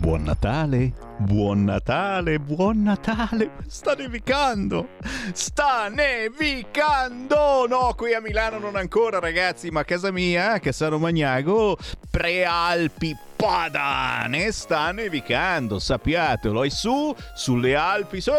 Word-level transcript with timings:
Buon 0.00 0.22
Natale, 0.22 0.94
buon 1.18 1.64
Natale, 1.64 2.38
buon 2.38 2.82
Natale. 2.84 3.50
Sta 3.66 3.92
nevicando, 3.92 4.88
sta 5.34 5.88
nevicando. 5.88 7.66
No, 7.68 7.92
qui 7.94 8.14
a 8.14 8.20
Milano 8.22 8.58
non 8.58 8.76
ancora 8.76 9.18
ragazzi, 9.18 9.68
ma 9.68 9.80
a 9.80 9.84
casa 9.84 10.10
mia, 10.10 10.52
a 10.52 10.58
Cassano 10.58 10.96
Magnago, 10.96 11.76
Prealpi 12.10 13.14
Padane 13.36 14.50
sta 14.52 14.90
nevicando, 14.90 15.78
sappiatelo. 15.78 16.64
E 16.64 16.70
su, 16.70 17.14
sulle 17.34 17.76
Alpi, 17.76 18.22
su, 18.22 18.32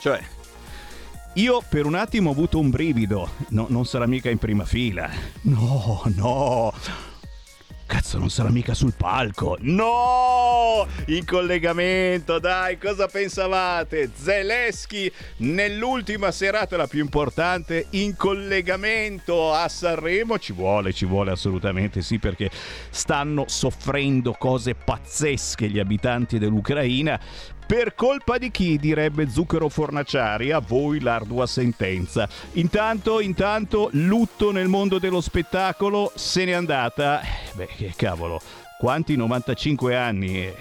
Cioè, 0.00 0.20
io 1.34 1.62
per 1.66 1.86
un 1.86 1.94
attimo 1.94 2.30
ho 2.30 2.32
avuto 2.32 2.58
un 2.58 2.70
brivido. 2.70 3.30
No, 3.48 3.66
non 3.68 3.86
sarà 3.86 4.06
mica 4.06 4.28
in 4.28 4.38
prima 4.38 4.64
fila. 4.64 5.08
No, 5.42 6.02
no. 6.16 6.72
Cazzo, 7.92 8.16
non 8.16 8.30
sarà 8.30 8.48
mica 8.48 8.72
sul 8.72 8.94
palco. 8.96 9.58
No! 9.60 10.86
In 11.08 11.26
collegamento, 11.26 12.38
dai, 12.38 12.78
cosa 12.78 13.06
pensavate? 13.06 14.10
Zeleschi 14.14 15.12
nell'ultima 15.38 16.30
serata, 16.30 16.78
la 16.78 16.86
più 16.86 17.02
importante, 17.02 17.88
in 17.90 18.16
collegamento 18.16 19.52
a 19.52 19.68
Sanremo. 19.68 20.38
Ci 20.38 20.54
vuole, 20.54 20.94
ci 20.94 21.04
vuole 21.04 21.32
assolutamente 21.32 22.00
sì, 22.00 22.18
perché 22.18 22.48
stanno 22.88 23.44
soffrendo 23.46 24.32
cose 24.38 24.74
pazzesche 24.74 25.68
gli 25.68 25.78
abitanti 25.78 26.38
dell'Ucraina. 26.38 27.20
Per 27.66 27.94
colpa 27.94 28.38
di 28.38 28.50
chi, 28.50 28.78
direbbe 28.78 29.28
Zucchero 29.28 29.68
Fornaciari, 29.68 30.52
a 30.52 30.58
voi 30.58 31.00
l'ardua 31.00 31.46
sentenza. 31.46 32.28
Intanto, 32.52 33.20
intanto, 33.20 33.88
lutto 33.92 34.52
nel 34.52 34.68
mondo 34.68 34.98
dello 34.98 35.20
spettacolo, 35.20 36.12
se 36.14 36.44
n'è 36.44 36.52
andata. 36.52 37.22
Beh, 37.54 37.68
che 37.68 37.92
cavolo, 37.96 38.40
quanti 38.78 39.16
95 39.16 39.96
anni? 39.96 40.46
Eh, 40.46 40.54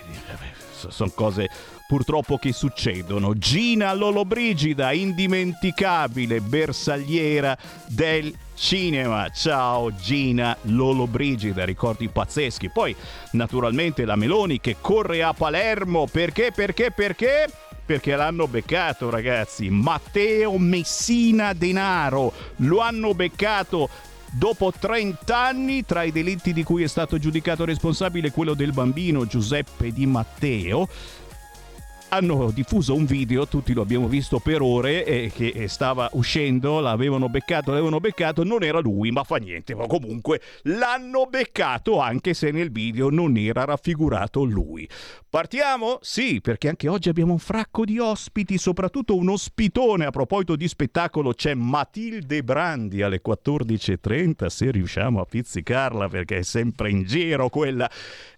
sono 0.87 1.11
cose 1.13 1.49
purtroppo 1.91 2.37
che 2.37 2.53
succedono. 2.53 3.37
Gina 3.37 3.91
Lollobrigida, 3.91 4.93
indimenticabile 4.93 6.39
bersagliera 6.39 7.57
del 7.85 8.33
cinema. 8.55 9.27
Ciao 9.27 9.93
Gina 9.93 10.55
Lollobrigida, 10.61 11.65
ricordi 11.65 12.07
pazzeschi. 12.07 12.69
Poi 12.69 12.95
naturalmente 13.31 14.05
la 14.05 14.15
Meloni 14.15 14.61
che 14.61 14.77
corre 14.79 15.21
a 15.21 15.33
Palermo. 15.33 16.07
Perché? 16.09 16.53
Perché? 16.55 16.91
Perché? 16.91 17.51
Perché 17.85 18.15
l'hanno 18.15 18.47
beccato 18.47 19.09
ragazzi. 19.09 19.69
Matteo 19.69 20.57
Messina 20.57 21.51
Denaro. 21.51 22.31
Lo 22.59 22.79
hanno 22.79 23.13
beccato 23.13 23.89
dopo 24.31 24.71
30 24.71 25.37
anni 25.37 25.83
tra 25.83 26.03
i 26.03 26.13
delitti 26.13 26.53
di 26.53 26.63
cui 26.63 26.83
è 26.83 26.87
stato 26.87 27.17
giudicato 27.17 27.65
responsabile 27.65 28.31
quello 28.31 28.53
del 28.53 28.71
bambino 28.71 29.25
Giuseppe 29.25 29.91
Di 29.91 30.05
Matteo 30.05 30.87
hanno 32.13 32.51
diffuso 32.51 32.93
un 32.93 33.05
video, 33.05 33.47
tutti 33.47 33.73
lo 33.73 33.81
abbiamo 33.81 34.07
visto 34.07 34.39
per 34.39 34.61
ore, 34.61 35.05
eh, 35.05 35.31
che 35.33 35.67
stava 35.69 36.09
uscendo, 36.13 36.81
l'avevano 36.81 37.29
beccato, 37.29 37.71
l'avevano 37.71 37.99
beccato, 37.99 38.43
non 38.43 38.63
era 38.63 38.79
lui, 38.79 39.11
ma 39.11 39.23
fa 39.23 39.37
niente, 39.37 39.75
ma 39.75 39.87
comunque 39.87 40.41
l'hanno 40.63 41.27
beccato 41.29 41.99
anche 41.99 42.33
se 42.33 42.51
nel 42.51 42.69
video 42.69 43.09
non 43.09 43.37
era 43.37 43.63
raffigurato 43.63 44.43
lui. 44.43 44.87
Partiamo? 45.31 45.99
Sì, 46.01 46.41
perché 46.41 46.67
anche 46.67 46.89
oggi 46.89 47.07
abbiamo 47.07 47.31
un 47.31 47.39
fracco 47.39 47.85
di 47.85 47.97
ospiti, 47.99 48.57
soprattutto 48.57 49.15
un 49.15 49.29
ospitone. 49.29 50.03
A 50.03 50.09
proposito 50.09 50.57
di 50.57 50.67
spettacolo, 50.67 51.31
c'è 51.31 51.53
Matilde 51.53 52.43
Brandi 52.43 53.01
alle 53.01 53.21
14.30, 53.25 54.47
se 54.47 54.71
riusciamo 54.71 55.21
a 55.21 55.25
pizzicarla 55.25 56.09
perché 56.09 56.39
è 56.39 56.43
sempre 56.43 56.89
in 56.89 57.05
giro 57.05 57.47
quella. 57.47 57.89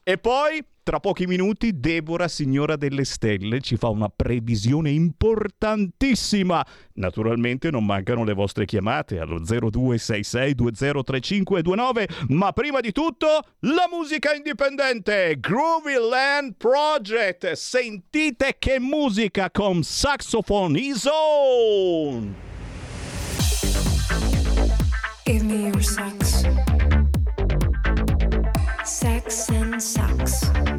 E 0.03 0.19
poi 0.19 0.63
tra 0.83 0.99
pochi 0.99 1.25
minuti 1.27 1.79
Deborah, 1.79 2.27
signora 2.27 2.75
delle 2.75 3.05
stelle, 3.05 3.61
ci 3.61 3.77
fa 3.77 3.87
una 3.87 4.09
previsione 4.09 4.89
importantissima. 4.89 6.67
Naturalmente 6.95 7.71
non 7.71 7.85
mancano 7.85 8.25
le 8.25 8.33
vostre 8.33 8.65
chiamate 8.65 9.17
allo 9.17 9.39
0266203529, 9.39 12.33
ma 12.33 12.51
prima 12.51 12.81
di 12.81 12.91
tutto 12.91 13.27
la 13.59 13.87
musica 13.89 14.33
indipendente 14.33 15.37
Groovy 15.39 15.93
Land 15.93 16.55
Project. 16.83 17.53
Sentite 17.53 18.57
che 18.59 18.77
musica 18.77 19.49
con 19.49 19.83
saxophone 19.83 20.77
is 20.77 21.05
on. 21.05 22.35
Give 25.23 25.43
me 25.43 25.69
your 25.69 25.81
sax. 25.81 26.43
Sex 28.83 29.49
and 29.49 29.81
sax. 29.81 30.72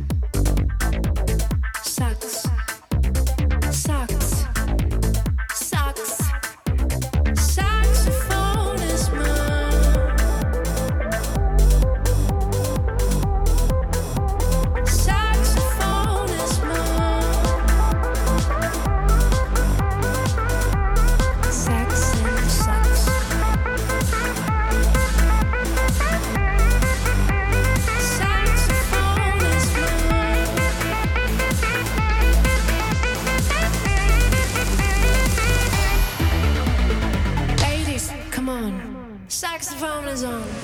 saxophone 39.54 40.08
is 40.08 40.24
on. 40.24 40.63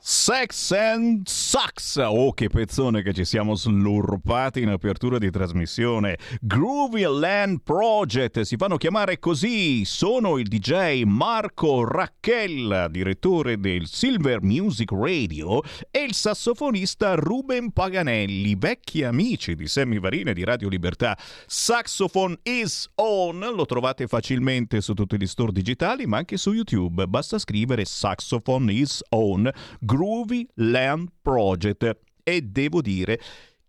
Sex 0.00 0.70
and 0.70 1.26
Sucks! 1.26 1.96
Oh, 1.96 2.32
che 2.32 2.48
pezzone 2.48 3.02
che 3.02 3.12
ci 3.12 3.24
siamo 3.24 3.56
slurpati 3.56 4.62
in 4.62 4.68
apertura 4.68 5.18
di 5.18 5.28
trasmissione. 5.28 6.18
Groovy 6.40 7.02
Land 7.02 7.62
Project 7.64 8.42
si 8.42 8.56
fanno 8.56 8.76
chiamare 8.76 9.18
così. 9.18 9.84
Sono 9.84 10.38
il 10.38 10.46
DJ 10.46 11.02
Marco 11.02 11.84
Racchella, 11.84 12.86
direttore 12.86 13.58
del 13.58 13.86
Silver 13.86 14.40
Music 14.40 14.92
Radio, 14.92 15.62
e 15.90 16.04
il 16.04 16.14
sassofonista 16.14 17.14
Ruben 17.16 17.72
Paganelli, 17.72 18.54
vecchi 18.54 19.02
amici 19.02 19.56
di 19.56 19.66
Sammy 19.66 19.98
Varine 19.98 20.32
di 20.32 20.44
Radio 20.44 20.68
Libertà. 20.68 21.18
Saxophone 21.46 22.38
is 22.44 22.88
on, 22.94 23.40
lo 23.40 23.66
trovate 23.66 24.06
facilmente 24.06 24.80
su 24.80 24.94
tutti 24.94 25.18
gli 25.18 25.26
store 25.26 25.50
digitali, 25.50 26.06
ma 26.06 26.18
anche 26.18 26.36
su 26.36 26.52
YouTube. 26.52 27.06
Basta 27.08 27.36
scrivere 27.38 27.84
Saxophone 27.84 28.72
is 28.72 29.02
on. 29.10 29.50
Groovy 29.88 30.46
Land 30.56 31.08
Project. 31.22 31.98
E 32.22 32.42
devo 32.42 32.82
dire 32.82 33.18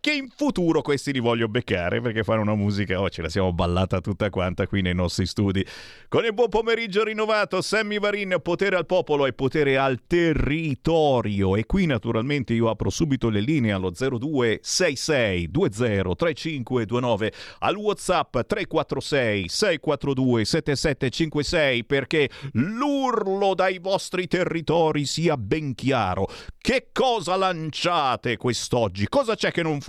che 0.01 0.13
in 0.13 0.29
futuro 0.33 0.81
questi 0.81 1.11
li 1.11 1.19
voglio 1.19 1.49
beccare 1.49 1.99
perché 1.99 2.23
fanno 2.23 2.41
una 2.41 2.55
musica, 2.55 3.01
oh 3.01 3.09
ce 3.09 3.21
la 3.21 3.27
siamo 3.27 3.51
ballata 3.51 3.99
tutta 3.99 4.29
quanta 4.29 4.65
qui 4.65 4.81
nei 4.81 4.95
nostri 4.95 5.25
studi. 5.25 5.65
Con 6.07 6.23
il 6.23 6.33
buon 6.33 6.47
pomeriggio 6.47 7.03
rinnovato, 7.03 7.61
Sammy 7.61 7.99
Varin, 7.99 8.37
potere 8.41 8.77
al 8.77 8.85
popolo 8.85 9.25
e 9.25 9.33
potere 9.33 9.77
al 9.77 9.99
territorio. 10.07 11.57
E 11.57 11.65
qui 11.65 11.85
naturalmente 11.85 12.53
io 12.53 12.69
apro 12.69 12.89
subito 12.89 13.29
le 13.29 13.41
linee 13.41 13.73
allo 13.73 13.89
0266 13.91 15.51
203529 15.51 17.33
al 17.59 17.75
Whatsapp 17.75 18.31
346 18.31 19.49
642 19.49 20.45
7756 20.45 21.85
perché 21.85 22.29
l'urlo 22.53 23.53
dai 23.53 23.79
vostri 23.79 24.27
territori 24.27 25.05
sia 25.05 25.35
ben 25.35 25.75
chiaro. 25.75 26.27
Che 26.57 26.89
cosa 26.93 27.35
lanciate 27.35 28.37
quest'oggi? 28.37 29.07
Cosa 29.09 29.35
c'è 29.35 29.51
che 29.51 29.61
non 29.61 29.71
funziona 29.71 29.87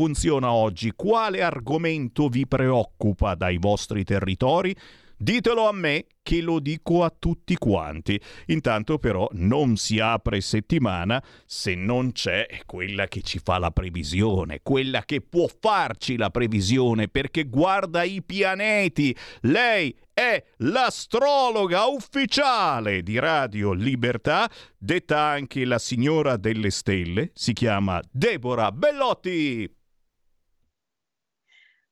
oggi? 0.48 0.92
Quale 0.96 1.42
argomento 1.42 2.28
vi 2.28 2.46
preoccupa 2.46 3.34
dai 3.34 3.58
vostri 3.58 4.04
territori? 4.04 4.74
Ditelo 5.22 5.68
a 5.68 5.72
me 5.72 6.06
che 6.22 6.40
lo 6.40 6.60
dico 6.60 7.04
a 7.04 7.12
tutti 7.16 7.54
quanti. 7.56 8.18
Intanto 8.46 8.98
però 8.98 9.28
non 9.32 9.76
si 9.76 9.98
apre 9.98 10.40
settimana 10.40 11.22
se 11.44 11.74
non 11.74 12.12
c'è 12.12 12.46
quella 12.64 13.06
che 13.06 13.20
ci 13.20 13.38
fa 13.42 13.58
la 13.58 13.70
previsione, 13.70 14.60
quella 14.62 15.04
che 15.04 15.20
può 15.20 15.46
farci 15.46 16.16
la 16.16 16.30
previsione 16.30 17.08
perché 17.08 17.44
guarda 17.44 18.02
i 18.02 18.22
pianeti. 18.22 19.14
Lei 19.42 19.94
è 20.14 20.42
l'astrologa 20.58 21.84
ufficiale 21.84 23.02
di 23.02 23.18
Radio 23.18 23.72
Libertà, 23.72 24.50
detta 24.78 25.18
anche 25.18 25.66
la 25.66 25.78
signora 25.78 26.38
delle 26.38 26.70
stelle, 26.70 27.30
si 27.34 27.52
chiama 27.52 28.00
Deborah 28.10 28.72
Bellotti. 28.72 29.79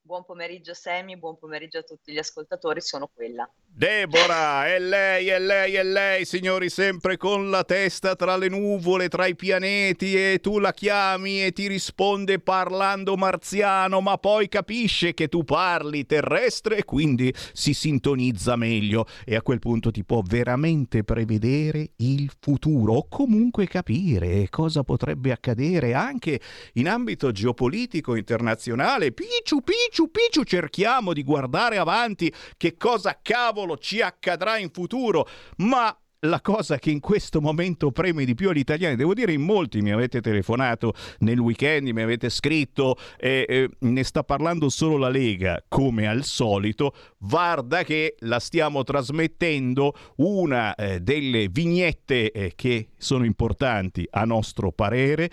Buon 0.09 0.25
pomeriggio 0.25 0.73
Semi, 0.73 1.19
buon 1.19 1.37
pomeriggio 1.37 1.81
a 1.81 1.83
tutti 1.83 2.13
gli 2.13 2.17
ascoltatori, 2.17 2.81
sono 2.81 3.11
quella. 3.13 3.47
Deborah, 3.67 4.67
è 4.67 4.81
lei, 4.81 5.29
è 5.29 5.39
lei, 5.39 5.75
è 5.75 5.85
lei, 5.85 6.25
signori, 6.25 6.71
sempre 6.71 7.19
con 7.19 7.51
la 7.51 7.63
testa 7.63 8.17
tra 8.17 8.37
le 8.39 8.49
nuvole, 8.49 9.09
tra 9.09 9.27
i 9.27 9.37
pianeti 9.37 10.17
e 10.17 10.41
tu 10.41 10.59
la 10.59 10.73
chiami 10.73 11.45
e 11.45 11.53
ti 11.53 11.69
risponde 11.69 12.41
parlando 12.41 13.17
marziano, 13.17 14.01
ma 14.01 14.17
poi 14.17 14.49
capisce 14.49 15.13
che 15.13 15.29
tu 15.29 15.45
parli 15.45 16.07
terrestre 16.07 16.79
e 16.79 16.85
quindi 16.85 17.33
si 17.53 17.75
sintonizza 17.75 18.57
meglio 18.57 19.07
e 19.27 19.37
a 19.37 19.43
quel 19.43 19.59
punto 19.59 19.91
ti 19.91 20.05
può 20.05 20.23
veramente 20.25 21.05
prevedere 21.05 21.91
il 21.97 22.33
futuro 22.41 22.95
o 22.95 23.09
comunque 23.09 23.69
capire 23.69 24.49
cosa 24.49 24.83
potrebbe 24.83 25.33
accadere 25.33 25.93
anche 25.93 26.41
in 26.73 26.89
ambito 26.89 27.31
geopolitico 27.31 28.17
internazionale. 28.17 29.13
Picciu, 29.13 29.61
picciu, 29.61 29.98
picciu, 30.07 30.45
cerchiamo 30.45 31.13
di 31.13 31.25
guardare 31.25 31.79
avanti 31.79 32.33
che 32.57 32.77
cosa 32.77 33.19
cavolo 33.21 33.77
ci 33.77 34.01
accadrà 34.01 34.59
in 34.59 34.71
futuro, 34.71 35.27
ma 35.57 35.97
la 36.21 36.41
cosa 36.41 36.79
che 36.79 36.91
in 36.91 37.01
questo 37.01 37.41
momento 37.41 37.93
preme 37.93 38.25
di 38.25 38.35
più 38.35 38.49
agli 38.49 38.59
italiani, 38.59 38.97
devo 38.97 39.15
dire 39.15 39.33
in 39.33 39.43
molti 39.43 39.81
mi 39.83 39.93
avete 39.93 40.21
telefonato 40.21 40.95
nel 41.19 41.39
weekend, 41.39 41.89
mi 41.89 42.03
avete 42.03 42.29
scritto, 42.29 42.97
eh, 43.17 43.45
eh, 43.49 43.69
ne 43.81 44.03
sta 44.03 44.25
parlando 44.25 44.69
solo 44.69 44.97
la 44.97 45.09
Lega 45.09 45.63
come 45.69 46.09
al 46.09 46.25
solito, 46.25 46.93
guarda 47.19 47.85
che 47.85 48.17
la 48.21 48.41
stiamo 48.41 48.83
trasmettendo 48.83 49.95
una 50.17 50.75
eh, 50.75 51.01
delle 51.01 51.49
vignette 51.49 52.33
eh, 52.33 52.53
che 52.57 52.89
sono 52.97 53.25
importanti 53.25 54.07
a 54.11 54.25
nostro 54.25 54.73
parere, 54.73 55.31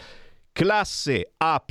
classe 0.52 1.34
A 1.38 1.64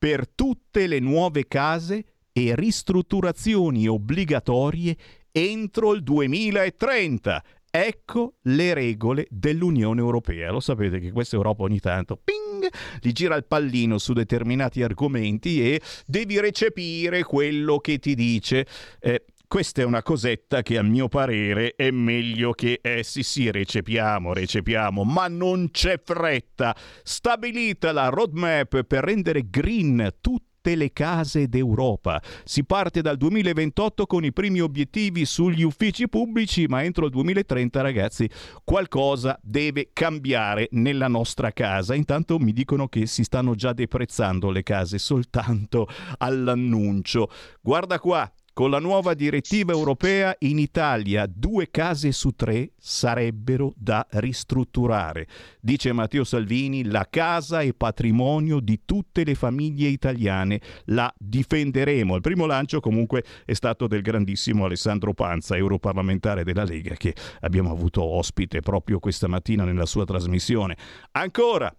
per 0.00 0.26
tutte 0.34 0.86
le 0.86 0.98
nuove 0.98 1.46
case 1.46 2.04
e 2.32 2.54
ristrutturazioni 2.56 3.86
obbligatorie 3.86 4.96
entro 5.30 5.92
il 5.92 6.02
2030. 6.02 7.44
Ecco 7.70 8.36
le 8.44 8.72
regole 8.72 9.26
dell'Unione 9.28 10.00
Europea. 10.00 10.50
Lo 10.50 10.60
sapete 10.60 11.00
che 11.00 11.12
questa 11.12 11.36
Europa 11.36 11.64
ogni 11.64 11.80
tanto 11.80 12.16
ping, 12.16 12.66
gli 13.02 13.12
gira 13.12 13.36
il 13.36 13.44
pallino 13.44 13.98
su 13.98 14.14
determinati 14.14 14.82
argomenti 14.82 15.62
e 15.62 15.82
devi 16.06 16.40
recepire 16.40 17.22
quello 17.22 17.76
che 17.76 17.98
ti 17.98 18.14
dice. 18.14 18.66
Eh, 19.00 19.26
questa 19.50 19.82
è 19.82 19.84
una 19.84 20.04
cosetta 20.04 20.62
che 20.62 20.78
a 20.78 20.82
mio 20.84 21.08
parere 21.08 21.74
è 21.74 21.90
meglio 21.90 22.52
che 22.52 22.78
eh 22.80 23.02
sì 23.02 23.24
sì 23.24 23.50
recepiamo, 23.50 24.32
recepiamo, 24.32 25.02
ma 25.02 25.26
non 25.26 25.72
c'è 25.72 26.00
fretta. 26.00 26.72
Stabilita 27.02 27.90
la 27.90 28.10
roadmap 28.10 28.84
per 28.84 29.02
rendere 29.02 29.50
green 29.50 30.08
tutte 30.20 30.76
le 30.76 30.92
case 30.92 31.48
d'Europa. 31.48 32.22
Si 32.44 32.64
parte 32.64 33.00
dal 33.00 33.16
2028 33.16 34.06
con 34.06 34.22
i 34.22 34.32
primi 34.32 34.60
obiettivi 34.60 35.24
sugli 35.24 35.64
uffici 35.64 36.08
pubblici, 36.08 36.66
ma 36.66 36.84
entro 36.84 37.06
il 37.06 37.10
2030, 37.10 37.80
ragazzi, 37.80 38.30
qualcosa 38.62 39.36
deve 39.42 39.90
cambiare 39.92 40.68
nella 40.72 41.08
nostra 41.08 41.50
casa. 41.50 41.96
Intanto 41.96 42.38
mi 42.38 42.52
dicono 42.52 42.86
che 42.86 43.06
si 43.06 43.24
stanno 43.24 43.56
già 43.56 43.72
deprezzando 43.72 44.48
le 44.52 44.62
case 44.62 44.98
soltanto 44.98 45.88
all'annuncio. 46.18 47.28
Guarda 47.60 47.98
qua, 47.98 48.32
con 48.60 48.68
la 48.68 48.78
nuova 48.78 49.14
direttiva 49.14 49.72
europea 49.72 50.36
in 50.40 50.58
Italia 50.58 51.24
due 51.26 51.70
case 51.70 52.12
su 52.12 52.32
tre 52.32 52.72
sarebbero 52.76 53.72
da 53.74 54.06
ristrutturare. 54.10 55.26
Dice 55.62 55.94
Matteo 55.94 56.24
Salvini, 56.24 56.84
la 56.84 57.06
casa 57.08 57.62
è 57.62 57.72
patrimonio 57.72 58.60
di 58.60 58.82
tutte 58.84 59.24
le 59.24 59.34
famiglie 59.34 59.88
italiane, 59.88 60.60
la 60.88 61.10
difenderemo. 61.16 62.16
Il 62.16 62.20
primo 62.20 62.44
lancio 62.44 62.80
comunque 62.80 63.24
è 63.46 63.54
stato 63.54 63.86
del 63.86 64.02
grandissimo 64.02 64.66
Alessandro 64.66 65.14
Panza, 65.14 65.56
europarlamentare 65.56 66.44
della 66.44 66.64
Lega, 66.64 66.96
che 66.96 67.14
abbiamo 67.40 67.70
avuto 67.70 68.02
ospite 68.02 68.60
proprio 68.60 68.98
questa 68.98 69.26
mattina 69.26 69.64
nella 69.64 69.86
sua 69.86 70.04
trasmissione. 70.04 70.76
Ancora, 71.12 71.74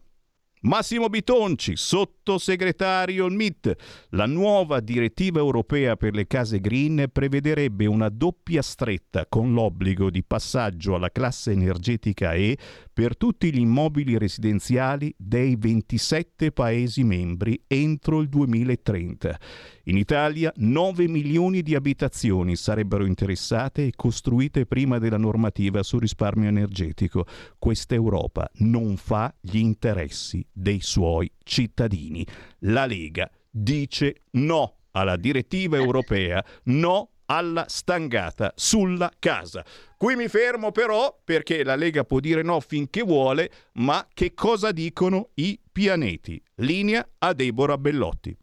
Massimo 0.63 1.09
Bitonci, 1.09 1.75
sottosegretario 1.75 3.25
al 3.25 3.31
MIT. 3.31 3.75
La 4.09 4.27
nuova 4.27 4.79
direttiva 4.79 5.39
europea 5.39 5.95
per 5.95 6.13
le 6.13 6.27
case 6.27 6.59
green 6.59 7.07
prevederebbe 7.11 7.87
una 7.87 8.09
doppia 8.09 8.61
stretta 8.61 9.25
con 9.27 9.53
l'obbligo 9.53 10.11
di 10.11 10.23
passaggio 10.23 10.93
alla 10.93 11.09
classe 11.09 11.49
energetica 11.49 12.33
E 12.33 12.59
per 13.01 13.17
tutti 13.17 13.51
gli 13.51 13.57
immobili 13.57 14.15
residenziali 14.19 15.11
dei 15.17 15.55
27 15.55 16.51
Paesi 16.51 17.03
membri 17.03 17.59
entro 17.65 18.21
il 18.21 18.29
2030. 18.29 19.39
In 19.85 19.97
Italia 19.97 20.53
9 20.57 21.07
milioni 21.07 21.63
di 21.63 21.73
abitazioni 21.73 22.55
sarebbero 22.55 23.07
interessate 23.07 23.87
e 23.87 23.93
costruite 23.95 24.67
prima 24.67 24.99
della 24.99 25.17
normativa 25.17 25.81
sul 25.81 26.01
risparmio 26.01 26.49
energetico. 26.49 27.25
Questa 27.57 27.95
Europa 27.95 28.47
non 28.57 28.97
fa 28.97 29.33
gli 29.41 29.57
interessi 29.57 30.45
dei 30.51 30.81
suoi 30.81 31.31
cittadini. 31.43 32.23
La 32.59 32.85
Lega 32.85 33.27
dice 33.49 34.25
no 34.33 34.75
alla 34.91 35.15
direttiva 35.15 35.77
europea, 35.77 36.45
no 36.65 37.10
alla 37.31 37.65
stangata 37.69 38.51
sulla 38.55 39.09
casa. 39.17 39.63
Qui 39.95 40.15
mi 40.17 40.27
fermo 40.27 40.71
però 40.71 41.17
perché 41.23 41.63
la 41.63 41.75
Lega 41.75 42.03
può 42.03 42.19
dire 42.19 42.41
no 42.41 42.59
finché 42.59 43.03
vuole, 43.03 43.49
ma 43.75 44.05
che 44.13 44.33
cosa 44.33 44.71
dicono 44.71 45.29
i 45.35 45.57
pianeti? 45.71 46.43
Linea 46.55 47.07
a 47.19 47.31
Deborah 47.33 47.77
Bellotti. 47.77 48.37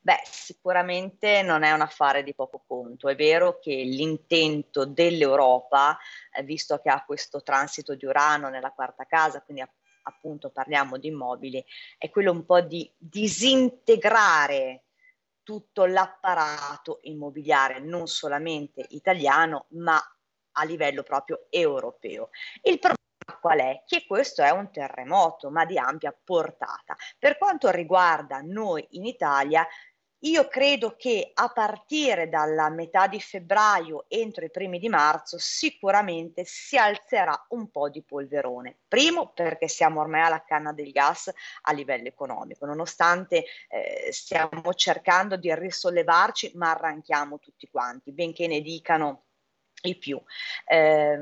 Beh, 0.00 0.20
sicuramente 0.24 1.42
non 1.42 1.62
è 1.62 1.72
un 1.72 1.80
affare 1.80 2.22
di 2.22 2.34
poco 2.34 2.62
conto. 2.66 3.08
È 3.08 3.16
vero 3.16 3.58
che 3.58 3.74
l'intento 3.74 4.84
dell'Europa, 4.84 5.98
eh, 6.30 6.42
visto 6.42 6.78
che 6.78 6.90
ha 6.90 7.02
questo 7.04 7.42
transito 7.42 7.94
di 7.94 8.04
Urano 8.04 8.50
nella 8.50 8.70
quarta 8.70 9.04
casa, 9.06 9.40
quindi 9.40 9.64
appunto 10.02 10.50
parliamo 10.50 10.98
di 10.98 11.08
immobili, 11.08 11.64
è 11.98 12.10
quello 12.10 12.30
un 12.30 12.44
po' 12.44 12.60
di 12.60 12.88
disintegrare 12.98 14.85
tutto 15.46 15.86
l'apparato 15.86 16.98
immobiliare, 17.02 17.78
non 17.78 18.08
solamente 18.08 18.84
italiano, 18.88 19.66
ma 19.70 19.96
a 20.58 20.64
livello 20.64 21.04
proprio 21.04 21.46
europeo. 21.50 22.30
Il 22.62 22.80
problema 22.80 23.40
qual 23.40 23.60
è? 23.60 23.84
Che 23.86 24.06
questo 24.08 24.42
è 24.42 24.50
un 24.50 24.72
terremoto, 24.72 25.48
ma 25.50 25.64
di 25.64 25.78
ampia 25.78 26.12
portata. 26.12 26.96
Per 27.16 27.38
quanto 27.38 27.70
riguarda 27.70 28.40
noi 28.40 28.84
in 28.90 29.04
Italia, 29.04 29.64
io 30.20 30.48
credo 30.48 30.96
che 30.96 31.30
a 31.34 31.48
partire 31.48 32.28
dalla 32.28 32.70
metà 32.70 33.06
di 33.06 33.20
febbraio, 33.20 34.06
entro 34.08 34.44
i 34.44 34.50
primi 34.50 34.78
di 34.78 34.88
marzo, 34.88 35.36
sicuramente 35.38 36.44
si 36.44 36.76
alzerà 36.76 37.46
un 37.50 37.70
po' 37.70 37.88
di 37.90 38.02
polverone. 38.02 38.78
Primo 38.88 39.32
perché 39.32 39.68
siamo 39.68 40.00
ormai 40.00 40.22
alla 40.22 40.42
canna 40.44 40.72
del 40.72 40.90
gas 40.90 41.30
a 41.62 41.72
livello 41.72 42.08
economico, 42.08 42.64
nonostante 42.64 43.44
eh, 43.68 44.08
stiamo 44.10 44.72
cercando 44.74 45.36
di 45.36 45.54
risollevarci, 45.54 46.52
ma 46.54 46.70
arranchiamo 46.70 47.38
tutti 47.38 47.68
quanti, 47.70 48.12
benché 48.12 48.46
ne 48.46 48.60
dicano 48.60 49.24
i 49.82 49.96
più. 49.96 50.20
Eh, 50.66 51.18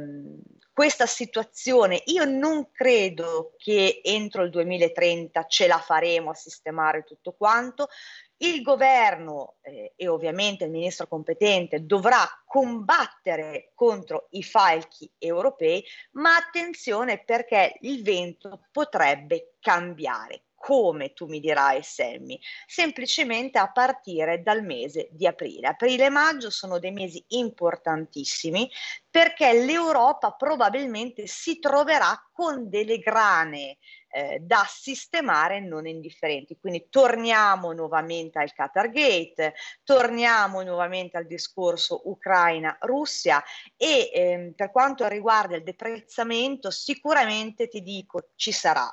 questa 0.75 1.07
situazione 1.07 2.03
io 2.07 2.25
non 2.25 2.73
credo 2.73 3.55
che 3.59 4.01
entro 4.03 4.43
il 4.43 4.51
2030 4.51 5.47
ce 5.47 5.69
la 5.69 5.79
faremo 5.79 6.31
a 6.31 6.35
sistemare 6.35 7.05
tutto 7.05 7.33
quanto, 7.33 7.89
il 8.38 8.62
governo 8.62 9.57
eh, 9.62 9.93
e 9.97 10.09
ovviamente 10.09 10.64
il 10.64 10.71
ministro 10.71 11.07
competente 11.07 11.85
dovrà 11.85 12.26
combattere 12.47 13.73
contro 13.75 14.29
i 14.31 14.43
falchi 14.43 15.11
europei, 15.19 15.85
ma 16.12 16.37
attenzione 16.37 17.23
perché 17.23 17.76
il 17.81 18.03
vento 18.03 18.67
potrebbe 18.71 19.55
cambiare. 19.61 20.45
Come 20.64 21.12
tu 21.12 21.26
mi 21.26 21.40
dirai, 21.40 21.83
Sammy? 21.83 22.40
Semplicemente 22.66 23.59
a 23.59 23.71
partire 23.71 24.40
dal 24.40 24.64
mese 24.64 25.11
di 25.12 25.26
aprile. 25.26 25.66
Aprile 25.66 26.06
e 26.06 26.09
maggio 26.09 26.49
sono 26.49 26.78
dei 26.78 26.90
mesi 26.90 27.23
importantissimi 27.28 28.71
perché 29.11 29.52
l'Europa 29.52 30.33
probabilmente 30.33 31.26
si 31.26 31.59
troverà 31.59 32.18
con 32.33 32.71
delle 32.71 32.97
grane 32.97 33.76
eh, 34.09 34.38
da 34.40 34.64
sistemare 34.66 35.61
non 35.61 35.87
indifferenti. 35.87 36.56
Quindi 36.59 36.87
torniamo 36.88 37.73
nuovamente 37.73 38.38
al 38.38 38.54
Qatar 38.54 38.88
Gate, 38.88 39.52
torniamo 39.83 40.62
nuovamente 40.62 41.18
al 41.18 41.26
discorso 41.26 42.09
Ucraina-Russia 42.09 43.44
e 43.76 44.11
ehm, 44.14 44.52
per 44.54 44.71
quanto 44.71 45.06
riguarda 45.09 45.56
il 45.56 45.62
deprezzamento 45.62 46.71
sicuramente 46.71 47.68
ti 47.68 47.83
dico 47.83 48.30
ci 48.35 48.50
sarà 48.50 48.90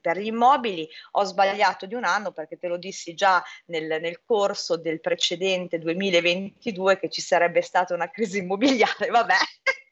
per 0.00 0.18
gli 0.18 0.26
immobili 0.26 0.88
ho 1.12 1.24
sbagliato 1.24 1.86
di 1.86 1.94
un 1.94 2.04
anno 2.04 2.32
perché 2.32 2.56
te 2.56 2.68
lo 2.68 2.76
dissi 2.76 3.14
già 3.14 3.42
nel, 3.66 4.00
nel, 4.00 4.22
corso 4.24 4.76
del 4.76 5.00
precedente 5.00 5.78
2022 5.78 6.98
che 6.98 7.08
ci 7.08 7.20
sarebbe 7.20 7.62
stata 7.62 7.94
una 7.94 8.10
crisi 8.10 8.38
immobiliare, 8.38 9.08
vabbè, 9.10 9.34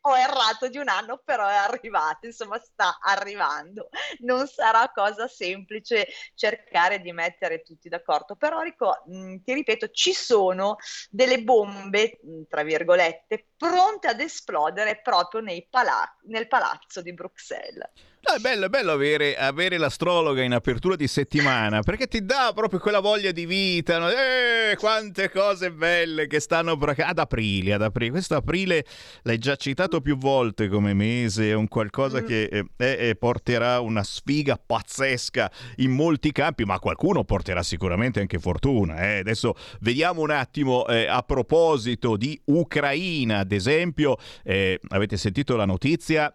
ho 0.06 0.16
errato 0.16 0.68
di 0.68 0.78
un 0.78 0.88
anno, 0.88 1.20
però 1.24 1.46
è 1.46 1.54
arrivato, 1.54 2.26
insomma 2.26 2.58
sta 2.58 2.98
arrivando. 3.00 3.88
Non 4.20 4.46
sarà 4.46 4.90
cosa 4.94 5.28
semplice 5.28 6.08
cercare 6.34 7.00
di 7.00 7.12
mettere 7.12 7.62
tutti 7.62 7.88
d'accordo, 7.88 8.36
però 8.36 8.60
Rico, 8.60 9.02
ti 9.06 9.54
ripeto, 9.54 9.88
ci 9.88 10.12
sono 10.12 10.76
delle 11.08 11.42
bombe, 11.42 12.20
tra 12.48 12.62
virgolette, 12.62 13.52
pronte 13.56 14.08
ad 14.08 14.20
esplodere 14.20 15.00
proprio 15.00 15.42
pala- 15.70 16.16
nel 16.24 16.48
palazzo 16.48 17.00
di 17.00 17.14
Bruxelles. 17.14 17.90
No, 18.26 18.36
è 18.36 18.38
bello, 18.40 18.66
è 18.66 18.68
bello 18.70 18.92
avere, 18.92 19.36
avere, 19.36 19.76
l'astrologa 19.76 20.42
in 20.42 20.54
apertura 20.54 20.96
di 20.96 21.06
settimana 21.06 21.82
perché 21.82 22.06
ti 22.06 22.24
dà 22.24 22.52
proprio 22.54 22.80
quella 22.80 23.00
voglia 23.00 23.32
di 23.32 23.44
vita. 23.44 23.98
No? 23.98 24.08
Eh, 24.08 24.76
quante 24.78 25.30
cose 25.30 25.70
belle 25.70 26.26
che 26.26 26.40
stanno 26.40 26.78
per... 26.78 26.94
ad 26.96 27.18
aprile, 27.18 27.74
ad 27.74 27.82
aprile. 27.82 28.12
Questo 28.12 28.34
aprile 28.34 28.86
l'hai 29.24 29.36
già 29.36 29.56
citato 29.56 30.00
più 30.00 30.16
volte 30.16 30.68
come 30.68 30.94
mese, 30.94 31.50
è 31.50 31.52
un 31.52 31.68
qualcosa 31.68 32.22
mm. 32.22 32.26
che 32.26 32.44
eh, 32.44 32.66
eh, 32.78 33.14
porterà 33.14 33.80
una 33.80 34.02
sfiga 34.02 34.56
pazzesca 34.56 35.50
in 35.76 35.90
molti 35.90 36.32
campi, 36.32 36.64
ma 36.64 36.78
qualcuno 36.78 37.24
porterà 37.24 37.62
sicuramente 37.62 38.20
anche 38.20 38.38
fortuna. 38.38 39.06
Eh. 39.06 39.18
Adesso 39.18 39.54
vediamo 39.80 40.22
un 40.22 40.30
attimo 40.30 40.86
eh, 40.86 41.06
a 41.06 41.20
proposito 41.20 42.16
di 42.16 42.40
Ucraina, 42.46 43.40
ad 43.40 43.52
esempio, 43.52 44.16
eh, 44.44 44.80
avete 44.88 45.18
sentito 45.18 45.56
la 45.56 45.66
notizia? 45.66 46.34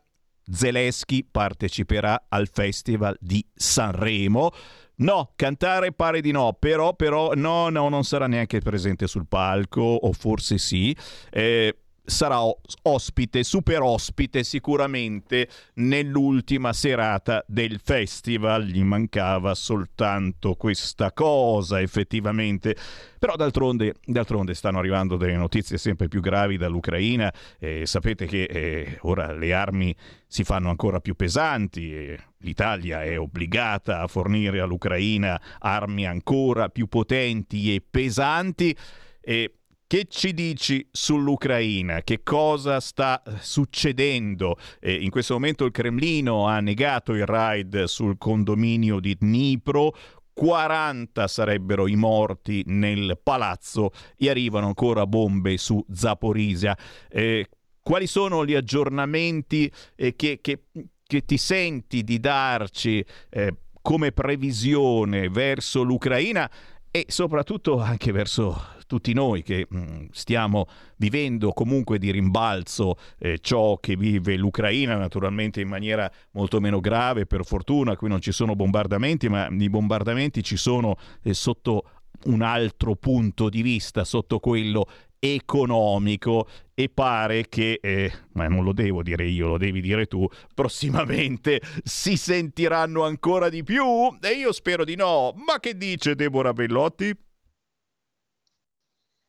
Zelensky 0.52 1.26
parteciperà 1.30 2.26
al 2.30 2.48
Festival 2.52 3.18
di 3.20 3.46
Sanremo. 3.54 4.52
No, 4.96 5.32
cantare 5.36 5.94
pare 5.94 6.20
di 6.20 6.32
no, 6.32 6.58
però, 6.60 6.94
però 6.94 7.34
no, 7.34 7.70
no, 7.70 7.88
non 7.88 8.04
sarà 8.04 8.28
neanche 8.28 8.60
presente 8.60 9.08
sul 9.08 9.28
palco, 9.28 9.82
o 9.82 10.12
forse 10.12 10.58
sì. 10.58 10.96
Eh, 11.30 11.76
sarà 12.04 12.40
ospite, 12.84 13.44
super 13.44 13.82
ospite 13.82 14.44
sicuramente 14.44 15.48
nell'ultima 15.76 16.74
serata 16.74 17.44
del 17.48 17.80
festival. 17.84 18.66
Gli 18.66 18.82
mancava 18.82 19.54
soltanto 19.56 20.56
questa 20.56 21.12
cosa 21.12 21.82
effettivamente. 21.82 22.76
Però 23.20 23.36
d'altronde, 23.36 23.96
d'altronde 24.06 24.54
stanno 24.54 24.80
arrivando 24.80 25.18
delle 25.18 25.36
notizie 25.36 25.78
sempre 25.78 26.08
più 26.08 26.22
gravi 26.22 26.58
dall'Ucraina. 26.58 27.34
Eh, 27.60 27.86
sapete 27.86 28.26
che 28.26 28.44
eh, 28.44 28.98
ora 29.02 29.34
le 29.34 29.54
armi 29.54 29.96
si 30.26 30.44
fanno 30.44 30.70
ancora 30.70 31.00
più 31.00 31.16
pesanti 31.16 31.94
e 31.94 32.20
l'Italia 32.40 33.04
è 33.04 33.20
obbligata 33.20 34.02
a 34.02 34.08
fornire 34.08 34.62
all'Ucraina 34.62 35.40
armi 35.60 36.06
ancora 36.06 36.70
più 36.70 36.88
potenti 36.88 37.76
e 37.76 37.84
pesanti. 37.88 38.76
E 39.22 39.59
che 39.90 40.06
ci 40.08 40.36
dici 40.36 40.88
sull'Ucraina? 40.92 42.04
Che 42.04 42.22
cosa 42.22 42.80
sta 42.80 43.24
succedendo? 43.40 44.56
Eh, 44.80 44.94
in 44.94 45.10
questo 45.10 45.34
momento 45.34 45.66
il 45.66 45.72
Cremlino 45.72 46.46
ha 46.46 46.60
negato 46.60 47.14
il 47.14 47.26
raid 47.26 47.86
sul 47.86 48.20
condominio 48.20 49.00
di 49.00 49.16
Dnipro. 49.16 49.96
40 50.32 51.28
sarebbero 51.28 51.88
i 51.88 51.96
morti 51.96 52.62
nel 52.68 53.20
palazzo 53.24 53.90
e 54.16 54.30
arrivano 54.30 54.68
ancora 54.68 55.08
bombe 55.08 55.58
su 55.58 55.84
Zaporizia. 55.92 56.78
Eh, 57.10 57.50
quali 57.82 58.06
sono 58.06 58.46
gli 58.46 58.54
aggiornamenti 58.54 59.74
eh, 59.96 60.16
che, 60.16 60.38
che, 60.40 60.66
che, 61.04 61.26
ti 61.26 61.38
senti 61.38 62.04
di 62.04 62.20
darci 62.20 63.04
eh, 63.32 63.56
come 63.82 64.12
previsione 64.12 65.30
verso 65.30 65.82
l'Ucraina 65.82 66.48
e 66.92 67.06
soprattutto 67.08 67.80
anche 67.80 68.12
verso 68.12 68.78
tutti 68.90 69.14
noi 69.14 69.44
che 69.44 69.68
mm, 69.72 70.08
stiamo 70.10 70.66
vivendo 70.98 71.52
comunque 71.52 72.00
di 72.00 72.10
rimbalzo 72.10 72.96
eh, 73.20 73.38
ciò 73.40 73.78
che 73.78 73.96
vive 73.96 74.36
l'Ucraina, 74.36 74.96
naturalmente 74.98 75.62
in 75.62 75.68
maniera 75.68 76.12
molto 76.32 76.60
meno 76.60 76.80
grave, 76.80 77.28
per 77.28 77.46
fortuna, 77.46 77.96
qui 77.96 78.10
non 78.10 78.20
ci 78.20 78.32
sono 78.32 78.56
bombardamenti, 78.56 79.30
ma 79.30 79.48
i 79.48 79.70
bombardamenti 79.70 80.42
ci 80.42 80.58
sono 80.58 80.96
eh, 81.22 81.36
sotto 81.36 81.84
un 82.24 82.42
altro 82.42 82.96
punto 82.96 83.48
di 83.48 83.62
vista, 83.62 84.04
sotto 84.04 84.40
quello 84.40 84.88
economico 85.20 86.48
e 86.74 86.90
pare 86.90 87.48
che, 87.48 87.78
eh, 87.80 88.12
ma 88.34 88.48
non 88.48 88.64
lo 88.64 88.74
devo 88.74 89.04
dire 89.04 89.26
io, 89.26 89.50
lo 89.50 89.58
devi 89.60 89.82
dire 89.82 90.08
tu, 90.08 90.28
prossimamente 90.56 91.62
si 91.84 92.18
sentiranno 92.18 93.04
ancora 93.04 93.50
di 93.50 93.64
più 93.64 93.86
e 94.20 94.32
io 94.32 94.52
spero 94.52 94.84
di 94.84 94.96
no. 94.96 95.32
Ma 95.46 95.60
che 95.60 95.78
dice 95.78 96.16
Deborah 96.16 96.54
Bellotti? 96.54 97.16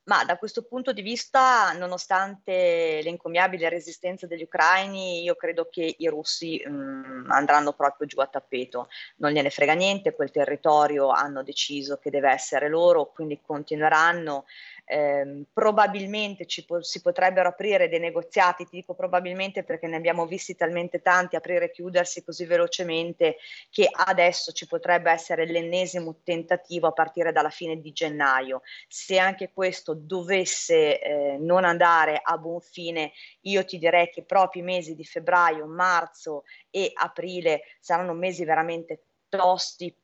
Ma 0.04 0.24
da 0.24 0.38
questo 0.38 0.64
punto 0.64 0.92
di 0.92 1.02
vista, 1.02 1.72
nonostante 1.72 3.00
l'encomiabile 3.02 3.68
resistenza 3.68 4.26
degli 4.26 4.42
ucraini, 4.42 5.22
io 5.22 5.36
credo 5.36 5.68
che 5.70 5.94
i 5.98 6.08
russi 6.08 6.60
mh, 6.64 6.70
mm, 6.70 7.30
andranno 7.30 7.74
proprio 7.74 8.06
giù 8.06 8.18
a 8.20 8.26
tappeto. 8.26 8.88
Non 9.16 9.30
gliene 9.30 9.50
frega 9.50 9.74
niente, 9.74 10.14
quel 10.14 10.30
territorio 10.30 11.10
hanno 11.10 11.42
deciso 11.42 11.98
che 11.98 12.10
deve 12.10 12.30
essere 12.30 12.68
loro, 12.68 13.12
quindi 13.12 13.40
continueranno 13.40 14.46
ehm, 14.90 15.44
probabilmente 15.52 16.46
ci 16.46 16.64
po- 16.64 16.82
si 16.82 17.00
potrebbero 17.00 17.48
aprire 17.48 17.88
dei 17.88 18.00
negoziati, 18.00 18.64
ti 18.64 18.76
dico 18.76 18.94
probabilmente 18.94 19.62
perché 19.62 19.86
ne 19.86 19.96
abbiamo 19.96 20.26
visti 20.26 20.56
talmente 20.56 21.00
tanti 21.00 21.36
aprire 21.36 21.66
e 21.66 21.70
chiudersi 21.70 22.24
così 22.24 22.44
velocemente 22.44 23.36
che 23.70 23.88
adesso 23.90 24.50
ci 24.52 24.66
potrebbe 24.66 25.12
essere 25.12 25.46
l'ennesimo 25.46 26.16
tentativo 26.24 26.88
a 26.88 26.92
partire 26.92 27.30
dalla 27.30 27.50
fine 27.50 27.80
di 27.80 27.92
gennaio. 27.92 28.62
Se 28.88 29.18
anche 29.18 29.52
questo 29.52 29.94
dovesse 29.94 31.00
eh, 31.00 31.36
non 31.38 31.64
andare 31.64 32.20
a 32.22 32.36
buon 32.36 32.60
fine, 32.60 33.12
io 33.42 33.64
ti 33.64 33.78
direi 33.78 34.10
che 34.10 34.24
proprio 34.24 34.62
i 34.62 34.64
mesi 34.64 34.96
di 34.96 35.04
febbraio, 35.04 35.66
marzo 35.66 36.44
e 36.70 36.90
aprile 36.94 37.62
saranno 37.78 38.12
mesi 38.12 38.44
veramente 38.44 39.02
tosti 39.28 39.94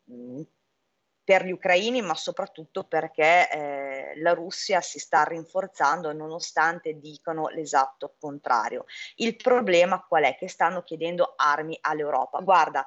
per 1.26 1.44
gli 1.44 1.50
ucraini, 1.50 2.02
ma 2.02 2.14
soprattutto 2.14 2.84
perché 2.84 3.50
eh, 3.50 4.12
la 4.20 4.32
Russia 4.32 4.80
si 4.80 5.00
sta 5.00 5.24
rinforzando 5.24 6.12
nonostante 6.12 7.00
dicano 7.00 7.48
l'esatto 7.48 8.14
contrario. 8.16 8.84
Il 9.16 9.34
problema 9.34 10.04
qual 10.06 10.22
è? 10.22 10.36
Che 10.36 10.48
stanno 10.48 10.84
chiedendo 10.84 11.34
armi 11.36 11.76
all'Europa. 11.80 12.38
Guarda, 12.42 12.86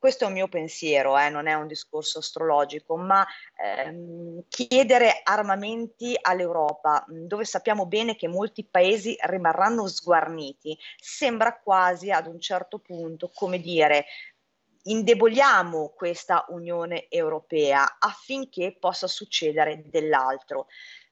questo 0.00 0.24
è 0.24 0.26
un 0.28 0.32
mio 0.32 0.48
pensiero, 0.48 1.18
eh, 1.18 1.28
non 1.28 1.46
è 1.46 1.52
un 1.52 1.66
discorso 1.66 2.20
astrologico, 2.20 2.96
ma 2.96 3.24
ehm, 3.62 4.44
chiedere 4.48 5.20
armamenti 5.22 6.16
all'Europa, 6.18 7.04
dove 7.06 7.44
sappiamo 7.44 7.84
bene 7.84 8.16
che 8.16 8.26
molti 8.26 8.64
paesi 8.64 9.14
rimarranno 9.20 9.86
sguarniti, 9.86 10.76
sembra 10.98 11.54
quasi 11.58 12.10
ad 12.10 12.26
un 12.26 12.40
certo 12.40 12.78
punto 12.78 13.30
come 13.34 13.60
dire 13.60 14.06
indeboliamo 14.84 15.92
questa 15.94 16.46
Unione 16.48 17.06
Europea 17.08 17.96
affinché 17.98 18.76
possa 18.78 19.06
succedere 19.06 19.82
dell'altro. 19.86 20.66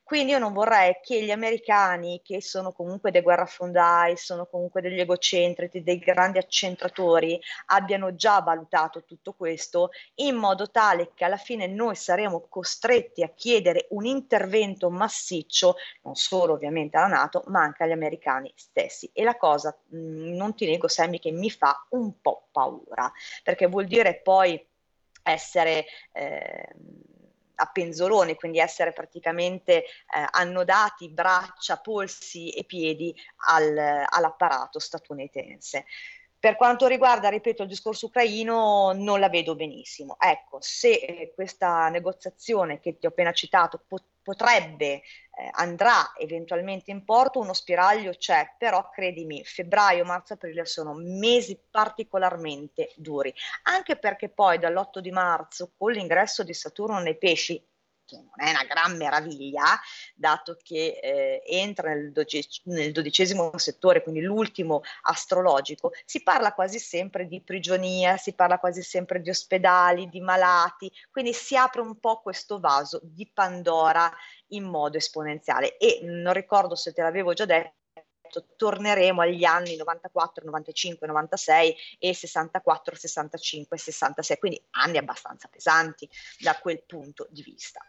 Quindi 0.09 0.33
io 0.33 0.39
non 0.39 0.55
vorrei 0.55 1.01
che 1.03 1.23
gli 1.23 1.31
americani, 1.31 2.23
che 2.25 2.41
sono 2.41 2.73
comunque 2.73 3.11
dei 3.11 3.21
guerrafondai, 3.21 4.17
sono 4.17 4.47
comunque 4.47 4.81
degli 4.81 4.99
egocentrici, 4.99 5.83
dei 5.83 5.99
grandi 5.99 6.39
accentratori, 6.39 7.39
abbiano 7.67 8.15
già 8.15 8.41
valutato 8.41 9.05
tutto 9.05 9.35
questo 9.35 9.91
in 10.15 10.37
modo 10.37 10.71
tale 10.71 11.11
che 11.13 11.27
alla 11.27 11.37
fine 11.37 11.67
noi 11.67 11.95
saremo 11.95 12.47
costretti 12.49 13.23
a 13.23 13.29
chiedere 13.29 13.89
un 13.91 14.07
intervento 14.07 14.89
massiccio, 14.89 15.77
non 16.05 16.15
solo 16.15 16.55
ovviamente 16.55 16.97
alla 16.97 17.09
Nato, 17.09 17.43
ma 17.49 17.61
anche 17.61 17.83
agli 17.83 17.93
americani 17.93 18.51
stessi. 18.57 19.11
E 19.13 19.23
la 19.25 19.37
cosa, 19.37 19.77
mh, 19.89 20.35
non 20.35 20.55
ti 20.55 20.65
nego, 20.65 20.89
Sammy, 20.89 21.19
che 21.19 21.33
mi 21.33 21.51
fa 21.51 21.85
un 21.91 22.19
po' 22.23 22.49
paura, 22.51 23.13
perché 23.43 23.67
vuol 23.67 23.85
dire 23.85 24.23
poi 24.23 24.59
essere... 25.23 25.85
Eh, 26.13 26.69
a 27.61 27.67
penzoloni, 27.67 28.35
quindi 28.35 28.59
essere 28.59 28.93
praticamente 28.93 29.85
eh, 29.85 29.85
annodati 30.31 31.09
braccia, 31.11 31.79
polsi 31.79 32.51
e 32.51 32.65
piedi 32.65 33.15
al, 33.49 34.05
all'apparato 34.09 34.79
statunitense. 34.79 35.85
Per 36.41 36.55
quanto 36.55 36.87
riguarda, 36.87 37.29
ripeto, 37.29 37.63
il 37.63 37.69
discorso 37.69 38.07
ucraino, 38.07 38.93
non 38.93 39.19
la 39.19 39.29
vedo 39.29 39.57
benissimo. 39.57 40.17
Ecco, 40.21 40.59
se 40.61 40.93
eh, 40.93 41.33
questa 41.35 41.89
negoziazione 41.89 42.79
che 42.79 42.97
ti 42.97 43.07
ho 43.07 43.09
appena 43.09 43.33
citato 43.33 43.83
pot- 43.87 44.18
potrebbe, 44.29 44.85
eh, 44.85 45.03
andrà 45.53 46.13
eventualmente 46.19 46.91
in 46.91 47.03
porto, 47.03 47.41
uno 47.41 47.55
spiraglio 47.55 48.13
c'è, 48.13 48.57
però 48.59 48.91
credimi, 48.91 49.43
febbraio, 49.43 50.05
marzo, 50.05 50.35
aprile 50.35 50.67
sono 50.67 50.93
mesi 50.93 51.59
particolarmente 51.71 52.93
duri, 52.97 53.33
anche 53.63 53.97
perché 53.97 54.29
poi 54.29 54.59
dall'8 54.59 54.99
di 54.99 55.11
marzo, 55.11 55.73
con 55.79 55.93
l'ingresso 55.93 56.43
di 56.45 56.53
Saturno 56.53 56.99
nei 56.99 57.17
pesci, 57.17 57.59
che 58.09 58.17
non 58.17 58.47
è 58.47 58.51
una 58.51 58.65
gran 58.65 58.97
meraviglia, 58.97 59.79
dato 60.15 60.57
che 60.63 60.99
eh, 61.03 61.43
entra 61.47 61.91
nel, 61.91 62.11
doce- 62.11 62.47
nel, 62.65 62.91
dodicesimo 62.91 63.53
settore, 63.59 64.03
quindi 64.03 64.23
l'ultimo 64.23 64.81
astrologico, 65.03 65.93
si 66.07 66.23
parla 66.23 66.55
quasi 66.55 66.79
sempre 66.79 67.27
di 67.27 67.43
prigionia, 67.43 68.17
si 68.17 68.33
parla 68.33 68.59
quasi 68.59 68.83
sempre 68.83 69.21
di 69.21 69.29
ospedali, 69.29 70.09
di 70.09 70.23
malati, 70.23 70.91
quindi 71.11 71.35
si 71.35 71.55
apre 71.55 71.83
un 71.83 72.01
po' 72.01 72.21
questo 72.23 72.59
vaso 72.59 72.99
di 73.03 73.31
Pandora 73.31 74.11
in 74.49 74.65
modo 74.65 74.97
esponenziale. 74.97 75.77
E 75.77 76.01
non 76.03 76.33
ricordo 76.33 76.75
se 76.75 76.93
te 76.95 77.03
l'avevo 77.03 77.35
già 77.35 77.45
detto, 77.45 77.75
torneremo 78.57 79.21
agli 79.21 79.45
anni 79.45 79.77
94, 79.77 80.45
95, 80.47 81.07
96 81.07 81.77
e 81.99 82.15
64, 82.15 82.95
65, 82.95 83.77
66, 83.77 84.39
quindi 84.39 84.63
anni 84.71 84.97
abbastanza 84.97 85.49
pesanti 85.49 86.09
da 86.39 86.59
quel 86.59 86.83
punto 86.85 87.27
di 87.31 87.43
vista. 87.43 87.81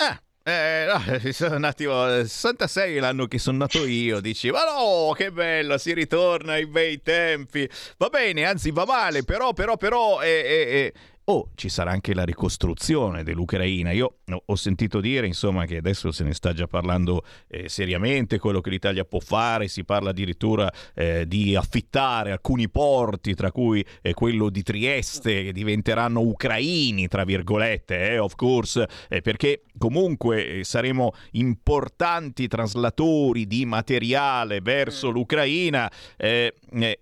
Ah, 0.00 0.20
eh, 0.44 0.86
no, 0.86 1.02
un 1.56 1.64
attimo, 1.64 2.24
66 2.24 2.96
è 2.96 3.00
l'anno 3.00 3.26
che 3.26 3.38
sono 3.38 3.58
nato 3.58 3.84
io, 3.84 4.20
dici, 4.20 4.50
ma 4.50 4.60
no, 4.64 5.12
che 5.12 5.30
bello, 5.32 5.76
si 5.78 5.92
ritorna 5.92 6.52
ai 6.52 6.66
bei 6.66 7.02
tempi. 7.02 7.68
Va 7.96 8.08
bene, 8.08 8.44
anzi 8.44 8.70
va 8.70 8.84
male, 8.84 9.24
però, 9.24 9.52
però, 9.52 9.76
però, 9.76 10.20
eh, 10.22 10.28
eh, 10.28 10.92
Oh, 11.30 11.50
ci 11.56 11.68
sarà 11.68 11.90
anche 11.90 12.14
la 12.14 12.24
ricostruzione 12.24 13.22
dell'Ucraina. 13.22 13.90
Io 13.90 14.20
ho 14.46 14.56
sentito 14.56 14.98
dire, 14.98 15.26
insomma, 15.26 15.66
che 15.66 15.76
adesso 15.76 16.10
se 16.10 16.24
ne 16.24 16.32
sta 16.32 16.54
già 16.54 16.66
parlando 16.66 17.22
eh, 17.48 17.68
seriamente, 17.68 18.38
quello 18.38 18.62
che 18.62 18.70
l'Italia 18.70 19.04
può 19.04 19.20
fare, 19.20 19.68
si 19.68 19.84
parla 19.84 20.08
addirittura 20.08 20.72
eh, 20.94 21.26
di 21.28 21.54
affittare 21.54 22.32
alcuni 22.32 22.70
porti, 22.70 23.34
tra 23.34 23.52
cui 23.52 23.84
eh, 24.00 24.14
quello 24.14 24.48
di 24.48 24.62
Trieste, 24.62 25.44
che 25.44 25.52
diventeranno 25.52 26.20
ucraini, 26.20 27.08
tra 27.08 27.24
virgolette, 27.24 28.12
eh, 28.12 28.18
of 28.18 28.34
course, 28.34 28.88
eh, 29.10 29.20
perché 29.20 29.64
comunque 29.76 30.60
eh, 30.60 30.64
saremo 30.64 31.12
importanti 31.32 32.48
traslatori 32.48 33.46
di 33.46 33.66
materiale 33.66 34.62
verso 34.62 35.10
l'Ucraina. 35.10 35.92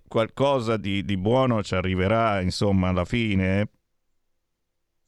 qualcosa 0.09 0.77
di, 0.77 1.05
di 1.05 1.17
buono 1.17 1.63
ci 1.63 1.77
arriverà, 1.77 2.41
insomma, 2.41 2.89
alla 2.89 3.05
fine. 3.05 3.69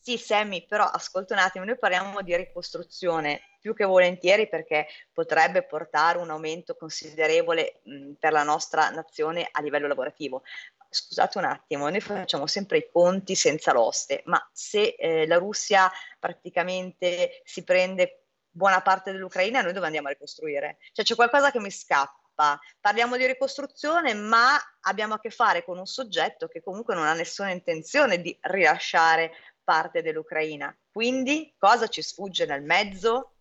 Sì, 0.09 0.17
Sammy, 0.17 0.65
però 0.67 0.85
ascolta 0.85 1.35
un 1.35 1.41
attimo, 1.41 1.67
noi 1.67 1.77
parliamo 1.77 2.23
di 2.23 2.35
ricostruzione 2.35 3.43
più 3.61 3.75
che 3.75 3.85
volentieri 3.85 4.49
perché 4.49 4.87
potrebbe 5.13 5.65
portare 5.65 6.17
un 6.17 6.31
aumento 6.31 6.77
considerevole 6.77 7.83
mh, 7.83 8.13
per 8.13 8.33
la 8.33 8.43
nostra 8.43 8.89
nazione 8.89 9.47
a 9.53 9.61
livello 9.61 9.87
lavorativo. 9.87 10.45
Scusate 10.89 11.37
un 11.37 11.45
attimo, 11.45 11.91
noi 11.91 12.01
facciamo 12.01 12.47
sempre 12.47 12.79
i 12.79 12.89
conti 12.91 13.35
senza 13.35 13.75
l'oste, 13.75 14.23
ma 14.25 14.43
se 14.51 14.97
eh, 14.99 15.27
la 15.27 15.37
Russia 15.37 15.93
praticamente 16.19 17.43
si 17.45 17.63
prende 17.63 18.29
buona 18.49 18.81
parte 18.81 19.13
dell'Ucraina, 19.13 19.61
noi 19.61 19.75
dove 19.75 19.85
andiamo 19.85 20.09
a 20.09 20.13
ricostruire? 20.13 20.79
Cioè 20.93 21.05
c'è 21.05 21.15
qualcosa 21.15 21.51
che 21.51 21.61
mi 21.61 21.71
scappa. 21.71 22.17
Parliamo 22.81 23.17
di 23.17 23.27
ricostruzione, 23.27 24.15
ma 24.15 24.57
abbiamo 24.83 25.15
a 25.15 25.19
che 25.19 25.29
fare 25.29 25.65
con 25.65 25.77
un 25.77 25.87
soggetto 25.87 26.47
che 26.47 26.63
comunque 26.63 26.95
non 26.95 27.05
ha 27.05 27.13
nessuna 27.13 27.51
intenzione 27.51 28.21
di 28.21 28.37
rilasciare 28.43 29.33
parte 29.69 30.01
dell'Ucraina. 30.01 30.75
Quindi 30.91 31.55
cosa 31.59 31.89
ci 31.89 32.01
sfugge 32.01 32.47
nel 32.47 32.63
mezzo? 32.63 33.35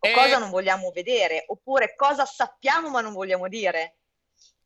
O 0.00 0.08
eh, 0.08 0.12
cosa 0.12 0.38
non 0.38 0.50
vogliamo 0.50 0.90
vedere? 0.90 1.44
Oppure 1.46 1.94
cosa 1.94 2.24
sappiamo 2.24 2.90
ma 2.90 3.00
non 3.00 3.12
vogliamo 3.12 3.46
dire? 3.46 3.98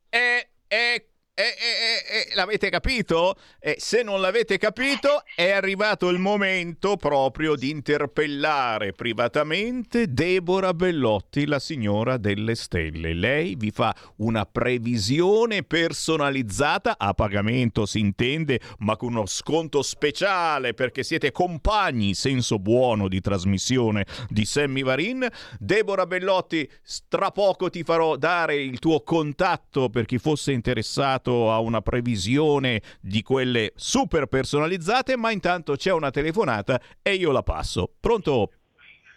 Eh, 0.09 0.49
eh, 0.67 1.09
eh, 1.39 1.43
eh, 1.43 2.31
eh, 2.31 2.35
l'avete 2.35 2.71
capito? 2.71 3.35
E 3.59 3.75
se 3.77 4.01
non 4.01 4.21
l'avete 4.21 4.57
capito, 4.57 5.21
è 5.35 5.51
arrivato 5.51 6.09
il 6.09 6.17
momento 6.17 6.97
proprio 6.97 7.53
di 7.53 7.69
interpellare 7.69 8.93
privatamente 8.93 10.11
Deborah 10.11 10.73
Bellotti, 10.73 11.45
la 11.45 11.59
signora 11.59 12.17
delle 12.17 12.55
stelle. 12.55 13.13
Lei 13.13 13.53
vi 13.55 13.69
fa 13.69 13.95
una 14.15 14.47
previsione 14.47 15.61
personalizzata 15.61 16.95
a 16.97 17.13
pagamento, 17.13 17.85
si 17.85 17.99
intende, 17.99 18.59
ma 18.79 18.97
con 18.97 19.09
uno 19.09 19.27
sconto 19.27 19.83
speciale 19.83 20.73
perché 20.73 21.03
siete 21.03 21.31
compagni, 21.31 22.15
senso 22.15 22.57
buono 22.57 23.07
di 23.07 23.21
trasmissione 23.21 24.07
di 24.27 24.43
Sammy 24.43 24.81
Varin. 24.81 25.27
Deborah 25.59 26.07
Bellotti, 26.07 26.67
tra 27.07 27.29
poco 27.29 27.69
ti 27.69 27.83
farò 27.83 28.15
dare 28.15 28.55
il 28.55 28.79
tuo 28.79 29.01
contatto 29.01 29.89
per 29.89 30.05
chi 30.05 30.17
fosse 30.17 30.51
interessato 30.51 31.25
a 31.31 31.59
una 31.59 31.81
previsione 31.81 32.81
di 33.01 33.21
quelle 33.21 33.71
super 33.75 34.27
personalizzate, 34.27 35.17
ma 35.17 35.31
intanto 35.31 35.75
c'è 35.75 35.91
una 35.91 36.11
telefonata 36.11 36.79
e 37.01 37.13
io 37.13 37.31
la 37.31 37.43
passo. 37.43 37.91
Pronto? 37.99 38.51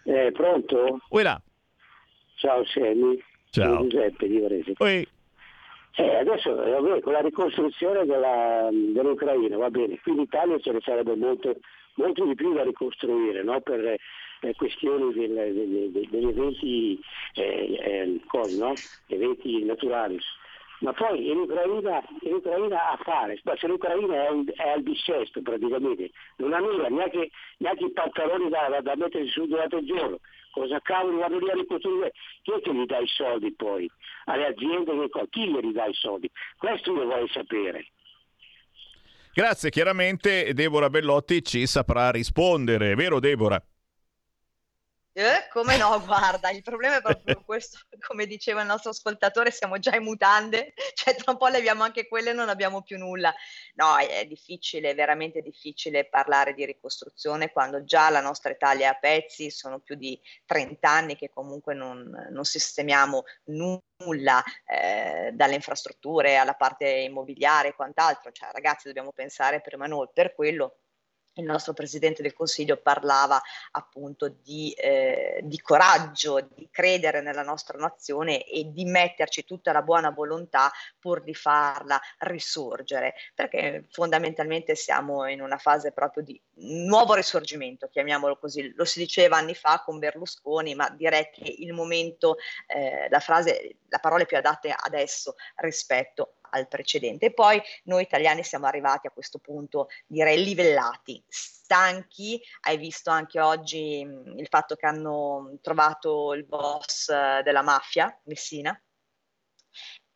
Eh, 0.04 0.30
pronto? 0.32 1.00
Uela. 1.10 1.40
Ciao 2.36 2.64
Semi. 2.66 3.22
Ciao. 3.50 3.76
Sono 3.76 3.88
Giuseppe 3.88 4.28
di 4.28 4.38
Varese. 4.38 4.72
Oi. 4.78 5.08
Eh, 5.96 6.16
adesso 6.16 6.54
vabbè, 6.54 7.00
con 7.00 7.12
la 7.12 7.20
ricostruzione 7.20 8.06
della, 8.06 8.68
dell'Ucraina, 8.70 9.56
va 9.56 9.70
bene, 9.70 9.98
qui 10.00 10.12
in 10.12 10.20
Italia 10.20 10.58
ce 10.60 10.70
ne 10.70 10.80
sarebbe 10.80 11.16
molto, 11.16 11.56
molto 11.94 12.24
di 12.24 12.34
più 12.34 12.54
da 12.54 12.62
ricostruire 12.62 13.42
no? 13.42 13.60
per 13.60 13.96
eh, 14.40 14.54
questioni 14.54 15.12
del, 15.12 15.34
del, 15.34 15.90
del, 15.90 16.08
degli 16.08 16.28
eventi, 16.28 17.00
eh, 17.34 17.78
eh, 17.82 18.20
cose, 18.26 18.56
no? 18.56 18.72
eventi 19.08 19.64
naturali 19.64 20.18
ma 20.80 20.92
poi 20.92 21.30
in 21.30 21.38
Ucraina, 21.38 22.02
in 22.22 22.34
Ucraina 22.34 22.90
a 22.90 22.98
fare, 23.02 23.40
se 23.58 23.66
l'Ucraina 23.66 24.26
è, 24.26 24.30
un, 24.30 24.44
è, 24.54 24.68
al 24.68 24.82
dissesto 24.82 25.42
praticamente, 25.42 26.10
non 26.36 26.52
ha 26.52 26.58
nulla, 26.58 26.88
neanche, 26.88 27.30
neanche 27.58 27.84
i 27.84 27.92
pantaloni 27.92 28.48
da, 28.48 28.68
da, 28.68 28.80
da 28.80 28.96
mettersi 28.96 29.30
su 29.30 29.46
durante 29.46 29.76
il 29.76 29.86
giorno, 29.86 30.18
cosa 30.52 30.80
cavolo 30.80 31.18
vanno 31.18 31.38
lì 31.38 31.50
a 31.50 31.54
ricostruire? 31.54 32.12
Chi 32.42 32.52
è 32.52 32.60
che 32.60 32.74
gli 32.74 32.86
dà 32.86 32.98
i 32.98 33.06
soldi 33.06 33.52
poi? 33.54 33.90
Alle 34.24 34.46
aziende 34.46 34.92
chi 35.28 35.48
gli 35.48 35.72
dà 35.72 35.86
i 35.86 35.94
soldi? 35.94 36.30
Questo 36.56 36.92
io 36.92 37.04
vorrei 37.04 37.28
sapere. 37.28 37.86
Grazie, 39.32 39.70
chiaramente 39.70 40.52
Deborah 40.54 40.90
Bellotti 40.90 41.42
ci 41.42 41.66
saprà 41.66 42.10
rispondere, 42.10 42.94
vero 42.94 43.20
Deborah? 43.20 43.62
Eh, 45.12 45.48
come 45.50 45.76
no, 45.76 46.00
guarda, 46.06 46.50
il 46.50 46.62
problema 46.62 46.98
è 46.98 47.00
proprio 47.00 47.42
questo, 47.44 47.78
come 48.06 48.26
diceva 48.26 48.60
il 48.60 48.68
nostro 48.68 48.90
ascoltatore, 48.90 49.50
siamo 49.50 49.78
già 49.78 49.96
in 49.96 50.04
mutande, 50.04 50.72
cioè 50.94 51.16
tra 51.16 51.32
un 51.32 51.38
po' 51.38 51.48
leviamo 51.48 51.82
anche 51.82 52.06
quelle 52.06 52.30
e 52.30 52.32
non 52.32 52.48
abbiamo 52.48 52.82
più 52.82 52.96
nulla. 52.96 53.34
No, 53.74 53.96
è 53.98 54.24
difficile, 54.26 54.90
è 54.90 54.94
veramente 54.94 55.42
difficile 55.42 56.08
parlare 56.08 56.54
di 56.54 56.64
ricostruzione 56.64 57.50
quando 57.50 57.82
già 57.84 58.08
la 58.10 58.20
nostra 58.20 58.52
Italia 58.52 58.86
è 58.86 58.90
a 58.90 58.98
pezzi, 58.98 59.50
sono 59.50 59.80
più 59.80 59.96
di 59.96 60.20
30 60.46 60.88
anni 60.88 61.16
che 61.16 61.28
comunque 61.28 61.74
non, 61.74 62.28
non 62.30 62.44
sistemiamo 62.44 63.24
nulla, 63.46 64.42
eh, 64.64 65.30
dalle 65.32 65.54
infrastrutture 65.54 66.36
alla 66.36 66.54
parte 66.54 66.88
immobiliare 66.88 67.68
e 67.68 67.74
quant'altro, 67.74 68.30
cioè 68.32 68.50
ragazzi 68.52 68.86
dobbiamo 68.86 69.12
pensare 69.12 69.60
prima 69.60 69.86
noi. 69.86 70.08
Per 70.12 70.34
quello 70.34 70.79
il 71.40 71.46
nostro 71.46 71.72
Presidente 71.72 72.22
del 72.22 72.32
Consiglio 72.32 72.76
parlava 72.76 73.40
appunto 73.72 74.28
di, 74.28 74.72
eh, 74.72 75.40
di, 75.42 75.60
coraggio, 75.60 76.48
di 76.54 76.68
credere 76.70 77.20
nella 77.20 77.42
nostra 77.42 77.78
nazione 77.78 78.44
e 78.44 78.70
di 78.70 78.84
metterci 78.84 79.44
tutta 79.44 79.72
la 79.72 79.82
buona 79.82 80.10
volontà 80.10 80.70
pur 80.98 81.22
di 81.22 81.34
farla 81.34 82.00
risorgere, 82.18 83.14
perché 83.34 83.86
fondamentalmente 83.90 84.74
siamo 84.74 85.26
in 85.26 85.40
una 85.40 85.58
fase 85.58 85.92
proprio 85.92 86.22
di 86.22 86.40
nuovo 86.62 87.14
risorgimento, 87.14 87.88
chiamiamolo 87.88 88.36
così, 88.36 88.72
lo 88.74 88.84
si 88.84 88.98
diceva 88.98 89.36
anni 89.36 89.54
fa 89.54 89.82
con 89.84 89.98
Berlusconi, 89.98 90.74
ma 90.74 90.88
direi 90.90 91.30
che 91.32 91.54
il 91.58 91.72
momento, 91.72 92.36
eh, 92.66 93.08
la 93.08 93.20
frase, 93.20 93.76
la 93.88 93.98
parola 93.98 94.24
più 94.24 94.36
adatta 94.36 94.76
adesso 94.78 95.34
rispetto 95.56 96.34
al 96.50 96.68
precedente. 96.68 97.26
E 97.26 97.32
poi 97.32 97.60
noi 97.84 98.02
italiani 98.02 98.42
siamo 98.44 98.66
arrivati 98.66 99.06
a 99.06 99.10
questo 99.10 99.38
punto, 99.38 99.88
direi, 100.06 100.42
livellati, 100.42 101.22
stanchi. 101.28 102.40
Hai 102.60 102.76
visto 102.76 103.10
anche 103.10 103.40
oggi 103.40 104.04
mh, 104.04 104.38
il 104.38 104.48
fatto 104.48 104.76
che 104.76 104.86
hanno 104.86 105.58
trovato 105.60 106.32
il 106.34 106.44
boss 106.44 107.08
uh, 107.08 107.42
della 107.42 107.62
mafia, 107.62 108.16
Messina, 108.24 108.78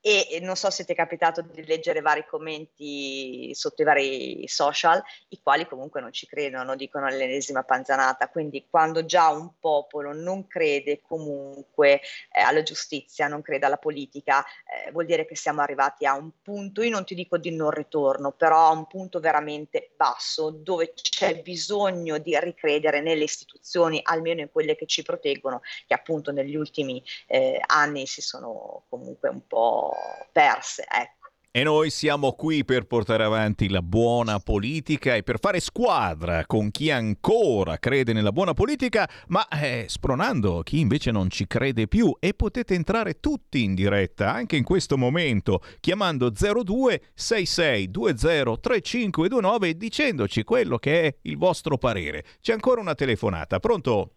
e 0.06 0.38
non 0.42 0.54
so 0.54 0.68
se 0.68 0.84
ti 0.84 0.92
è 0.92 0.94
capitato 0.94 1.40
di 1.40 1.64
leggere 1.64 2.02
vari 2.02 2.26
commenti 2.26 3.54
sotto 3.54 3.80
i 3.80 3.86
vari 3.86 4.46
social, 4.46 5.02
i 5.28 5.40
quali 5.42 5.66
comunque 5.66 6.02
non 6.02 6.12
ci 6.12 6.26
credono, 6.26 6.76
dicono 6.76 7.08
l'ennesima 7.08 7.62
panzanata, 7.62 8.28
quindi 8.28 8.66
quando 8.68 9.06
già 9.06 9.30
un 9.30 9.52
popolo 9.58 10.12
non 10.12 10.46
crede 10.46 11.00
comunque 11.00 12.02
eh, 12.30 12.42
alla 12.42 12.62
giustizia, 12.62 13.28
non 13.28 13.40
crede 13.40 13.64
alla 13.64 13.78
politica, 13.78 14.44
eh, 14.44 14.90
vuol 14.90 15.06
dire 15.06 15.24
che 15.24 15.36
siamo 15.36 15.62
arrivati 15.62 16.04
a 16.04 16.12
un 16.12 16.32
punto, 16.42 16.82
io 16.82 16.90
non 16.90 17.06
ti 17.06 17.14
dico 17.14 17.38
di 17.38 17.56
non 17.56 17.70
ritorno, 17.70 18.32
però 18.32 18.66
a 18.66 18.72
un 18.72 18.86
punto 18.86 19.20
veramente 19.20 19.92
basso 19.96 20.50
dove 20.50 20.92
c'è 20.92 21.40
bisogno 21.40 22.18
di 22.18 22.38
ricredere 22.38 23.00
nelle 23.00 23.24
istituzioni, 23.24 24.00
almeno 24.02 24.42
in 24.42 24.52
quelle 24.52 24.76
che 24.76 24.84
ci 24.84 25.00
proteggono, 25.00 25.62
che 25.86 25.94
appunto 25.94 26.30
negli 26.30 26.56
ultimi 26.56 27.02
eh, 27.26 27.58
anni 27.64 28.04
si 28.06 28.20
sono 28.20 28.84
comunque 28.90 29.30
un 29.30 29.46
po' 29.46 29.92
perse. 30.32 30.84
Ecco. 30.90 31.24
E 31.56 31.62
noi 31.62 31.90
siamo 31.90 32.32
qui 32.32 32.64
per 32.64 32.84
portare 32.84 33.22
avanti 33.22 33.68
la 33.68 33.80
buona 33.80 34.40
politica 34.40 35.14
e 35.14 35.22
per 35.22 35.38
fare 35.38 35.60
squadra 35.60 36.46
con 36.46 36.72
chi 36.72 36.90
ancora 36.90 37.78
crede 37.78 38.12
nella 38.12 38.32
buona 38.32 38.54
politica, 38.54 39.08
ma 39.28 39.46
eh, 39.46 39.84
spronando 39.86 40.62
chi 40.64 40.80
invece 40.80 41.12
non 41.12 41.30
ci 41.30 41.46
crede 41.46 41.86
più. 41.86 42.12
E 42.18 42.34
potete 42.34 42.74
entrare 42.74 43.20
tutti 43.20 43.62
in 43.62 43.76
diretta 43.76 44.32
anche 44.32 44.56
in 44.56 44.64
questo 44.64 44.98
momento 44.98 45.60
chiamando 45.78 46.28
02 46.30 47.00
66 47.14 47.88
20 47.88 48.60
3529 48.60 49.68
e 49.68 49.76
dicendoci 49.76 50.42
quello 50.42 50.76
che 50.78 51.02
è 51.02 51.14
il 51.22 51.36
vostro 51.36 51.78
parere. 51.78 52.24
C'è 52.40 52.52
ancora 52.52 52.80
una 52.80 52.96
telefonata, 52.96 53.60
pronto? 53.60 54.10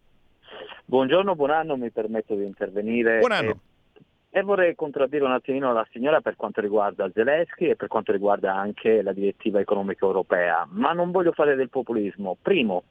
Buongiorno, 0.86 1.36
buon 1.36 1.50
anno, 1.50 1.76
mi 1.76 1.92
permetto 1.92 2.34
di 2.34 2.44
intervenire. 2.44 3.20
Buon 3.20 3.30
anno. 3.30 3.60
E 4.30 4.42
vorrei 4.42 4.74
contraddire 4.74 5.24
un 5.24 5.32
attimino 5.32 5.72
la 5.72 5.86
signora 5.90 6.20
per 6.20 6.36
quanto 6.36 6.60
riguarda 6.60 7.10
Zelensky 7.12 7.70
e 7.70 7.76
per 7.76 7.88
quanto 7.88 8.12
riguarda 8.12 8.54
anche 8.54 9.00
la 9.00 9.14
direttiva 9.14 9.58
economica 9.58 10.04
europea, 10.04 10.68
ma 10.70 10.92
non 10.92 11.10
voglio 11.10 11.32
fare 11.32 11.54
del 11.54 11.70
populismo. 11.70 12.36
Primo, 12.40 12.82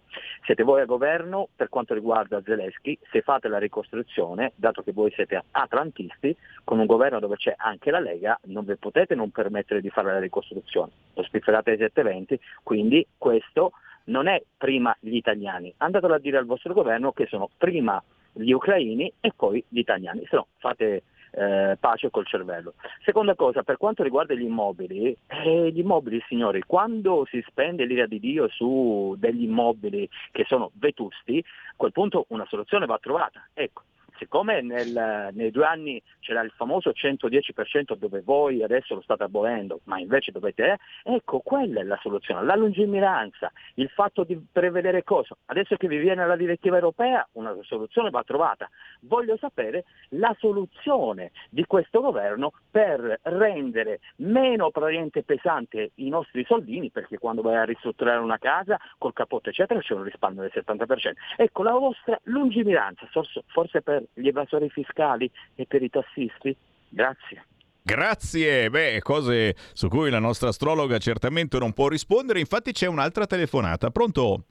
siete 0.45 0.63
voi 0.63 0.82
a 0.82 0.86
governo 0.86 1.47
per 1.56 1.69
quanto 1.69 1.93
riguarda 1.93 2.41
Zelensky, 2.41 2.97
se 3.12 3.21
fate 3.21 3.50
la 3.50 3.60
ricostruzione, 3.60 4.54
dato 4.56 4.82
che 4.82 4.91
voi 4.91 5.12
siete 5.12 5.43
atlantisti, 5.52 6.36
con 6.63 6.80
un 6.80 6.88
governo 6.88 7.19
dove 7.19 7.36
c'è 7.36 7.54
anche 7.56 7.91
la 7.91 8.00
Lega, 8.00 8.39
non 8.45 8.65
vi 8.65 8.76
potete 8.76 9.13
non 9.13 9.30
permettere 9.30 9.80
di 9.80 9.91
fare 9.91 10.12
la 10.12 10.19
ricostruzione. 10.19 10.91
Lo 11.13 11.21
spifferate 11.21 11.69
ai 11.69 11.78
720, 11.78 12.39
quindi 12.63 13.06
questo 13.15 13.73
non 14.06 14.28
è 14.28 14.41
prima 14.58 14.95
gli 15.00 15.15
italiani. 15.15 15.71
Andatelo 15.78 16.15
a 16.15 16.19
dire 16.19 16.38
al 16.38 16.45
vostro 16.45 16.73
governo 16.73 17.12
che 17.12 17.28
sono 17.28 17.47
prima 17.58 18.02
gli 18.34 18.52
ucraini 18.52 19.13
e 19.19 19.32
poi 19.36 19.63
gli 19.67 19.80
italiani, 19.80 20.26
se 20.28 20.36
no 20.36 20.47
fate 20.58 21.04
eh, 21.38 21.78
pace 21.80 22.10
col 22.10 22.26
cervello. 22.26 22.73
Seconda 23.04 23.36
cosa, 23.36 23.62
per 23.63 23.78
quanto 23.78 24.02
riguarda 24.02 24.34
gli 24.34 24.41
immobili, 24.41 25.15
eh, 25.28 25.71
gli 25.71 25.80
immobili 25.80 26.23
signori, 26.28 26.63
quando 26.65 27.26
si 27.30 27.43
spende 27.47 27.86
l'ira 27.86 28.08
di 28.08 28.19
Dio 28.19 28.47
su 28.50 29.15
degli 29.19 29.43
immobili 29.43 30.10
che 30.32 30.45
sono 30.47 30.71
vetusti, 30.76 31.38
a 31.38 31.73
quel 31.76 31.91
punto 31.91 32.26
una 32.30 32.45
soluzione 32.47 32.88
va 32.88 32.97
trovata. 33.00 33.47
Ecco, 33.54 33.84
siccome 34.17 34.62
nel, 34.62 35.30
nei 35.34 35.51
due 35.51 35.65
anni 35.65 36.01
c'era 36.19 36.41
il 36.41 36.51
famoso 36.56 36.91
110% 36.91 37.95
dove 37.95 38.21
voi 38.21 38.63
adesso 38.63 38.95
lo 38.95 39.01
state 39.01 39.23
abolendo, 39.23 39.82
ma 39.86 39.99
invece 39.99 40.32
dovete, 40.32 40.77
ecco 41.03 41.39
quella 41.39 41.82
è 41.82 41.84
la 41.84 41.97
soluzione, 42.01 42.43
la 42.43 42.56
lungimiranza, 42.56 43.51
il 43.75 43.89
fatto 43.89 44.23
di 44.23 44.39
prevedere 44.51 45.03
cosa. 45.03 45.36
Adesso 45.45 45.75
che 45.77 45.88
vi 45.88 45.97
viene 45.97 46.25
la 46.25 46.36
direttiva 46.36 46.75
europea, 46.75 47.27
una 47.34 47.56
soluzione 47.62 48.10
va 48.10 48.23
trovata. 48.23 48.69
Voglio 49.01 49.38
sapere 49.38 49.86
la 50.10 50.36
soluzione 50.39 51.32
di 51.49 51.65
questo 51.65 52.01
governo 52.01 52.53
per 52.69 53.19
rendere 53.23 53.99
meno 54.17 54.71
praticamente 54.71 55.23
pesante 55.23 55.91
i 55.95 56.10
nostri 56.10 56.43
soldini, 56.45 56.89
perché 56.91 57.17
quando 57.17 57.41
vai 57.41 57.56
a 57.56 57.65
ristrutturare 57.65 58.19
una 58.19 58.38
casa 58.38 58.77
col 58.97 59.13
capotto 59.13 59.49
eccetera 59.49 59.80
c'è 59.80 59.93
un 59.93 60.03
risparmio 60.03 60.41
del 60.41 60.51
70%. 60.53 61.13
Ecco 61.38 61.63
la 61.63 61.71
vostra 61.73 62.19
lungimiranza, 62.23 63.08
forse 63.47 63.82
per 63.82 64.03
gli 64.13 64.28
evasori 64.28 64.70
fiscali 64.70 65.30
e 65.56 65.65
per 65.65 65.84
i 65.84 65.89
tassisti? 65.89 66.56
Grazie. 66.89 67.46
Grazie, 67.82 68.70
beh, 68.70 69.00
cose 69.02 69.56
su 69.74 69.88
cui 69.88 70.10
la 70.10 70.20
nostra 70.20 70.50
astrologa 70.50 70.98
certamente 70.98 71.58
non 71.58 71.72
può 71.72 71.88
rispondere, 71.88 72.39
infatti 72.39 72.74
c'è 72.74 72.86
un'altra 72.86 73.26
telefonata. 73.26 73.89
Pronto? 73.91 74.43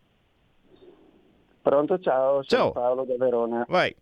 Pronto, 1.61 1.99
ciao, 1.99 2.43
sono 2.43 2.45
Ciao. 2.45 2.73
Paolo 2.73 3.05
da 3.05 3.17
Verona. 3.19 3.67
Vai. 3.69 3.95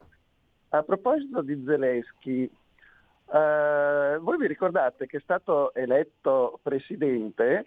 A 0.69 0.83
proposito 0.83 1.43
di 1.43 1.63
Zelensky, 1.67 2.49
eh, 3.33 4.19
voi 4.21 4.37
vi 4.37 4.47
ricordate 4.47 5.07
che 5.07 5.17
è 5.17 5.21
stato 5.21 5.75
eletto 5.75 6.61
presidente 6.63 7.67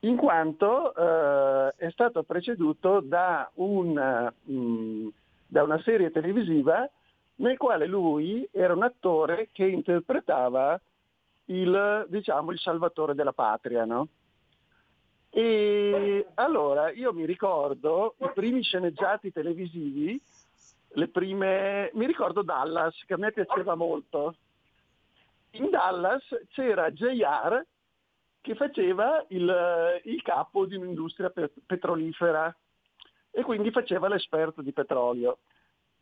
in 0.00 0.16
quanto 0.16 0.94
eh, 0.94 1.74
è 1.76 1.90
stato 1.90 2.22
preceduto 2.22 3.00
da, 3.00 3.50
un, 3.54 4.30
mh, 4.42 5.08
da 5.48 5.62
una 5.62 5.80
serie 5.82 6.10
televisiva 6.10 6.88
nel 7.36 7.56
quale 7.56 7.86
lui 7.86 8.46
era 8.52 8.74
un 8.74 8.82
attore 8.82 9.48
che 9.52 9.64
interpretava 9.64 10.78
il, 11.46 12.06
diciamo, 12.08 12.52
il 12.52 12.58
salvatore 12.58 13.14
della 13.14 13.32
patria, 13.32 13.84
no? 13.84 14.08
E 15.30 16.26
allora 16.34 16.90
io 16.90 17.12
mi 17.12 17.24
ricordo 17.24 18.14
i 18.18 18.30
primi 18.34 18.62
sceneggiati 18.62 19.32
televisivi, 19.32 20.20
le 20.92 21.08
prime, 21.08 21.90
mi 21.94 22.06
ricordo 22.06 22.42
Dallas 22.42 23.04
che 23.06 23.14
a 23.14 23.18
me 23.18 23.32
piaceva 23.32 23.74
molto. 23.74 24.36
In 25.52 25.70
Dallas 25.70 26.24
c'era 26.50 26.90
JR 26.90 27.64
che 28.40 28.54
faceva 28.54 29.24
il, 29.28 30.00
il 30.04 30.22
capo 30.22 30.66
di 30.66 30.76
un'industria 30.76 31.30
pe- 31.30 31.52
petrolifera 31.64 32.54
e 33.38 33.44
quindi 33.44 33.70
faceva 33.70 34.08
l'esperto 34.08 34.62
di 34.62 34.72
petrolio. 34.72 35.38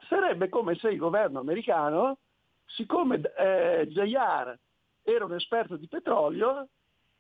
Sarebbe 0.09 0.49
come 0.49 0.75
se 0.77 0.89
il 0.89 0.97
governo 0.97 1.39
americano, 1.39 2.17
siccome 2.65 3.21
eh, 3.37 3.87
JR 3.91 4.59
era 5.03 5.25
un 5.27 5.35
esperto 5.35 5.77
di 5.77 5.87
petrolio, 5.87 6.69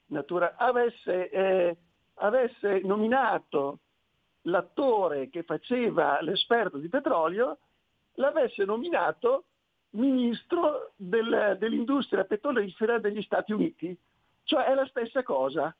natura- 0.07 0.55
avesse, 0.57 1.29
eh, 1.29 1.77
avesse 2.15 2.81
nominato 2.83 3.81
l'attore 4.43 5.29
che 5.29 5.43
faceva 5.43 6.19
l'esperto 6.23 6.79
di 6.79 6.89
petrolio, 6.89 7.59
l'avesse 8.15 8.65
nominato 8.65 9.45
ministro 9.91 10.93
del- 10.97 11.57
dell'industria 11.59 12.25
petrolifera 12.25 12.99
degli 12.99 13.21
Stati 13.21 13.53
Uniti. 13.53 13.95
Cioè 14.45 14.65
è 14.65 14.73
la 14.73 14.87
stessa 14.87 15.23
cosa. 15.23 15.77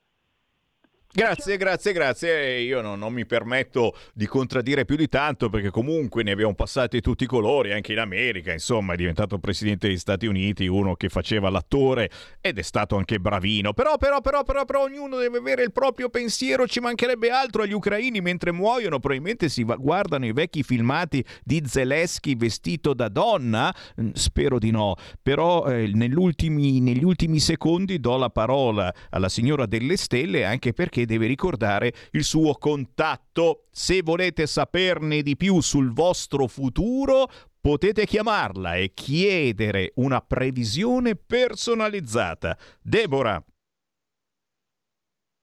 Grazie, 1.09 1.57
grazie, 1.57 1.93
grazie. 1.93 2.59
Io 2.59 2.81
non, 2.81 2.99
non 2.99 3.11
mi 3.11 3.25
permetto 3.25 3.95
di 4.13 4.27
contraddire 4.27 4.85
più 4.85 4.95
di 4.95 5.07
tanto 5.07 5.49
perché 5.49 5.71
comunque 5.71 6.21
ne 6.21 6.31
abbiamo 6.31 6.53
passati 6.53 7.01
tutti 7.01 7.23
i 7.23 7.27
colori, 7.27 7.73
anche 7.73 7.93
in 7.93 7.99
America. 7.99 8.51
Insomma, 8.51 8.93
è 8.93 8.97
diventato 8.97 9.39
presidente 9.39 9.87
degli 9.87 9.97
Stati 9.97 10.27
Uniti, 10.27 10.67
uno 10.67 10.95
che 10.95 11.09
faceva 11.09 11.49
l'attore 11.49 12.11
ed 12.39 12.59
è 12.59 12.61
stato 12.61 12.97
anche 12.97 13.19
bravino. 13.19 13.73
Però, 13.73 13.97
però, 13.97 14.21
però, 14.21 14.43
però, 14.43 14.65
però 14.65 14.83
ognuno 14.83 15.17
deve 15.17 15.39
avere 15.39 15.63
il 15.63 15.71
proprio 15.71 16.09
pensiero. 16.09 16.67
Ci 16.67 16.81
mancherebbe 16.81 17.29
altro 17.31 17.63
agli 17.63 17.73
ucraini 17.73 18.21
mentre 18.21 18.51
muoiono. 18.51 18.99
Probabilmente 18.99 19.49
si 19.49 19.63
guardano 19.63 20.25
i 20.27 20.33
vecchi 20.33 20.61
filmati 20.61 21.25
di 21.43 21.63
Zelensky 21.65 22.35
vestito 22.35 22.93
da 22.93 23.07
donna. 23.07 23.73
Mm, 23.99 24.11
Spero 24.11 24.59
di 24.59 24.69
no. 24.69 24.93
Però 25.23 25.65
eh, 25.65 25.89
negli 25.91 26.13
ultimi 26.13 27.39
secondi 27.39 27.99
do 27.99 28.17
la 28.17 28.29
parola 28.29 28.93
alla 29.09 29.29
signora 29.29 29.65
delle 29.65 29.97
stelle 29.97 30.45
anche 30.45 30.73
perché 30.73 30.96
deve 31.05 31.27
ricordare 31.27 31.93
il 32.11 32.23
suo 32.23 32.53
contatto. 32.53 33.65
Se 33.71 34.01
volete 34.01 34.47
saperne 34.47 35.21
di 35.21 35.35
più 35.35 35.61
sul 35.61 35.93
vostro 35.93 36.47
futuro, 36.47 37.29
potete 37.59 38.05
chiamarla 38.05 38.75
e 38.75 38.93
chiedere 38.93 39.91
una 39.95 40.21
previsione 40.21 41.15
personalizzata. 41.15 42.57
Deborah. 42.81 43.43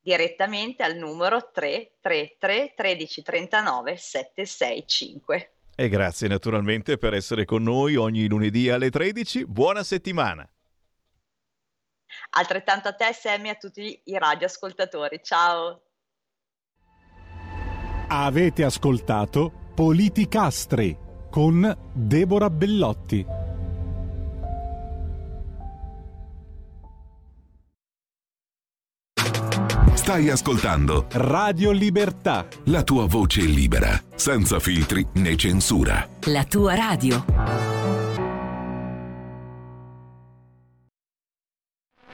direttamente 0.01 0.83
al 0.83 0.97
numero 0.97 1.51
333 1.51 2.75
1339 2.77 3.97
765. 3.97 5.53
E 5.77 5.89
grazie 5.89 6.29
naturalmente 6.29 6.99
per 6.99 7.15
essere 7.15 7.45
con 7.45 7.63
noi 7.63 7.97
ogni 7.97 8.29
lunedì 8.29 8.69
alle 8.69 8.91
13. 8.91 9.47
Buona 9.47 9.83
settimana. 9.83 10.49
Altrettanto 12.37 12.89
a 12.89 12.93
te, 12.93 13.13
Sammy, 13.13 13.49
e 13.49 13.51
a 13.51 13.55
tutti 13.55 14.01
i 14.05 14.19
radioascoltatori. 14.19 15.21
Ciao! 15.23 15.83
Avete 18.09 18.65
ascoltato 18.65 19.53
Politicastri 19.75 20.97
con 21.31 21.77
Deborah 21.93 22.51
Bellotti. 22.51 23.27
Stai 29.95 30.29
ascoltando 30.29 31.07
Radio 31.13 31.71
Libertà. 31.71 32.47
la 32.65 32.83
tua 32.83 33.07
voce 33.07 33.41
libera, 33.41 33.99
senza 34.15 34.59
filtri 34.59 35.07
né 35.15 35.35
censura. 35.35 36.07
La 36.27 36.45
tua 36.45 36.75
radio. 36.75 37.84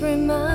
Face 0.00 0.49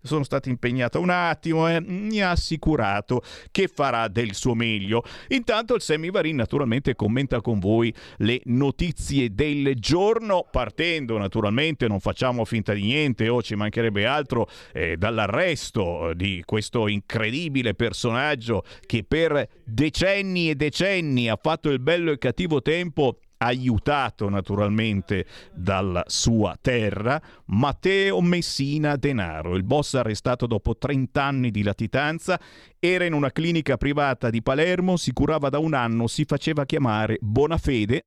sono 0.03 0.25
stato 0.25 0.49
impegnato 0.49 1.01
un 1.01 1.11
attimo 1.11 1.69
e 1.69 1.81
mi 1.81 2.21
ha 2.21 2.31
assicurato 2.31 3.23
che 3.51 3.69
farà 3.69 4.09
del 4.09 4.35
suo 4.35 4.55
meglio. 4.55 5.03
Intanto 5.29 5.75
il 5.75 5.81
Semivarin 5.81 6.37
naturalmente 6.37 6.95
commenta 6.95 7.41
con 7.41 7.59
voi 7.59 7.93
le 8.19 8.41
notizie 8.45 9.35
del 9.35 9.75
giorno, 9.77 10.47
partendo 10.51 11.19
naturalmente, 11.19 11.89
non 11.89 12.01
facciamo 12.01 12.45
finta 12.45 12.73
di 12.73 12.83
niente 12.83 13.29
o 13.29 13.43
ci 13.43 13.55
mancherebbe 13.55 14.07
altro, 14.07 14.49
eh, 14.73 14.97
dall'arresto 14.97 16.13
di 16.15 16.43
questo 16.45 16.89
incredibile 16.89 17.75
personaggio 17.75 18.65
che 18.87 19.05
per 19.05 19.49
decenni 19.65 20.51
e 20.51 20.55
decenni 20.55 21.29
ha 21.29 21.39
fatto 21.41 21.71
il 21.71 21.81
bello 21.81 22.11
e 22.11 22.13
il 22.15 22.19
cattivo 22.19 22.63
tempo 22.63 23.19
aiutato 23.39 24.29
naturalmente 24.29 25.27
dalla 25.53 26.05
sua 26.07 26.57
terra, 26.61 27.21
Matteo 27.47 28.21
Messina 28.21 28.97
Denaro, 28.97 29.57
il 29.57 29.65
boss 29.65 29.95
arrestato 29.95 30.47
dopo 30.47 30.77
30 30.77 31.23
anni 31.23 31.51
di 31.51 31.63
latitanza, 31.63 32.41
era 32.79 33.05
in 33.05 33.13
una 33.13 33.33
clinica 33.33 33.77
privata 33.77 34.31
di 34.31 34.43
Palermo, 34.43 34.97
si 34.97 35.13
curava 35.13 35.49
da 35.49 35.59
un 35.59 35.75
anno, 35.75 36.07
si 36.07 36.25
faceva 36.25 36.65
chiamare 36.65 37.19
Bonafede, 37.21 38.03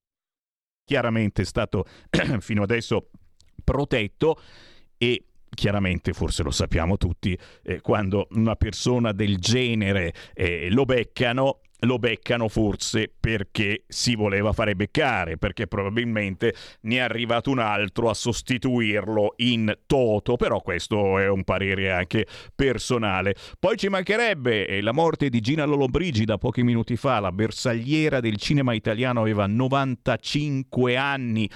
chiaramente 0.85 1.43
è 1.43 1.45
stato 1.45 1.85
fino 2.39 2.63
adesso 2.63 3.09
protetto 3.63 4.39
e 4.97 5.25
chiaramente, 5.49 6.13
forse 6.13 6.43
lo 6.43 6.51
sappiamo 6.51 6.97
tutti, 6.97 7.37
eh, 7.63 7.81
quando 7.81 8.27
una 8.31 8.55
persona 8.55 9.11
del 9.11 9.37
genere 9.39 10.13
eh, 10.33 10.69
lo 10.69 10.85
beccano, 10.85 11.61
lo 11.81 11.97
beccano 11.97 12.47
forse 12.47 13.11
perché 13.17 13.83
si 13.87 14.15
voleva 14.15 14.53
fare 14.53 14.75
beccare, 14.75 15.37
perché 15.37 15.67
probabilmente 15.67 16.53
ne 16.81 16.95
è 16.95 16.99
arrivato 16.99 17.51
un 17.51 17.59
altro 17.59 18.09
a 18.09 18.13
sostituirlo 18.13 19.33
in 19.37 19.73
toto, 19.85 20.35
però 20.35 20.61
questo 20.61 21.19
è 21.19 21.27
un 21.27 21.43
parere 21.43 21.91
anche 21.91 22.25
personale. 22.53 23.35
Poi 23.59 23.77
ci 23.77 23.87
mancherebbe 23.87 24.67
eh, 24.67 24.81
la 24.81 24.91
morte 24.91 25.29
di 25.29 25.39
Gina 25.39 25.65
Lollobrigida 25.65 26.37
pochi 26.37 26.63
minuti 26.63 26.95
fa, 26.95 27.19
la 27.19 27.31
bersagliera 27.31 28.19
del 28.19 28.37
cinema 28.37 28.73
italiano 28.73 29.21
aveva 29.21 29.47
95 29.47 30.97
anni. 30.97 31.49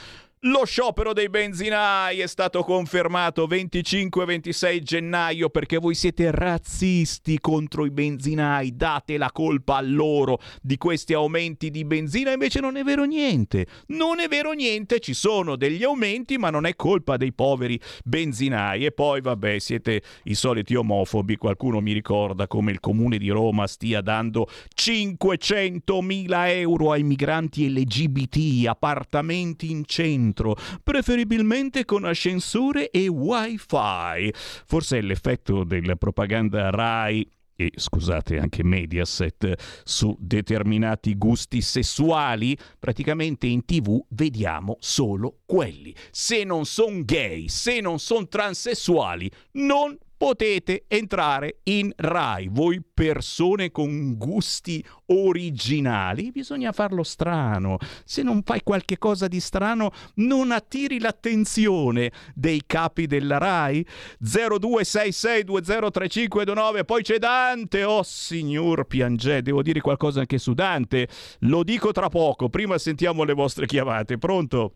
Lo 0.46 0.66
sciopero 0.66 1.14
dei 1.14 1.30
benzinai 1.30 2.20
è 2.20 2.28
stato 2.28 2.64
confermato 2.64 3.48
25-26 3.48 4.80
gennaio 4.80 5.50
perché 5.50 5.78
voi 5.78 5.96
siete 5.96 6.32
razzisti 6.32 7.40
contro 7.40 7.86
i 7.86 7.92
benzinai, 7.92 8.76
date 8.76 9.16
la 9.16 9.32
colpa 9.32 9.78
a 9.78 9.82
loro 9.82 10.42
di 10.62 10.76
questi 10.76 11.14
aumenti 11.14 11.72
di 11.72 11.86
benzina, 11.86 12.34
invece 12.34 12.60
non 12.60 12.76
è 12.76 12.84
vero 12.84 13.06
niente, 13.06 13.68
non 13.88 14.20
è 14.20 14.28
vero 14.28 14.52
niente, 14.52 15.00
ci 15.00 15.14
sono 15.14 15.56
degli 15.56 15.82
aumenti 15.82 16.38
ma 16.38 16.50
non 16.50 16.66
è 16.66 16.76
colpa 16.76 17.16
dei 17.16 17.32
poveri 17.32 17.80
benzinai. 18.04 18.84
E 18.84 18.92
poi 18.92 19.22
vabbè 19.22 19.60
siete 19.60 20.02
i 20.24 20.36
soliti 20.36 20.76
omofobi, 20.76 21.38
qualcuno 21.38 21.80
mi 21.80 21.94
ricorda 21.94 22.48
come 22.48 22.72
il 22.72 22.82
comune 22.82 23.18
di 23.18 23.30
Roma 23.30 23.66
stia 23.66 24.02
dando 24.02 24.50
500.000 24.76 26.48
euro 26.50 26.92
ai 26.92 27.04
migranti 27.04 27.70
LGBT, 27.70 28.68
appartamenti 28.68 29.72
in 29.72 29.86
centro 29.86 30.33
centro, 30.34 30.56
preferibilmente 30.82 31.86
con 31.86 32.04
ascensore 32.04 32.90
e 32.90 33.08
wifi. 33.08 34.34
Forse 34.66 34.98
è 34.98 35.02
l'effetto 35.02 35.64
della 35.64 35.96
propaganda 35.96 36.72
RAI 36.72 37.30
e 37.56 37.72
scusate 37.76 38.40
anche 38.40 38.64
Mediaset 38.64 39.54
su 39.84 40.16
determinati 40.20 41.16
gusti 41.16 41.62
sessuali, 41.62 42.58
praticamente 42.80 43.46
in 43.46 43.64
tv 43.64 44.04
vediamo 44.10 44.78
solo 44.80 45.42
quelli. 45.46 45.96
Se 46.10 46.44
non 46.44 46.66
sono 46.66 47.04
gay, 47.04 47.48
se 47.48 47.80
non 47.80 48.00
sono 48.00 48.28
transessuali, 48.28 49.30
non 49.54 49.96
potete 50.18 50.86
entrare 50.88 51.60
in 51.64 51.92
Rai. 51.96 52.48
Voi 52.50 52.82
persone 52.82 53.70
con 53.72 54.18
gusti 54.18 54.84
originali, 55.08 56.32
bisogna 56.32 56.72
farlo 56.72 57.04
strano. 57.04 57.78
Se 58.06 58.24
non 58.24 58.42
fai 58.44 58.62
qualche 58.64 58.98
cosa 58.98 59.28
di 59.28 59.40
strano, 59.40 59.92
non 60.16 60.52
attiri 60.52 61.00
l'attenzione 61.00 62.12
dei 62.34 62.64
capi 62.66 63.06
della 63.08 63.38
Rai. 63.38 63.86
0266203529, 64.24 66.86
poi 66.86 67.04
c'è 67.04 67.18
Dante. 67.18 67.84
Oh 67.84 68.04
signor 68.04 68.86
Piangè, 68.86 69.42
devo 69.42 69.62
dire 69.62 69.82
qualcosa 69.82 70.22
anche 70.22 70.38
su 70.38 70.54
Dante. 70.54 71.08
Lo 71.40 71.64
dico 71.64 71.92
tra 71.92 72.08
poco, 72.10 72.50
prima 72.50 72.78
sentiamo 72.78 73.24
le 73.24 73.34
vostre 73.34 73.66
chiamate. 73.66 74.18
Pronto? 74.18 74.76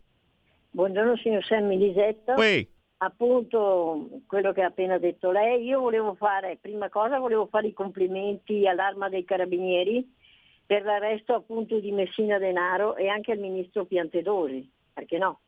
Buongiorno 0.70 1.16
signor 1.16 1.42
Sammy 1.44 1.78
Lisetta. 1.78 2.34
Uè 2.34 2.66
appunto 2.98 4.22
quello 4.26 4.52
che 4.52 4.62
ha 4.62 4.66
appena 4.66 4.98
detto 4.98 5.30
lei. 5.30 5.64
Io 5.64 5.80
volevo 5.80 6.14
fare, 6.14 6.58
prima 6.60 6.88
cosa, 6.88 7.18
volevo 7.18 7.46
fare 7.46 7.68
i 7.68 7.72
complimenti 7.72 8.66
all'arma 8.66 9.08
dei 9.08 9.24
carabinieri 9.24 10.14
per 10.66 10.82
l'arresto 10.84 11.34
appunto 11.34 11.78
di 11.78 11.92
Messina 11.92 12.38
Denaro 12.38 12.96
e 12.96 13.08
anche 13.08 13.32
al 13.32 13.38
ministro 13.38 13.84
Piantedosi, 13.84 14.70
perché 14.92 15.16
no? 15.18 15.40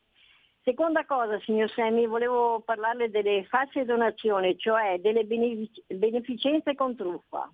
Seconda 0.63 1.05
cosa, 1.07 1.41
signor 1.41 1.71
Semmi, 1.71 2.07
volevo 2.07 2.61
parlarle 2.61 3.11
delle 3.11 3.45
false 3.45 3.85
donazioni, 3.85 4.57
cioè 4.59 4.99
delle 5.01 5.25
benefic- 5.25 5.95
beneficenze 5.95 6.75
con 6.75 6.95
truffa. 6.95 7.51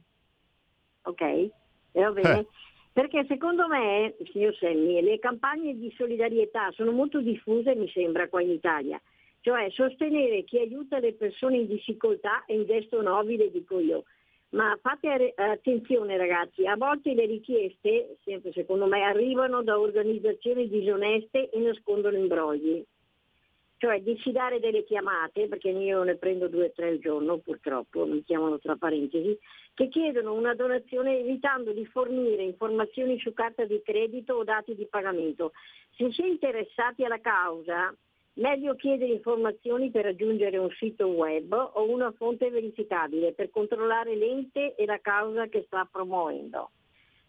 Ok? 1.03 1.21
E 1.21 1.53
va 1.93 2.11
bene? 2.11 2.39
Eh. 2.41 2.47
Perché 2.93 3.25
secondo 3.29 3.69
me, 3.69 4.17
signor 4.33 4.55
Semmi, 4.57 5.01
le 5.03 5.19
campagne 5.19 5.77
di 5.77 5.93
solidarietà 5.97 6.71
sono 6.73 6.91
molto 6.91 7.21
diffuse, 7.21 7.77
mi 7.77 7.89
sembra, 7.89 8.29
qua 8.29 8.43
in 8.43 8.51
Italia 8.51 9.01
cioè 9.47 9.71
sostenere 9.71 10.43
chi 10.43 10.59
aiuta 10.59 10.99
le 10.99 11.13
persone 11.13 11.59
in 11.59 11.69
difficoltà 11.69 12.45
è 12.47 12.57
un 12.57 12.67
gesto 12.67 13.01
nobile, 13.01 13.49
dico 13.53 13.79
io. 13.79 14.03
Ma 14.49 14.77
fate 14.83 15.35
attenzione 15.37 16.17
ragazzi, 16.17 16.67
a 16.67 16.75
volte 16.75 17.15
le 17.15 17.27
richieste, 17.27 18.17
sempre 18.25 18.51
secondo 18.51 18.87
me, 18.87 19.03
arrivano 19.03 19.63
da 19.63 19.79
organizzazioni 19.79 20.69
disoneste 20.69 21.49
e 21.51 21.61
nascondono 21.61 22.17
imbrogli. 22.17 22.83
Cioè 23.77 24.01
diffidare 24.01 24.59
delle 24.59 24.83
chiamate, 24.83 25.47
perché 25.47 25.69
io 25.69 26.03
ne 26.03 26.17
prendo 26.17 26.49
due 26.49 26.65
o 26.65 26.73
tre 26.73 26.89
al 26.89 26.99
giorno 26.99 27.39
purtroppo, 27.39 28.05
mi 28.05 28.25
chiamano 28.25 28.59
tra 28.59 28.75
parentesi, 28.75 29.39
che 29.75 29.87
chiedono 29.87 30.33
una 30.35 30.57
donazione 30.57 31.21
evitando 31.21 31.71
di 31.71 31.87
fornire 31.87 32.43
informazioni 32.43 33.17
su 33.21 33.33
carta 33.33 33.65
di 33.65 33.81
credito 33.85 34.35
o 34.35 34.43
dati 34.43 34.75
di 34.75 34.87
pagamento. 34.87 35.53
Se 35.95 36.11
si 36.11 36.23
è 36.23 36.27
interessati 36.27 37.05
alla 37.05 37.21
causa, 37.21 37.95
Meglio 38.37 38.75
chiedere 38.75 39.13
informazioni 39.13 39.91
per 39.91 40.05
raggiungere 40.05 40.59
un 40.59 40.69
sito 40.79 41.07
web 41.07 41.53
o 41.53 41.91
una 41.91 42.13
fonte 42.13 42.51
verificabile 42.51 43.33
per 43.33 43.49
controllare 43.49 44.15
l'ente 44.15 44.75
e 44.75 44.85
la 44.85 44.99
causa 45.01 45.47
che 45.47 45.63
sta 45.67 45.89
promuovendo. 45.91 46.71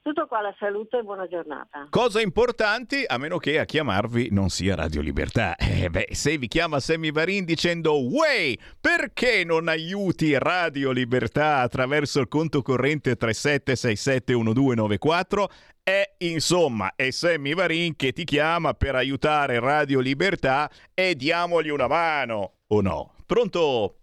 Tutto 0.08 0.26
qua, 0.26 0.40
la 0.40 0.56
saluto 0.58 0.98
e 0.98 1.04
buona 1.04 1.28
giornata. 1.28 1.88
Cosa 1.90 2.22
importante, 2.22 3.04
a 3.06 3.18
meno 3.18 3.40
che 3.40 3.60
a 3.60 3.66
chiamarvi 3.66 4.30
non 4.32 4.48
sia 4.48 4.74
Radio 4.74 5.02
Libertà. 5.02 5.58
Eh, 5.58 5.90
beh, 5.90 6.08
se 6.12 6.38
vi 6.38 6.48
chiama 6.48 6.80
Sammy 6.80 7.12
Varin 7.12 7.44
dicendo 7.44 8.08
Way, 8.08 8.58
perché 8.80 9.44
non 9.44 9.68
aiuti 9.68 10.38
Radio 10.38 10.92
Libertà 10.92 11.58
attraverso 11.58 12.22
il 12.22 12.30
conto 12.30 12.62
corrente 12.62 13.18
37671294? 13.18 15.44
È 15.84 16.16
insomma, 16.20 16.94
è 16.96 17.10
Sammy 17.10 17.54
Varin 17.54 17.98
che 17.98 18.14
ti 18.14 18.24
chiama 18.24 18.76
per 18.76 18.96
aiutare 18.96 19.60
Radio 19.60 20.00
Libertà 20.00 20.72
e 20.94 21.16
diamogli 21.16 21.68
una 21.68 21.88
mano, 21.88 22.60
o 22.68 22.80
no? 22.80 23.14
Pronto? 23.26 23.98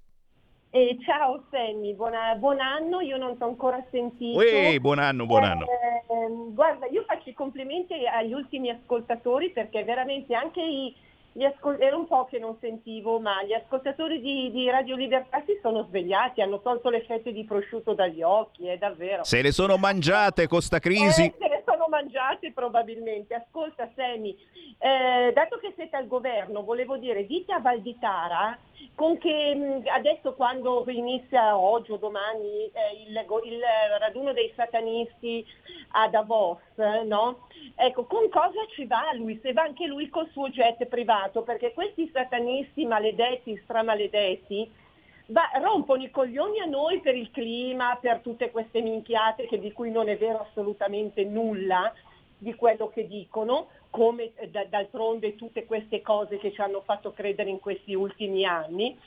Eh, 0.77 0.99
ciao 1.07 1.45
Sammy, 1.53 1.95
buona- 1.95 2.35
buon 2.35 2.59
anno, 2.59 2.99
io 3.01 3.16
non 3.16 3.37
ti 3.37 3.45
ho 3.45 3.47
ancora 3.47 3.81
sentito. 3.93 4.39
Uè, 4.39 4.77
buon 4.81 4.99
anno, 4.99 5.25
buon 5.25 5.45
anno. 5.45 5.66
Eh, 5.66 6.51
guarda, 6.53 6.87
io 6.89 7.05
faccio 7.07 7.29
i 7.31 7.33
complimenti 7.33 7.95
agli 8.05 8.33
ultimi 8.33 8.70
ascoltatori 8.70 9.51
perché 9.51 9.85
veramente 9.85 10.35
anche 10.35 10.61
i, 10.61 10.93
gli 11.31 11.45
ascol- 11.45 11.81
era 11.81 11.95
un 11.97 12.09
po' 12.09 12.25
che 12.25 12.41
non 12.41 12.57
sentivo, 12.61 13.20
ma 13.20 13.45
gli 13.45 13.53
ascoltatori 13.53 14.20
di, 14.20 14.51
di 14.51 14.68
Radio 14.68 14.97
Libertà 14.97 15.45
si 15.47 15.57
sono 15.62 15.85
svegliati, 15.85 16.41
hanno 16.41 16.61
tolto 16.61 16.89
le 16.91 17.03
fette 17.03 17.31
di 17.33 17.45
prosciutto 17.45 17.95
dagli 17.95 18.22
occhi, 18.22 18.66
è 18.66 18.77
davvero. 18.77 19.22
Se 19.22 19.43
le 19.43 19.53
sono 19.53 19.77
mangiate 19.77 20.49
con 20.49 20.61
sta 20.61 20.81
crisi. 20.81 21.22
Eh, 21.39 21.54
mangiate 21.95 22.53
probabilmente. 22.53 23.34
Ascolta 23.34 23.88
Semi, 23.95 24.36
eh, 24.78 25.32
dato 25.32 25.59
che 25.59 25.72
siete 25.76 25.97
al 25.97 26.09
governo, 26.09 26.64
volevo 26.64 26.97
dire, 26.97 27.24
dite 27.26 27.53
a 27.53 27.61
Valditara 27.61 28.59
con 28.95 29.18
che 29.18 29.55
mh, 29.55 29.84
adesso 29.88 30.34
quando 30.34 30.84
inizia 30.88 31.57
oggi 31.57 31.92
o 31.92 31.97
domani 31.97 32.66
eh, 32.66 33.05
il, 33.07 33.24
il 33.45 33.62
raduno 33.99 34.32
dei 34.32 34.53
satanisti 34.57 35.47
a 35.92 36.09
Davos, 36.09 36.59
no? 37.05 37.47
Ecco, 37.76 38.05
con 38.05 38.28
cosa 38.28 38.61
ci 38.74 38.84
va 38.86 39.12
lui? 39.14 39.38
Se 39.40 39.53
va 39.53 39.62
anche 39.62 39.86
lui 39.86 40.09
col 40.09 40.28
suo 40.32 40.49
jet 40.49 40.84
privato, 40.86 41.42
perché 41.42 41.72
questi 41.72 42.11
satanisti 42.12 42.84
maledetti, 42.84 43.61
stramaledetti, 43.64 44.82
va- 45.27 45.51
rompono 45.61 46.03
i 46.03 46.11
coglioni 46.11 46.61
a 46.61 46.66
noi 46.66 47.01
per 47.01 47.16
il 47.16 47.31
clima, 47.31 47.99
per 48.01 48.20
tutte 48.20 48.51
queste 48.51 48.81
minchiate 48.81 49.47
che- 49.47 49.59
di 49.59 49.72
cui 49.72 49.91
non 49.91 50.09
è 50.09 50.16
vero 50.16 50.41
assolutamente 50.41 51.25
nulla 51.25 51.93
di 52.37 52.55
quello 52.55 52.89
che 52.89 53.07
dicono, 53.07 53.68
come 53.91 54.33
eh, 54.35 54.49
d'altronde 54.68 55.37
tutte 55.37 55.64
queste 55.64 56.03
cose 56.03 56.37
che 56.39 56.53
ci 56.53 56.61
hanno 56.61 56.83
fatto 56.83 57.12
credere 57.12 57.49
in 57.49 57.61
questi 57.61 57.95
ultimi 57.95 58.45
anni, 58.45 58.99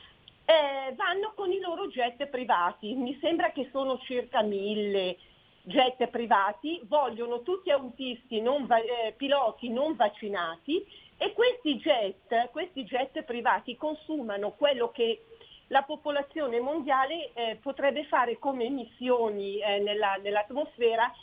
eh, 0.46 0.94
vanno 0.96 1.34
con 1.36 1.52
i 1.52 1.60
loro 1.60 1.88
jet 1.88 2.26
privati. 2.28 2.96
Mi 2.96 3.18
sembra 3.20 3.52
che 3.52 3.68
sono 3.72 4.00
circa 4.00 4.42
mille 4.42 5.18
jet 5.64 6.08
privati, 6.08 6.80
vogliono 6.88 7.42
tutti 7.42 7.70
autisti, 7.70 8.40
non 8.40 8.66
va- 8.66 8.80
eh, 8.80 9.14
piloti 9.18 9.70
non 9.70 9.96
vaccinati 9.98 10.84
e 11.18 11.34
questi 11.34 11.76
jet, 11.78 12.50
questi 12.52 12.86
jet 12.86 13.22
privati 13.24 13.76
consumano 13.76 14.52
quello 14.52 14.90
che 14.92 15.22
la 15.68 15.82
popolazione 15.84 16.60
mondiale 16.60 17.32
eh, 17.34 17.58
potrebbe 17.62 18.06
fare 18.06 18.38
come 18.40 18.66
emissioni 18.66 19.60
eh, 19.60 19.80
nella- 19.80 20.18
nell'atmosfera 20.22 21.14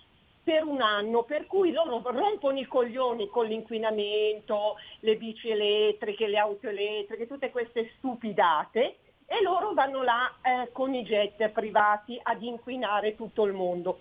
per 0.42 0.64
un 0.64 0.82
anno, 0.82 1.22
per 1.22 1.46
cui 1.46 1.72
loro 1.72 2.02
rompono 2.04 2.58
i 2.58 2.66
coglioni 2.66 3.28
con 3.28 3.46
l'inquinamento, 3.46 4.76
le 5.00 5.16
bici 5.16 5.48
elettriche, 5.48 6.26
le 6.26 6.36
auto 6.36 6.68
elettriche, 6.68 7.26
tutte 7.26 7.50
queste 7.50 7.92
stupidate 7.96 8.98
e 9.26 9.40
loro 9.42 9.72
vanno 9.72 10.02
là 10.02 10.30
eh, 10.42 10.70
con 10.72 10.92
i 10.92 11.02
jet 11.02 11.48
privati 11.48 12.20
ad 12.22 12.42
inquinare 12.42 13.14
tutto 13.14 13.44
il 13.44 13.54
mondo. 13.54 14.00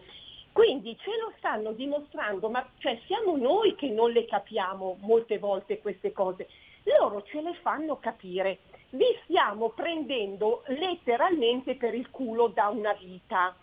Quindi 0.51 0.95
ce 0.99 1.09
lo 1.17 1.31
stanno 1.37 1.71
dimostrando, 1.71 2.49
ma 2.49 2.67
cioè, 2.77 2.99
siamo 3.07 3.37
noi 3.37 3.73
che 3.75 3.87
non 3.89 4.11
le 4.11 4.25
capiamo 4.25 4.97
molte 4.99 5.39
volte 5.39 5.79
queste 5.79 6.11
cose. 6.11 6.47
Loro 6.83 7.23
ce 7.23 7.41
le 7.41 7.53
fanno 7.61 7.97
capire. 7.97 8.59
Vi 8.93 9.05
stiamo 9.23 9.69
prendendo 9.69 10.61
letteralmente 10.67 11.73
per 11.75 11.95
il 11.95 12.11
culo 12.11 12.49
da 12.49 12.67
una 12.67 12.93
vita. 12.93 13.55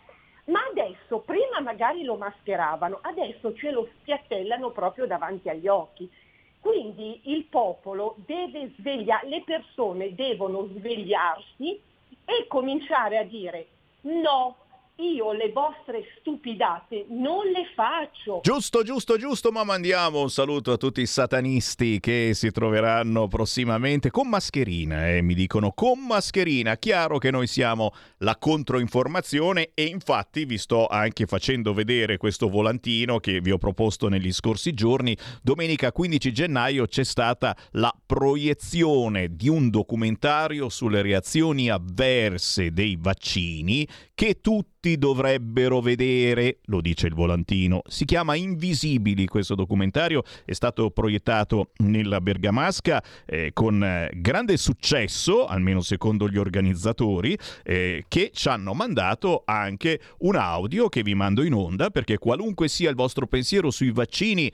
Ma 0.47 0.59
adesso, 0.69 1.21
prima 1.21 1.61
magari 1.61 2.03
lo 2.03 2.17
mascheravano, 2.17 2.99
adesso 3.03 3.55
ce 3.55 3.71
lo 3.71 3.89
spiattellano 4.01 4.71
proprio 4.71 5.07
davanti 5.07 5.49
agli 5.49 5.69
occhi. 5.69 6.11
Quindi 6.59 7.21
il 7.27 7.45
popolo 7.45 8.17
deve 8.27 8.73
svegliare, 8.77 9.29
le 9.29 9.43
persone 9.43 10.17
devono 10.17 10.67
svegliarsi 10.67 11.81
e 12.25 12.47
cominciare 12.49 13.17
a 13.17 13.23
dire 13.23 13.69
no, 14.01 14.57
io 15.01 15.33
le 15.33 15.51
vostre 15.51 16.05
stupidate 16.19 17.07
non 17.09 17.47
le 17.47 17.65
faccio. 17.75 18.41
Giusto, 18.43 18.83
giusto, 18.83 19.17
giusto, 19.17 19.51
ma 19.51 19.65
mandiamo 19.65 20.21
un 20.21 20.31
saluto 20.31 20.73
a 20.73 20.77
tutti 20.77 21.01
i 21.01 21.07
satanisti 21.07 22.01
che 22.01 22.33
si 22.35 22.51
troveranno 22.51 23.27
prossimamente 23.27 24.11
con 24.11 24.29
mascherina, 24.29 25.09
eh, 25.09 25.23
mi 25.23 25.35
dicono 25.35 25.73
con 25.73 25.99
mascherina. 26.07 26.77
Chiaro 26.77 27.19
che 27.19 27.31
noi 27.31 27.47
siamo 27.47 27.93
la 28.19 28.37
controinformazione 28.37 29.71
e 29.75 29.85
infatti 29.85 30.45
vi 30.45 30.59
sto 30.59 30.87
anche 30.87 31.27
facendo 31.27 31.73
vedere 31.73 32.19
questo 32.19 32.49
volantino 32.49 33.19
che 33.19 33.41
vi 33.41 33.51
ho 33.51 33.59
proposto 33.59 34.09
negli 34.09 34.33
scorsi 34.33 34.75
giorni. 34.75 35.17
Domenica 35.43 35.93
15 35.93 36.33
gennaio 36.33 36.87
c'è 36.87 37.05
stata 37.05 37.57
la 37.73 37.95
proiezione 38.05 39.35
di 39.35 39.49
un 39.49 39.71
documentario 39.71 40.69
sulle 40.69 41.03
reazioni 41.03 41.71
avverse 41.71 42.73
dei 42.73 42.97
vaccini 42.99 43.87
che 44.15 44.41
tutti 44.41 44.80
dovrebbero 44.81 45.81
vedere, 45.81 46.59
lo 46.65 46.81
dice 46.81 47.07
il 47.07 47.15
volantino. 47.15 47.83
Si 47.87 48.05
chiama 48.05 48.35
Invisibili 48.35 49.27
questo 49.27 49.55
documentario, 49.55 50.23
è 50.45 50.53
stato 50.53 50.91
proiettato 50.91 51.71
nella 51.79 52.21
Bergamasca 52.21 53.03
eh, 53.27 53.51
con 53.53 53.83
eh, 53.85 54.11
grande 54.15 54.57
successo, 54.57 55.47
almeno 55.47 55.81
secondo 55.81 56.29
gli 56.29 56.39
organizzatori, 56.39 57.37
eh, 57.63 58.05
che 58.09 58.31
ci 58.33 58.49
hanno 58.49 58.73
mandato 58.73 59.43
anche 59.45 60.01
un 60.21 60.37
audio 60.37 60.89
che 60.89 61.03
vi 61.03 61.15
mando 61.15 61.43
in 61.43 61.53
onda 61.53 61.91
perché 61.91 62.19
qualunque 62.19 62.69
sia 62.69 62.89
il 62.89 62.97
vostro 62.97 63.27
pensiero 63.27 63.71
sui 63.71 63.91
vaccini, 63.91 64.51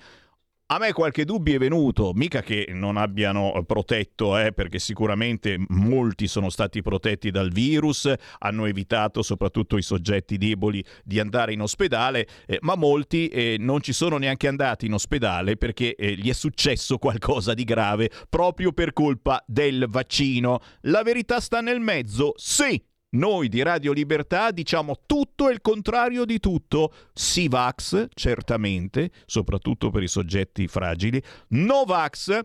a 0.69 0.79
me 0.79 0.93
qualche 0.93 1.25
dubbio 1.25 1.55
è 1.55 1.59
venuto, 1.59 2.11
mica 2.13 2.43
che 2.43 2.67
non 2.71 2.97
abbiano 2.97 3.63
protetto, 3.65 4.37
eh, 4.37 4.53
perché 4.53 4.81
sicuramente 4.81 5.57
molti 5.69 6.27
sono 6.27 6.51
stati 6.51 6.83
protetti 6.83 7.31
dal 7.31 7.53
virus, 7.53 8.13
hanno 8.39 8.67
evitato 8.67 9.23
soprattutto 9.23 9.77
i 9.77 9.83
soggetti 9.83 10.37
deboli 10.37 10.85
di 11.05 11.21
andare 11.21 11.53
in 11.53 11.61
ospedale, 11.61 12.27
eh, 12.47 12.59
ma 12.63 12.75
molti 12.75 13.29
eh, 13.29 13.57
non 13.61 13.81
ci 13.81 13.93
sono 13.93 14.17
neanche 14.17 14.49
andati 14.49 14.87
in 14.87 14.95
ospedale 14.95 15.57
perché 15.57 15.95
eh, 15.95 16.15
gli 16.17 16.29
è 16.29 16.35
successo 16.35 16.99
qualcosa 16.99 17.55
di 17.55 17.63
grave 17.63 18.11
proprio 18.29 18.73
per 18.73 18.93
colpa 18.93 19.45
del 19.47 19.87
vaccino. 19.89 20.59
La 20.83 21.03
verità 21.03 21.39
sta 21.39 21.61
nel 21.61 21.79
mezzo? 21.79 22.33
Sì! 22.35 22.95
Noi 23.11 23.49
di 23.49 23.63
Radio 23.63 23.93
Libertà 23.93 24.51
diciamo 24.51 25.03
tutto 25.07 25.49
e 25.49 25.53
il 25.53 25.61
contrario 25.61 26.25
di 26.25 26.41
tutto. 26.41 26.93
Sivax, 27.15 28.09
certamente, 28.15 29.11
soprattutto 29.27 29.91
per 29.91 30.03
i 30.03 30.09
soggetti 30.09 30.67
fragili. 30.67 31.23
Novax, 31.51 32.41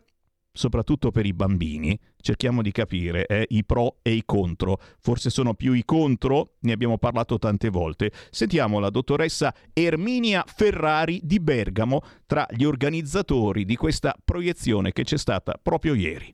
soprattutto 0.51 1.11
per 1.11 1.25
i 1.25 1.33
bambini. 1.33 1.99
Cerchiamo 2.17 2.61
di 2.61 2.71
capire 2.71 3.25
eh, 3.25 3.45
i 3.49 3.65
pro 3.65 3.97
e 4.03 4.11
i 4.11 4.23
contro. 4.23 4.79
Forse 4.99 5.29
sono 5.31 5.55
più 5.55 5.73
i 5.73 5.83
contro, 5.83 6.57
ne 6.59 6.73
abbiamo 6.73 6.99
parlato 6.99 7.39
tante 7.39 7.69
volte. 7.69 8.11
Sentiamo 8.29 8.79
la 8.79 8.91
dottoressa 8.91 9.53
Erminia 9.73 10.43
Ferrari 10.45 11.19
di 11.23 11.39
Bergamo 11.39 12.01
tra 12.27 12.45
gli 12.49 12.63
organizzatori 12.63 13.65
di 13.65 13.75
questa 13.75 14.15
proiezione 14.23 14.91
che 14.91 15.03
c'è 15.03 15.17
stata 15.17 15.59
proprio 15.61 15.95
ieri. 15.95 16.33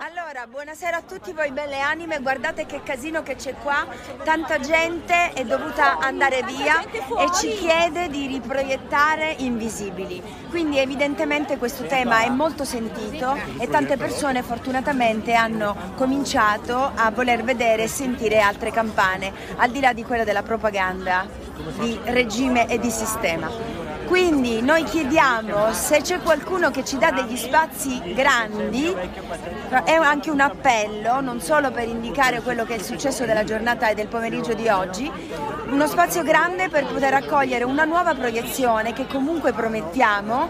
Allora, 0.00 0.46
buonasera 0.46 0.98
a 0.98 1.02
tutti 1.02 1.32
voi 1.32 1.50
belle 1.50 1.80
anime, 1.80 2.20
guardate 2.20 2.66
che 2.66 2.84
casino 2.84 3.24
che 3.24 3.34
c'è 3.34 3.54
qua, 3.54 3.84
tanta 4.22 4.60
gente 4.60 5.32
è 5.32 5.44
dovuta 5.44 5.98
andare 5.98 6.44
via 6.44 6.80
e 6.82 7.32
ci 7.34 7.48
chiede 7.56 8.08
di 8.08 8.28
riproiettare 8.28 9.34
Invisibili. 9.38 10.22
Quindi 10.50 10.78
evidentemente 10.78 11.58
questo 11.58 11.82
tema 11.86 12.20
è 12.22 12.28
molto 12.28 12.64
sentito 12.64 13.36
e 13.58 13.68
tante 13.68 13.96
persone 13.96 14.44
fortunatamente 14.44 15.34
hanno 15.34 15.94
cominciato 15.96 16.92
a 16.94 17.10
voler 17.10 17.42
vedere 17.42 17.82
e 17.82 17.88
sentire 17.88 18.38
altre 18.38 18.70
campane, 18.70 19.32
al 19.56 19.70
di 19.70 19.80
là 19.80 19.92
di 19.92 20.04
quella 20.04 20.22
della 20.22 20.44
propaganda 20.44 21.26
di 21.80 21.98
regime 22.04 22.68
e 22.68 22.78
di 22.78 22.90
sistema. 22.90 23.87
Quindi 24.08 24.62
noi 24.62 24.84
chiediamo 24.84 25.70
se 25.72 26.00
c'è 26.00 26.20
qualcuno 26.20 26.70
che 26.70 26.82
ci 26.82 26.96
dà 26.96 27.10
degli 27.10 27.36
spazi 27.36 28.00
grandi, 28.14 28.94
è 29.84 29.92
anche 29.92 30.30
un 30.30 30.40
appello, 30.40 31.20
non 31.20 31.42
solo 31.42 31.70
per 31.70 31.86
indicare 31.86 32.40
quello 32.40 32.64
che 32.64 32.72
è 32.72 32.76
il 32.78 32.82
successo 32.82 33.26
della 33.26 33.44
giornata 33.44 33.86
e 33.88 33.94
del 33.94 34.06
pomeriggio 34.06 34.54
di 34.54 34.66
oggi, 34.66 35.12
uno 35.68 35.86
spazio 35.86 36.22
grande 36.22 36.70
per 36.70 36.86
poter 36.86 37.12
accogliere 37.12 37.64
una 37.64 37.84
nuova 37.84 38.14
proiezione 38.14 38.94
che 38.94 39.06
comunque 39.06 39.52
promettiamo, 39.52 40.48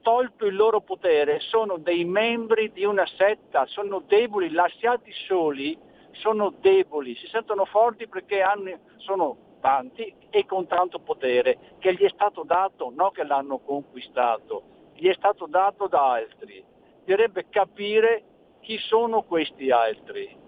tolto 0.03 0.47
il 0.47 0.55
loro 0.55 0.81
potere 0.81 1.41
sono 1.41 1.79
dei 1.79 2.05
membri 2.05 2.71
di 2.73 2.85
una 2.85 3.07
setta, 3.17 3.67
sono 3.67 4.03
deboli, 4.07 4.51
lasciati 4.51 5.13
soli 5.27 5.77
sono 6.13 6.55
deboli, 6.61 7.15
si 7.17 7.27
sentono 7.27 7.65
forti 7.65 8.09
perché 8.09 8.41
hanno, 8.41 8.79
sono 8.97 9.50
tanti 9.61 10.13
e 10.31 10.47
con 10.47 10.67
tanto 10.67 10.99
potere 10.99 11.77
che 11.79 11.95
gli 11.95 12.03
è 12.03 12.11
stato 12.13 12.43
dato, 12.45 12.93
non 12.95 13.11
che 13.13 13.25
l'hanno 13.25 13.59
conquistato, 13.59 14.63
gli 14.95 15.09
è 15.09 15.15
stato 15.15 15.47
dato 15.47 15.87
da 15.87 16.13
altri. 16.13 16.65
Bisognerebbe 17.05 17.47
capire 17.49 18.25
chi 18.61 18.79
sono 18.79 19.23
questi 19.23 19.71
altri. 19.71 20.39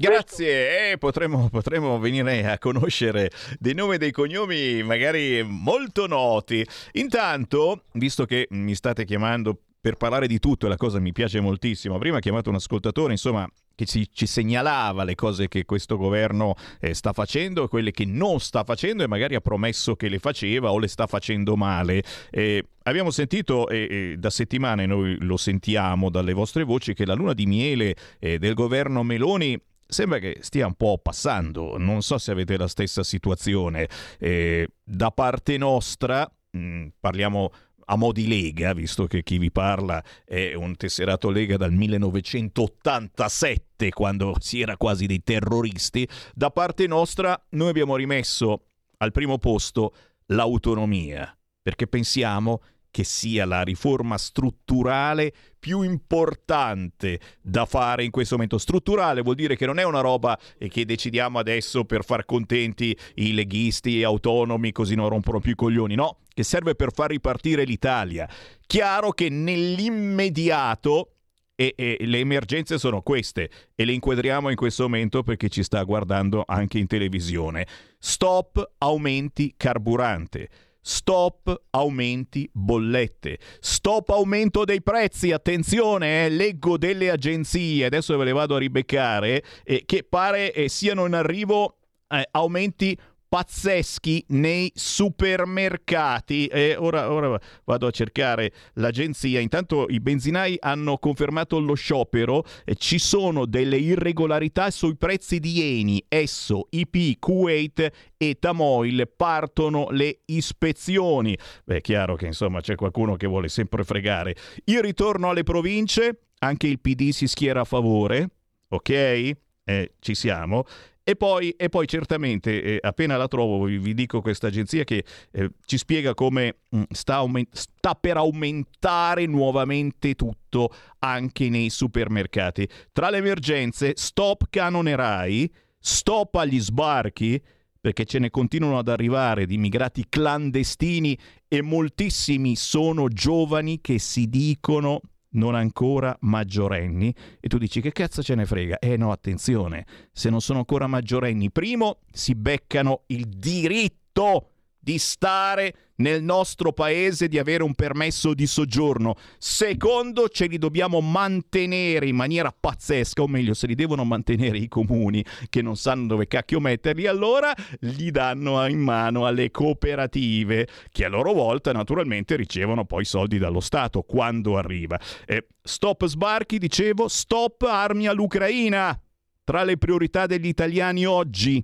Grazie, 0.00 0.92
eh, 0.92 0.98
potremmo, 0.98 1.48
potremmo, 1.50 1.98
venire 1.98 2.46
a 2.46 2.56
conoscere 2.58 3.30
dei 3.58 3.74
nomi 3.74 3.96
e 3.96 3.98
dei 3.98 4.12
cognomi 4.12 4.80
magari 4.84 5.42
molto 5.42 6.06
noti. 6.06 6.64
Intanto, 6.92 7.82
visto 7.94 8.24
che 8.24 8.46
mi 8.50 8.74
state 8.74 9.04
chiamando 9.04 9.58
per 9.80 9.96
parlare 9.96 10.26
di 10.26 10.38
tutto 10.38 10.66
e 10.66 10.68
la 10.68 10.76
cosa 10.76 10.98
mi 10.98 11.12
piace 11.12 11.40
moltissimo, 11.40 11.98
prima 11.98 12.18
ha 12.18 12.20
chiamato 12.20 12.50
un 12.50 12.56
ascoltatore, 12.56 13.12
insomma, 13.12 13.48
che 13.74 13.84
ci, 13.84 14.08
ci, 14.12 14.26
segnalava 14.26 15.04
le 15.04 15.14
cose 15.14 15.46
che 15.46 15.64
questo 15.64 15.96
governo 15.96 16.56
eh, 16.80 16.94
sta 16.94 17.12
facendo 17.12 17.64
e 17.64 17.68
quelle 17.68 17.92
che 17.92 18.04
non 18.04 18.40
sta 18.40 18.64
facendo 18.64 19.04
e 19.04 19.06
magari 19.06 19.36
ha 19.36 19.40
promesso 19.40 19.94
che 19.94 20.08
le 20.08 20.18
faceva 20.18 20.72
o 20.72 20.80
le 20.80 20.88
sta 20.88 21.06
facendo 21.06 21.54
male. 21.54 22.02
Eh, 22.30 22.64
abbiamo 22.82 23.10
sentito 23.12 23.68
eh, 23.68 24.16
da 24.18 24.30
settimane 24.30 24.84
noi 24.86 25.16
lo 25.20 25.36
sentiamo 25.36 26.10
dalle 26.10 26.32
vostre 26.32 26.64
voci 26.64 26.92
che 26.92 27.06
la 27.06 27.14
luna 27.14 27.34
di 27.34 27.46
miele 27.46 27.94
eh, 28.18 28.38
del 28.38 28.54
governo 28.54 29.04
Meloni 29.04 29.56
sembra 29.86 30.18
che 30.18 30.38
stia 30.40 30.66
un 30.66 30.74
po' 30.74 30.98
passando. 30.98 31.78
Non 31.78 32.02
so 32.02 32.18
se 32.18 32.32
avete 32.32 32.56
la 32.56 32.68
stessa 32.68 33.04
situazione. 33.04 33.88
Eh, 34.18 34.68
da 34.82 35.12
parte 35.12 35.56
nostra, 35.56 36.28
mh, 36.50 36.58
mm, 36.58 36.86
parliamo 36.98 37.52
a 37.90 37.96
mo' 37.96 38.12
di 38.12 38.28
Lega, 38.28 38.74
visto 38.74 39.06
che 39.06 39.22
chi 39.22 39.38
vi 39.38 39.50
parla 39.50 40.04
è 40.24 40.52
un 40.54 40.76
tesserato 40.76 41.30
Lega 41.30 41.56
dal 41.56 41.72
1987, 41.72 43.88
quando 43.90 44.36
si 44.38 44.60
era 44.60 44.76
quasi 44.76 45.06
dei 45.06 45.22
terroristi, 45.22 46.06
da 46.34 46.50
parte 46.50 46.86
nostra 46.86 47.42
noi 47.50 47.68
abbiamo 47.70 47.96
rimesso 47.96 48.64
al 48.98 49.12
primo 49.12 49.38
posto 49.38 49.94
l'autonomia, 50.26 51.34
perché 51.62 51.86
pensiamo 51.86 52.60
che 52.90 53.04
sia 53.04 53.46
la 53.46 53.62
riforma 53.62 54.18
strutturale 54.18 55.32
più 55.58 55.82
importante 55.82 57.20
da 57.40 57.66
fare 57.66 58.04
in 58.04 58.10
questo 58.10 58.34
momento. 58.34 58.58
Strutturale 58.58 59.22
vuol 59.22 59.34
dire 59.34 59.56
che 59.56 59.66
non 59.66 59.78
è 59.78 59.84
una 59.84 60.00
roba 60.00 60.38
che 60.58 60.84
decidiamo 60.84 61.38
adesso 61.38 61.84
per 61.84 62.04
far 62.04 62.24
contenti 62.24 62.96
i 63.16 63.34
leghisti 63.34 64.02
autonomi 64.02 64.72
così 64.72 64.94
non 64.94 65.08
rompono 65.08 65.40
più 65.40 65.52
i 65.52 65.56
coglioni, 65.56 65.94
no, 65.94 66.18
che 66.38 66.44
serve 66.44 66.76
per 66.76 66.92
far 66.92 67.10
ripartire 67.10 67.64
l'Italia. 67.64 68.28
Chiaro 68.64 69.10
che 69.10 69.28
nell'immediato 69.28 71.14
e, 71.56 71.74
e, 71.76 71.96
le 71.98 72.18
emergenze 72.20 72.78
sono 72.78 73.02
queste 73.02 73.50
e 73.74 73.84
le 73.84 73.90
inquadriamo 73.90 74.48
in 74.48 74.54
questo 74.54 74.84
momento 74.84 75.24
perché 75.24 75.48
ci 75.48 75.64
sta 75.64 75.82
guardando 75.82 76.44
anche 76.46 76.78
in 76.78 76.86
televisione. 76.86 77.66
Stop 77.98 78.74
aumenti 78.78 79.54
carburante. 79.56 80.48
Stop 80.80 81.62
aumenti 81.70 82.48
bollette. 82.52 83.40
Stop 83.58 84.10
aumento 84.10 84.64
dei 84.64 84.80
prezzi. 84.80 85.32
Attenzione, 85.32 86.26
eh, 86.26 86.28
leggo 86.28 86.78
delle 86.78 87.10
agenzie, 87.10 87.84
adesso 87.84 88.16
ve 88.16 88.26
le 88.26 88.32
vado 88.32 88.54
a 88.54 88.60
ribeccare, 88.60 89.42
eh, 89.64 89.82
che 89.84 90.04
pare 90.04 90.52
eh, 90.52 90.68
siano 90.68 91.04
in 91.04 91.14
arrivo 91.14 91.78
eh, 92.06 92.28
aumenti 92.30 92.96
pazzeschi 93.28 94.24
nei 94.28 94.72
supermercati. 94.74 96.46
E 96.46 96.76
ora, 96.78 97.12
ora, 97.12 97.38
vado 97.64 97.86
a 97.86 97.90
cercare 97.90 98.52
l'agenzia. 98.74 99.40
Intanto 99.40 99.86
i 99.88 100.00
benzinai 100.00 100.56
hanno 100.60 100.98
confermato 100.98 101.58
lo 101.60 101.74
sciopero. 101.74 102.44
Ci 102.74 102.98
sono 102.98 103.46
delle 103.46 103.76
irregolarità 103.76 104.70
sui 104.70 104.96
prezzi 104.96 105.38
di 105.38 105.78
Eni, 105.78 106.04
Esso, 106.08 106.68
IP, 106.70 107.18
Kuwait 107.18 107.90
e 108.16 108.38
Tamoil. 108.38 109.10
Partono 109.14 109.88
le 109.90 110.20
ispezioni. 110.26 111.36
Beh, 111.64 111.76
è 111.76 111.80
chiaro 111.80 112.16
che 112.16 112.26
insomma 112.26 112.60
c'è 112.60 112.74
qualcuno 112.74 113.16
che 113.16 113.26
vuole 113.26 113.48
sempre 113.48 113.84
fregare. 113.84 114.34
Il 114.64 114.80
ritorno 114.80 115.28
alle 115.28 115.42
province. 115.42 116.20
Anche 116.40 116.68
il 116.68 116.78
PD 116.78 117.10
si 117.10 117.26
schiera 117.26 117.62
a 117.62 117.64
favore. 117.64 118.28
Ok? 118.68 118.90
Eh, 118.90 119.92
ci 119.98 120.14
siamo. 120.14 120.64
E 121.08 121.16
poi, 121.16 121.54
e 121.56 121.70
poi 121.70 121.88
certamente, 121.88 122.62
eh, 122.62 122.78
appena 122.82 123.16
la 123.16 123.28
trovo, 123.28 123.64
vi, 123.64 123.78
vi 123.78 123.94
dico 123.94 124.20
questa 124.20 124.48
agenzia 124.48 124.84
che 124.84 125.02
eh, 125.30 125.52
ci 125.64 125.78
spiega 125.78 126.12
come 126.12 126.56
mh, 126.68 126.78
mm, 126.80 126.82
sta, 126.90 127.14
aument- 127.14 127.56
sta 127.56 127.94
per 127.94 128.18
aumentare 128.18 129.24
nuovamente 129.24 130.14
tutto 130.14 130.70
anche 130.98 131.48
nei 131.48 131.70
supermercati. 131.70 132.68
Tra 132.92 133.08
le 133.08 133.16
emergenze, 133.16 133.92
stop 133.96 134.48
canonerai, 134.50 135.50
stop 135.78 136.34
agli 136.34 136.60
sbarchi, 136.60 137.42
perché 137.80 138.04
ce 138.04 138.18
ne 138.18 138.28
continuano 138.28 138.76
ad 138.76 138.88
arrivare 138.88 139.46
di 139.46 139.54
immigrati 139.54 140.04
clandestini 140.10 141.18
e 141.48 141.62
moltissimi 141.62 142.54
sono 142.54 143.08
giovani 143.08 143.80
che 143.80 143.98
si 143.98 144.28
dicono 144.28 145.00
non 145.30 145.54
ancora 145.54 146.16
maggiorenni 146.20 147.14
e 147.40 147.48
tu 147.48 147.58
dici 147.58 147.80
che 147.80 147.92
cazzo 147.92 148.22
ce 148.22 148.34
ne 148.34 148.46
frega? 148.46 148.78
Eh 148.78 148.96
no, 148.96 149.12
attenzione, 149.12 149.86
se 150.12 150.30
non 150.30 150.40
sono 150.40 150.60
ancora 150.60 150.86
maggiorenni, 150.86 151.50
primo 151.50 151.98
si 152.10 152.34
beccano 152.34 153.02
il 153.06 153.26
diritto 153.26 154.50
di 154.88 154.96
stare 154.96 155.74
nel 155.96 156.22
nostro 156.22 156.72
paese, 156.72 157.28
di 157.28 157.38
avere 157.38 157.62
un 157.62 157.74
permesso 157.74 158.32
di 158.32 158.46
soggiorno. 158.46 159.16
Secondo, 159.36 160.30
ce 160.30 160.46
li 160.46 160.56
dobbiamo 160.56 161.02
mantenere 161.02 162.06
in 162.06 162.16
maniera 162.16 162.54
pazzesca, 162.58 163.20
o 163.20 163.26
meglio, 163.26 163.52
se 163.52 163.66
li 163.66 163.74
devono 163.74 164.04
mantenere 164.04 164.56
i 164.56 164.66
comuni 164.66 165.22
che 165.50 165.60
non 165.60 165.76
sanno 165.76 166.06
dove 166.06 166.26
cacchio 166.26 166.58
metterli, 166.58 167.06
allora 167.06 167.52
li 167.80 168.10
danno 168.10 168.66
in 168.66 168.78
mano 168.78 169.26
alle 169.26 169.50
cooperative, 169.50 170.66
che 170.90 171.04
a 171.04 171.10
loro 171.10 171.34
volta 171.34 171.70
naturalmente 171.72 172.34
ricevono 172.34 172.86
poi 172.86 173.04
soldi 173.04 173.36
dallo 173.36 173.60
Stato 173.60 174.00
quando 174.00 174.56
arriva. 174.56 174.98
Eh, 175.26 175.48
stop 175.62 176.06
sbarchi, 176.06 176.56
dicevo, 176.56 177.08
stop 177.08 177.60
armi 177.68 178.06
all'Ucraina. 178.06 178.98
Tra 179.44 179.64
le 179.64 179.76
priorità 179.76 180.24
degli 180.24 180.46
italiani 180.46 181.04
oggi 181.04 181.62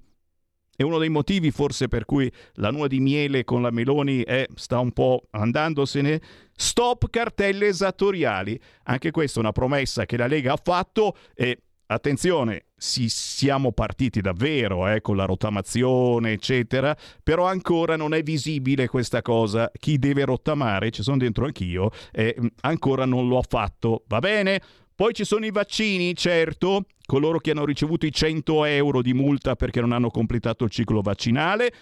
è 0.77 0.83
uno 0.83 0.99
dei 0.99 1.09
motivi 1.09 1.51
forse 1.51 1.89
per 1.89 2.05
cui 2.05 2.31
la 2.55 2.71
luna 2.71 2.87
di 2.87 3.01
miele 3.01 3.45
con 3.45 3.63
la 3.63 3.71
Meloni 3.71 4.23
è, 4.23 4.47
sta 4.55 4.79
un 4.79 4.93
po' 4.93 5.25
andandosene. 5.31 6.21
Stop 6.57 7.11
cartelle 7.11 7.67
esattoriali. 7.67 8.61
Anche 8.85 9.11
questa 9.11 9.39
è 9.39 9.43
una 9.43 9.53
promessa 9.53 10.07
che 10.07 10.17
la 10.17 10.27
Lega 10.27 10.53
ha 10.53 10.61
fatto 10.63 11.17
e 11.35 11.59
attenzione, 11.87 12.67
si, 12.77 13.09
siamo 13.09 13.73
partiti 13.73 14.21
davvero 14.21 14.89
eh, 14.89 15.01
con 15.01 15.17
la 15.17 15.25
rottamazione, 15.25 16.33
eccetera, 16.33 16.97
però 17.23 17.47
ancora 17.47 17.97
non 17.97 18.15
è 18.15 18.23
visibile 18.23 18.89
questa 18.89 19.23
cosa. 19.23 19.71
Chi 19.79 19.99
deve 19.99 20.25
rottamare, 20.25 20.91
ci 20.91 21.03
sono 21.03 21.19
dentro 21.19 21.45
anch'io, 21.45 21.91
eh, 22.13 22.37
ancora 22.61 23.05
non 23.05 23.29
lo 23.29 23.39
ha 23.39 23.45
fatto. 23.47 24.05
Va 24.09 24.19
bene? 24.19 24.61
Poi 24.95 25.13
ci 25.13 25.25
sono 25.25 25.45
i 25.45 25.51
vaccini, 25.51 26.15
certo, 26.15 26.85
coloro 27.07 27.39
che 27.39 27.51
hanno 27.51 27.65
ricevuto 27.65 28.07
i 28.07 28.13
100 28.13 28.65
euro 28.65 29.03
di 29.03 29.15
multa 29.15 29.57
perché 29.57 29.81
non 29.81 29.93
hanno 29.93 30.11
completato 30.11 30.65
il 30.65 30.71
ciclo 30.71 31.01
vaccinale. 31.01 31.73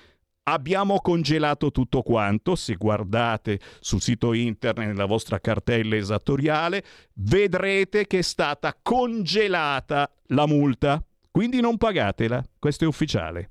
Abbiamo 0.45 1.01
congelato 1.01 1.71
tutto 1.71 2.03
quanto, 2.03 2.57
se 2.57 2.75
guardate 2.75 3.61
sul 3.79 4.01
sito 4.01 4.33
internet 4.33 4.89
nella 4.89 5.05
vostra 5.05 5.39
cartella 5.39 5.95
esattoriale, 5.95 6.83
vedrete 7.15 8.09
che 8.09 8.19
è 8.19 8.23
stata 8.23 8.77
congelata 8.83 10.11
la 10.29 10.47
multa, 10.47 11.01
quindi 11.31 11.61
non 11.61 11.77
pagatela, 11.77 12.43
questo 12.59 12.85
è 12.85 12.89
ufficiale. 12.89 13.51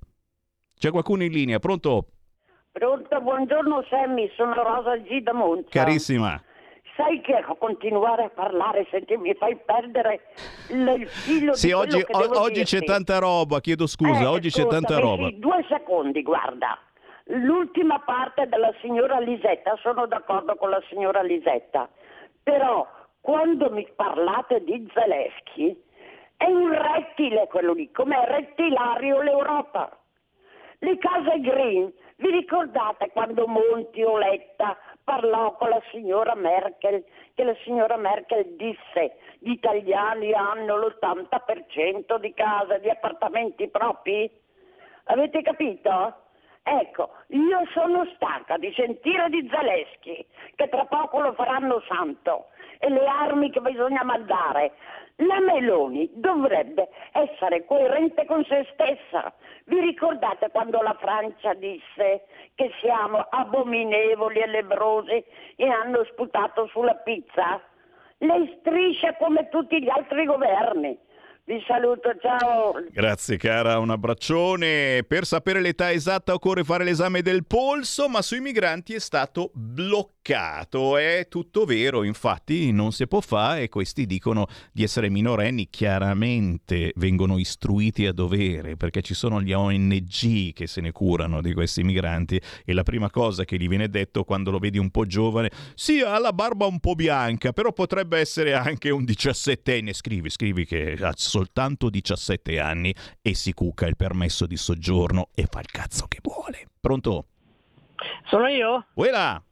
C'è 0.77 0.91
qualcuno 0.91 1.23
in 1.23 1.31
linea, 1.31 1.59
pronto? 1.59 2.07
Pronto, 2.73 3.21
buongiorno 3.21 3.85
Sammy, 3.89 4.29
sono 4.35 4.53
Rosa 4.53 4.97
G 4.97 5.21
da 5.21 5.33
Monza. 5.33 5.69
Carissima. 5.69 6.41
Sai 7.01 7.19
che 7.21 7.43
continuare 7.57 8.25
a 8.25 8.29
parlare, 8.29 8.85
senti, 8.91 9.17
mi 9.17 9.33
fai 9.33 9.55
perdere 9.65 10.21
il 10.69 10.87
il 10.99 11.07
filo 11.07 11.53
Sì, 11.55 11.67
di 11.67 11.73
quello 11.73 11.89
oggi, 11.89 12.05
o- 12.37 12.41
oggi 12.41 12.63
c'è 12.63 12.81
tanta 12.83 13.17
roba, 13.17 13.59
chiedo 13.59 13.87
scusa, 13.87 14.21
Eh, 14.21 14.25
oggi 14.27 14.49
c'è 14.51 14.67
tanta 14.67 14.99
roba. 14.99 15.27
sì, 15.27 15.39
due 15.39 15.65
secondi, 15.67 16.21
guarda. 16.21 16.77
L'ultima 17.25 17.99
parte 17.99 18.47
della 18.47 18.71
signora 18.81 19.19
Lisetta, 19.19 19.75
sono 19.81 20.05
d'accordo 20.05 20.55
con 20.55 20.69
la 20.69 20.81
signora 20.89 21.21
Lisetta, 21.23 21.89
però 22.43 22.85
quando 23.19 23.71
mi 23.71 23.87
parlate 23.95 24.63
di 24.63 24.87
Zelensky 24.93 25.75
è 26.37 26.45
un 26.45 26.69
rettile 26.71 27.47
quello 27.47 27.73
lì, 27.73 27.89
com'è 27.91 28.25
rettilario 28.27 29.21
l'Europa. 29.21 29.89
Le 30.79 30.97
case 30.97 31.39
green, 31.39 31.91
vi 32.17 32.29
ricordate 32.31 33.09
quando 33.11 33.45
Monti 33.47 34.01
o 34.03 34.17
Letta 34.17 34.75
parlò 35.11 35.55
con 35.57 35.67
la 35.67 35.81
signora 35.91 36.35
Merkel, 36.35 37.03
che 37.35 37.43
la 37.43 37.55
signora 37.65 37.97
Merkel 37.97 38.55
disse 38.55 39.17
gli 39.39 39.51
italiani 39.51 40.31
hanno 40.31 40.77
l'80% 40.77 42.17
di 42.17 42.33
case, 42.33 42.79
di 42.79 42.89
appartamenti 42.89 43.67
propri? 43.67 44.31
Avete 45.05 45.41
capito? 45.41 46.15
Ecco, 46.63 47.09
io 47.27 47.59
sono 47.73 48.05
stanca 48.15 48.55
di 48.57 48.71
sentire 48.73 49.27
di 49.27 49.49
Zaleschi, 49.51 50.25
che 50.55 50.69
tra 50.69 50.85
poco 50.85 51.19
lo 51.19 51.33
faranno 51.33 51.81
santo, 51.89 52.47
e 52.77 52.89
le 52.89 53.05
armi 53.05 53.51
che 53.51 53.59
bisogna 53.59 54.03
mandare. 54.03 54.71
La 55.21 55.39
Meloni 55.39 56.09
dovrebbe 56.13 56.89
essere 57.11 57.65
coerente 57.65 58.25
con 58.25 58.43
se 58.45 58.67
stessa. 58.73 59.33
Vi 59.65 59.79
ricordate 59.79 60.49
quando 60.51 60.81
la 60.81 60.97
Francia 60.99 61.53
disse 61.53 62.25
che 62.55 62.71
siamo 62.81 63.19
abominevoli 63.29 64.39
e 64.39 64.47
lebrosi 64.47 65.23
e 65.55 65.67
hanno 65.67 66.03
sputato 66.05 66.67
sulla 66.67 66.95
pizza? 66.95 67.61
Lei 68.17 68.57
striscia 68.59 69.15
come 69.17 69.47
tutti 69.49 69.81
gli 69.81 69.89
altri 69.89 70.25
governi. 70.25 70.97
Vi 71.43 71.63
saluto, 71.67 72.15
ciao. 72.19 72.73
Grazie 72.91 73.37
cara, 73.37 73.79
un 73.79 73.89
abbraccione. 73.89 75.03
Per 75.07 75.25
sapere 75.25 75.59
l'età 75.59 75.91
esatta 75.91 76.33
occorre 76.33 76.63
fare 76.63 76.83
l'esame 76.83 77.21
del 77.21 77.45
polso, 77.45 78.07
ma 78.07 78.21
sui 78.21 78.39
migranti 78.39 78.93
è 78.93 78.99
stato 78.99 79.51
bloccato. 79.53 80.20
È 80.23 81.27
tutto 81.27 81.65
vero, 81.65 82.03
infatti 82.03 82.71
non 82.71 82.91
si 82.91 83.07
può 83.07 83.21
fare 83.21 83.63
e 83.63 83.69
questi 83.69 84.05
dicono 84.05 84.45
di 84.71 84.83
essere 84.83 85.09
minorenni, 85.09 85.67
chiaramente 85.69 86.93
vengono 86.97 87.39
istruiti 87.39 88.05
a 88.05 88.13
dovere 88.13 88.77
perché 88.77 89.01
ci 89.01 89.15
sono 89.15 89.41
gli 89.41 89.51
ONG 89.51 90.53
che 90.53 90.67
se 90.67 90.79
ne 90.79 90.91
curano 90.91 91.41
di 91.41 91.53
questi 91.53 91.83
migranti 91.83 92.39
e 92.63 92.73
la 92.73 92.83
prima 92.83 93.09
cosa 93.09 93.45
che 93.45 93.57
gli 93.57 93.67
viene 93.67 93.89
detto 93.89 94.23
quando 94.23 94.51
lo 94.51 94.59
vedi 94.59 94.77
un 94.77 94.91
po' 94.91 95.07
giovane, 95.07 95.49
sì 95.73 96.01
ha 96.01 96.19
la 96.19 96.33
barba 96.33 96.67
un 96.67 96.79
po' 96.79 96.93
bianca, 96.93 97.51
però 97.51 97.73
potrebbe 97.73 98.19
essere 98.19 98.53
anche 98.53 98.91
un 98.91 99.03
diciassettenne, 99.03 99.91
scrivi, 99.91 100.29
scrivi 100.29 100.65
che 100.65 100.97
ha 101.01 101.13
soltanto 101.15 101.89
17 101.89 102.59
anni 102.59 102.93
e 103.23 103.33
si 103.33 103.53
cucca 103.53 103.87
il 103.87 103.95
permesso 103.95 104.45
di 104.45 104.55
soggiorno 104.55 105.29
e 105.33 105.47
fa 105.49 105.61
il 105.61 105.71
cazzo 105.71 106.05
che 106.07 106.19
vuole. 106.21 106.67
Pronto? 106.79 107.25
Sono 108.29 108.47
io? 108.47 108.85
Uela! 108.93 109.43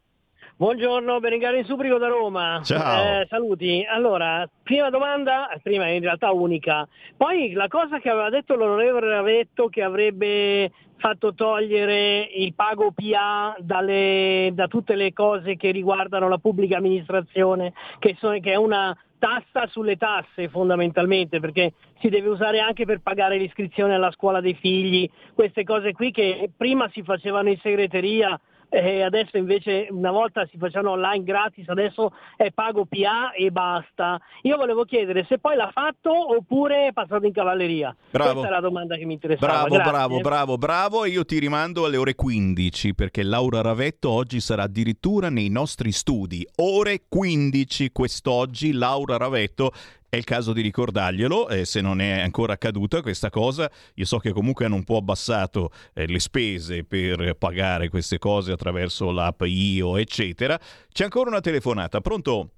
Buongiorno, 0.59 1.21
Berengaro 1.21 1.55
in 1.55 1.63
Subrico 1.63 1.97
da 1.97 2.09
Roma. 2.09 2.59
Ciao. 2.65 3.21
Eh, 3.21 3.27
saluti. 3.29 3.85
Allora, 3.89 4.45
prima 4.61 4.89
domanda, 4.89 5.47
prima 5.63 5.87
in 5.87 6.01
realtà 6.01 6.31
unica. 6.31 6.85
Poi 7.15 7.53
la 7.53 7.69
cosa 7.69 7.99
che 7.99 8.09
aveva 8.09 8.27
detto 8.29 8.55
l'onorevole 8.55 9.07
Ravetto 9.07 9.69
che 9.69 9.81
avrebbe 9.81 10.69
fatto 10.97 11.33
togliere 11.33 12.27
il 12.35 12.53
pago 12.55 12.91
PA 12.91 13.55
dalle- 13.59 14.49
da 14.53 14.67
tutte 14.67 14.95
le 14.95 15.13
cose 15.13 15.55
che 15.55 15.71
riguardano 15.71 16.27
la 16.27 16.39
pubblica 16.39 16.75
amministrazione, 16.75 17.71
che, 17.97 18.17
sono- 18.19 18.37
che 18.41 18.51
è 18.51 18.57
una 18.57 18.93
tassa 19.17 19.65
sulle 19.67 19.95
tasse 19.95 20.49
fondamentalmente, 20.49 21.39
perché 21.39 21.71
si 22.01 22.09
deve 22.09 22.27
usare 22.27 22.59
anche 22.59 22.83
per 22.83 22.99
pagare 23.01 23.37
l'iscrizione 23.37 23.95
alla 23.95 24.11
scuola 24.11 24.41
dei 24.41 24.55
figli, 24.55 25.09
queste 25.33 25.63
cose 25.63 25.93
qui 25.93 26.11
che 26.11 26.49
prima 26.53 26.89
si 26.91 27.01
facevano 27.01 27.47
in 27.47 27.57
segreteria 27.59 28.37
e 28.69 29.01
adesso 29.01 29.37
invece 29.37 29.87
una 29.89 30.11
volta 30.11 30.47
si 30.51 30.57
facevano 30.57 30.91
online 30.91 31.23
gratis, 31.23 31.67
adesso 31.67 32.13
è 32.37 32.51
pago 32.51 32.85
PA 32.85 33.31
e 33.31 33.49
basta. 33.49 34.19
Io 34.43 34.57
volevo 34.57 34.85
chiedere 34.85 35.25
se 35.27 35.39
poi 35.39 35.55
l'ha 35.55 35.71
fatto 35.73 36.11
oppure 36.35 36.87
è 36.87 36.93
passato 36.93 37.25
in 37.25 37.33
cavalleria. 37.33 37.95
Bravo. 38.11 38.31
Questa 38.31 38.47
è 38.47 38.51
la 38.51 38.59
domanda 38.59 38.95
che 38.95 39.05
mi 39.05 39.13
interessava. 39.13 39.53
Bravo, 39.53 39.75
Grazie. 39.75 39.91
bravo, 39.91 40.19
bravo, 40.19 40.57
bravo. 40.57 41.03
E 41.03 41.09
io 41.09 41.25
ti 41.25 41.39
rimando 41.39 41.85
alle 41.85 41.97
ore 41.97 42.13
15 42.13 42.93
perché 42.93 43.23
Laura 43.23 43.61
Ravetto 43.61 44.11
oggi 44.11 44.39
sarà 44.39 44.63
addirittura 44.63 45.29
nei 45.29 45.49
nostri 45.49 45.91
studi. 45.91 46.47
Ore 46.57 47.01
15 47.09 47.91
quest'oggi 47.91 48.71
Laura 48.71 49.17
Ravetto. 49.17 49.71
È 50.11 50.15
il 50.15 50.23
caso 50.23 50.53
di 50.53 50.61
ricordarglielo, 50.61 51.49
eh, 51.49 51.65
se 51.65 51.81
non 51.81 52.01
è 52.01 52.19
ancora 52.19 52.53
accaduta 52.53 53.03
questa 53.03 53.29
cosa. 53.29 53.69
Io 53.93 54.05
so 54.05 54.17
che 54.17 54.31
comunque 54.31 54.65
hanno 54.65 54.73
un 54.73 54.83
po' 54.83 54.97
abbassato 54.97 55.69
eh, 55.93 56.07
le 56.07 56.19
spese 56.19 56.83
per 56.83 57.35
pagare 57.35 57.89
queste 57.89 58.17
cose 58.17 58.51
attraverso 58.51 59.11
l'app 59.11 59.43
IO, 59.43 59.97
eccetera. 59.97 60.57
C'è 60.91 61.03
ancora 61.03 61.29
una 61.29 61.41
telefonata. 61.41 62.01
Pronto? 62.01 62.49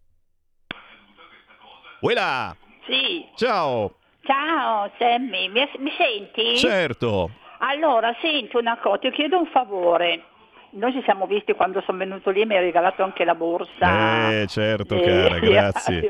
Uela! 1.99 2.55
Sì, 2.87 3.25
Ciao! 3.35 3.97
ciao 4.21 4.89
Sammy, 4.97 5.49
mi, 5.49 5.69
mi 5.79 5.91
senti? 5.97 6.57
Certo! 6.57 7.31
Allora, 7.59 8.15
senti 8.21 8.55
una 8.55 8.77
cosa, 8.79 8.97
ti 8.99 9.11
chiedo 9.11 9.37
un 9.37 9.47
favore. 9.47 10.23
Noi 10.71 10.93
ci 10.93 11.01
siamo 11.03 11.27
visti 11.27 11.51
quando 11.51 11.81
sono 11.85 11.97
venuto 11.97 12.29
lì 12.29 12.41
e 12.41 12.45
mi 12.45 12.55
hai 12.55 12.63
regalato 12.63 13.03
anche 13.03 13.25
la 13.25 13.35
borsa. 13.35 14.31
Eh, 14.31 14.47
certo, 14.47 14.97
cara, 14.99 15.37
grazie. 15.43 16.07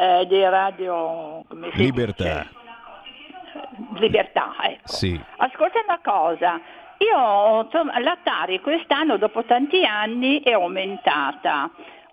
Eh, 0.00 0.26
di 0.28 0.40
radio 0.44 1.42
Libertà. 1.72 2.46
dice? 2.46 2.48
Libertà, 3.94 4.54
ecco. 4.60 4.86
Sì. 4.86 5.20
Ascolta 5.38 5.80
una 5.84 5.98
cosa, 6.00 6.60
io 6.98 7.62
insomma, 7.64 7.98
la 7.98 8.16
Tari 8.22 8.60
quest'anno 8.60 9.16
dopo 9.16 9.42
tanti 9.42 9.84
anni 9.84 10.40
è 10.40 10.52
aumentata, 10.52 11.68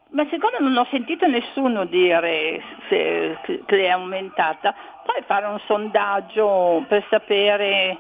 ma 0.10 0.26
secondo 0.32 0.58
non 0.62 0.76
ho 0.78 0.88
sentito 0.90 1.28
nessuno 1.28 1.86
dire 1.86 2.64
se, 2.90 3.38
che 3.44 3.78
è 3.78 3.90
aumentata. 3.90 4.74
Puoi 5.04 5.22
fare 5.28 5.46
un 5.46 5.60
sondaggio 5.68 6.86
per 6.88 7.06
sapere 7.12 8.00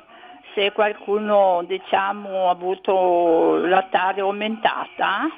se 0.56 0.72
qualcuno 0.72 1.62
diciamo, 1.68 2.48
ha 2.48 2.52
avuto 2.52 3.58
la 3.58 3.84
Tari 3.84 4.22
aumentata? 4.22 5.30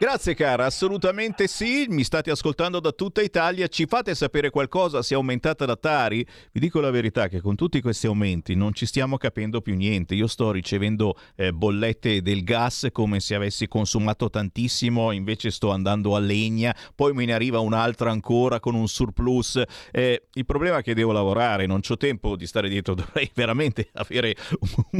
Grazie 0.00 0.32
cara, 0.32 0.64
assolutamente 0.64 1.46
sì, 1.46 1.84
mi 1.90 2.04
state 2.04 2.30
ascoltando 2.30 2.80
da 2.80 2.90
tutta 2.90 3.20
Italia, 3.20 3.68
ci 3.68 3.84
fate 3.84 4.14
sapere 4.14 4.48
qualcosa? 4.48 5.02
Se 5.02 5.12
è 5.12 5.16
aumentata 5.18 5.66
la 5.66 5.76
Tari? 5.76 6.26
Vi 6.52 6.58
dico 6.58 6.80
la 6.80 6.90
verità 6.90 7.28
che 7.28 7.42
con 7.42 7.54
tutti 7.54 7.82
questi 7.82 8.06
aumenti 8.06 8.54
non 8.54 8.72
ci 8.72 8.86
stiamo 8.86 9.18
capendo 9.18 9.60
più 9.60 9.74
niente, 9.74 10.14
io 10.14 10.26
sto 10.26 10.52
ricevendo 10.52 11.18
eh, 11.36 11.52
bollette 11.52 12.22
del 12.22 12.44
gas 12.44 12.88
come 12.92 13.20
se 13.20 13.34
avessi 13.34 13.68
consumato 13.68 14.30
tantissimo, 14.30 15.12
invece 15.12 15.50
sto 15.50 15.68
andando 15.68 16.16
a 16.16 16.18
legna, 16.18 16.74
poi 16.94 17.12
me 17.12 17.26
ne 17.26 17.34
arriva 17.34 17.58
un'altra 17.58 18.10
ancora 18.10 18.58
con 18.58 18.74
un 18.74 18.88
surplus, 18.88 19.62
eh, 19.90 20.28
il 20.32 20.46
problema 20.46 20.78
è 20.78 20.82
che 20.82 20.94
devo 20.94 21.12
lavorare, 21.12 21.66
non 21.66 21.80
ho 21.86 21.96
tempo 21.98 22.36
di 22.36 22.46
stare 22.46 22.70
dietro, 22.70 22.94
dovrei 22.96 23.30
veramente 23.34 23.90
avere 23.92 24.34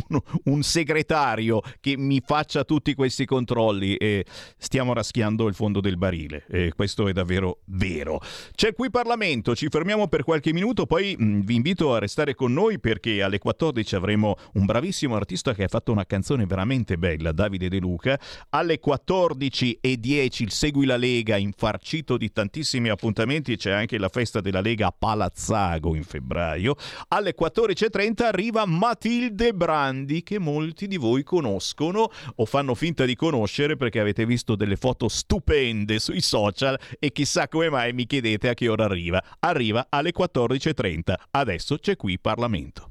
un, 0.09 0.21
un 0.45 0.63
segretario 0.63 1.63
che 1.81 1.97
mi 1.97 2.21
faccia 2.23 2.65
tutti 2.65 2.93
questi 2.93 3.25
controlli. 3.25 3.95
E 3.95 4.27
stiamo 4.59 4.89
raschiando 4.93 5.49
il 5.49 5.55
fondo 5.55 5.81
del 5.81 5.97
barile 5.97 6.45
e 6.49 6.73
questo 6.75 7.09
è 7.09 7.13
davvero 7.13 7.61
vero. 7.67 8.21
C'è 8.55 8.75
qui 8.75 8.91
Parlamento, 8.91 9.55
ci 9.55 9.69
fermiamo 9.69 10.09
per 10.09 10.25
qualche 10.25 10.53
minuto, 10.53 10.87
poi 10.87 11.15
mh, 11.17 11.41
vi 11.41 11.55
invito 11.55 11.95
a 11.95 11.99
restare 11.99 12.35
con 12.35 12.53
noi 12.53 12.79
perché 12.79 13.23
alle 13.23 13.39
14 13.39 13.95
avremo 13.95 14.37
un 14.55 14.65
bravissimo 14.65 15.17
artista 15.17 15.55
che 15.55 15.65
ha 15.65 15.69
fatto 15.69 15.93
una 15.93 16.07
canzone 16.07 16.47
veramente 16.47 16.99
bella, 16.99 17.33
Davide 17.33 17.69
De 17.69 17.79
Luca. 17.79 18.19
Alle 18.51 18.81
14.10 18.85 20.43
il 20.43 20.51
Segui 20.51 20.87
la 20.87 20.97
Lega 20.97 21.37
infarcito 21.37 22.17
di 22.17 22.31
tantissimi 22.33 22.89
appuntamenti, 22.89 23.57
c'è 23.57 23.71
anche 23.71 23.99
la 23.99 24.09
festa 24.09 24.41
della 24.41 24.61
Lega 24.61 24.89
a 24.89 24.95
Palazzago 24.97 25.95
in 25.95 26.05
febbraio. 26.05 26.75
Alle 27.09 27.35
14.30 27.39 28.25
arriva 28.25 28.65
Matilde 28.67 29.53
Brandi 29.53 30.23
che 30.23 30.39
molti 30.39 30.87
di 30.87 30.97
voi 30.97 31.23
conoscono 31.23 32.11
o 32.37 32.45
fanno 32.45 32.75
finta 32.75 33.05
di 33.05 33.15
conoscere 33.15 33.77
perché 33.77 34.01
avete 34.01 34.27
visto 34.27 34.57
delle 34.57 34.77
foto 34.81 35.09
stupende 35.09 36.01
sui 36.01 36.23
social 36.23 36.77
e 36.99 37.13
chissà 37.13 37.47
come 37.47 37.69
mai 37.69 37.93
mi 37.93 38.07
chiedete 38.07 38.49
a 38.49 38.55
che 38.55 38.67
ora 38.69 38.87
arriva. 38.87 39.23
Arriva 39.39 39.87
alle 39.91 40.13
14.30. 40.17 41.15
Adesso 41.31 41.77
c'è 41.77 41.95
qui 41.97 42.19
Parlamento. 42.19 42.91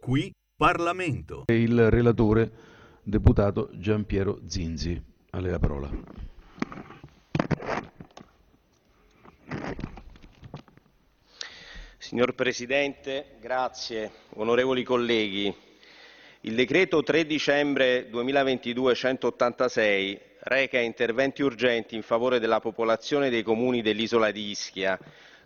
Qui 0.00 0.32
Parlamento. 0.56 1.44
Il 1.48 1.90
relatore, 1.90 2.50
deputato 3.02 3.68
Giampiero 3.74 4.40
Zinzi. 4.46 5.02
A 5.30 5.40
lei 5.40 5.50
la 5.50 5.58
parola. 5.58 5.90
Signor 11.98 12.34
Presidente, 12.34 13.36
grazie. 13.40 14.10
Onorevoli 14.34 14.82
colleghi, 14.82 15.54
il 16.44 16.54
decreto 16.54 17.02
3 17.02 17.26
dicembre 17.26 18.08
2022 18.08 18.94
186 18.94 20.20
reca 20.44 20.78
interventi 20.78 21.42
urgenti 21.42 21.96
in 21.96 22.02
favore 22.02 22.38
della 22.38 22.60
popolazione 22.60 23.28
dei 23.28 23.42
comuni 23.42 23.82
dell'isola 23.82 24.30
di 24.30 24.48
Ischia, 24.48 24.98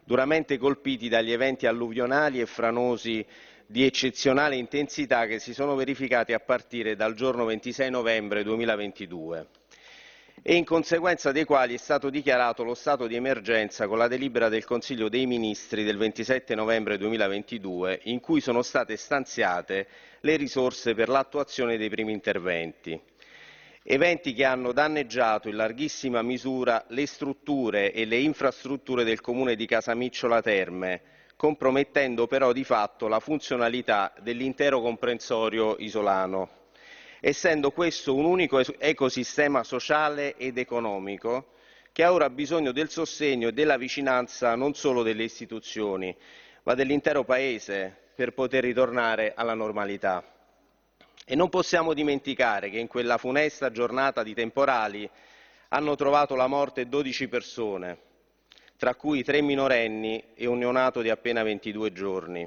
duramente 0.04 0.56
colpiti 0.56 1.08
dagli 1.08 1.32
eventi 1.32 1.66
alluvionali 1.66 2.38
e 2.40 2.46
franosi 2.46 3.26
di 3.66 3.84
eccezionale 3.84 4.54
intensità 4.54 5.26
che 5.26 5.40
si 5.40 5.52
sono 5.52 5.74
verificati 5.74 6.32
a 6.32 6.38
partire 6.38 6.94
dal 6.94 7.14
giorno 7.14 7.44
26 7.44 7.90
novembre 7.90 8.44
2022 8.44 9.46
e 10.46 10.56
in 10.56 10.66
conseguenza 10.66 11.32
dei 11.32 11.44
quali 11.44 11.72
è 11.72 11.78
stato 11.78 12.10
dichiarato 12.10 12.64
lo 12.64 12.74
stato 12.74 13.06
di 13.06 13.14
emergenza 13.14 13.86
con 13.88 13.96
la 13.96 14.08
delibera 14.08 14.50
del 14.50 14.66
Consiglio 14.66 15.08
dei 15.08 15.24
Ministri 15.24 15.84
del 15.84 15.96
27 15.96 16.54
novembre 16.54 16.98
2022 16.98 18.00
in 18.04 18.20
cui 18.20 18.42
sono 18.42 18.60
state 18.60 18.98
stanziate 18.98 19.86
le 20.20 20.36
risorse 20.36 20.92
per 20.92 21.08
l'attuazione 21.08 21.78
dei 21.78 21.88
primi 21.88 22.12
interventi. 22.12 23.00
Eventi 23.82 24.34
che 24.34 24.44
hanno 24.44 24.72
danneggiato 24.72 25.48
in 25.48 25.56
larghissima 25.56 26.20
misura 26.20 26.84
le 26.88 27.06
strutture 27.06 27.90
e 27.94 28.04
le 28.04 28.18
infrastrutture 28.18 29.02
del 29.02 29.22
comune 29.22 29.56
di 29.56 29.64
Casamicciola 29.64 30.42
Terme, 30.42 31.00
compromettendo 31.36 32.26
però 32.26 32.52
di 32.52 32.64
fatto 32.64 33.08
la 33.08 33.18
funzionalità 33.18 34.12
dell'intero 34.20 34.82
comprensorio 34.82 35.76
isolano, 35.78 36.63
essendo 37.26 37.70
questo 37.70 38.14
un 38.14 38.26
unico 38.26 38.60
ecosistema 38.76 39.64
sociale 39.64 40.36
ed 40.36 40.58
economico 40.58 41.52
che 41.90 42.02
ha 42.02 42.12
ora 42.12 42.28
bisogno 42.28 42.70
del 42.70 42.90
sostegno 42.90 43.48
e 43.48 43.52
della 43.52 43.78
vicinanza 43.78 44.54
non 44.56 44.74
solo 44.74 45.02
delle 45.02 45.22
istituzioni, 45.22 46.14
ma 46.64 46.74
dell'intero 46.74 47.24
Paese 47.24 47.96
per 48.14 48.34
poter 48.34 48.62
ritornare 48.64 49.32
alla 49.34 49.54
normalità. 49.54 50.22
E 51.24 51.34
non 51.34 51.48
possiamo 51.48 51.94
dimenticare 51.94 52.68
che 52.68 52.78
in 52.78 52.88
quella 52.88 53.16
funesta 53.16 53.70
giornata 53.70 54.22
di 54.22 54.34
temporali 54.34 55.08
hanno 55.68 55.94
trovato 55.94 56.34
la 56.34 56.46
morte 56.46 56.88
12 56.88 57.28
persone, 57.28 57.98
tra 58.76 58.94
cui 58.96 59.24
tre 59.24 59.40
minorenni 59.40 60.22
e 60.34 60.44
un 60.44 60.58
neonato 60.58 61.00
di 61.00 61.08
appena 61.08 61.42
22 61.42 61.90
giorni. 61.92 62.46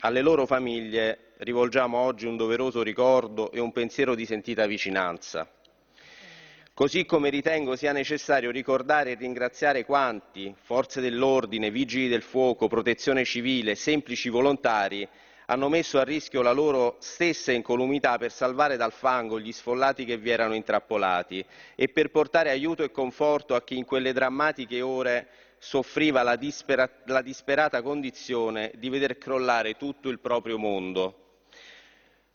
Alle 0.00 0.22
loro 0.22 0.44
famiglie 0.44 1.27
rivolgiamo 1.38 1.96
oggi 1.96 2.26
un 2.26 2.36
doveroso 2.36 2.82
ricordo 2.82 3.50
e 3.52 3.60
un 3.60 3.72
pensiero 3.72 4.14
di 4.14 4.26
sentita 4.26 4.66
vicinanza. 4.66 5.48
Così 6.74 7.04
come 7.04 7.28
ritengo 7.28 7.74
sia 7.74 7.92
necessario 7.92 8.50
ricordare 8.50 9.12
e 9.12 9.16
ringraziare 9.16 9.84
quanti, 9.84 10.54
forze 10.60 11.00
dell'ordine, 11.00 11.70
vigili 11.70 12.08
del 12.08 12.22
fuoco, 12.22 12.68
protezione 12.68 13.24
civile, 13.24 13.74
semplici 13.74 14.28
volontari, 14.28 15.06
hanno 15.46 15.68
messo 15.68 15.98
a 15.98 16.04
rischio 16.04 16.42
la 16.42 16.52
loro 16.52 16.96
stessa 17.00 17.52
incolumità 17.52 18.18
per 18.18 18.30
salvare 18.30 18.76
dal 18.76 18.92
fango 18.92 19.40
gli 19.40 19.50
sfollati 19.50 20.04
che 20.04 20.18
vi 20.18 20.30
erano 20.30 20.54
intrappolati 20.54 21.44
e 21.74 21.88
per 21.88 22.10
portare 22.10 22.50
aiuto 22.50 22.82
e 22.82 22.90
conforto 22.90 23.54
a 23.54 23.62
chi 23.62 23.76
in 23.76 23.84
quelle 23.84 24.12
drammatiche 24.12 24.80
ore 24.82 25.28
soffriva 25.58 26.22
la, 26.22 26.36
dispera- 26.36 26.88
la 27.06 27.22
disperata 27.22 27.82
condizione 27.82 28.72
di 28.76 28.88
veder 28.88 29.18
crollare 29.18 29.76
tutto 29.76 30.10
il 30.10 30.20
proprio 30.20 30.58
mondo. 30.58 31.27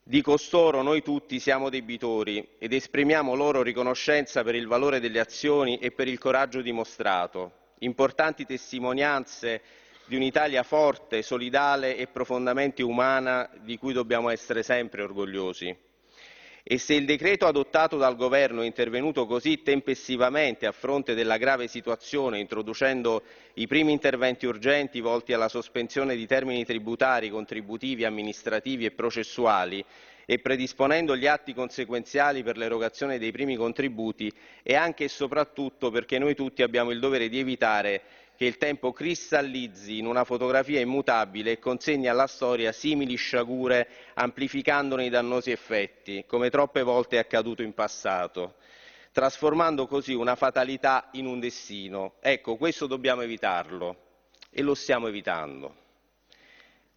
Di 0.05 0.21
costoro 0.21 0.81
noi 0.81 1.01
tutti 1.01 1.39
siamo 1.39 1.69
debitori 1.69 2.45
ed 2.57 2.73
esprimiamo 2.73 3.35
loro 3.35 3.61
riconoscenza 3.61 4.43
per 4.43 4.53
il 4.53 4.67
valore 4.67 4.99
delle 4.99 5.21
azioni 5.21 5.77
e 5.77 5.91
per 5.91 6.09
il 6.09 6.19
coraggio 6.19 6.59
dimostrato, 6.59 7.51
importanti 7.79 8.45
testimonianze 8.45 9.61
di 10.05 10.17
un'Italia 10.17 10.63
forte, 10.63 11.21
solidale 11.21 11.95
e 11.95 12.07
profondamente 12.07 12.83
umana 12.83 13.49
di 13.61 13.77
cui 13.77 13.93
dobbiamo 13.93 14.27
essere 14.27 14.61
sempre 14.61 15.03
orgogliosi. 15.03 15.73
E 16.65 16.77
se 16.77 16.93
il 16.93 17.03
decreto 17.03 17.45
adottato 17.45 17.97
dal 17.97 18.15
Governo 18.15 18.61
è 18.61 18.65
intervenuto 18.65 19.25
così 19.25 19.63
tempestivamente 19.63 20.65
a 20.65 20.71
fronte 20.71 21.13
della 21.13 21.35
grave 21.35 21.67
situazione, 21.67 22.39
introducendo 22.39 23.21
i 23.55 23.67
primi 23.67 23.91
interventi 23.91 24.45
urgenti 24.45 25.01
volti 25.01 25.33
alla 25.33 25.49
sospensione 25.49 26.15
di 26.15 26.25
termini 26.25 26.63
tributari, 26.63 27.29
contributivi, 27.29 28.05
amministrativi 28.05 28.85
e 28.85 28.91
processuali, 28.91 29.83
e 30.25 30.39
predisponendo 30.39 31.17
gli 31.17 31.27
atti 31.27 31.53
conseguenziali 31.53 32.43
per 32.43 32.55
l'erogazione 32.55 33.19
dei 33.19 33.33
primi 33.33 33.57
contributi, 33.57 34.31
è 34.63 34.73
anche 34.73 35.03
e 35.03 35.09
soprattutto 35.09 35.91
perché 35.91 36.17
noi 36.17 36.33
tutti 36.33 36.63
abbiamo 36.63 36.91
il 36.91 36.99
dovere 37.01 37.27
di 37.27 37.39
evitare 37.39 38.01
che 38.43 38.49
il 38.49 38.57
tempo 38.57 38.91
cristallizzi 38.91 39.99
in 39.99 40.05
una 40.05 40.25
fotografia 40.25 40.81
immutabile 40.81 41.51
e 41.51 41.59
consegni 41.59 42.09
alla 42.09 42.27
storia 42.27 42.73
simili 42.73 43.15
sciagure 43.15 43.87
amplificandone 44.15 45.05
i 45.05 45.09
dannosi 45.09 45.49
effetti, 45.51 46.25
come 46.27 46.49
troppe 46.49 46.83
volte 46.83 47.15
è 47.15 47.19
accaduto 47.19 47.61
in 47.61 47.73
passato, 47.73 48.55
trasformando 49.13 49.87
così 49.87 50.13
una 50.13 50.35
fatalità 50.35 51.07
in 51.13 51.25
un 51.25 51.39
destino. 51.39 52.15
Ecco, 52.19 52.57
questo 52.57 52.85
dobbiamo 52.85 53.21
evitarlo 53.21 53.95
e 54.49 54.61
lo 54.61 54.75
stiamo 54.75 55.07
evitando. 55.07 55.75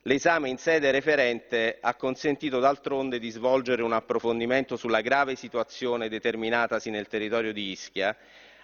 L'esame 0.02 0.48
in 0.48 0.58
sede 0.58 0.90
referente 0.90 1.78
ha 1.80 1.94
consentito 1.94 2.58
d'altronde 2.58 3.20
di 3.20 3.30
svolgere 3.30 3.82
un 3.82 3.92
approfondimento 3.92 4.76
sulla 4.76 5.00
grave 5.00 5.36
situazione 5.36 6.08
determinatasi 6.08 6.90
nel 6.90 7.06
territorio 7.06 7.52
di 7.52 7.70
Ischia 7.70 8.16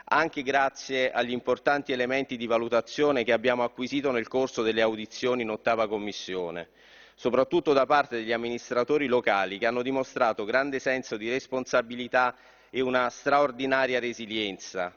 anche 0.07 0.42
grazie 0.42 1.11
agli 1.11 1.30
importanti 1.30 1.92
elementi 1.92 2.36
di 2.36 2.46
valutazione 2.46 3.24
che 3.24 3.32
abbiamo 3.32 3.62
acquisito 3.62 4.11
nel 4.11 4.28
corso 4.28 4.62
delle 4.62 4.82
audizioni 4.82 5.42
in 5.42 5.50
ottava 5.50 5.86
commissione, 5.88 6.70
soprattutto 7.14 7.72
da 7.72 7.86
parte 7.86 8.16
degli 8.16 8.32
amministratori 8.32 9.07
locali 9.07 9.59
che 9.59 9.66
hanno 9.66 9.82
dimostrato 9.82 10.44
grande 10.44 10.78
senso 10.78 11.16
di 11.16 11.30
responsabilità 11.30 12.34
e 12.70 12.80
una 12.80 13.09
straordinaria 13.11 14.00
resilienza. 14.00 14.96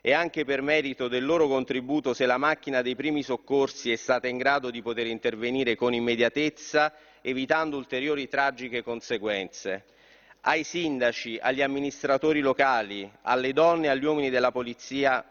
E 0.00 0.12
anche 0.12 0.44
per 0.44 0.62
merito 0.62 1.08
del 1.08 1.24
loro 1.24 1.48
contributo 1.48 2.14
se 2.14 2.26
la 2.26 2.38
macchina 2.38 2.80
dei 2.80 2.94
primi 2.94 3.24
soccorsi 3.24 3.90
è 3.90 3.96
stata 3.96 4.28
in 4.28 4.38
grado 4.38 4.70
di 4.70 4.80
poter 4.80 5.08
intervenire 5.08 5.74
con 5.74 5.92
immediatezza, 5.92 6.94
evitando 7.20 7.76
ulteriori 7.76 8.28
tragiche 8.28 8.84
conseguenze 8.84 9.84
ai 10.48 10.62
sindaci, 10.62 11.38
agli 11.40 11.60
amministratori 11.60 12.40
locali, 12.40 13.10
alle 13.22 13.52
donne 13.52 13.86
e 13.86 13.90
agli 13.90 14.04
uomini 14.04 14.30
della 14.30 14.52
polizia 14.52 15.24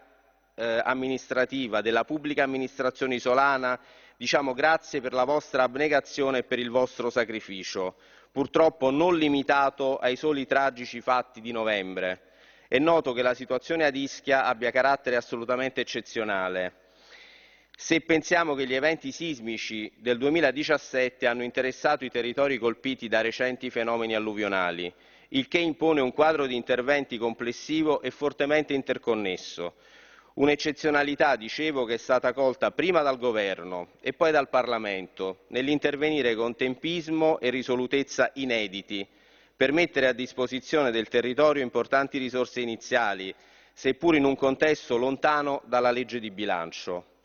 eh, 0.54 0.80
amministrativa, 0.84 1.80
della 1.80 2.04
pubblica 2.04 2.42
amministrazione 2.42 3.14
isolana, 3.14 3.80
diciamo 4.18 4.52
grazie 4.52 5.00
per 5.00 5.14
la 5.14 5.24
vostra 5.24 5.62
abnegazione 5.62 6.38
e 6.38 6.42
per 6.44 6.58
il 6.58 6.68
vostro 6.68 7.08
sacrificio, 7.08 7.96
purtroppo 8.30 8.90
non 8.90 9.16
limitato 9.16 9.96
ai 9.96 10.16
soli 10.16 10.44
tragici 10.44 11.00
fatti 11.00 11.40
di 11.40 11.50
novembre. 11.50 12.32
È 12.68 12.78
noto 12.78 13.14
che 13.14 13.22
la 13.22 13.34
situazione 13.34 13.86
ad 13.86 13.96
Ischia 13.96 14.44
abbia 14.44 14.70
carattere 14.70 15.16
assolutamente 15.16 15.80
eccezionale. 15.80 16.85
Se 17.78 18.00
pensiamo 18.00 18.54
che 18.54 18.66
gli 18.66 18.74
eventi 18.74 19.12
sismici 19.12 19.92
del 19.98 20.16
2017 20.16 21.26
hanno 21.26 21.42
interessato 21.42 22.06
i 22.06 22.10
territori 22.10 22.56
colpiti 22.56 23.06
da 23.06 23.20
recenti 23.20 23.68
fenomeni 23.68 24.14
alluvionali, 24.14 24.90
il 25.28 25.46
che 25.46 25.58
impone 25.58 26.00
un 26.00 26.14
quadro 26.14 26.46
di 26.46 26.54
interventi 26.56 27.18
complessivo 27.18 28.00
e 28.00 28.10
fortemente 28.10 28.72
interconnesso. 28.72 29.74
Un'eccezionalità, 30.36 31.36
dicevo, 31.36 31.84
che 31.84 31.94
è 31.94 31.98
stata 31.98 32.32
colta 32.32 32.70
prima 32.70 33.02
dal 33.02 33.18
Governo 33.18 33.88
e 34.00 34.14
poi 34.14 34.32
dal 34.32 34.48
Parlamento 34.48 35.40
nell'intervenire 35.48 36.34
con 36.34 36.56
tempismo 36.56 37.38
e 37.40 37.50
risolutezza 37.50 38.30
inediti 38.36 39.06
per 39.54 39.72
mettere 39.72 40.06
a 40.06 40.12
disposizione 40.12 40.90
del 40.90 41.08
territorio 41.08 41.62
importanti 41.62 42.16
risorse 42.16 42.62
iniziali, 42.62 43.34
seppur 43.74 44.16
in 44.16 44.24
un 44.24 44.34
contesto 44.34 44.96
lontano 44.96 45.60
dalla 45.66 45.90
legge 45.90 46.20
di 46.20 46.30
bilancio. 46.30 47.15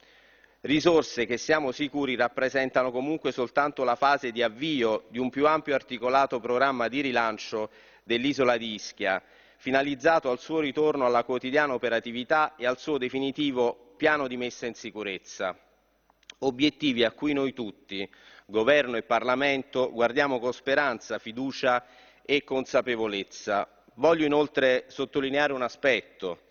Risorse 0.63 1.25
che 1.25 1.37
siamo 1.37 1.71
sicuri 1.71 2.15
rappresentano 2.15 2.91
comunque 2.91 3.31
soltanto 3.31 3.83
la 3.83 3.95
fase 3.95 4.31
di 4.31 4.43
avvio 4.43 5.05
di 5.09 5.17
un 5.17 5.31
più 5.31 5.47
ampio 5.47 5.73
articolato 5.73 6.39
programma 6.39 6.87
di 6.87 7.01
rilancio 7.01 7.71
dell'isola 8.03 8.57
di 8.57 8.75
Ischia, 8.75 9.23
finalizzato 9.57 10.29
al 10.29 10.37
suo 10.37 10.59
ritorno 10.59 11.03
alla 11.03 11.23
quotidiana 11.23 11.73
operatività 11.73 12.53
e 12.55 12.67
al 12.67 12.77
suo 12.77 12.99
definitivo 12.99 13.95
piano 13.97 14.27
di 14.27 14.37
messa 14.37 14.67
in 14.67 14.75
sicurezza. 14.75 15.57
Obiettivi 16.39 17.03
a 17.03 17.11
cui 17.11 17.33
noi 17.33 17.53
tutti, 17.53 18.07
Governo 18.45 18.97
e 18.97 19.03
Parlamento, 19.03 19.91
guardiamo 19.91 20.39
con 20.39 20.53
speranza, 20.53 21.17
fiducia 21.17 21.83
e 22.23 22.43
consapevolezza. 22.43 23.67
Voglio 23.95 24.25
inoltre 24.25 24.85
sottolineare 24.89 25.53
un 25.53 25.63
aspetto. 25.63 26.41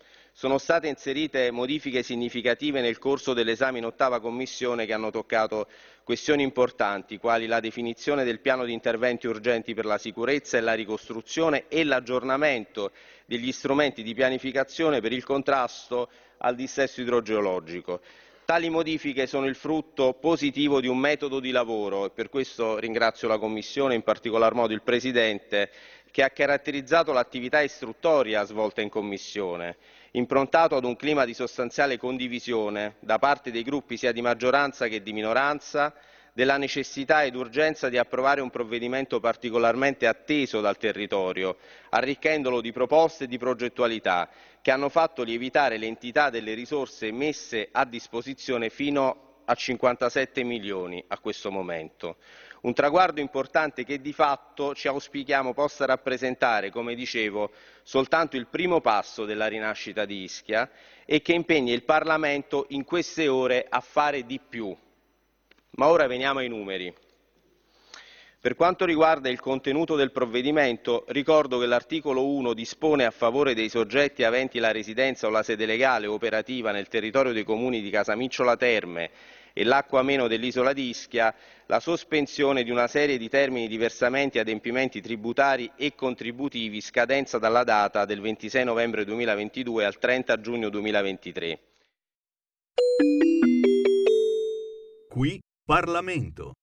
Sono 0.41 0.57
state 0.57 0.87
inserite 0.87 1.51
modifiche 1.51 2.01
significative 2.01 2.81
nel 2.81 2.97
corso 2.97 3.33
dell'esame 3.35 3.77
in 3.77 3.85
ottava 3.85 4.19
commissione 4.19 4.87
che 4.87 4.93
hanno 4.93 5.11
toccato 5.11 5.67
questioni 6.03 6.41
importanti 6.41 7.19
quali 7.19 7.45
la 7.45 7.59
definizione 7.59 8.23
del 8.23 8.39
piano 8.39 8.65
di 8.65 8.73
interventi 8.73 9.27
urgenti 9.27 9.75
per 9.75 9.85
la 9.85 9.99
sicurezza 9.99 10.57
e 10.57 10.61
la 10.61 10.73
ricostruzione 10.73 11.65
e 11.67 11.83
l'aggiornamento 11.83 12.89
degli 13.27 13.51
strumenti 13.51 14.01
di 14.01 14.15
pianificazione 14.15 14.99
per 14.99 15.11
il 15.11 15.23
contrasto 15.23 16.09
al 16.37 16.55
dissesto 16.55 17.01
idrogeologico. 17.01 18.01
Tali 18.43 18.71
modifiche 18.71 19.27
sono 19.27 19.45
il 19.45 19.53
frutto 19.55 20.13
positivo 20.13 20.81
di 20.81 20.87
un 20.87 20.97
metodo 20.97 21.39
di 21.39 21.51
lavoro 21.51 22.05
e 22.05 22.09
per 22.09 22.29
questo 22.29 22.79
ringrazio 22.79 23.27
la 23.27 23.37
Commissione, 23.37 23.93
in 23.93 24.01
particolar 24.01 24.55
modo 24.55 24.73
il 24.73 24.81
Presidente, 24.81 25.69
che 26.09 26.23
ha 26.23 26.31
caratterizzato 26.31 27.13
l'attività 27.13 27.61
istruttoria 27.61 28.43
svolta 28.43 28.81
in 28.81 28.89
Commissione 28.89 29.77
improntato 30.11 30.75
ad 30.75 30.83
un 30.83 30.95
clima 30.95 31.23
di 31.25 31.33
sostanziale 31.33 31.97
condivisione 31.97 32.95
da 32.99 33.17
parte 33.17 33.51
dei 33.51 33.63
gruppi 33.63 33.95
sia 33.95 34.11
di 34.11 34.21
maggioranza 34.21 34.87
che 34.87 35.01
di 35.01 35.13
minoranza 35.13 35.93
della 36.33 36.57
necessità 36.57 37.23
ed 37.23 37.35
urgenza 37.35 37.87
di 37.89 37.97
approvare 37.97 38.41
un 38.41 38.49
provvedimento 38.49 39.19
particolarmente 39.19 40.07
atteso 40.07 40.61
dal 40.61 40.77
territorio, 40.77 41.57
arricchendolo 41.89 42.61
di 42.61 42.71
proposte 42.71 43.25
e 43.25 43.27
di 43.27 43.37
progettualità 43.37 44.29
che 44.61 44.71
hanno 44.71 44.89
fatto 44.89 45.23
lievitare 45.23 45.77
l'entità 45.77 46.29
delle 46.29 46.53
risorse 46.53 47.11
messe 47.11 47.67
a 47.71 47.85
disposizione 47.85 48.69
fino 48.69 49.29
a 49.45 49.53
57 49.55 50.43
milioni 50.43 51.03
a 51.07 51.19
questo 51.19 51.51
momento. 51.51 52.17
Un 52.61 52.73
traguardo 52.75 53.19
importante 53.19 53.83
che 53.83 53.99
di 54.01 54.13
fatto 54.13 54.75
ci 54.75 54.87
auspichiamo 54.87 55.51
possa 55.51 55.85
rappresentare, 55.85 56.69
come 56.69 56.93
dicevo, 56.93 57.49
soltanto 57.81 58.37
il 58.37 58.45
primo 58.45 58.81
passo 58.81 59.25
della 59.25 59.47
rinascita 59.47 60.05
di 60.05 60.21
Ischia 60.21 60.69
e 61.03 61.23
che 61.23 61.33
impegni 61.33 61.71
il 61.71 61.83
Parlamento 61.83 62.67
in 62.69 62.83
queste 62.83 63.27
ore 63.27 63.65
a 63.67 63.79
fare 63.79 64.27
di 64.27 64.39
più. 64.39 64.75
Ma 65.71 65.87
ora 65.87 66.05
veniamo 66.05 66.37
ai 66.37 66.49
numeri. 66.49 66.93
Per 68.39 68.55
quanto 68.55 68.85
riguarda 68.85 69.27
il 69.29 69.39
contenuto 69.39 69.95
del 69.95 70.11
provvedimento, 70.11 71.05
ricordo 71.07 71.57
che 71.57 71.65
l'articolo 71.65 72.27
1 72.27 72.53
dispone 72.53 73.05
a 73.05 73.11
favore 73.11 73.55
dei 73.55 73.69
soggetti 73.69 74.23
aventi 74.23 74.59
la 74.59 74.71
residenza 74.71 75.25
o 75.25 75.31
la 75.31 75.43
sede 75.43 75.65
legale 75.65 76.05
operativa 76.05 76.71
nel 76.71 76.87
territorio 76.87 77.33
dei 77.33 77.43
comuni 77.43 77.81
di 77.81 77.89
Casamicciola 77.89 78.55
Terme 78.55 79.09
e 79.53 79.63
l'acqua 79.63 80.01
meno 80.01 80.27
dell'isola 80.27 80.73
di 80.73 80.89
Ischia 80.89 81.33
la 81.67 81.79
sospensione 81.79 82.63
di 82.63 82.69
una 82.69 82.87
serie 82.87 83.17
di 83.17 83.29
termini 83.29 83.67
di 83.67 83.77
versamenti 83.77 84.37
e 84.37 84.41
adempimenti 84.41 84.99
tributari 84.99 85.71
e 85.77 85.95
contributivi 85.95 86.81
scadenza 86.81 87.37
dalla 87.37 87.63
data 87.63 88.03
del 88.03 88.19
26 88.19 88.65
novembre 88.65 89.05
2022 89.05 89.85
al 89.85 89.97
30 89.97 90.41
giugno 90.41 90.69
2023. 90.69 91.59
Qui 95.09 95.39
Parlamento. 95.65 96.53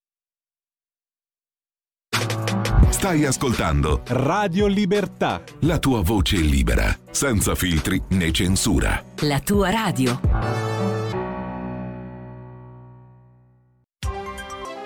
Stai 2.91 3.25
ascoltando 3.25 4.03
Radio 4.09 4.67
Libertà. 4.67 5.43
la 5.61 5.79
tua 5.79 6.03
voce 6.03 6.37
libera, 6.37 6.95
senza 7.11 7.55
filtri 7.55 8.03
né 8.11 8.33
censura. 8.33 9.03
La 9.21 9.41
tua 9.41 9.71
radio. 9.71 10.78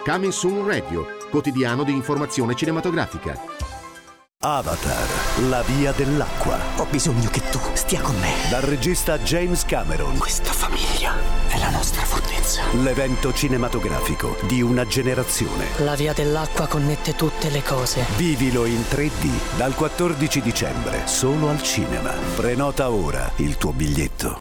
Coming 0.05 0.33
Soon 0.33 0.67
Radio, 0.67 1.07
quotidiano 1.31 1.85
di 1.85 1.93
informazione 1.93 2.57
cinematografica. 2.57 3.39
Avatar, 4.41 5.09
la 5.49 5.63
via 5.63 5.93
dell'acqua. 5.93 6.59
Ho 6.79 6.87
bisogno 6.91 7.31
che 7.31 7.41
tu 7.51 7.61
stia 7.75 8.01
con 8.01 8.19
me. 8.19 8.33
Dal 8.51 8.63
regista 8.63 9.17
James 9.21 9.65
Cameron. 9.65 10.19
Questa 10.19 10.51
famiglia 10.51 11.15
è 11.47 11.57
la 11.57 11.71
nostra 11.71 12.03
fortezza. 12.03 12.63
L'evento 12.83 13.33
cinematografico 13.33 14.37
di 14.49 14.61
una 14.61 14.85
generazione. 14.85 15.67
La 15.79 15.95
via 15.95 16.13
dell'acqua 16.13 16.67
connette 16.67 17.15
tutte 17.15 17.49
le 17.51 17.63
cose. 17.63 18.05
Vivilo 18.17 18.65
in 18.65 18.81
3D 18.81 19.57
dal 19.57 19.77
14 19.77 20.41
dicembre, 20.41 21.07
solo 21.07 21.49
al 21.49 21.63
cinema. 21.63 22.11
Prenota 22.35 22.91
ora 22.91 23.31
il 23.37 23.57
tuo 23.57 23.71
biglietto. 23.71 24.39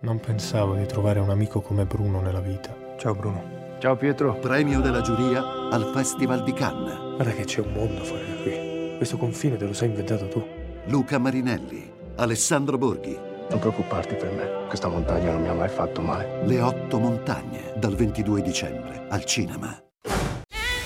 Non 0.00 0.18
pensavo 0.18 0.74
di 0.74 0.86
trovare 0.86 1.20
un 1.20 1.30
amico 1.30 1.60
come 1.60 1.84
Bruno 1.84 2.20
nella 2.20 2.40
vita. 2.40 2.74
Ciao 2.98 3.14
Bruno. 3.14 3.57
Ciao 3.78 3.94
Pietro. 3.94 4.34
Premio 4.34 4.80
della 4.80 5.00
giuria 5.00 5.70
al 5.70 5.92
Festival 5.94 6.42
di 6.42 6.52
Cannes. 6.52 7.14
Guarda 7.14 7.30
che 7.30 7.44
c'è 7.44 7.60
un 7.60 7.72
mondo 7.72 8.02
fuori 8.02 8.24
da 8.26 8.42
qui. 8.42 8.96
Questo 8.96 9.16
confine 9.16 9.56
te 9.56 9.66
lo 9.66 9.72
sei 9.72 9.90
inventato 9.90 10.26
tu. 10.26 10.44
Luca 10.86 11.18
Marinelli, 11.18 11.88
Alessandro 12.16 12.76
Borghi. 12.76 13.16
Non 13.48 13.60
preoccuparti 13.60 14.16
per 14.16 14.32
me. 14.32 14.66
Questa 14.66 14.88
montagna 14.88 15.30
non 15.30 15.42
mi 15.42 15.48
ha 15.48 15.54
mai 15.54 15.68
fatto 15.68 16.00
male. 16.00 16.44
Le 16.44 16.60
otto 16.60 16.98
montagne, 16.98 17.72
dal 17.76 17.94
22 17.94 18.42
dicembre, 18.42 19.06
al 19.08 19.24
cinema. 19.24 19.87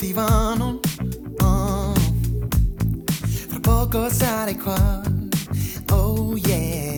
Divano 0.00 0.80
oh. 1.42 1.92
Fra 3.48 3.60
poco 3.60 4.10
sarai 4.10 4.56
qua 4.56 5.02
Oh 5.90 6.36
yeah 6.36 6.90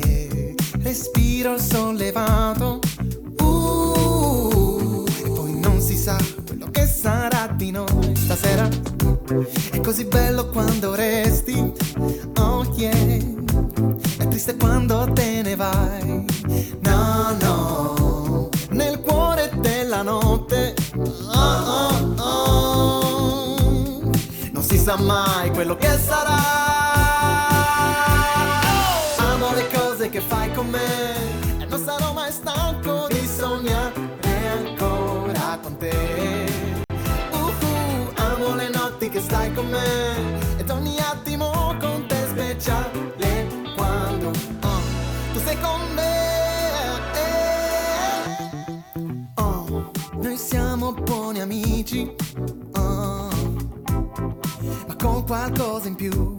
respiro 0.92 1.59
sollevato. 1.59 2.78
Uh, 3.38 5.05
e 5.07 5.28
poi 5.28 5.59
non 5.59 5.80
si 5.80 5.96
sa 5.96 6.18
quello 6.46 6.68
che 6.70 6.86
sarà 6.86 7.46
di 7.57 7.70
noi 7.70 8.14
stasera. 8.14 8.68
È 9.70 9.80
così 9.80 10.05
bello 10.05 10.50
quando 10.50 10.94
resti, 10.94 11.72
oh 12.38 12.66
yeah. 12.76 13.30
È 14.18 14.28
triste 14.28 14.57
quando 14.57 15.11
te 15.14 15.40
ne 15.42 15.57
vai, 15.57 16.26
no, 16.80 17.36
no. 17.40 18.48
Nel 18.70 19.00
cuore 19.00 19.50
della 19.61 20.03
notte, 20.03 20.74
oh, 20.94 21.40
oh. 21.40 21.91
Sa 24.82 24.96
mai 24.96 25.48
quello 25.52 25.76
che 25.76 25.96
sarà. 25.96 26.40
Amo 29.16 29.54
le 29.54 29.68
cose 29.72 30.08
che 30.08 30.20
fai 30.20 30.52
con 30.52 30.68
me 30.70 31.60
e 31.60 31.66
non 31.66 31.80
sarò 31.80 32.12
mai 32.12 32.32
stanco 32.32 33.06
di 33.08 33.24
sognare 33.24 33.92
ancora 34.58 35.56
con 35.62 35.76
te. 35.76 36.84
Uh-uh, 37.30 38.12
amo 38.16 38.56
le 38.56 38.70
notti 38.70 39.08
che 39.08 39.20
stai 39.20 39.52
con 39.54 39.68
me 39.68 40.58
ed 40.58 40.68
ogni 40.68 40.98
attimo 40.98 41.76
con 41.78 42.04
te 42.08 42.26
speciale 42.30 43.46
quando 43.76 44.30
oh, 44.62 44.80
tu 45.32 45.38
sei 45.44 45.60
con 45.60 45.80
me. 45.94 46.10
Oh, 49.36 49.92
noi 50.14 50.36
siamo 50.36 50.92
buoni 50.92 51.40
amici, 51.40 52.12
qualcosa 55.43 55.88
in 55.88 55.97
più. 55.97 56.36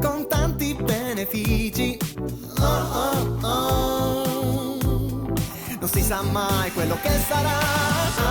con 0.00 0.26
tanti 0.28 0.74
benefici. 0.74 1.96
Oh, 2.58 2.64
oh, 2.64 3.38
oh. 3.42 5.34
Non 5.78 5.88
si 5.88 6.02
sa 6.02 6.22
mai 6.22 6.72
quello 6.72 6.98
che 7.00 7.10
sarà. 7.28 7.58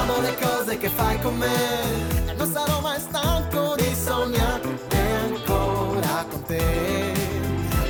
Amo 0.01 0.19
le 0.19 0.35
cose 0.35 0.77
che 0.77 0.89
fai 0.89 1.19
con 1.21 1.37
me. 1.37 2.27
E 2.27 2.33
non 2.33 2.51
sarò 2.51 2.81
mai 2.81 2.99
stanco 2.99 3.75
di 3.75 3.95
sognare 3.95 4.77
ancora 5.23 6.25
con 6.29 6.43
te. 6.43 7.13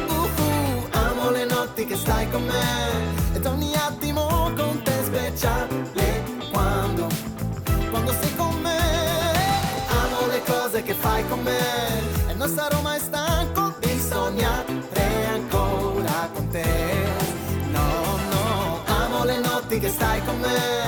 Uh-uh, 0.08 0.88
amo 0.92 1.32
le 1.32 1.46
notti 1.46 1.86
che 1.86 1.96
stai 1.96 2.30
con 2.30 2.44
me. 2.44 3.34
Ed 3.34 3.46
ogni 3.46 3.74
attimo 3.74 4.52
con 4.56 4.84
te 4.84 5.04
speciale. 5.04 6.15
Non 12.46 12.56
sarò 12.56 12.82
mai 12.82 13.00
stanco 13.00 13.74
di 13.80 14.00
sognare 14.00 15.26
ancora 15.34 16.30
con 16.32 16.48
te. 16.50 16.64
No, 17.72 18.20
no, 18.30 18.82
amo 18.86 19.24
le 19.24 19.40
notti 19.40 19.80
che 19.80 19.90
stai 19.90 20.24
con 20.24 20.40
me 20.40 20.85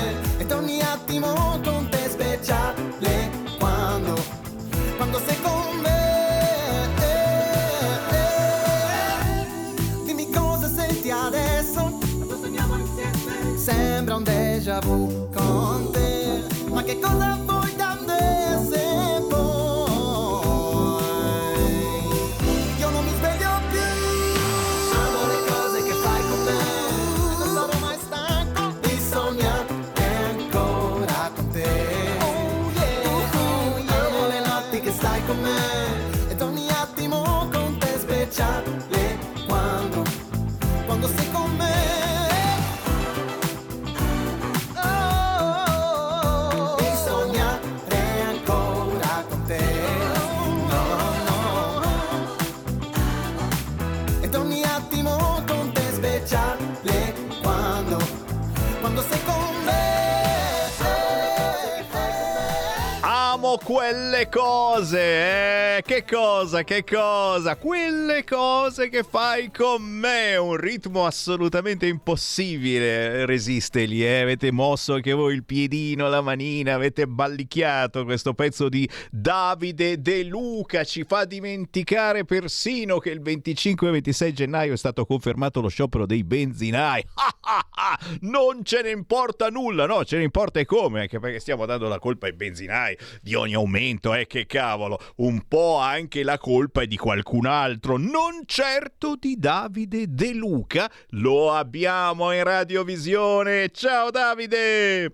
quelle 63.89 64.27
cose, 64.27 65.77
eh? 65.77 65.81
Che 65.81 66.03
cosa, 66.03 66.63
che 66.63 66.83
cosa? 66.83 67.55
Quelle 67.55 68.25
cose 68.25 68.89
che 68.89 69.03
fai 69.03 69.49
con 69.49 69.81
me. 69.81 70.35
Un 70.35 70.57
ritmo 70.57 71.05
assolutamente 71.05 71.87
impossibile 71.87 73.25
resistergli, 73.25 74.03
eh? 74.03 74.21
Avete 74.21 74.51
mosso 74.51 74.95
anche 74.95 75.13
voi 75.13 75.35
il 75.35 75.45
piedino, 75.45 76.09
la 76.09 76.19
manina, 76.19 76.73
avete 76.73 77.07
ballicchiato 77.07 78.03
questo 78.03 78.33
pezzo 78.33 78.67
di 78.67 78.89
Davide 79.09 80.01
De 80.01 80.23
Luca. 80.23 80.83
Ci 80.83 81.05
fa 81.07 81.23
dimenticare 81.23 82.25
persino 82.25 82.99
che 82.99 83.11
il 83.11 83.21
25 83.21 83.87
e 83.87 83.91
26 83.91 84.33
gennaio 84.33 84.73
è 84.73 84.77
stato 84.77 85.05
confermato 85.05 85.61
lo 85.61 85.69
sciopero 85.69 86.05
dei 86.05 86.25
benzinai. 86.25 87.05
non 88.21 88.63
ce 88.63 88.81
ne 88.81 88.89
importa 88.89 89.47
nulla, 89.47 89.85
no? 89.85 90.03
Ce 90.03 90.17
ne 90.17 90.23
importa 90.23 90.59
e 90.59 90.65
come, 90.65 91.01
anche 91.01 91.19
perché 91.19 91.39
stiamo 91.39 91.65
dando 91.65 91.87
la 91.87 91.99
colpa 91.99 92.25
ai 92.25 92.33
benzinai 92.33 92.97
di 93.21 93.33
ogni 93.33 93.53
aumento, 93.53 93.75
eh? 93.77 94.25
Che 94.25 94.45
cavolo, 94.47 94.97
un 95.17 95.43
po' 95.47 95.77
anche 95.77 96.23
la 96.23 96.37
colpa 96.37 96.81
è 96.81 96.87
di 96.87 96.97
qualcun 96.97 97.45
altro, 97.45 97.97
non 97.97 98.43
certo 98.45 99.15
di 99.15 99.35
Davide 99.37 100.05
De 100.07 100.33
Luca. 100.33 100.89
Lo 101.09 101.51
abbiamo 101.51 102.31
in 102.31 102.43
radiovisione. 102.43 103.69
Ciao 103.69 104.09
Davide! 104.09 105.11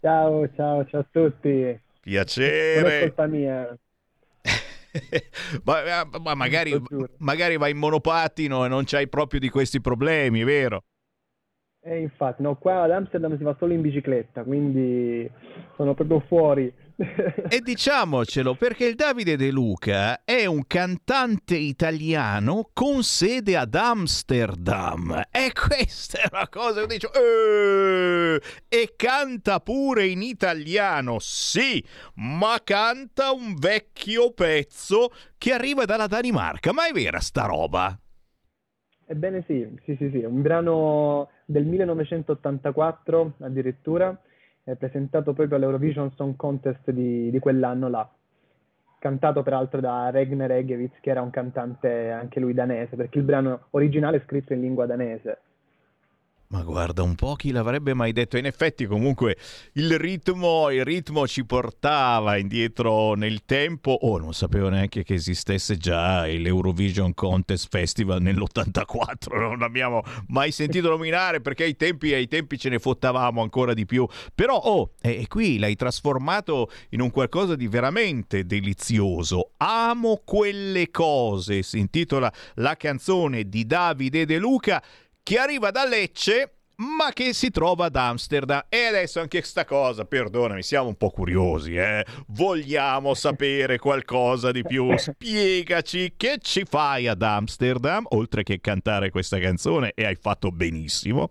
Ciao, 0.00 0.48
ciao, 0.54 0.84
ciao 0.84 1.00
a 1.00 1.06
tutti. 1.10 1.48
Non 1.48 1.70
è 1.70 1.80
Piacere. 2.00 3.00
colpa 3.00 3.26
mia. 3.26 3.78
ma, 5.64 6.06
ma 6.20 6.34
magari, 6.34 6.74
magari 7.18 7.56
vai 7.56 7.70
in 7.70 7.78
monopattino 7.78 8.64
e 8.64 8.68
non 8.68 8.84
c'hai 8.84 9.08
proprio 9.08 9.40
di 9.40 9.48
questi 9.48 9.80
problemi, 9.80 10.44
vero? 10.44 10.84
E 11.80 12.00
infatti, 12.00 12.42
no, 12.42 12.56
qua 12.56 12.82
ad 12.82 12.90
Amsterdam 12.90 13.36
si 13.38 13.44
va 13.44 13.56
solo 13.58 13.72
in 13.72 13.80
bicicletta, 13.80 14.42
quindi 14.42 15.30
sono 15.76 15.94
proprio 15.94 16.20
fuori. 16.26 16.86
E 17.00 17.60
diciamocelo 17.60 18.56
perché 18.56 18.86
il 18.86 18.96
Davide 18.96 19.36
De 19.36 19.52
Luca 19.52 20.24
è 20.24 20.46
un 20.46 20.66
cantante 20.66 21.56
italiano 21.56 22.70
con 22.72 23.04
sede 23.04 23.56
ad 23.56 23.76
Amsterdam. 23.76 25.22
E 25.30 25.52
questa 25.52 26.22
è 26.22 26.28
una 26.32 26.48
cosa 26.48 26.80
che 26.80 26.98
dico. 26.98 27.12
"Eh!" 27.14 28.40
E 28.68 28.94
canta 28.96 29.60
pure 29.60 30.06
in 30.06 30.22
italiano, 30.22 31.18
sì, 31.20 31.84
ma 32.16 32.58
canta 32.64 33.30
un 33.30 33.54
vecchio 33.54 34.32
pezzo 34.32 35.12
che 35.38 35.52
arriva 35.52 35.84
dalla 35.84 36.08
Danimarca. 36.08 36.72
Ma 36.72 36.88
è 36.88 36.92
vera 36.92 37.20
sta 37.20 37.46
roba? 37.46 37.96
Ebbene 39.06 39.44
sì, 39.46 39.66
sì, 39.84 39.96
sì, 39.98 40.10
sì, 40.10 40.18
un 40.18 40.42
brano 40.42 41.30
del 41.46 41.64
1984 41.64 43.34
addirittura, 43.40 44.20
è 44.72 44.74
presentato 44.74 45.32
proprio 45.32 45.56
all'Eurovision 45.56 46.12
Song 46.12 46.36
Contest 46.36 46.90
di, 46.90 47.30
di 47.30 47.38
quell'anno 47.38 47.88
là, 47.88 48.06
cantato 48.98 49.42
peraltro 49.42 49.80
da 49.80 50.10
Regner 50.10 50.50
Egevitz, 50.50 51.00
che 51.00 51.08
era 51.08 51.22
un 51.22 51.30
cantante 51.30 52.10
anche 52.10 52.38
lui 52.38 52.52
danese, 52.52 52.94
perché 52.94 53.18
il 53.18 53.24
brano 53.24 53.68
originale 53.70 54.18
è 54.18 54.22
scritto 54.26 54.52
in 54.52 54.60
lingua 54.60 54.84
danese. 54.84 55.40
Ma 56.50 56.62
guarda 56.62 57.02
un 57.02 57.14
po' 57.14 57.34
chi 57.34 57.50
l'avrebbe 57.50 57.92
mai 57.92 58.12
detto. 58.12 58.38
In 58.38 58.46
effetti, 58.46 58.86
comunque, 58.86 59.36
il 59.74 59.98
ritmo, 59.98 60.70
il 60.70 60.82
ritmo 60.82 61.26
ci 61.26 61.44
portava 61.44 62.38
indietro 62.38 63.12
nel 63.12 63.44
tempo. 63.44 63.90
Oh, 63.90 64.16
non 64.16 64.32
sapevo 64.32 64.70
neanche 64.70 65.02
che 65.02 65.12
esistesse 65.12 65.76
già 65.76 66.24
l'Eurovision 66.24 67.12
Contest 67.12 67.68
Festival 67.68 68.22
nell'84. 68.22 69.38
Non 69.38 69.58
l'abbiamo 69.58 70.02
mai 70.28 70.50
sentito 70.50 70.88
nominare 70.88 71.42
perché 71.42 71.64
ai 71.64 71.76
tempi, 71.76 72.14
ai 72.14 72.28
tempi 72.28 72.58
ce 72.58 72.70
ne 72.70 72.78
fottavamo 72.78 73.42
ancora 73.42 73.74
di 73.74 73.84
più. 73.84 74.06
Però, 74.34 74.56
oh, 74.56 74.92
e 75.02 75.26
qui 75.28 75.58
l'hai 75.58 75.76
trasformato 75.76 76.70
in 76.90 77.02
un 77.02 77.10
qualcosa 77.10 77.56
di 77.56 77.68
veramente 77.68 78.46
delizioso. 78.46 79.50
Amo 79.58 80.22
quelle 80.24 80.90
cose. 80.90 81.62
Si 81.62 81.78
intitola 81.78 82.32
la 82.54 82.74
canzone 82.76 83.50
di 83.50 83.66
Davide 83.66 84.24
De 84.24 84.38
Luca 84.38 84.82
che 85.22 85.38
arriva 85.38 85.70
da 85.70 85.84
Lecce, 85.84 86.58
ma 86.78 87.10
che 87.12 87.32
si 87.32 87.50
trova 87.50 87.86
ad 87.86 87.96
Amsterdam. 87.96 88.62
E 88.68 88.84
adesso 88.84 89.20
anche 89.20 89.42
sta 89.42 89.64
cosa, 89.64 90.04
perdonami, 90.04 90.62
siamo 90.62 90.88
un 90.88 90.96
po' 90.96 91.10
curiosi, 91.10 91.76
eh? 91.76 92.04
Vogliamo 92.28 93.14
sapere 93.14 93.78
qualcosa 93.78 94.52
di 94.52 94.62
più. 94.62 94.96
Spiegaci 94.96 96.14
che 96.16 96.36
ci 96.40 96.64
fai 96.64 97.08
ad 97.08 97.22
Amsterdam, 97.22 98.06
oltre 98.10 98.42
che 98.42 98.60
cantare 98.60 99.10
questa 99.10 99.38
canzone, 99.38 99.92
e 99.94 100.04
hai 100.04 100.16
fatto 100.16 100.50
benissimo. 100.50 101.30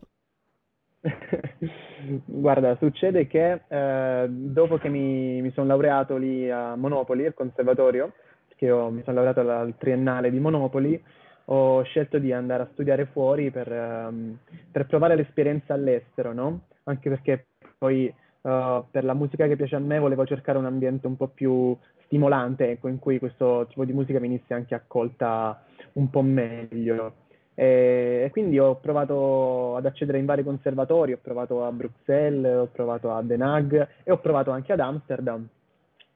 Guarda, 2.25 2.75
succede 2.79 3.27
che 3.27 3.61
eh, 3.67 4.25
dopo 4.29 4.77
che 4.77 4.89
mi, 4.89 5.41
mi 5.41 5.51
sono 5.53 5.67
laureato 5.67 6.17
lì 6.17 6.49
a 6.49 6.75
Monopoli, 6.75 7.25
al 7.25 7.33
conservatorio, 7.33 8.13
perché 8.47 8.65
io 8.65 8.89
mi 8.89 9.01
sono 9.03 9.21
laureato 9.21 9.49
al 9.49 9.75
triennale 9.77 10.29
di 10.29 10.39
Monopoli, 10.39 11.01
ho 11.50 11.82
scelto 11.84 12.18
di 12.18 12.34
andare 12.34 12.64
a 12.64 12.70
studiare 12.72 13.06
fuori 13.06 13.52
per, 13.52 13.72
um, 13.72 14.38
per 14.72 14.86
provare 14.86 15.16
l'esperienza 15.16 15.74
all'estero, 15.74 16.34
no? 16.34 16.62
Anche 16.84 17.10
perché 17.10 17.48
poi 17.78 18.14
uh, 18.41 18.84
per 18.89 19.04
la 19.04 19.14
musica 19.14 19.48
che 19.48 19.56
piace 19.56 19.76
a 19.76 19.80
me 19.80 20.00
volevo 20.00 20.26
cercare 20.26 20.58
un 20.58 20.66
ambiente 20.66 21.08
un 21.08 21.16
po' 21.16 21.28
più 21.28 21.76
stimolante, 22.06 22.72
ecco, 22.72 22.88
in 22.88 23.00
cui 23.00 23.20
questo 23.20 23.66
tipo 23.70 23.86
di 23.86 23.93
musica 23.93 24.20
venisse 24.20 24.54
anche 24.54 24.76
accolta 24.76 25.64
un 25.93 26.10
po' 26.10 26.22
meglio. 26.22 27.14
E, 27.54 28.24
e 28.26 28.30
quindi 28.32 28.60
ho 28.60 28.76
provato 28.76 29.76
ad 29.78 29.86
accedere 29.86 30.20
in 30.20 30.26
vari 30.26 30.43
conservatori, 30.43 31.14
ho 31.14 31.20
provato 31.22 31.66
a 31.66 31.72
Bruxelles, 31.72 32.58
ho 32.58 32.70
provato 32.72 33.12
a 33.12 33.22
Den 33.22 33.41
Haag 33.41 33.88
e 34.04 34.12
ho 34.12 34.20
provato 34.20 34.52
anche 34.52 34.74
ad 34.74 34.80
Amsterdam. 34.80 35.48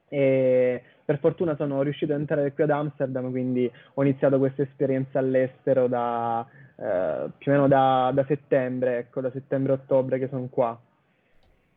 E 0.08 0.82
per 1.12 1.18
fortuna 1.18 1.56
sono 1.56 1.82
riuscito 1.82 2.12
ad 2.14 2.20
entrare 2.20 2.52
qui 2.52 2.62
ad 2.62 2.70
Amsterdam, 2.70 3.30
quindi 3.30 3.70
ho 3.94 4.02
iniziato 4.02 4.38
questa 4.38 4.62
esperienza 4.62 5.18
all'estero 5.18 5.86
da 5.86 6.46
eh, 6.76 7.30
più 7.36 7.50
o 7.50 7.54
meno 7.54 7.68
da, 7.68 8.10
da 8.14 8.24
settembre, 8.26 8.98
ecco, 8.98 9.20
da 9.20 9.30
settembre-ottobre 9.30 10.18
che 10.18 10.28
sono 10.28 10.46
qua. 10.48 10.78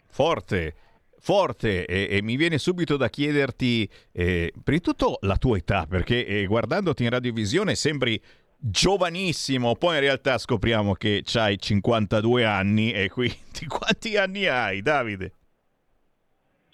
Forte, 0.07 0.73
forte 1.19 1.85
e, 1.85 2.07
e, 2.09 2.21
mi 2.21 2.37
viene 2.37 2.57
subito 2.57 2.95
da 2.95 3.09
chiederti 3.09 3.89
eh, 4.13 4.53
prima 4.63 4.79
di 4.79 4.81
tutto 4.81 5.17
la 5.21 5.35
tua 5.35 5.57
età 5.57 5.85
perché 5.85 6.25
eh, 6.25 6.45
guardandoti 6.45 7.03
in 7.03 7.09
radiovisione 7.09 7.75
sembri 7.75 8.21
giovanissimo 8.57 9.75
poi 9.75 9.95
in 9.95 10.01
realtà 10.01 10.37
scopriamo 10.37 10.93
che 10.93 11.23
hai 11.33 11.59
52 11.59 12.45
anni 12.45 12.93
e 12.93 13.09
quindi 13.09 13.35
quanti 13.67 14.15
anni 14.15 14.47
hai 14.47 14.81
Davide? 14.81 15.33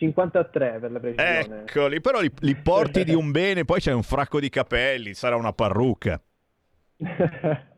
53 0.01 0.79
per 0.79 0.91
la 0.91 0.99
precisione. 0.99 1.61
Eccoli, 1.61 2.01
però 2.01 2.21
li, 2.21 2.31
li 2.39 2.55
porti 2.55 3.03
di 3.03 3.13
un 3.13 3.29
bene, 3.29 3.65
poi 3.65 3.79
c'è 3.79 3.93
un 3.93 4.01
fracco 4.01 4.39
di 4.39 4.49
capelli, 4.49 5.13
sarà 5.13 5.35
una 5.35 5.53
parrucca. 5.53 6.19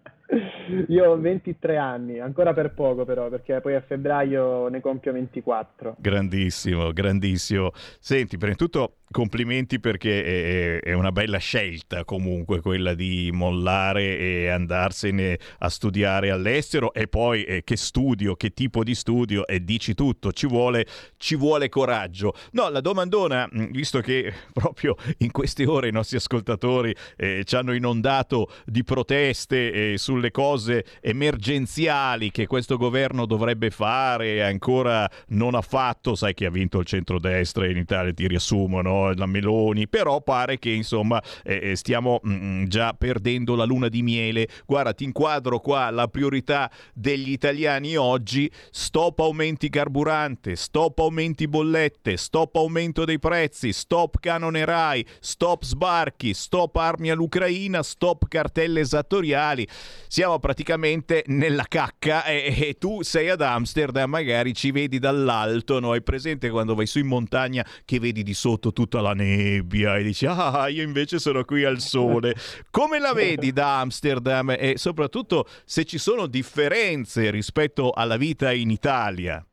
Io 0.87 1.11
ho 1.11 1.17
23 1.17 1.77
anni, 1.77 2.19
ancora 2.19 2.53
per 2.53 2.73
poco 2.73 3.05
però, 3.05 3.29
perché 3.29 3.59
poi 3.61 3.75
a 3.75 3.81
febbraio 3.81 4.67
ne 4.69 4.79
compio 4.79 5.11
24. 5.11 5.95
Grandissimo, 5.99 6.91
grandissimo. 6.91 7.71
Senti, 7.99 8.37
prima 8.37 8.53
di 8.53 8.57
tutto 8.57 8.97
complimenti 9.11 9.79
perché 9.79 10.79
è, 10.81 10.93
una 10.93 11.11
bella 11.11 11.37
scelta 11.37 12.03
comunque 12.03 12.61
quella 12.61 12.95
di 12.95 13.29
mollare 13.31 14.17
e 14.17 14.47
andarsene 14.49 15.37
a 15.59 15.69
studiare 15.69 16.31
all'estero 16.31 16.93
e 16.93 17.07
poi 17.07 17.43
eh, 17.43 17.63
che 17.63 17.77
studio, 17.77 18.35
che 18.35 18.53
tipo 18.53 18.83
di 18.83 18.95
studio 18.95 19.45
e 19.45 19.63
dici 19.63 19.93
tutto, 19.93 20.31
ci 20.31 20.47
vuole, 20.47 20.87
ci 21.17 21.35
vuole 21.35 21.69
coraggio. 21.69 22.33
No, 22.53 22.69
la 22.69 22.81
domandona, 22.81 23.47
mm, 23.47 23.65
visto 23.71 23.99
che 23.99 24.33
proprio 24.51 24.95
in 25.19 25.31
queste 25.31 25.67
ore 25.67 25.89
i 25.89 25.91
nostri 25.91 26.17
ascoltatori 26.17 26.95
eh, 27.15 27.43
ci 27.45 27.55
hanno 27.55 27.73
inondato 27.73 28.49
di 28.65 28.83
proteste 28.83 29.91
eh, 29.91 29.97
sulle 29.99 30.31
cose 30.31 30.52
emergenziali 31.01 32.31
che 32.31 32.47
questo 32.47 32.77
governo 32.77 33.25
dovrebbe 33.25 33.69
fare 33.69 34.33
e 34.35 34.41
ancora 34.41 35.09
non 35.29 35.55
ha 35.55 35.61
fatto, 35.61 36.15
sai 36.15 36.33
che 36.33 36.45
ha 36.45 36.49
vinto 36.49 36.79
il 36.79 36.85
centrodestra 36.85 37.67
in 37.67 37.77
Italia, 37.77 38.13
ti 38.13 38.27
riassumono 38.27 39.13
la 39.13 39.25
Meloni, 39.25 39.87
però 39.87 40.21
pare 40.21 40.59
che 40.59 40.69
insomma 40.69 41.21
eh, 41.43 41.71
eh 41.71 41.75
stiamo 41.75 42.19
mh, 42.21 42.31
mm, 42.33 42.63
già 42.65 42.93
perdendo 42.93 43.55
la 43.55 43.65
luna 43.65 43.87
di 43.87 44.01
miele. 44.01 44.47
Guarda, 44.65 44.93
ti 44.93 45.03
inquadro 45.03 45.59
qua 45.59 45.89
la 45.89 46.07
priorità 46.07 46.69
degli 46.93 47.31
italiani 47.31 47.95
oggi, 47.95 48.49
stop 48.71 49.19
aumenti 49.19 49.69
carburante, 49.69 50.55
stop 50.55 50.99
aumenti 50.99 51.47
bollette, 51.47 52.17
stop 52.17 52.55
aumento 52.55 53.05
dei 53.05 53.19
prezzi, 53.19 53.73
stop 53.73 54.19
canone 54.19 54.65
RAI, 54.65 55.05
stop 55.19 55.63
sbarchi, 55.63 56.33
stop 56.33 56.75
armi 56.75 57.09
all'Ucraina, 57.09 57.83
stop 57.83 58.27
cartelle 58.27 58.81
esattoriali. 58.81 59.67
Siamo 60.07 60.39
praticamente 60.43 61.23
nella 61.27 61.63
cacca 61.69 62.25
e, 62.25 62.53
e 62.67 62.73
tu 62.77 63.01
sei 63.01 63.29
ad 63.29 63.39
Amsterdam, 63.39 64.09
magari 64.09 64.53
ci 64.53 64.71
vedi 64.71 64.99
dall'alto, 64.99 65.79
no? 65.79 65.93
Hai 65.93 66.01
presente 66.01 66.49
quando 66.49 66.75
vai 66.75 66.85
su 66.85 66.99
in 66.99 67.07
montagna 67.07 67.65
che 67.85 67.97
vedi 67.97 68.23
di 68.23 68.33
sotto 68.33 68.73
tutta 68.73 68.99
la 68.99 69.13
nebbia 69.13 69.95
e 69.95 70.03
dici 70.03 70.25
ah 70.27 70.67
io 70.67 70.83
invece 70.83 71.17
sono 71.19 71.45
qui 71.45 71.63
al 71.63 71.79
sole. 71.79 72.35
Come 72.71 72.99
la 72.99 73.13
vedi 73.13 73.53
da 73.53 73.79
Amsterdam 73.79 74.53
e 74.59 74.73
soprattutto 74.75 75.47
se 75.63 75.85
ci 75.85 75.97
sono 75.97 76.27
differenze 76.27 77.31
rispetto 77.31 77.91
alla 77.91 78.17
vita 78.17 78.51
in 78.51 78.69
Italia? 78.69 79.45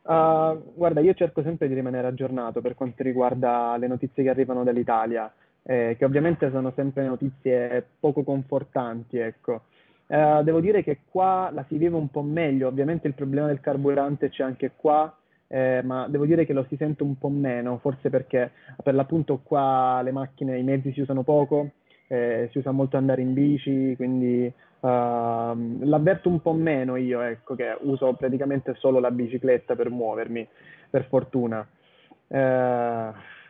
Uh, 0.00 0.72
guarda, 0.74 1.00
io 1.00 1.12
cerco 1.12 1.42
sempre 1.42 1.68
di 1.68 1.74
rimanere 1.74 2.06
aggiornato 2.06 2.62
per 2.62 2.74
quanto 2.74 3.02
riguarda 3.02 3.76
le 3.76 3.86
notizie 3.86 4.22
che 4.22 4.30
arrivano 4.30 4.64
dall'Italia, 4.64 5.30
eh, 5.70 5.96
che 5.98 6.04
ovviamente 6.06 6.50
sono 6.50 6.72
sempre 6.74 7.06
notizie 7.06 7.84
poco 8.00 8.22
confortanti, 8.22 9.18
ecco. 9.18 9.64
Uh, 10.06 10.42
devo 10.42 10.60
dire 10.60 10.82
che 10.82 11.00
qua 11.10 11.50
la 11.52 11.62
si 11.68 11.76
vive 11.76 11.94
un 11.94 12.08
po' 12.08 12.22
meglio, 12.22 12.68
ovviamente 12.68 13.06
il 13.06 13.12
problema 13.12 13.48
del 13.48 13.60
carburante 13.60 14.30
c'è 14.30 14.42
anche 14.42 14.72
qua, 14.74 15.14
eh, 15.46 15.82
ma 15.84 16.08
devo 16.08 16.24
dire 16.24 16.46
che 16.46 16.54
lo 16.54 16.64
si 16.70 16.76
sente 16.76 17.02
un 17.02 17.18
po' 17.18 17.28
meno, 17.28 17.76
forse 17.82 18.08
perché 18.08 18.52
per 18.82 18.94
l'appunto 18.94 19.40
qua 19.42 20.00
le 20.02 20.10
macchine, 20.10 20.56
i 20.56 20.62
mezzi 20.62 20.90
si 20.92 21.02
usano 21.02 21.22
poco, 21.22 21.72
eh, 22.06 22.48
si 22.50 22.56
usa 22.56 22.70
molto 22.70 22.96
andare 22.96 23.20
in 23.20 23.34
bici, 23.34 23.92
quindi 23.96 24.50
uh, 24.80 24.86
l'avverto 24.88 26.30
un 26.30 26.40
po' 26.40 26.54
meno 26.54 26.96
io, 26.96 27.20
ecco, 27.20 27.54
che 27.54 27.76
uso 27.80 28.14
praticamente 28.14 28.74
solo 28.78 29.00
la 29.00 29.10
bicicletta 29.10 29.76
per 29.76 29.90
muovermi, 29.90 30.48
per 30.88 31.04
fortuna. 31.04 31.68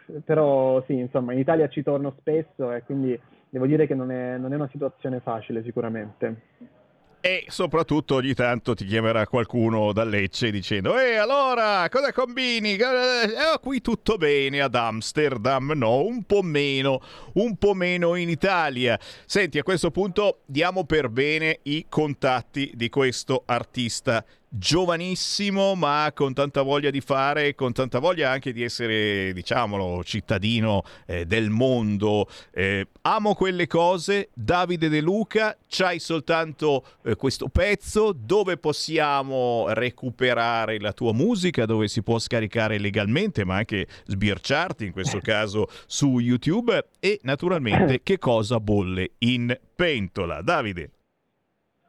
Eh, 0.09 0.21
però 0.25 0.83
sì, 0.87 0.99
insomma, 0.99 1.33
in 1.33 1.39
Italia 1.39 1.69
ci 1.69 1.83
torno 1.83 2.15
spesso 2.19 2.73
e 2.73 2.83
quindi 2.83 3.19
devo 3.49 3.67
dire 3.67 3.87
che 3.87 3.95
non 3.95 4.11
è, 4.11 4.37
non 4.37 4.53
è 4.53 4.57
una 4.57 4.69
situazione 4.71 5.21
facile 5.21 5.63
sicuramente 5.63 6.77
e 7.21 7.45
soprattutto 7.49 8.15
ogni 8.15 8.33
tanto 8.33 8.75
ti 8.75 8.85
chiamerà 8.85 9.27
qualcuno 9.27 9.93
da 9.93 10.05
Lecce 10.05 10.51
dicendo 10.51 10.97
«E 10.99 11.17
allora, 11.17 11.87
cosa 11.91 12.13
combini? 12.13 12.75
Eh, 12.75 13.59
qui 13.61 13.81
tutto 13.81 14.17
bene 14.17 14.61
ad 14.61 14.75
Amsterdam, 14.75 15.73
no? 15.75 16.05
Un 16.05 16.23
po' 16.23 16.43
meno, 16.43 17.01
un 17.35 17.57
po' 17.57 17.75
meno 17.75 18.15
in 18.15 18.29
Italia». 18.29 18.99
Senti, 19.27 19.59
a 19.59 19.63
questo 19.63 19.91
punto 19.91 20.43
diamo 20.47 20.85
per 20.85 21.09
bene 21.09 21.59
i 21.65 21.87
contatti 21.89 22.71
di 22.75 22.89
questo 22.89 23.43
artista 23.47 24.25
giovanissimo 24.49 25.75
ma 25.75 26.11
con 26.15 26.33
tanta 26.35 26.63
voglia 26.63 26.91
di 26.91 27.01
fare, 27.01 27.55
con 27.55 27.73
tanta 27.73 27.99
voglia 27.99 28.31
anche 28.31 28.53
di 28.53 28.63
essere, 28.63 29.33
diciamolo, 29.33 30.03
cittadino 30.05 30.83
eh, 31.07 31.27
del 31.27 31.51
mondo. 31.51 32.29
Eh, 32.53 32.89
amo 33.03 33.35
quelle 33.35 33.67
cose, 33.67 34.31
Davide 34.35 34.89
De 34.89 35.01
Luca, 35.01 35.57
c'hai 35.69 35.99
soltanto 35.99 36.85
eh, 37.05 37.17
questo 37.17 37.49
pezzo 37.49 38.13
dove 38.13 38.57
possiamo 38.57 39.67
recuperare 39.69 40.79
la 40.81 40.93
tua 40.93 41.13
musica, 41.13 41.67
dove 41.67 41.89
si 41.89 42.03
può 42.03 42.19
scaricare 42.19 42.79
legalmente 42.79 43.45
ma 43.45 43.57
anche 43.57 43.87
sbirciarti 44.07 44.87
in 44.87 44.93
questo 44.93 45.21
caso 45.21 45.69
su 45.87 46.19
YouTube 46.19 46.87
e 47.01 47.21
naturalmente 47.23 48.01
che 48.05 48.19
cosa 48.19 48.61
bolle 48.61 49.13
in 49.19 49.57
pentola. 49.75 50.43
Davide. 50.43 50.91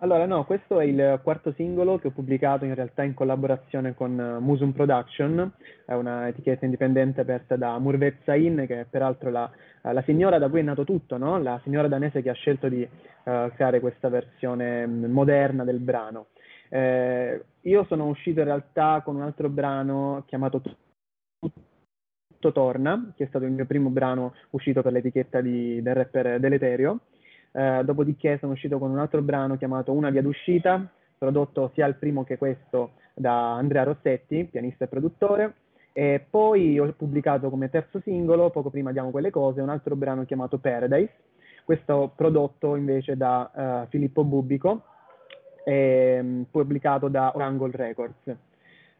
Allora, 0.02 0.26
no, 0.26 0.46
questo 0.46 0.80
è 0.80 0.86
il 0.86 1.20
quarto 1.24 1.52
singolo 1.52 2.00
che 2.00 2.08
ho 2.08 2.12
pubblicato 2.12 2.64
in 2.64 2.74
realtà 2.74 3.04
in 3.04 3.14
collaborazione 3.14 3.96
con 3.96 4.18
uh, 4.18 4.42
Musum 4.42 4.72
Production, 4.72 5.52
è 5.86 5.94
una 5.94 6.30
etichetta 6.30 6.64
indipendente 6.64 7.20
aperta 7.20 7.58
da 7.58 7.78
Murvet 7.80 8.24
Sain, 8.24 8.64
che 8.66 8.80
è 8.80 8.86
peraltro 8.86 9.30
la, 9.30 9.52
uh, 9.82 9.92
la, 9.92 10.02
signora 10.04 10.38
da 10.38 10.48
cui 10.48 10.62
è 10.62 10.64
nato 10.64 10.86
tutto, 10.86 11.18
no? 11.18 11.38
la 11.38 11.60
signora 11.64 11.90
danese 11.90 12.22
che 12.22 12.30
ha 12.30 12.34
scelto 12.34 12.70
di 12.70 12.82
uh, 12.82 13.52
creare 13.54 13.82
questa 13.82 14.08
versione 14.08 14.88
mm, 14.88 15.12
moderna 15.12 15.66
del 15.66 15.80
brano. 15.80 16.28
Eh, 16.70 17.44
io 17.62 17.84
sono 17.86 18.08
uscito 18.08 18.40
in 18.40 18.46
realtà 18.46 19.02
con 19.04 19.16
un 19.16 19.24
altro 19.24 19.50
brano 19.50 20.24
chiamato 20.28 20.62
Tutto 21.42 22.52
Torna, 22.54 23.12
che 23.18 23.26
è 23.26 23.28
stato 23.28 23.44
il 23.44 23.52
mio 23.52 23.66
primo 23.66 23.90
brano 23.90 24.34
uscito 24.52 24.82
per 24.82 24.94
l'etichetta 24.94 25.42
di, 25.42 25.82
del 25.82 25.94
rapper 25.94 26.40
Deleterio. 26.40 27.02
Eh, 27.52 27.82
dopodiché 27.84 28.38
sono 28.40 28.54
uscito 28.54 28.78
con 28.78 28.92
un 28.92 29.00
altro 29.00 29.22
brano 29.22 29.58
chiamato 29.58 29.92
Una 29.92 30.10
via 30.10 30.22
d'uscita, 30.22 30.88
prodotto 31.18 31.72
sia 31.74 31.88
il 31.88 31.96
primo 31.96 32.24
che 32.24 32.38
questo 32.38 32.92
da 33.14 33.56
Andrea 33.56 33.84
Rossetti, 33.84 34.46
pianista 34.46 34.86
e 34.86 34.88
produttore. 34.88 35.54
E 35.92 36.26
poi 36.30 36.80
ho 36.80 36.94
pubblicato 36.94 37.50
come 37.50 37.70
terzo 37.70 38.00
singolo, 38.02 38.52
poco 38.52 38.70
prima 38.70 38.92
diamo 38.92 39.12
quelle 39.12 39.32
cose, 39.32 39.62
un 39.62 39.70
altro 39.70 39.96
brano 39.96 40.24
chiamato 40.24 40.58
Paradise, 40.60 41.12
questo 41.66 42.14
prodotto 42.16 42.76
invece 42.76 43.18
da 43.18 43.84
uh, 43.84 43.90
Filippo 43.90 44.24
Bubbico, 44.24 44.84
e 45.66 46.22
mh, 46.22 46.44
pubblicato 46.52 47.10
da 47.10 47.32
Orangle 47.36 47.72
Records. 47.74 48.49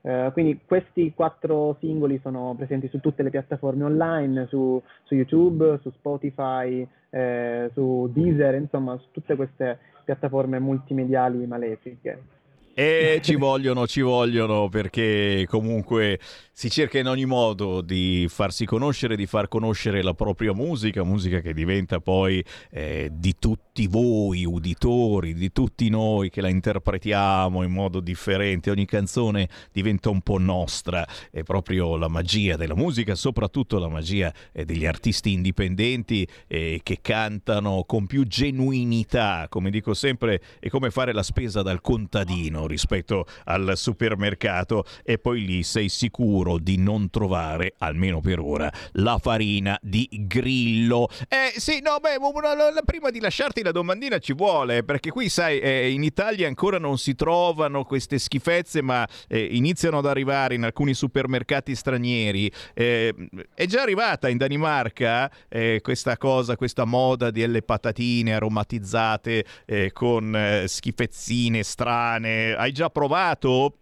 Eh, 0.02 0.30
quindi 0.32 0.60
questi 0.66 1.14
quattro 1.14 1.76
singoli 1.80 2.20
sono 2.24 2.54
presenti 2.56 2.88
su 2.88 3.00
tutte 3.00 3.24
le 3.24 3.30
piattaforme 3.30 3.84
online, 3.84 4.48
su, 4.48 4.82
su 5.04 5.16
YouTube, 5.16 5.80
su 5.82 5.92
Spotify, 5.92 6.88
eh, 7.10 7.70
su 7.74 8.10
Deezer, 8.14 8.56
insomma 8.56 8.98
su 8.98 9.08
tutte 9.12 9.36
queste 9.36 9.78
piattaforme 10.06 10.60
multimediali 10.60 11.46
malefiche. 11.46 12.38
E 12.74 13.20
ci 13.22 13.36
vogliono, 13.36 13.86
ci 13.88 14.00
vogliono 14.00 14.70
perché 14.70 15.46
comunque 15.50 16.18
si 16.60 16.70
cerca 16.70 17.00
in 17.00 17.08
ogni 17.08 17.24
modo 17.24 17.80
di 17.80 18.26
farsi 18.28 18.66
conoscere, 18.66 19.16
di 19.16 19.28
far 19.28 19.48
conoscere 19.48 20.04
la 20.04 20.14
propria 20.14 20.54
musica, 20.54 21.06
musica 21.06 21.40
che 21.40 21.54
diventa 21.54 22.02
poi 22.02 22.44
eh, 22.70 23.08
di 23.14 23.36
tutti 23.40 23.88
voi, 23.88 24.44
uditori, 24.44 25.36
di 25.36 25.54
tutti 25.54 25.88
noi 25.88 26.30
che 26.30 26.42
la 26.42 26.50
interpretiamo 26.50 27.64
in 27.64 27.72
modo 27.72 28.02
differente. 28.02 28.72
Ogni 28.72 28.84
canzone 28.84 29.48
diventa 29.72 30.10
un 30.10 30.20
po' 30.20 30.38
nostra, 30.38 31.08
è 31.32 31.44
proprio 31.44 31.96
la 31.96 32.10
magia 32.10 32.58
della 32.58 32.76
musica, 32.76 33.16
soprattutto 33.16 33.80
la 33.80 33.88
magia 33.88 34.30
eh, 34.52 34.66
degli 34.66 34.86
artisti 34.86 35.32
indipendenti 35.32 36.28
eh, 36.46 36.82
che 36.84 36.98
cantano 37.00 37.86
con 37.88 38.06
più 38.06 38.28
genuinità, 38.28 39.46
come 39.48 39.70
dico 39.70 39.94
sempre, 39.94 40.42
è 40.60 40.68
come 40.68 40.92
fare 40.92 41.14
la 41.14 41.24
spesa 41.24 41.62
dal 41.62 41.80
contadino 41.80 42.68
rispetto 42.68 43.26
al 43.46 43.78
supermercato 43.78 44.84
e 45.06 45.20
poi 45.20 45.46
lì 45.46 45.64
sei 45.64 45.88
sicuro 45.88 46.48
di 46.58 46.78
non 46.78 47.10
trovare, 47.10 47.74
almeno 47.80 48.22
per 48.22 48.40
ora, 48.40 48.72
la 48.94 49.18
farina 49.18 49.78
di 49.82 50.08
grillo. 50.12 51.10
Eh 51.28 51.60
sì, 51.60 51.82
no, 51.82 51.98
beh, 52.00 52.16
una, 52.16 52.54
una, 52.54 52.82
prima 52.84 53.10
di 53.10 53.20
lasciarti 53.20 53.64
la 53.64 53.72
domandina 53.72 54.18
ci 54.20 54.34
vuole, 54.34 54.84
perché 54.84 55.12
qui 55.12 55.30
sai, 55.30 55.60
eh, 55.60 55.92
in 55.92 56.04
Italia 56.04 56.48
ancora 56.48 56.80
non 56.80 56.98
si 56.98 57.16
trovano 57.16 57.84
queste 57.84 58.18
schifezze, 58.18 58.82
ma 58.82 59.08
eh, 59.28 59.50
iniziano 59.52 60.00
ad 60.00 60.06
arrivare 60.06 60.56
in 60.56 60.64
alcuni 60.64 60.94
supermercati 60.94 61.76
stranieri. 61.76 62.52
Eh, 62.74 63.14
è 63.54 63.66
già 63.66 63.82
arrivata 63.82 64.30
in 64.30 64.38
Danimarca 64.38 65.32
eh, 65.48 65.80
questa 65.82 66.18
cosa, 66.18 66.56
questa 66.56 66.86
moda 66.86 67.32
delle 67.32 67.62
patatine 67.62 68.34
aromatizzate 68.34 69.46
eh, 69.66 69.92
con 69.92 70.36
eh, 70.36 70.68
schifezzine 70.68 71.64
strane 71.64 72.56
hai 72.56 72.72
già 72.72 72.90
provato? 72.90 73.74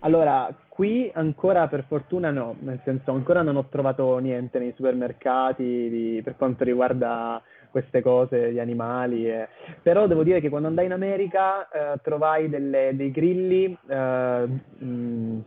Allora, 0.00 0.48
qui 0.76 1.10
ancora 1.14 1.68
per 1.68 1.84
fortuna 1.88 2.30
no, 2.30 2.54
nel 2.58 2.78
senso 2.84 3.10
ancora 3.10 3.40
non 3.40 3.56
ho 3.56 3.64
trovato 3.70 4.18
niente 4.18 4.58
nei 4.58 4.74
supermercati 4.76 5.64
di, 5.64 6.20
per 6.22 6.36
quanto 6.36 6.64
riguarda 6.64 7.40
queste 7.70 8.02
cose, 8.02 8.52
gli 8.52 8.58
animali. 8.58 9.26
Eh. 9.26 9.48
Però 9.80 10.06
devo 10.06 10.22
dire 10.22 10.42
che 10.42 10.50
quando 10.50 10.68
andai 10.68 10.84
in 10.84 10.92
America 10.92 11.66
eh, 11.70 11.98
trovai 12.02 12.50
delle, 12.50 12.90
dei 12.92 13.10
grilli 13.10 13.74
eh, 13.86 14.48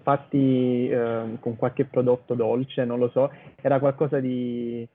fatti 0.01 0.89
eh, 0.89 1.37
con 1.39 1.55
qualche 1.55 1.85
prodotto 1.85 2.33
dolce, 2.33 2.83
non 2.83 2.97
lo 2.97 3.09
so, 3.09 3.31
era 3.61 3.77
qualcosa 3.77 4.19
di 4.19 4.87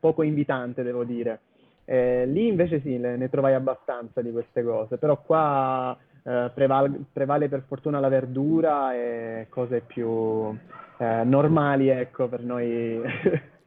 poco 0.00 0.22
invitante, 0.22 0.82
devo 0.82 1.04
dire. 1.04 1.40
Eh, 1.84 2.24
lì 2.24 2.46
invece 2.46 2.80
sì, 2.80 2.96
le, 2.98 3.18
ne 3.18 3.28
trovai 3.28 3.52
abbastanza 3.52 4.22
di 4.22 4.32
queste 4.32 4.62
cose, 4.62 4.96
però 4.96 5.20
qua 5.20 5.94
eh, 6.24 6.50
preval- 6.54 7.04
prevale 7.12 7.48
per 7.48 7.64
fortuna 7.66 8.00
la 8.00 8.08
verdura 8.08 8.94
e 8.94 9.46
cose 9.48 9.80
più 9.80 10.56
eh, 10.98 11.22
normali, 11.24 11.88
ecco, 11.88 12.28
per 12.28 12.42
noi 12.42 13.00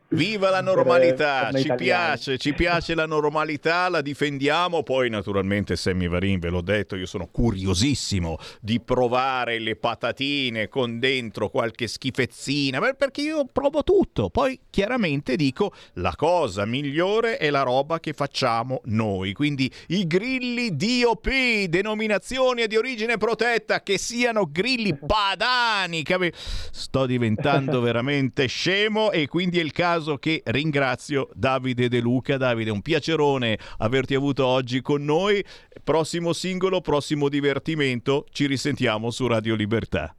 Viva 0.09 0.51
la 0.51 0.61
normalità, 0.61 1.51
ci 1.51 1.73
piace, 1.75 2.37
ci 2.37 2.53
piace 2.53 2.93
la 2.93 3.07
normalità, 3.07 3.89
la 3.89 4.01
difendiamo. 4.01 4.83
Poi, 4.83 5.09
naturalmente, 5.09 5.75
Sammy 5.75 6.07
Varin, 6.07 6.37
ve 6.37 6.49
l'ho 6.49 6.61
detto, 6.61 6.95
io 6.95 7.07
sono 7.07 7.27
curiosissimo 7.27 8.37
di 8.61 8.79
provare 8.79 9.57
le 9.57 9.75
patatine 9.75 10.67
con 10.69 10.99
dentro 10.99 11.49
qualche 11.49 11.87
schifezzina, 11.87 12.79
perché 12.95 13.21
io 13.21 13.45
provo 13.51 13.81
tutto. 13.81 14.29
Poi, 14.29 14.59
chiaramente, 14.69 15.35
dico 15.35 15.73
la 15.93 16.13
cosa 16.15 16.65
migliore 16.65 17.37
è 17.37 17.49
la 17.49 17.63
roba 17.63 17.99
che 17.99 18.13
facciamo 18.13 18.81
noi. 18.85 19.33
Quindi, 19.33 19.71
i 19.87 20.05
grilli 20.05 20.75
DOP, 20.75 21.63
denominazione 21.65 22.67
di 22.67 22.77
origine 22.77 23.17
protetta, 23.17 23.81
che 23.81 23.97
siano 23.97 24.47
grilli 24.51 24.95
padani. 24.95 26.03
Capi? 26.03 26.31
Sto 26.35 27.07
diventando 27.07 27.81
veramente 27.81 28.45
scemo 28.45 29.11
e 29.11 29.27
quindi 29.27 29.57
è 29.57 29.63
il 29.63 29.71
caso 29.71 30.03
caso 30.05 30.17
che 30.17 30.43
ringrazio 30.45 31.29
Davide 31.33 31.89
De 31.89 31.99
Luca. 31.99 32.37
Davide, 32.37 32.69
un 32.69 32.81
piacerone 32.81 33.57
averti 33.79 34.13
avuto 34.13 34.45
oggi 34.45 34.81
con 34.81 35.03
noi. 35.03 35.43
Prossimo 35.83 36.31
singolo, 36.31 36.81
prossimo 36.81 37.27
divertimento. 37.27 38.25
Ci 38.29 38.45
risentiamo 38.45 39.09
su 39.09 39.25
Radio 39.25 39.55
Libertà. 39.55 40.15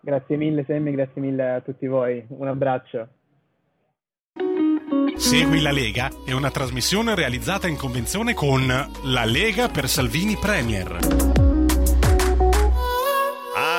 Grazie 0.00 0.36
mille 0.36 0.64
Sammy, 0.66 0.92
grazie 0.92 1.20
mille 1.20 1.50
a 1.50 1.60
tutti 1.60 1.86
voi. 1.88 2.24
Un 2.28 2.46
abbraccio. 2.46 3.08
Segui 5.16 5.60
la 5.60 5.72
Lega 5.72 6.10
è 6.24 6.32
una 6.32 6.50
trasmissione 6.50 7.14
realizzata 7.14 7.66
in 7.66 7.76
convenzione 7.76 8.34
con 8.34 8.66
La 8.66 9.24
Lega 9.24 9.68
per 9.68 9.88
Salvini 9.88 10.36
Premier 10.36 11.35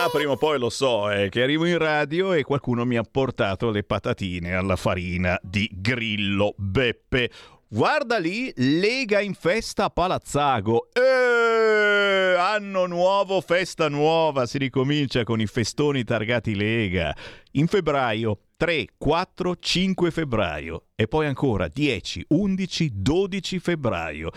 prima 0.09 0.31
o 0.31 0.37
poi 0.37 0.57
lo 0.59 0.69
so, 0.69 1.09
è 1.09 1.29
che 1.29 1.41
arrivo 1.41 1.65
in 1.65 1.77
radio 1.77 2.33
e 2.33 2.43
qualcuno 2.43 2.85
mi 2.85 2.97
ha 2.97 3.03
portato 3.03 3.69
le 3.69 3.83
patatine 3.83 4.53
alla 4.53 4.75
farina 4.75 5.37
di 5.41 5.69
Grillo 5.73 6.53
Beppe. 6.57 7.29
Guarda 7.67 8.17
lì, 8.17 8.51
Lega 8.55 9.19
in 9.19 9.33
festa 9.33 9.85
a 9.85 9.89
Palazzago. 9.89 10.89
Eh, 10.93 12.35
anno 12.37 12.85
nuovo, 12.85 13.41
festa 13.41 13.89
nuova, 13.89 14.45
si 14.45 14.57
ricomincia 14.57 15.23
con 15.23 15.41
i 15.41 15.47
festoni 15.47 16.03
targati 16.03 16.55
Lega. 16.55 17.15
In 17.53 17.67
febbraio 17.67 18.39
3, 18.55 18.87
4, 18.97 19.55
5 19.59 20.11
febbraio 20.11 20.85
e 20.95 21.07
poi 21.07 21.25
ancora 21.25 21.67
10, 21.67 22.25
11, 22.29 22.91
12 22.93 23.59
febbraio. 23.59 24.31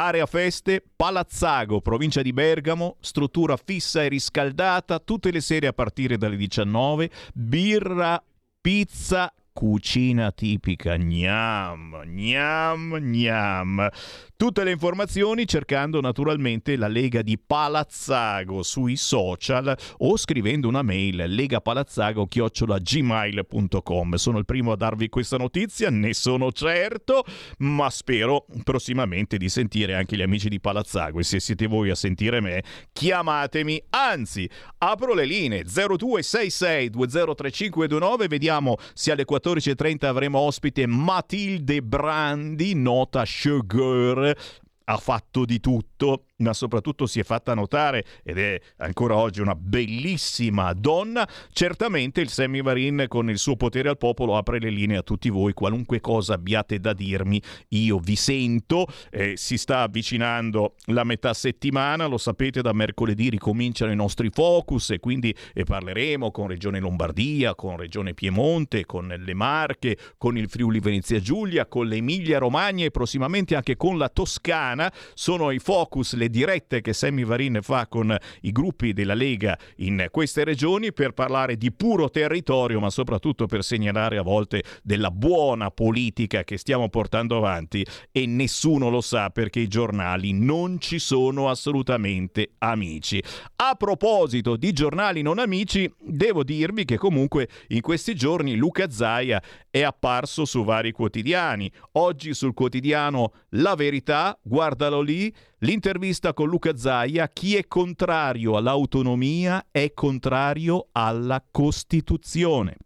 Area 0.00 0.26
feste, 0.26 0.80
Palazzago, 0.94 1.80
provincia 1.80 2.22
di 2.22 2.32
Bergamo, 2.32 2.98
struttura 3.00 3.56
fissa 3.56 4.04
e 4.04 4.08
riscaldata 4.08 5.00
tutte 5.00 5.32
le 5.32 5.40
sere 5.40 5.66
a 5.66 5.72
partire 5.72 6.16
dalle 6.16 6.36
19, 6.36 7.10
birra, 7.34 8.22
pizza, 8.60 9.32
cucina 9.58 10.30
tipica, 10.30 10.96
gnam, 10.96 12.04
gnam, 12.04 12.96
gnam. 13.00 13.88
Tutte 14.36 14.62
le 14.62 14.70
informazioni 14.70 15.48
cercando 15.48 16.00
naturalmente 16.00 16.76
la 16.76 16.86
Lega 16.86 17.22
di 17.22 17.36
Palazzago 17.44 18.62
sui 18.62 18.94
social 18.94 19.76
o 19.96 20.16
scrivendo 20.16 20.68
una 20.68 20.82
mail 20.82 21.24
legapalazzago-gmail.com. 21.26 24.14
Sono 24.14 24.38
il 24.38 24.44
primo 24.44 24.70
a 24.70 24.76
darvi 24.76 25.08
questa 25.08 25.38
notizia, 25.38 25.90
ne 25.90 26.14
sono 26.14 26.52
certo, 26.52 27.24
ma 27.58 27.90
spero 27.90 28.46
prossimamente 28.62 29.38
di 29.38 29.48
sentire 29.48 29.96
anche 29.96 30.14
gli 30.14 30.22
amici 30.22 30.48
di 30.48 30.60
Palazzago 30.60 31.18
e 31.18 31.24
se 31.24 31.40
siete 31.40 31.66
voi 31.66 31.90
a 31.90 31.96
sentire 31.96 32.40
me, 32.40 32.62
chiamatemi, 32.92 33.82
anzi, 33.90 34.48
apro 34.78 35.14
le 35.14 35.24
linee 35.24 35.64
0266 35.64 36.90
203529, 36.90 38.28
vediamo 38.28 38.76
se 38.94 39.10
alle 39.10 39.24
14.30 39.48 40.04
avremo 40.04 40.40
ospite 40.40 40.86
Matilde 40.86 41.80
Brandi, 41.80 42.74
nota 42.74 43.24
sugar 43.24 44.36
ha 44.84 44.96
fatto 44.96 45.44
di 45.44 45.58
tutto 45.60 46.24
ma 46.38 46.52
soprattutto 46.52 47.06
si 47.06 47.20
è 47.20 47.24
fatta 47.24 47.54
notare 47.54 48.04
ed 48.22 48.38
è 48.38 48.60
ancora 48.78 49.16
oggi 49.16 49.40
una 49.40 49.54
bellissima 49.54 50.72
donna. 50.72 51.28
Certamente 51.52 52.20
il 52.20 52.28
Sammy 52.28 52.62
Varin 52.62 53.06
con 53.08 53.30
il 53.30 53.38
suo 53.38 53.56
potere 53.56 53.88
al 53.88 53.98
popolo 53.98 54.36
apre 54.36 54.58
le 54.58 54.70
linee 54.70 54.98
a 54.98 55.02
tutti 55.02 55.30
voi, 55.30 55.52
qualunque 55.52 56.00
cosa 56.00 56.34
abbiate 56.34 56.78
da 56.78 56.92
dirmi, 56.92 57.40
io 57.68 57.98
vi 57.98 58.16
sento. 58.16 58.86
Eh, 59.10 59.36
si 59.36 59.58
sta 59.58 59.82
avvicinando 59.82 60.74
la 60.86 61.04
metà 61.04 61.34
settimana, 61.34 62.06
lo 62.06 62.18
sapete, 62.18 62.62
da 62.62 62.72
mercoledì 62.72 63.30
ricominciano 63.30 63.92
i 63.92 63.96
nostri 63.96 64.30
focus 64.30 64.90
e 64.90 65.00
quindi 65.00 65.34
eh, 65.54 65.64
parleremo 65.64 66.30
con 66.30 66.48
Regione 66.48 66.78
Lombardia, 66.78 67.54
con 67.54 67.76
Regione 67.76 68.14
Piemonte, 68.14 68.86
con 68.86 69.06
le 69.08 69.34
Marche, 69.34 69.96
con 70.16 70.36
il 70.36 70.48
Friuli 70.48 70.80
Venezia 70.80 71.20
Giulia, 71.20 71.66
con 71.66 71.86
l'Emilia 71.86 72.38
Romagna 72.38 72.84
e 72.84 72.90
prossimamente 72.90 73.56
anche 73.56 73.76
con 73.76 73.98
la 73.98 74.08
Toscana. 74.08 74.92
Sono 75.14 75.50
i 75.50 75.58
focus, 75.58 76.14
le 76.14 76.27
dirette 76.30 76.80
che 76.80 76.92
Sammy 76.92 77.24
Varin 77.24 77.58
fa 77.62 77.86
con 77.86 78.16
i 78.42 78.52
gruppi 78.52 78.92
della 78.92 79.14
Lega 79.14 79.58
in 79.76 80.06
queste 80.10 80.44
regioni 80.44 80.92
per 80.92 81.12
parlare 81.12 81.56
di 81.56 81.72
puro 81.72 82.08
territorio, 82.10 82.80
ma 82.80 82.90
soprattutto 82.90 83.46
per 83.46 83.62
segnalare 83.62 84.18
a 84.18 84.22
volte 84.22 84.62
della 84.82 85.10
buona 85.10 85.70
politica 85.70 86.44
che 86.44 86.56
stiamo 86.56 86.88
portando 86.88 87.36
avanti 87.36 87.84
e 88.10 88.26
nessuno 88.26 88.88
lo 88.88 89.00
sa 89.00 89.30
perché 89.30 89.60
i 89.60 89.68
giornali 89.68 90.32
non 90.32 90.78
ci 90.80 90.98
sono 90.98 91.48
assolutamente 91.48 92.52
amici. 92.58 93.22
A 93.56 93.74
proposito 93.74 94.56
di 94.56 94.72
giornali 94.72 95.22
non 95.22 95.38
amici, 95.38 95.92
devo 96.00 96.44
dirvi 96.44 96.84
che 96.84 96.96
comunque 96.96 97.48
in 97.68 97.80
questi 97.80 98.14
giorni 98.14 98.56
Luca 98.56 98.90
Zaia 98.90 99.42
è 99.70 99.82
apparso 99.82 100.44
su 100.44 100.64
vari 100.64 100.92
quotidiani. 100.92 101.70
Oggi 101.92 102.32
sul 102.34 102.54
quotidiano 102.54 103.32
La 103.50 103.74
Verità, 103.74 104.38
guarda 104.42 104.78
guardalo 104.78 105.00
lì, 105.00 105.32
l'intervista 105.60 106.32
con 106.34 106.48
Luca 106.48 106.76
Zaia, 106.76 107.28
chi 107.28 107.56
è 107.56 107.66
contrario 107.66 108.56
all'autonomia 108.56 109.66
è 109.70 109.92
contrario 109.94 110.88
alla 110.92 111.44
Costituzione. 111.50 112.76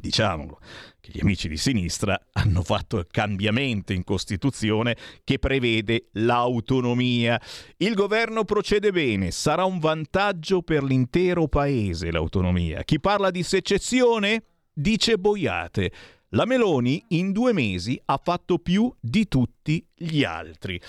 Diciamolo, 0.00 0.60
che 1.00 1.10
gli 1.12 1.20
amici 1.20 1.48
di 1.48 1.56
sinistra 1.56 2.18
hanno 2.32 2.62
fatto 2.62 2.98
il 2.98 3.08
cambiamento 3.10 3.92
in 3.92 4.04
Costituzione 4.04 4.96
che 5.24 5.40
prevede 5.40 6.08
l'autonomia. 6.12 7.40
Il 7.78 7.94
governo 7.94 8.44
procede 8.44 8.92
bene, 8.92 9.32
sarà 9.32 9.64
un 9.64 9.80
vantaggio 9.80 10.62
per 10.62 10.84
l'intero 10.84 11.48
paese 11.48 12.12
l'autonomia. 12.12 12.84
Chi 12.84 13.00
parla 13.00 13.32
di 13.32 13.42
secessione 13.42 14.44
dice 14.72 15.18
boiate. 15.18 15.92
La 16.32 16.44
Meloni 16.44 17.02
in 17.08 17.32
due 17.32 17.52
mesi 17.52 18.00
ha 18.04 18.20
fatto 18.22 18.58
più 18.58 18.94
di 19.00 19.26
tutti 19.26 19.84
gli 19.94 20.22
altri. 20.22 20.80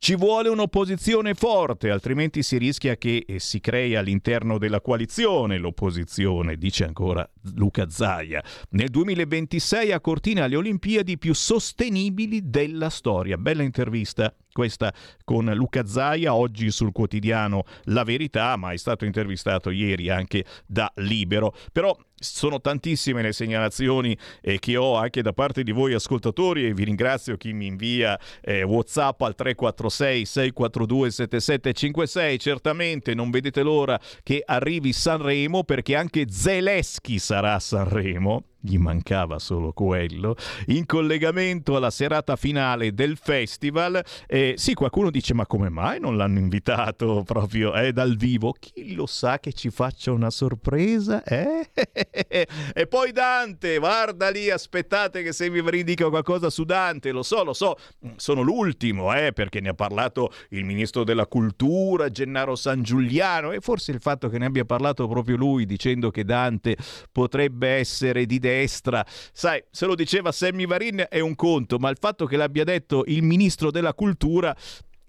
Ci 0.00 0.14
vuole 0.14 0.48
un'opposizione 0.48 1.34
forte, 1.34 1.90
altrimenti 1.90 2.44
si 2.44 2.56
rischia 2.56 2.96
che 2.96 3.24
eh, 3.26 3.40
si 3.40 3.60
crei 3.60 3.96
all'interno 3.96 4.56
della 4.56 4.80
coalizione 4.80 5.58
l'opposizione, 5.58 6.56
dice 6.56 6.84
ancora 6.84 7.28
Luca 7.54 7.88
Zaia. 7.88 8.42
Nel 8.70 8.88
2026 8.88 9.92
a 9.92 10.00
Cortina 10.00 10.46
le 10.46 10.56
Olimpiadi 10.56 11.18
più 11.18 11.34
sostenibili 11.34 12.50
della 12.50 12.90
storia. 12.90 13.36
Bella 13.36 13.62
intervista 13.62 14.34
questa 14.58 14.92
con 15.22 15.44
Luca 15.54 15.86
Zaia, 15.86 16.34
oggi 16.34 16.72
sul 16.72 16.90
quotidiano 16.90 17.62
La 17.84 18.02
Verità, 18.02 18.56
ma 18.56 18.72
è 18.72 18.76
stato 18.76 19.04
intervistato 19.04 19.70
ieri 19.70 20.10
anche 20.10 20.44
da 20.66 20.90
Libero. 20.96 21.54
Però 21.70 21.96
sono 22.20 22.60
tantissime 22.60 23.22
le 23.22 23.32
segnalazioni 23.32 24.18
eh, 24.40 24.58
che 24.58 24.76
ho 24.76 24.96
anche 24.96 25.22
da 25.22 25.32
parte 25.32 25.62
di 25.62 25.70
voi 25.70 25.94
ascoltatori 25.94 26.66
e 26.66 26.74
vi 26.74 26.82
ringrazio 26.82 27.36
chi 27.36 27.52
mi 27.52 27.66
invia 27.66 28.18
eh, 28.40 28.64
Whatsapp 28.64 29.20
al 29.20 29.36
346 29.36 30.24
642 30.24 31.10
7756. 31.12 32.38
Certamente 32.40 33.14
non 33.14 33.30
vedete 33.30 33.62
l'ora 33.62 34.00
che 34.24 34.42
arrivi 34.44 34.92
Sanremo 34.92 35.62
perché 35.62 35.94
anche 35.94 36.26
Zeleschi 36.28 37.20
sarà 37.20 37.37
a 37.44 37.60
Sanremo 37.60 38.44
gli 38.60 38.76
mancava 38.76 39.38
solo 39.38 39.72
quello, 39.72 40.36
in 40.66 40.84
collegamento 40.86 41.76
alla 41.76 41.90
serata 41.90 42.36
finale 42.36 42.92
del 42.92 43.16
festival. 43.16 44.02
Eh, 44.26 44.54
sì, 44.56 44.74
qualcuno 44.74 45.10
dice 45.10 45.34
ma 45.34 45.46
come 45.46 45.68
mai 45.68 46.00
non 46.00 46.16
l'hanno 46.16 46.38
invitato 46.38 47.22
proprio 47.24 47.74
eh, 47.74 47.92
dal 47.92 48.16
vivo? 48.16 48.54
Chi 48.58 48.94
lo 48.94 49.06
sa 49.06 49.38
che 49.38 49.52
ci 49.52 49.70
faccia 49.70 50.12
una 50.12 50.30
sorpresa? 50.30 51.22
Eh? 51.22 51.70
e 52.74 52.86
poi 52.88 53.12
Dante, 53.12 53.78
guarda 53.78 54.30
lì, 54.30 54.50
aspettate 54.50 55.22
che 55.22 55.32
se 55.32 55.48
vi 55.50 55.62
ridica 55.64 56.08
qualcosa 56.08 56.50
su 56.50 56.64
Dante, 56.64 57.12
lo 57.12 57.22
so, 57.22 57.44
lo 57.44 57.52
so, 57.52 57.76
sono 58.16 58.42
l'ultimo, 58.42 59.14
eh, 59.14 59.32
perché 59.32 59.60
ne 59.60 59.70
ha 59.70 59.74
parlato 59.74 60.32
il 60.50 60.64
ministro 60.64 61.04
della 61.04 61.26
cultura, 61.26 62.10
Gennaro 62.10 62.56
San 62.56 62.82
Giuliano, 62.82 63.52
e 63.52 63.60
forse 63.60 63.92
il 63.92 64.00
fatto 64.00 64.28
che 64.28 64.38
ne 64.38 64.46
abbia 64.46 64.64
parlato 64.64 65.06
proprio 65.06 65.36
lui 65.36 65.66
dicendo 65.66 66.10
che 66.10 66.24
Dante 66.24 66.76
potrebbe 67.12 67.68
essere 67.68 68.26
di 68.26 68.38
destra. 68.48 69.04
Sai, 69.32 69.62
se 69.70 69.86
lo 69.86 69.94
diceva 69.94 70.32
Sammy 70.32 70.66
Varin 70.66 71.06
è 71.08 71.20
un 71.20 71.34
conto, 71.34 71.78
ma 71.78 71.90
il 71.90 71.98
fatto 71.98 72.26
che 72.26 72.36
l'abbia 72.36 72.64
detto 72.64 73.04
il 73.06 73.22
ministro 73.22 73.70
della 73.70 73.94
cultura 73.94 74.56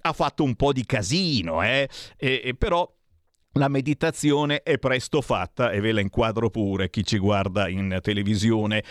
ha 0.02 0.14
fatto 0.14 0.44
un 0.44 0.56
po' 0.56 0.74
di 0.74 0.86
casino, 0.86 1.64
eh? 1.64 1.90
E, 2.18 2.42
e 2.44 2.56
però 2.56 2.90
la 3.54 3.68
meditazione 3.68 4.62
è 4.62 4.78
presto 4.78 5.22
fatta 5.22 5.72
e 5.72 5.80
ve 5.80 5.92
la 5.92 6.02
inquadro 6.02 6.50
pure 6.50 6.90
chi 6.90 7.04
ci 7.04 7.18
guarda 7.18 7.68
in 7.68 8.00
televisione. 8.02 8.84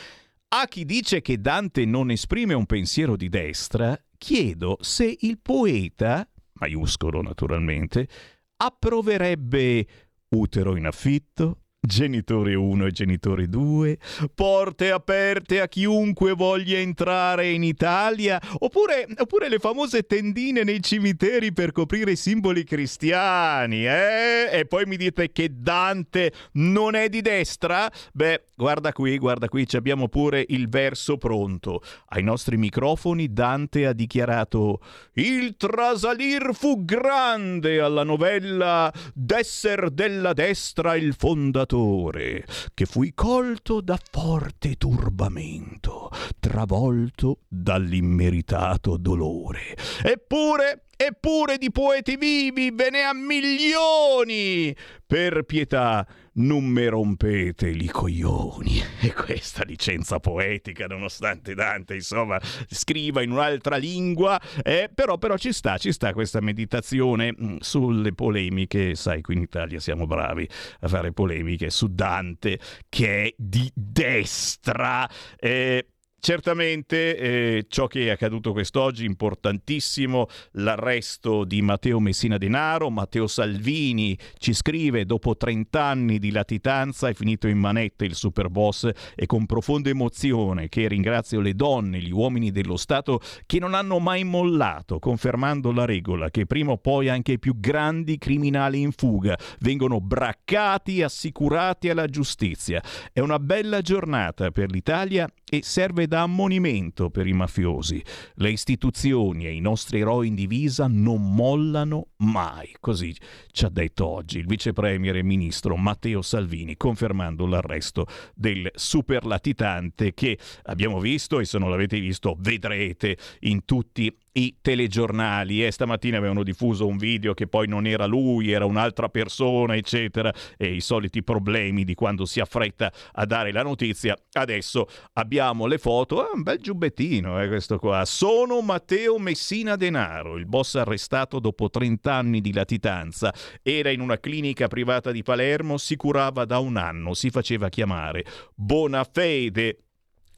A 0.48 0.66
chi 0.66 0.84
dice 0.84 1.20
che 1.20 1.40
Dante 1.40 1.84
non 1.84 2.10
esprime 2.10 2.54
un 2.54 2.66
pensiero 2.66 3.16
di 3.16 3.28
destra, 3.28 3.98
chiedo 4.16 4.78
se 4.80 5.16
il 5.20 5.38
poeta, 5.40 6.28
maiuscolo 6.54 7.20
naturalmente, 7.22 8.08
approverebbe 8.56 9.86
utero 10.30 10.76
in 10.76 10.86
affitto, 10.86 11.60
Genitore 11.80 12.56
1 12.56 12.86
e 12.86 12.90
genitore 12.90 13.48
2, 13.48 13.98
porte 14.34 14.90
aperte 14.90 15.60
a 15.60 15.68
chiunque 15.68 16.32
voglia 16.32 16.76
entrare 16.76 17.50
in 17.50 17.62
Italia, 17.62 18.40
oppure, 18.58 19.06
oppure, 19.16 19.48
le 19.48 19.60
famose 19.60 20.02
tendine 20.02 20.64
nei 20.64 20.82
cimiteri 20.82 21.52
per 21.52 21.70
coprire 21.70 22.10
i 22.10 22.16
simboli 22.16 22.64
cristiani, 22.64 23.86
eh? 23.86 24.50
E 24.50 24.66
poi 24.66 24.86
mi 24.86 24.96
dite 24.96 25.30
che 25.30 25.50
Dante 25.52 26.32
non 26.54 26.96
è 26.96 27.08
di 27.08 27.20
destra? 27.20 27.88
Beh, 28.12 28.46
guarda 28.56 28.92
qui, 28.92 29.16
guarda 29.16 29.48
qui, 29.48 29.64
abbiamo 29.74 30.08
pure 30.08 30.44
il 30.48 30.68
verso 30.68 31.16
pronto. 31.16 31.80
Ai 32.08 32.24
nostri 32.24 32.56
microfoni 32.56 33.32
Dante 33.32 33.86
ha 33.86 33.92
dichiarato 33.92 34.80
«Il 35.12 35.56
trasalir 35.56 36.50
fu 36.54 36.84
grande 36.84 37.78
alla 37.78 38.02
novella 38.02 38.92
d'esser 39.14 39.90
della 39.90 40.32
destra 40.32 40.96
il 40.96 41.14
fondatore 41.16 41.66
peccatori, 41.68 42.42
che 42.72 42.86
fui 42.86 43.12
colto 43.14 43.82
da 43.82 43.98
forte 44.10 44.76
turbamento, 44.76 46.10
travolto 46.40 47.40
dall'immeritato 47.46 48.96
dolore. 48.96 49.76
Eppure 50.02 50.84
Eppure 51.00 51.58
di 51.58 51.70
poeti 51.70 52.16
vivi 52.16 52.72
ve 52.72 52.90
ne 52.90 53.02
ha 53.02 53.14
milioni! 53.14 54.74
Per 55.06 55.44
pietà, 55.44 56.04
non 56.38 56.64
me 56.64 56.88
rompete 56.88 57.68
i 57.68 57.86
coglioni. 57.86 58.82
E 59.08 59.12
questa 59.12 59.62
licenza 59.62 60.18
poetica, 60.18 60.86
nonostante 60.86 61.54
Dante, 61.54 61.94
insomma, 61.94 62.40
scriva 62.68 63.22
in 63.22 63.30
un'altra 63.30 63.76
lingua, 63.76 64.40
eh, 64.62 64.90
però, 64.92 65.18
però 65.18 65.36
ci 65.36 65.52
sta, 65.52 65.78
ci 65.78 65.92
sta 65.92 66.12
questa 66.12 66.40
meditazione 66.40 67.32
mm, 67.32 67.56
sulle 67.60 68.12
polemiche. 68.12 68.96
Sai, 68.96 69.22
qui 69.22 69.34
in 69.34 69.42
Italia 69.42 69.78
siamo 69.78 70.06
bravi 70.06 70.48
a 70.80 70.88
fare 70.88 71.12
polemiche 71.12 71.70
su 71.70 71.86
Dante, 71.88 72.58
che 72.88 73.24
è 73.24 73.34
di 73.36 73.70
destra. 73.72 75.08
Eh, 75.38 75.86
Certamente 76.20 77.16
eh, 77.16 77.66
ciò 77.68 77.86
che 77.86 78.06
è 78.06 78.10
accaduto 78.10 78.50
quest'oggi, 78.50 79.04
importantissimo, 79.04 80.26
l'arresto 80.52 81.44
di 81.44 81.62
Matteo 81.62 82.00
Messina 82.00 82.38
Denaro, 82.38 82.90
Matteo 82.90 83.28
Salvini 83.28 84.18
ci 84.38 84.52
scrive 84.52 85.04
dopo 85.04 85.36
30 85.36 85.80
anni 85.80 86.18
di 86.18 86.32
latitanza 86.32 87.08
è 87.08 87.14
finito 87.14 87.46
in 87.46 87.58
manette 87.58 88.04
il 88.04 88.16
superboss 88.16 88.90
e 89.14 89.26
con 89.26 89.46
profonda 89.46 89.90
emozione 89.90 90.68
che 90.68 90.88
ringrazio 90.88 91.40
le 91.40 91.54
donne, 91.54 92.00
gli 92.00 92.10
uomini 92.10 92.50
dello 92.50 92.76
Stato 92.76 93.20
che 93.46 93.60
non 93.60 93.74
hanno 93.74 94.00
mai 94.00 94.24
mollato, 94.24 94.98
confermando 94.98 95.70
la 95.70 95.84
regola 95.84 96.30
che 96.30 96.46
prima 96.46 96.72
o 96.72 96.78
poi 96.78 97.08
anche 97.08 97.32
i 97.32 97.38
più 97.38 97.60
grandi 97.60 98.18
criminali 98.18 98.80
in 98.80 98.90
fuga 98.90 99.38
vengono 99.60 100.00
braccati 100.00 100.98
e 100.98 101.04
assicurati 101.04 101.88
alla 101.88 102.06
giustizia. 102.06 102.82
È 103.12 103.20
una 103.20 103.38
bella 103.38 103.80
giornata 103.82 104.50
per 104.50 104.72
l'Italia 104.72 105.30
e 105.48 105.60
serve 105.62 106.06
da 106.08 106.22
ammonimento 106.22 107.10
per 107.10 107.28
i 107.28 107.32
mafiosi. 107.32 108.02
Le 108.34 108.50
istituzioni 108.50 109.46
e 109.46 109.54
i 109.54 109.60
nostri 109.60 110.00
eroi 110.00 110.28
in 110.28 110.34
divisa 110.34 110.88
non 110.88 111.34
mollano 111.34 112.08
mai. 112.16 112.74
Così 112.80 113.14
ci 113.52 113.64
ha 113.64 113.68
detto 113.68 114.08
oggi 114.08 114.38
il 114.38 114.46
vice 114.46 114.72
premier 114.72 115.14
e 115.16 115.22
ministro 115.22 115.76
Matteo 115.76 116.22
Salvini, 116.22 116.76
confermando 116.76 117.46
l'arresto 117.46 118.06
del 118.34 118.68
superlatitante 118.74 120.14
che 120.14 120.38
abbiamo 120.64 120.98
visto 120.98 121.38
e 121.38 121.44
se 121.44 121.58
non 121.58 121.70
l'avete 121.70 122.00
visto 122.00 122.34
vedrete 122.40 123.16
in 123.40 123.64
tutti 123.64 124.12
i 124.38 124.58
telegiornali 124.60 125.66
e 125.66 125.72
stamattina 125.72 126.16
avevano 126.16 126.44
diffuso 126.44 126.86
un 126.86 126.96
video 126.96 127.34
che 127.34 127.48
poi 127.48 127.66
non 127.66 127.86
era 127.86 128.06
lui, 128.06 128.52
era 128.52 128.64
un'altra 128.64 129.08
persona, 129.08 129.74
eccetera, 129.74 130.32
e 130.56 130.74
i 130.74 130.80
soliti 130.80 131.24
problemi 131.24 131.82
di 131.82 131.94
quando 131.94 132.24
si 132.24 132.38
affretta 132.38 132.92
a 133.12 133.26
dare 133.26 133.50
la 133.50 133.62
notizia. 133.62 134.16
Adesso 134.32 134.86
abbiamo 135.14 135.66
le 135.66 135.78
foto, 135.78 136.20
ah, 136.20 136.30
un 136.32 136.42
bel 136.42 136.58
giubbettino 136.58 137.42
eh, 137.42 137.48
questo 137.48 137.78
qua. 137.78 138.04
Sono 138.04 138.60
Matteo 138.60 139.18
Messina 139.18 139.74
Denaro, 139.74 140.36
il 140.36 140.46
boss 140.46 140.76
arrestato 140.76 141.40
dopo 141.40 141.68
30 141.68 142.14
anni 142.14 142.40
di 142.40 142.52
latitanza. 142.52 143.34
Era 143.60 143.90
in 143.90 144.00
una 144.00 144.18
clinica 144.18 144.68
privata 144.68 145.10
di 145.10 145.24
Palermo, 145.24 145.78
si 145.78 145.96
curava 145.96 146.44
da 146.44 146.60
un 146.60 146.76
anno, 146.76 147.12
si 147.14 147.30
faceva 147.30 147.68
chiamare 147.68 148.24
Bonafede. 148.54 149.78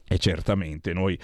E 0.07 0.17
certamente 0.17 0.91
noi 0.91 1.17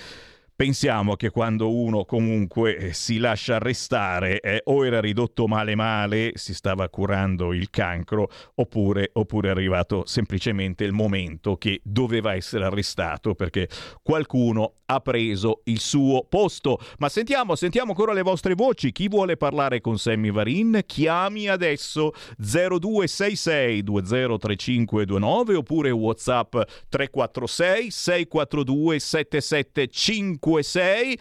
Pensiamo 0.57 1.15
che 1.15 1.29
quando 1.29 1.71
uno 1.71 2.03
comunque 2.03 2.77
eh, 2.77 2.93
si 2.93 3.19
lascia 3.19 3.57
arrestare 3.57 4.39
eh, 4.39 4.61
o 4.63 4.83
era 4.87 4.99
ridotto 4.99 5.45
male 5.45 5.75
male, 5.75 6.31
si 6.33 6.55
stava 6.55 6.89
curando 6.89 7.53
il 7.53 7.69
cancro, 7.69 8.27
oppure, 8.55 9.11
oppure 9.13 9.49
è 9.49 9.51
arrivato 9.51 10.07
semplicemente 10.07 10.83
il 10.83 10.93
momento 10.93 11.57
che 11.57 11.79
doveva 11.83 12.33
essere 12.33 12.65
arrestato 12.65 13.35
perché 13.35 13.69
qualcuno 14.01 14.73
ha 14.85 14.99
preso 14.99 15.61
il 15.65 15.79
suo 15.79 16.25
posto. 16.27 16.79
Ma 16.97 17.07
sentiamo, 17.07 17.53
sentiamo 17.53 17.91
ancora 17.91 18.13
le 18.13 18.23
vostre 18.23 18.55
voci. 18.55 18.91
Chi 18.91 19.09
vuole 19.09 19.37
parlare 19.37 19.79
con 19.79 19.99
Sammy 19.99 20.31
Varin? 20.31 20.81
Chiami 20.87 21.49
adesso 21.49 22.13
0266 22.37 23.83
203529 23.83 25.53
oppure 25.53 25.91
WhatsApp 25.91 26.55
346 26.89 27.91
642 27.91 28.99
7755 28.99 30.46
5 30.47 30.63
6. 30.63 31.19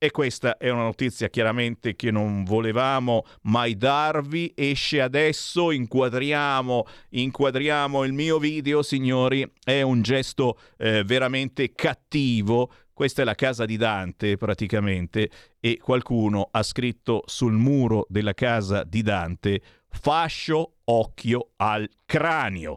E 0.00 0.10
questa 0.12 0.56
è 0.58 0.68
una 0.68 0.82
notizia 0.82 1.28
chiaramente 1.28 1.94
che 1.96 2.10
non 2.10 2.42
volevamo 2.44 3.24
mai 3.42 3.76
darvi. 3.76 4.52
Esce 4.54 5.00
adesso, 5.00 5.70
inquadriamo, 5.70 6.84
inquadriamo 7.10 8.04
il 8.04 8.12
mio 8.12 8.38
video, 8.38 8.82
signori. 8.82 9.48
È 9.62 9.82
un 9.82 10.02
gesto 10.02 10.58
eh, 10.76 11.04
veramente 11.04 11.72
cattivo. 11.72 12.72
Questa 12.92 13.22
è 13.22 13.24
la 13.24 13.36
casa 13.36 13.64
di 13.64 13.76
Dante 13.76 14.36
praticamente 14.36 15.30
e 15.60 15.78
qualcuno 15.78 16.48
ha 16.50 16.62
scritto 16.64 17.22
sul 17.26 17.52
muro 17.52 18.06
della 18.08 18.34
casa 18.34 18.82
di 18.82 19.02
Dante 19.02 19.60
fascio 19.88 20.78
occhio 20.84 21.50
al 21.56 21.88
cranio. 22.04 22.76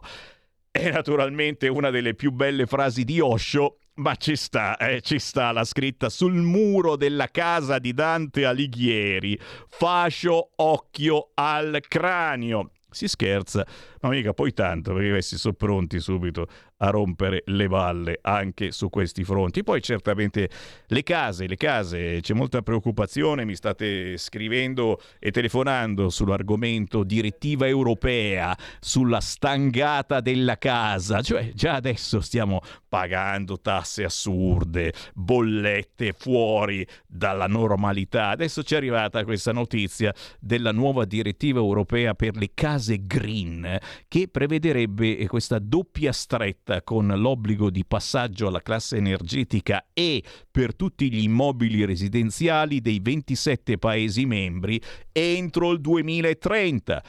È 0.70 0.90
naturalmente 0.90 1.66
una 1.68 1.90
delle 1.90 2.14
più 2.14 2.30
belle 2.30 2.66
frasi 2.66 3.04
di 3.04 3.20
Osho 3.20 3.78
ma 3.94 4.14
ci 4.16 4.36
sta, 4.36 4.76
eh, 4.76 5.00
ci 5.00 5.18
sta 5.18 5.52
la 5.52 5.64
scritta 5.64 6.08
sul 6.08 6.34
muro 6.34 6.96
della 6.96 7.28
casa 7.28 7.78
di 7.78 7.92
Dante 7.92 8.44
Alighieri. 8.44 9.38
Fascio 9.68 10.50
occhio 10.56 11.30
al 11.34 11.80
cranio. 11.86 12.70
Si 12.90 13.08
scherza, 13.08 13.66
ma 14.02 14.08
mica 14.08 14.32
poi 14.34 14.52
tanto, 14.52 14.92
perché 14.94 15.10
questi 15.10 15.36
sono 15.36 15.54
pronti 15.54 16.00
subito 16.00 16.46
a 16.78 16.90
rompere 16.90 17.42
le 17.46 17.68
balle 17.68 18.18
anche 18.22 18.72
su 18.72 18.90
questi 18.90 19.22
fronti. 19.22 19.62
Poi 19.62 19.80
certamente 19.80 20.50
le 20.86 21.02
case, 21.04 21.46
le 21.46 21.56
case, 21.56 22.18
c'è 22.20 22.34
molta 22.34 22.62
preoccupazione, 22.62 23.44
mi 23.44 23.54
state 23.54 24.16
scrivendo 24.16 25.00
e 25.20 25.30
telefonando 25.30 26.10
sull'argomento 26.10 27.04
direttiva 27.04 27.68
europea, 27.68 28.56
sulla 28.80 29.20
stangata 29.20 30.20
della 30.20 30.58
casa, 30.58 31.22
cioè 31.22 31.52
già 31.54 31.74
adesso 31.74 32.20
stiamo 32.20 32.60
pagando 32.88 33.60
tasse 33.60 34.02
assurde, 34.02 34.92
bollette 35.14 36.12
fuori 36.12 36.84
dalla 37.06 37.46
normalità. 37.46 38.30
Adesso 38.30 38.64
ci 38.64 38.74
è 38.74 38.78
arrivata 38.78 39.24
questa 39.24 39.52
notizia 39.52 40.12
della 40.40 40.72
nuova 40.72 41.04
direttiva 41.04 41.60
europea 41.60 42.14
per 42.14 42.36
le 42.36 42.50
case 42.52 43.06
green 43.06 43.78
che 44.08 44.28
prevederebbe 44.28 45.26
questa 45.26 45.58
doppia 45.58 46.12
stretta 46.12 46.82
con 46.82 47.06
l'obbligo 47.06 47.70
di 47.70 47.84
passaggio 47.84 48.48
alla 48.48 48.62
classe 48.62 48.96
energetica 48.96 49.86
E 49.92 50.22
per 50.50 50.74
tutti 50.74 51.10
gli 51.12 51.22
immobili 51.22 51.84
residenziali 51.84 52.80
dei 52.80 53.00
27 53.00 53.78
Paesi 53.78 54.26
membri 54.26 54.80
entro 55.12 55.70
il 55.72 55.80
2030. 55.80 57.02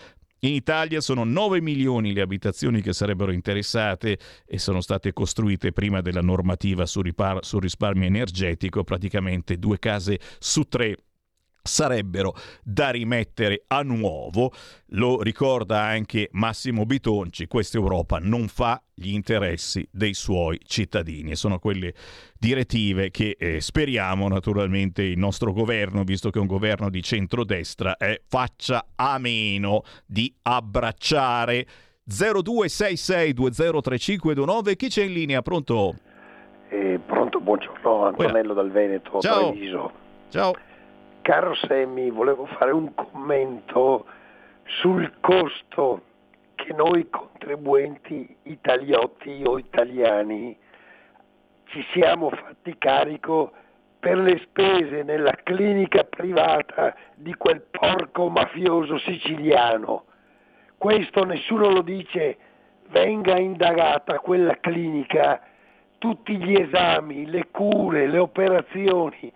In 0.43 0.53
Italia 0.53 0.99
sono 0.99 1.23
9 1.23 1.61
milioni 1.61 2.11
le 2.11 2.19
abitazioni 2.19 2.81
che 2.81 2.91
sarebbero 2.91 3.31
interessate 3.31 4.19
e 4.45 4.57
sono 4.57 4.81
state 4.81 5.13
costruite 5.13 5.71
prima 5.71 6.01
della 6.01 6.21
normativa 6.21 6.85
sul, 6.85 7.03
ripar- 7.03 7.45
sul 7.45 7.61
risparmio 7.61 8.05
energetico, 8.05 8.83
praticamente 8.83 9.57
due 9.57 9.79
case 9.79 10.19
su 10.39 10.63
tre 10.63 10.97
sarebbero 11.63 12.35
da 12.61 12.89
rimettere 12.89 13.63
a 13.67 13.81
nuovo. 13.81 14.51
Lo 14.87 15.21
ricorda 15.21 15.79
anche 15.81 16.27
Massimo 16.33 16.85
Bitonci, 16.85 17.47
questa 17.47 17.77
Europa 17.77 18.19
non 18.21 18.49
fa 18.49 18.81
gli 18.93 19.13
interessi 19.13 19.87
dei 19.89 20.13
suoi 20.13 20.59
cittadini. 20.65 21.35
Sono 21.35 21.59
quelle 21.59 21.93
direttive 22.37 23.09
che 23.09 23.37
eh, 23.39 23.61
speriamo 23.61 24.27
naturalmente 24.27 25.03
il 25.03 25.17
nostro 25.17 25.53
governo, 25.53 26.03
visto 26.03 26.29
che 26.29 26.37
è 26.37 26.41
un 26.41 26.47
governo 26.47 26.89
di 26.89 27.01
centrodestra, 27.01 27.95
eh, 27.97 28.21
faccia 28.27 28.85
a 28.95 29.17
meno 29.17 29.83
di 30.05 30.31
abbracciare. 30.43 31.65
0266203529, 32.05 34.75
chi 34.75 34.89
c'è 34.89 35.03
in 35.03 35.13
linea? 35.13 35.41
Pronto? 35.41 35.95
Eh, 36.67 36.99
pronto, 37.05 37.39
buongiorno, 37.39 38.07
Antonello 38.07 38.53
dal 38.53 38.69
Veneto, 38.69 39.21
Ciao. 39.21 39.51
Treviso. 39.51 39.91
Ciao. 40.27 40.53
Caro 41.23 41.55
Semmi, 41.55 42.09
volevo 42.09 42.45
fare 42.47 42.71
un 42.71 42.93
commento 42.95 44.05
sul 44.65 45.09
costo 45.21 46.01
che 46.53 46.73
noi 46.73 47.09
contribuenti 47.09 48.35
italiotti 48.43 49.41
o 49.45 49.57
italiani 49.57 50.53
ci 51.67 51.81
siamo 51.93 52.29
fatti 52.29 52.77
carico 52.77 53.53
per 54.01 54.17
le 54.17 54.37
spese 54.39 55.03
nella 55.03 55.33
clinica 55.43 56.03
privata 56.03 56.93
di 57.15 57.33
quel 57.35 57.61
porco 57.71 58.27
mafioso 58.27 58.97
siciliano. 58.97 60.03
Questo 60.77 61.23
nessuno 61.23 61.69
lo 61.69 61.83
dice, 61.83 62.37
venga 62.89 63.39
indagata 63.39 64.19
quella 64.19 64.57
clinica, 64.59 65.41
tutti 65.99 66.35
gli 66.35 66.53
esami, 66.53 67.27
le 67.27 67.47
cure, 67.49 68.07
le 68.07 68.17
operazioni 68.17 69.31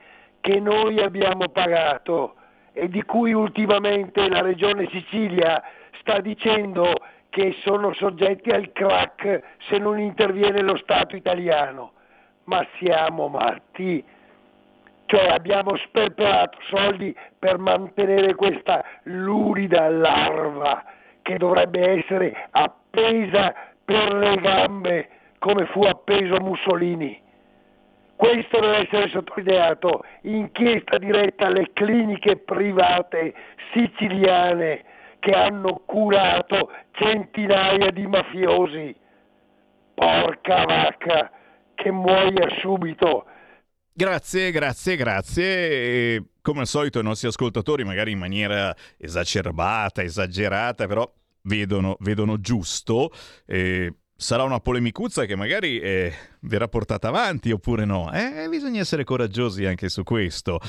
che 0.47 0.61
noi 0.61 1.01
abbiamo 1.01 1.49
pagato 1.49 2.35
e 2.71 2.87
di 2.87 3.03
cui 3.03 3.33
ultimamente 3.33 4.29
la 4.29 4.39
Regione 4.39 4.87
Sicilia 4.89 5.61
sta 5.99 6.21
dicendo 6.21 6.93
che 7.27 7.53
sono 7.65 7.93
soggetti 7.93 8.51
al 8.51 8.71
crack 8.71 9.43
se 9.67 9.77
non 9.77 9.99
interviene 9.99 10.61
lo 10.61 10.77
Stato 10.77 11.17
italiano. 11.17 11.91
Ma 12.45 12.65
siamo 12.79 13.27
matti? 13.27 14.01
Cioè 15.07 15.27
abbiamo 15.27 15.75
sperperato 15.75 16.57
soldi 16.69 17.13
per 17.37 17.57
mantenere 17.57 18.33
questa 18.35 18.85
lurida 19.03 19.89
larva 19.89 20.81
che 21.23 21.37
dovrebbe 21.37 21.99
essere 21.99 22.47
appesa 22.51 23.53
per 23.83 24.13
le 24.13 24.35
gambe 24.37 25.09
come 25.39 25.65
fu 25.65 25.81
appeso 25.81 26.39
Mussolini. 26.39 27.25
Questo 28.17 28.59
deve 28.59 28.87
essere 28.87 29.09
sottolineato. 29.09 30.03
Inchiesta 30.23 30.97
diretta 30.97 31.45
alle 31.45 31.69
cliniche 31.71 32.37
private 32.37 33.33
siciliane 33.71 34.83
che 35.19 35.31
hanno 35.33 35.83
curato 35.85 36.71
centinaia 36.93 37.91
di 37.91 38.07
mafiosi. 38.07 38.95
Porca 39.93 40.65
vacca, 40.65 41.31
che 41.75 41.91
muoia 41.91 42.49
subito. 42.59 43.25
Grazie, 43.93 44.49
grazie, 44.49 44.95
grazie. 44.95 45.43
E, 45.45 46.23
come 46.41 46.61
al 46.61 46.67
solito 46.67 46.99
i 46.99 47.03
nostri 47.03 47.27
ascoltatori, 47.27 47.83
magari 47.83 48.13
in 48.13 48.19
maniera 48.19 48.75
esacerbata, 48.97 50.01
esagerata, 50.01 50.87
però 50.87 51.07
vedono, 51.43 51.97
vedono 51.99 52.39
giusto. 52.39 53.11
Eh, 53.45 53.93
sarà 54.17 54.43
una 54.43 54.59
polemicuzza 54.59 55.25
che 55.25 55.35
magari 55.35 55.79
eh, 55.79 56.11
verrà 56.41 56.67
portata 56.67 57.07
avanti 57.07 57.51
oppure 57.51 57.85
no. 57.85 58.11
Eh, 58.11 58.47
bisogna 58.49 58.81
essere 58.81 59.03
coraggiosi 59.03 59.65
anche 59.65 59.87
su 59.87 60.03
questo. 60.03 60.59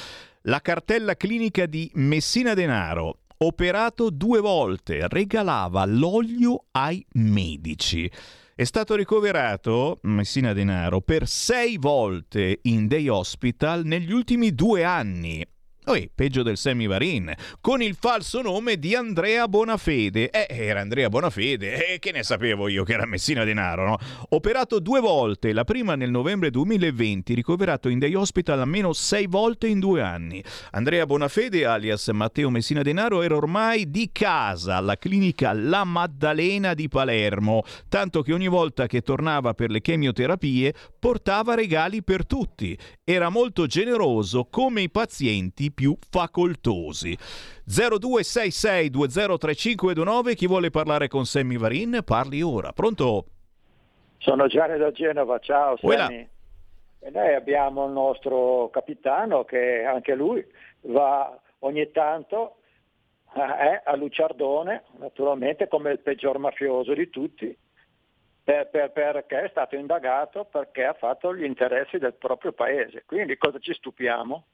La 0.43 0.61
cartella 0.61 1.17
clinica 1.17 1.67
di 1.67 1.91
Messina 1.95 2.55
Denaro, 2.55 3.21
operato 3.39 4.11
due 4.11 4.41
volte, 4.41 5.09
regalava 5.09 5.85
l'olio 5.87 6.67
ai 6.73 7.05
medici. 7.15 8.11
È 8.55 8.65
stato 8.65 8.95
ricoverato, 8.95 9.99
Messina 10.03 10.53
Denaro, 10.53 11.01
per 11.01 11.27
sei 11.27 11.79
volte 11.79 12.61
in 12.63 12.87
day 12.87 13.09
hospital 13.09 13.85
negli 13.85 14.13
ultimi 14.13 14.55
due 14.55 14.85
anni. 14.85 15.45
Oi, 15.89 16.11
peggio 16.15 16.43
del 16.43 16.59
Sammy 16.59 16.87
Varin, 16.87 17.33
con 17.63 17.81
il 17.81 17.97
falso 17.99 18.43
nome 18.43 18.79
di 18.79 18.95
Andrea 18.95 19.49
Bonafede. 19.49 20.29
Eh, 20.29 20.47
era 20.51 20.83
Andrea 20.83 21.09
Bonafede, 21.09 21.95
eh, 21.95 21.99
che 21.99 22.13
ne 22.13 22.23
sapevo 22.23 22.69
io 22.69 22.85
che 22.85 22.93
era 22.93 23.07
Messina 23.07 23.43
Denaro, 23.43 23.87
no? 23.87 23.99
Operato 24.29 24.81
due 24.81 25.01
volte, 25.01 25.55
la 25.55 25.65
prima 25.65 25.95
nel 25.95 26.11
novembre 26.11 26.51
2020, 26.51 27.33
ricoverato 27.33 27.89
in 27.89 27.99
day 28.01 28.13
hospital 28.13 28.61
almeno 28.61 28.93
sei 28.93 29.27
volte 29.27 29.67
in 29.67 29.79
due 29.79 30.03
anni. 30.03 30.45
Andrea 30.73 31.07
Bonafede, 31.07 31.65
alias 31.65 32.07
Matteo 32.09 32.51
Messina 32.51 32.83
Denaro, 32.83 33.23
era 33.23 33.37
ormai 33.37 33.91
di 33.91 34.11
casa 34.13 34.77
alla 34.77 34.99
clinica 34.99 35.55
La 35.55 35.85
Maddalena 35.85 36.75
di 36.75 36.89
Palermo, 36.89 37.63
tanto 37.89 38.21
che 38.21 38.35
ogni 38.35 38.49
volta 38.49 38.87
che 38.87 39.01
tornava 39.01 39.55
per 39.55 39.71
le 39.71 39.81
chemioterapie 39.81 40.75
portava 40.99 41.55
regali 41.55 42.03
per 42.03 42.27
tutti. 42.27 42.77
Era 43.03 43.31
molto 43.31 43.65
generoso 43.65 44.49
come 44.51 44.83
i 44.83 44.91
pazienti 44.91 45.77
più 45.79 45.97
facoltosi. 46.11 47.17
0266203529, 47.69 50.35
chi 50.35 50.49
vuole 50.49 50.71
parlare 50.71 51.07
con 51.07 51.25
Sammy 51.25 51.57
Varin, 51.57 52.01
parli 52.05 52.43
ora. 52.43 52.73
Pronto? 52.73 53.27
Sono 54.17 54.49
Gianni 54.49 54.77
da 54.77 54.91
Genova, 54.91 55.39
ciao. 55.39 55.77
Sammy. 55.77 56.29
E 56.99 57.11
noi 57.11 57.33
abbiamo 57.33 57.87
il 57.87 57.93
nostro 57.93 58.71
capitano 58.73 59.45
che 59.45 59.85
anche 59.85 60.17
lui 60.17 60.45
va 60.81 61.39
ogni 61.61 61.89
tanto 61.93 62.57
eh, 63.37 63.81
a 63.85 63.95
Luciardone, 63.95 64.83
naturalmente 64.99 65.69
come 65.69 65.93
il 65.93 66.01
peggior 66.01 66.39
mafioso 66.39 66.93
di 66.93 67.09
tutti, 67.09 67.57
per- 68.43 68.69
per- 68.69 68.91
perché 68.91 69.45
è 69.45 69.49
stato 69.51 69.77
indagato 69.77 70.45
perché 70.45 70.87
ha 70.87 70.95
fatto 70.95 71.33
gli 71.37 71.45
interessi 71.45 71.99
del 71.99 72.15
proprio 72.15 72.51
paese. 72.51 73.05
Quindi 73.07 73.37
cosa 73.37 73.61
ci 73.61 73.73
stupiamo? 73.75 74.45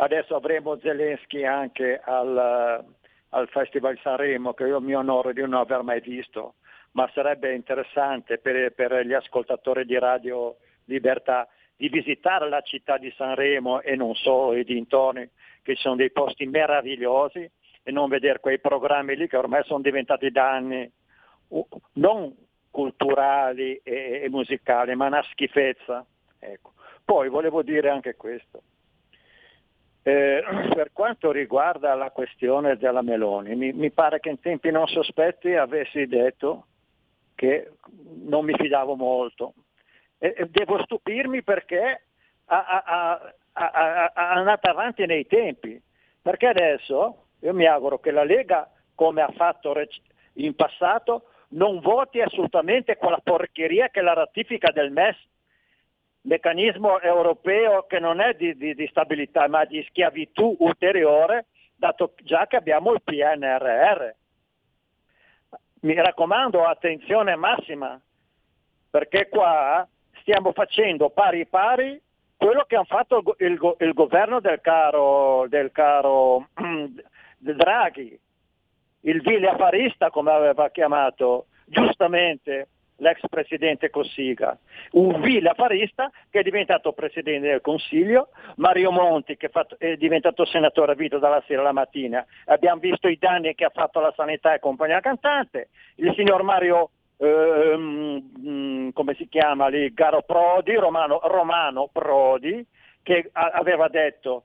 Adesso 0.00 0.36
avremo 0.36 0.78
Zelensky 0.78 1.44
anche 1.44 2.00
al, 2.04 2.84
al 3.30 3.48
Festival 3.48 3.98
Sanremo, 4.00 4.54
che 4.54 4.64
io 4.64 4.80
mi 4.80 4.94
onoro 4.94 5.32
di 5.32 5.40
non 5.40 5.54
aver 5.54 5.82
mai 5.82 6.00
visto, 6.00 6.54
ma 6.92 7.10
sarebbe 7.12 7.52
interessante 7.52 8.38
per, 8.38 8.72
per 8.74 9.04
gli 9.04 9.12
ascoltatori 9.12 9.84
di 9.84 9.98
Radio 9.98 10.58
Libertà 10.84 11.48
di 11.74 11.88
visitare 11.88 12.48
la 12.48 12.60
città 12.60 12.96
di 12.96 13.12
Sanremo 13.16 13.80
e 13.80 13.96
non 13.96 14.14
solo 14.14 14.56
i 14.56 14.62
dintorni, 14.62 15.28
che 15.62 15.74
sono 15.74 15.96
dei 15.96 16.12
posti 16.12 16.46
meravigliosi, 16.46 17.50
e 17.82 17.90
non 17.90 18.08
vedere 18.08 18.38
quei 18.38 18.60
programmi 18.60 19.16
lì 19.16 19.26
che 19.26 19.36
ormai 19.36 19.64
sono 19.64 19.80
diventati 19.80 20.30
danni 20.30 20.88
non 21.94 22.36
culturali 22.70 23.80
e 23.82 24.28
musicali, 24.30 24.94
ma 24.94 25.06
una 25.06 25.24
schifezza. 25.32 26.06
Ecco. 26.38 26.74
Poi 27.04 27.28
volevo 27.28 27.62
dire 27.62 27.88
anche 27.90 28.14
questo. 28.14 28.62
Eh, 30.08 30.42
per 30.74 30.90
quanto 30.94 31.30
riguarda 31.30 31.94
la 31.94 32.10
questione 32.10 32.78
della 32.78 33.02
Meloni, 33.02 33.54
mi, 33.54 33.72
mi, 33.72 33.90
pare 33.90 34.20
che 34.20 34.30
in 34.30 34.40
tempi 34.40 34.70
non 34.70 34.86
sospetti 34.86 35.54
avessi 35.54 36.06
detto 36.06 36.64
che 37.34 37.72
non 38.24 38.46
mi 38.46 38.54
fidavo 38.54 38.94
molto. 38.94 39.52
E, 40.16 40.34
e 40.34 40.46
devo 40.48 40.82
stupirmi 40.82 41.42
perché 41.42 42.02
è 42.46 42.54
andata 44.14 44.70
avanti 44.70 45.04
nei 45.04 45.26
tempi, 45.26 45.80
perché 46.22 46.46
adesso 46.46 47.26
io 47.40 47.52
mi 47.52 47.66
auguro 47.66 47.98
che 47.98 48.10
la 48.10 48.24
Lega, 48.24 48.66
come 48.94 49.20
ha 49.20 49.30
fatto 49.36 49.74
in 50.34 50.54
passato, 50.54 51.24
non 51.48 51.80
voti 51.80 52.22
assolutamente 52.22 52.96
quella 52.96 53.20
porcheria 53.22 53.90
che 53.90 54.00
è 54.00 54.02
la 54.02 54.14
ratifica 54.14 54.70
del 54.70 54.90
MES, 54.90 55.16
meccanismo 56.28 57.00
europeo 57.00 57.86
che 57.86 57.98
non 57.98 58.20
è 58.20 58.34
di, 58.34 58.54
di, 58.56 58.74
di 58.74 58.86
stabilità 58.88 59.48
ma 59.48 59.64
di 59.64 59.82
schiavitù 59.88 60.56
ulteriore, 60.60 61.46
dato 61.74 62.12
già 62.22 62.46
che 62.46 62.56
abbiamo 62.56 62.92
il 62.92 63.02
PNRR. 63.02 64.10
Mi 65.80 65.94
raccomando, 65.94 66.64
attenzione 66.64 67.34
massima, 67.34 67.98
perché 68.90 69.28
qua 69.28 69.86
stiamo 70.20 70.52
facendo 70.52 71.08
pari 71.10 71.46
pari 71.46 72.00
quello 72.36 72.64
che 72.66 72.76
ha 72.76 72.84
fatto 72.84 73.34
il, 73.38 73.46
il, 73.46 73.76
il 73.80 73.92
governo 73.94 74.40
del 74.40 74.60
caro, 74.60 75.46
del 75.48 75.72
caro 75.72 76.48
Draghi, 77.38 78.18
il 79.00 79.20
vile 79.22 79.48
affarista 79.48 80.10
come 80.10 80.30
aveva 80.30 80.68
chiamato 80.70 81.46
giustamente 81.64 82.68
l'ex 82.98 83.20
presidente 83.28 83.90
Cossiga, 83.90 84.56
un 84.92 85.20
vile 85.20 85.50
affarista 85.50 86.10
che 86.30 86.40
è 86.40 86.42
diventato 86.42 86.92
presidente 86.92 87.48
del 87.48 87.60
Consiglio, 87.60 88.28
Mario 88.56 88.90
Monti 88.90 89.36
che 89.36 89.50
è 89.78 89.96
diventato 89.96 90.44
senatore 90.44 90.92
a 90.92 90.94
vita 90.94 91.18
dalla 91.18 91.42
sera 91.46 91.60
alla 91.60 91.72
mattina, 91.72 92.24
abbiamo 92.46 92.80
visto 92.80 93.08
i 93.08 93.18
danni 93.18 93.54
che 93.54 93.64
ha 93.64 93.72
fatto 93.72 93.98
alla 93.98 94.12
sanità 94.16 94.54
e 94.54 94.60
compagnia 94.60 95.00
cantante, 95.00 95.68
il 95.96 96.12
signor 96.14 96.42
Mario 96.42 96.90
ehm, 97.18 98.92
come 98.92 99.14
si 99.14 99.28
chiama 99.28 99.68
lì, 99.68 99.92
Garo 99.92 100.22
Prodi, 100.22 100.74
Romano, 100.74 101.20
Romano 101.22 101.88
Prodi, 101.92 102.64
che 103.02 103.30
a- 103.32 103.50
aveva 103.54 103.88
detto 103.88 104.44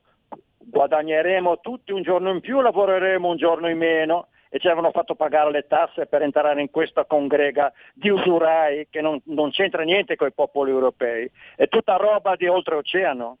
guadagneremo 0.66 1.60
tutti 1.60 1.92
un 1.92 2.02
giorno 2.02 2.30
in 2.30 2.40
più, 2.40 2.60
lavoreremo 2.60 3.28
un 3.28 3.36
giorno 3.36 3.68
in 3.68 3.76
meno 3.76 4.28
e 4.54 4.60
ci 4.60 4.68
avevano 4.68 4.92
fatto 4.92 5.16
pagare 5.16 5.50
le 5.50 5.66
tasse 5.66 6.06
per 6.06 6.22
entrare 6.22 6.60
in 6.60 6.70
questa 6.70 7.04
congrega 7.06 7.72
di 7.92 8.08
usurai 8.08 8.86
che 8.88 9.00
non, 9.00 9.20
non 9.24 9.50
c'entra 9.50 9.82
niente 9.82 10.14
con 10.14 10.28
i 10.28 10.32
popoli 10.32 10.70
europei, 10.70 11.28
è 11.56 11.66
tutta 11.66 11.96
roba 11.96 12.36
di 12.36 12.46
oltreoceano. 12.46 13.38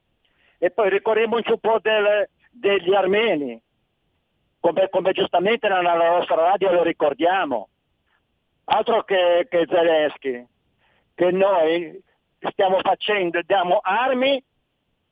E 0.58 0.72
poi 0.72 0.90
ricordiamoci 0.90 1.52
un 1.52 1.60
po' 1.60 1.78
delle, 1.80 2.30
degli 2.50 2.92
armeni, 2.92 3.62
come, 4.58 4.88
come, 4.88 5.12
giustamente 5.12 5.68
nella 5.68 5.94
nostra 5.94 6.34
radio 6.34 6.72
lo 6.72 6.82
ricordiamo, 6.82 7.68
altro 8.64 9.04
che, 9.04 9.46
che 9.48 9.66
Zelensky, 9.68 10.44
che 11.14 11.30
noi 11.30 12.02
stiamo 12.50 12.80
facendo, 12.80 13.40
diamo 13.42 13.78
armi 13.80 14.42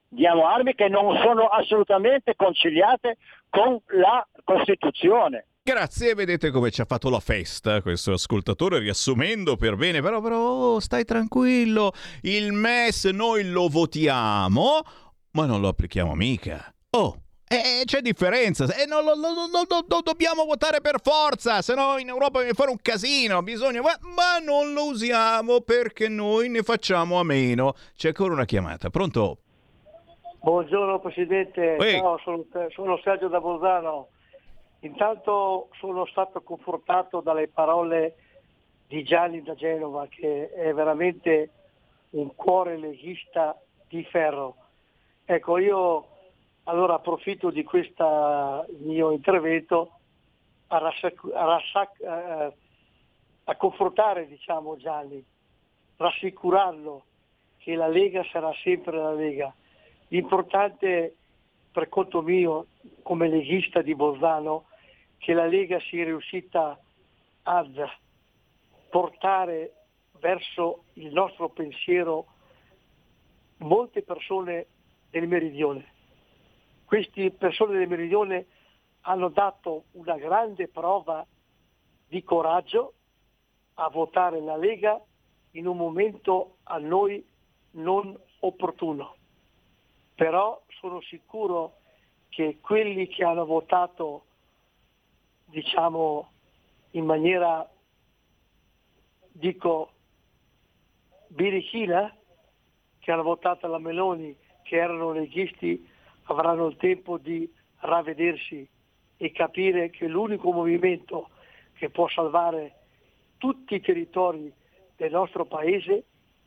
diamo 0.09 0.47
armi 0.47 0.75
che 0.75 0.89
non 0.89 1.17
sono 1.23 1.47
assolutamente 1.47 2.35
conciliate 2.35 3.19
con 3.49 3.81
la 3.87 4.27
Costituzione. 4.43 5.47
Grazie, 5.65 6.15
vedete 6.15 6.51
come 6.51 6.73
ci 6.73 6.81
ha 6.81 6.85
fatto 6.85 7.09
la 7.09 7.21
festa 7.21 7.83
questo 7.83 8.15
ascoltatore 8.15 8.81
riassumendo 8.81 9.55
per 9.55 9.77
bene, 9.77 10.01
però, 10.01 10.21
però 10.21 10.37
oh, 10.37 10.81
stai 10.81 11.05
tranquillo, 11.05 11.93
il 12.23 12.53
MES 12.53 13.05
noi 13.05 13.49
lo 13.49 13.69
votiamo, 13.69 14.81
ma 15.31 15.47
non 15.47 15.61
lo 15.61 15.69
applichiamo 15.69 16.15
mica. 16.15 16.75
Oh, 16.91 17.15
eh, 17.47 17.85
c'è 17.85 18.01
differenza, 18.01 18.65
eh, 18.75 18.87
non, 18.87 19.05
non, 19.05 19.21
non, 19.21 19.51
non, 19.53 20.01
dobbiamo 20.03 20.45
votare 20.45 20.81
per 20.81 20.97
forza, 21.01 21.63
se 21.63 21.77
no 21.77 21.97
in 21.97 22.09
Europa 22.09 22.41
viene 22.41 22.55
fuori 22.55 22.73
un 22.73 22.81
casino, 22.83 23.41
bisogna... 23.43 23.83
Ma, 23.83 23.97
ma 24.17 24.45
non 24.45 24.73
lo 24.73 24.87
usiamo 24.87 25.61
perché 25.61 26.09
noi 26.09 26.49
ne 26.49 26.65
facciamo 26.65 27.21
a 27.21 27.23
meno. 27.23 27.75
C'è 27.95 28.09
ancora 28.09 28.33
una 28.33 28.47
chiamata, 28.47 28.91
pronto? 28.91 29.39
Buongiorno 30.41 30.99
Presidente, 30.99 31.77
Ehi. 31.77 32.01
Ciao, 32.01 32.19
sono, 32.25 32.45
sono 32.75 32.99
Sergio 33.05 33.29
da 33.29 33.39
Bolzano. 33.39 34.09
Intanto 34.85 35.69
sono 35.79 36.07
stato 36.07 36.41
confortato 36.43 37.21
dalle 37.21 37.47
parole 37.47 38.17
di 38.89 39.05
Gianni 39.05 39.41
da 39.43 39.55
Genova 39.55 40.07
che 40.09 40.53
è 40.53 40.73
veramente 40.75 41.51
un 42.11 42.35
cuore 42.35 42.77
leghista 42.77 43.57
di 43.89 44.03
ferro. 44.05 44.57
Ecco, 45.25 45.59
io 45.59 46.09
allora 46.65 46.95
approfitto 46.95 47.51
di 47.51 47.63
questo 47.63 48.67
mio 48.81 49.13
intervento 49.13 49.99
a, 50.69 50.79
rassac- 50.79 51.33
a, 51.33 51.45
rassac- 51.45 52.03
a 53.45 53.57
confortare 53.57 54.27
diciamo, 54.27 54.77
Gianni, 54.77 55.25
rassicurarlo 55.97 57.05
che 57.59 57.77
la 57.77 57.87
Lega 57.87 58.25
sarà 58.33 58.53
sempre 58.65 58.97
la 58.97 59.13
Lega. 59.13 59.55
L'importante 60.09 61.15
per 61.71 61.89
conto 61.89 62.21
mio, 62.21 62.67
come 63.03 63.29
leghista 63.29 63.81
di 63.81 63.95
Bolzano, 63.95 64.65
che 65.23 65.35
la 65.35 65.47
Lega 65.47 65.79
sia 65.79 66.03
riuscita 66.03 66.77
ad 67.45 67.89
portare 68.91 69.73
verso 70.19 70.87
il 70.95 71.13
nostro 71.13 71.49
pensiero 71.49 72.27
molte 73.59 74.03
persone 74.03 74.67
del 75.11 75.29
meridione. 75.29 75.87
Queste 76.85 77.31
persone 77.31 77.79
del 77.79 77.87
meridione 77.87 78.47
hanno 79.03 79.29
dato 79.29 79.85
una 79.93 80.17
grande 80.17 80.67
prova 80.67 81.25
di 82.09 82.25
coraggio 82.25 82.95
a 83.75 83.89
votare 83.91 84.41
la 84.41 84.57
Lega 84.57 85.01
in 85.53 85.69
un 85.69 85.77
momento 85.77 86.57
a 86.65 86.79
noi 86.79 87.25
non 87.73 88.19
opportuno. 88.41 89.15
Però 90.17 90.61
sono 90.81 91.01
sicuro 91.01 91.77
che 92.29 92.59
quelli 92.61 93.07
che 93.07 93.23
hanno 93.23 93.47
votato 93.47 94.25
diciamo 95.53 96.31
in 96.93 97.05
maniera 97.05 97.69
dico 99.31 99.93
birichina 101.29 102.15
che 102.99 103.13
hanno 103.13 103.23
votato 103.23 103.67
la 103.67 103.79
Meloni 103.79 104.35
che 104.63 104.77
erano 104.77 105.13
leghisti 105.13 105.87
avranno 106.25 106.69
il 106.69 106.77
tempo 106.77 107.19
di 107.19 107.51
ravvedersi 107.81 108.67
e 109.19 109.33
capire 109.33 109.91
che 109.91 110.07
l'unico 110.07 110.51
movimento 110.53 111.29
che 111.75 111.91
può 111.91 112.09
salvare 112.09 112.77
tutti 113.37 113.75
i 113.75 113.81
territori 113.81 114.51
del 114.97 115.11
nostro 115.11 115.45
paese 115.45 116.05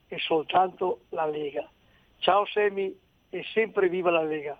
è 0.07 0.17
soltanto 0.17 1.01
la 1.09 1.25
Lega. 1.25 1.69
Ciao 2.17 2.45
Semi 2.45 2.97
e 3.29 3.43
sempre 3.53 3.87
viva 3.87 4.09
la 4.09 4.23
Lega. 4.23 4.59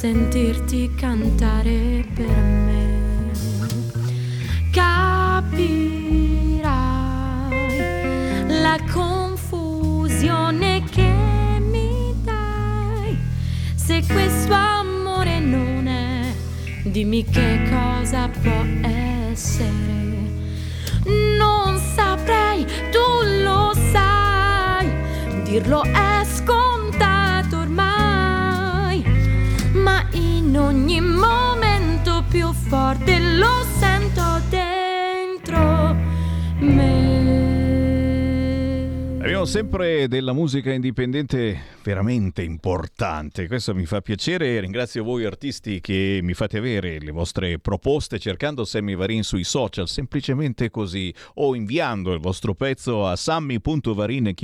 Sentirti 0.00 0.89
della 40.20 40.32
musica 40.34 40.70
indipendente 40.70 41.58
veramente 41.82 42.42
importante, 42.42 43.48
questo 43.48 43.74
mi 43.74 43.86
fa 43.86 44.02
piacere, 44.02 44.60
ringrazio 44.60 45.02
voi 45.02 45.24
artisti 45.24 45.80
che 45.80 46.20
mi 46.22 46.34
fate 46.34 46.58
avere 46.58 46.98
le 46.98 47.10
vostre 47.10 47.58
proposte 47.58 48.18
cercando 48.18 48.66
Sammy 48.66 48.94
Varin 48.94 49.22
sui 49.22 49.44
social, 49.44 49.88
semplicemente 49.88 50.68
così, 50.68 51.10
o 51.36 51.54
inviando 51.54 52.12
il 52.12 52.20
vostro 52.20 52.52
pezzo 52.52 53.06
a 53.06 53.16
sammy.varin 53.16 54.34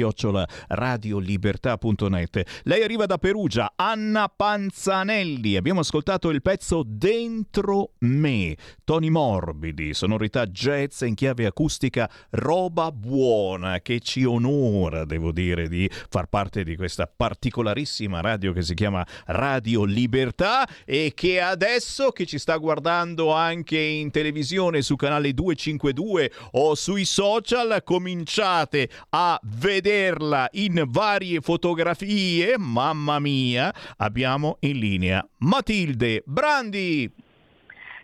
radiolibertà.net. 0.68 2.62
Lei 2.62 2.82
arriva 2.82 3.04
da 3.04 3.18
Perugia, 3.18 3.72
Anna 3.76 4.32
Panzanelli, 4.34 5.56
abbiamo 5.56 5.80
ascoltato 5.80 6.30
il 6.30 6.40
pezzo 6.40 6.84
Dentro 6.86 7.90
me, 7.98 8.56
toni 8.82 9.10
morbidi, 9.10 9.92
sonorità 9.92 10.46
jazz 10.46 11.02
in 11.02 11.14
chiave 11.14 11.44
acustica, 11.44 12.08
roba 12.30 12.90
buona 12.90 13.80
che 13.80 14.00
ci 14.00 14.24
onora, 14.24 15.04
devo 15.04 15.32
dire, 15.32 15.64
di 15.68 15.90
far 16.08 16.26
parte 16.26 16.64
di 16.64 16.76
questa 16.76 17.06
particolarissima 17.06 18.20
radio 18.20 18.52
che 18.52 18.62
si 18.62 18.74
chiama 18.74 19.06
Radio 19.26 19.84
Libertà 19.84 20.66
e 20.84 21.12
che 21.14 21.40
adesso 21.40 22.10
che 22.10 22.26
ci 22.26 22.38
sta 22.38 22.56
guardando 22.56 23.32
anche 23.32 23.78
in 23.78 24.10
televisione 24.10 24.82
su 24.82 24.96
canale 24.96 25.32
252 25.32 26.32
o 26.52 26.74
sui 26.74 27.04
social 27.04 27.82
cominciate 27.84 28.88
a 29.10 29.38
vederla 29.42 30.48
in 30.52 30.84
varie 30.86 31.40
fotografie, 31.40 32.56
mamma 32.58 33.18
mia, 33.18 33.72
abbiamo 33.98 34.56
in 34.60 34.78
linea 34.78 35.26
Matilde 35.38 36.22
Brandi. 36.26 37.12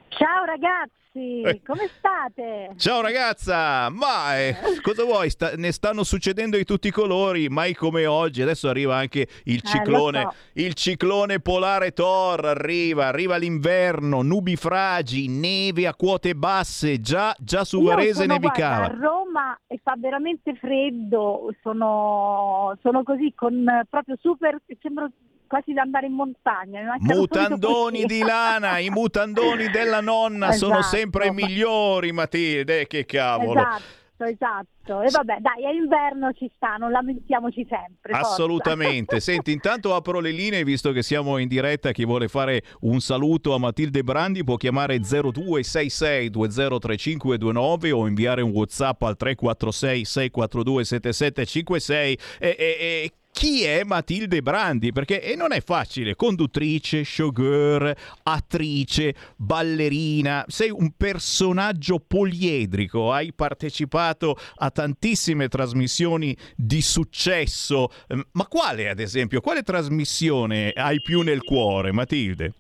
Ciao 0.09 0.45
ragazzi, 0.45 1.02
Eh. 1.15 1.61
come 1.67 1.89
state? 1.99 2.71
Ciao 2.77 3.03
ragazza, 3.03 3.91
ma 3.91 4.39
eh, 4.39 4.57
cosa 4.81 5.05
vuoi? 5.05 5.29
Sta- 5.29 5.53
ne 5.57 5.71
stanno 5.71 6.05
succedendo 6.05 6.57
di 6.57 6.65
tutti 6.65 6.89
i 6.89 6.91
colori, 6.91 7.49
mai 7.51 7.75
come 7.75 8.07
oggi. 8.07 8.41
Adesso 8.41 8.69
arriva 8.69 8.97
anche 8.97 9.27
il 9.45 9.61
Eh, 9.63 9.67
ciclone, 9.69 10.23
lo 10.23 10.31
so. 10.31 10.37
il 10.55 10.73
ciclone 10.75 11.41
polare 11.41 11.93
Thor. 11.93 12.47
Arriva, 12.47 13.07
arriva 13.09 13.37
l'inverno, 13.37 14.23
nubifragi, 14.23 15.29
neve 15.29 15.87
a 15.87 15.95
quote 15.95 16.35
basse. 16.35 17.01
Già, 17.01 17.35
già 17.39 17.65
su 17.65 17.83
Varese 17.83 18.25
nevicava. 18.25 18.87
guarda, 18.87 18.95
a 18.97 18.99
Roma 19.11 19.61
e 19.67 19.79
fa 19.83 19.95
veramente 19.99 20.55
freddo, 20.55 21.55
sono, 21.63 22.77
sono 22.81 23.03
così 23.03 23.33
con 23.35 23.69
eh, 23.69 23.87
proprio 23.89 24.17
super, 24.19 24.59
sembro 24.81 25.11
quasi 25.53 25.75
da 25.75 25.83
andare 25.83 26.07
in 26.07 26.15
montagna. 26.15 26.81
Mutandoni 26.99 28.07
di 28.07 28.21
lana, 28.21 28.79
i 28.79 28.89
mutandoni 28.89 29.69
della 29.69 30.01
nonna 30.01 30.53
sono 30.57 30.79
Esatto. 30.79 30.97
sempre 30.97 31.27
i 31.27 31.31
migliori, 31.31 32.11
Matilde. 32.11 32.87
Che 32.87 33.05
cavolo. 33.05 33.61
Esatto, 33.61 34.25
esatto. 34.25 35.03
E 35.03 35.11
vabbè, 35.11 35.37
dai, 35.41 35.65
è 35.67 35.75
inverno 35.75 36.33
ci 36.33 36.51
sta, 36.57 36.77
non 36.77 36.91
lamentiamoci 36.91 37.67
sempre. 37.69 38.15
Assolutamente. 38.15 39.21
Senti, 39.21 39.53
intanto 39.53 39.95
apro 39.95 40.21
le 40.21 40.31
linee 40.31 40.65
visto 40.65 40.91
che 40.91 41.03
siamo 41.03 41.37
in 41.37 41.49
diretta. 41.49 41.93
Chi 41.93 42.07
vuole 42.07 42.29
fare 42.29 42.63
un 42.81 43.01
saluto 43.01 43.53
a 43.53 43.59
Matilde 43.59 44.03
Brandi 44.03 44.45
può 44.45 44.57
chiamare 44.57 45.01
0266 45.01 46.31
203529 46.31 47.91
o 47.91 48.07
inviare 48.07 48.41
un 48.41 48.53
WhatsApp 48.53 49.03
al 49.03 49.17
346 49.19 50.05
642 50.07 50.85
7756 50.85 52.19
e, 52.39 52.57
e- 52.59 52.77
e 52.81 53.13
chi 53.33 53.65
è 53.65 53.83
Matilde 53.85 54.43
Brandi? 54.43 54.93
Perché 54.93 55.35
non 55.37 55.53
è 55.53 55.63
facile, 55.63 56.15
conduttrice, 56.15 57.03
showgirl, 57.03 57.95
attrice, 58.25 59.15
ballerina, 59.37 60.45
sei 60.49 60.71
un 60.71 60.93
personaggio 60.97 61.99
poliedrico, 61.99 63.11
hai 63.11 63.33
partecipato 63.33 64.37
a 64.57 64.71
tantissime 64.71 65.49
trasmissioni 65.49 66.37
di 66.55 66.83
successo, 66.83 67.91
Ehm, 68.09 68.23
ma 68.33 68.47
quale 68.47 68.89
ad 68.89 69.01
esempio, 69.01 69.41
quale 69.41 69.63
trasmissione 69.63 70.71
hai 70.71 71.01
più 71.01 71.23
nel 71.23 71.43
cuore 71.43 71.93
Matilde? 71.93 72.53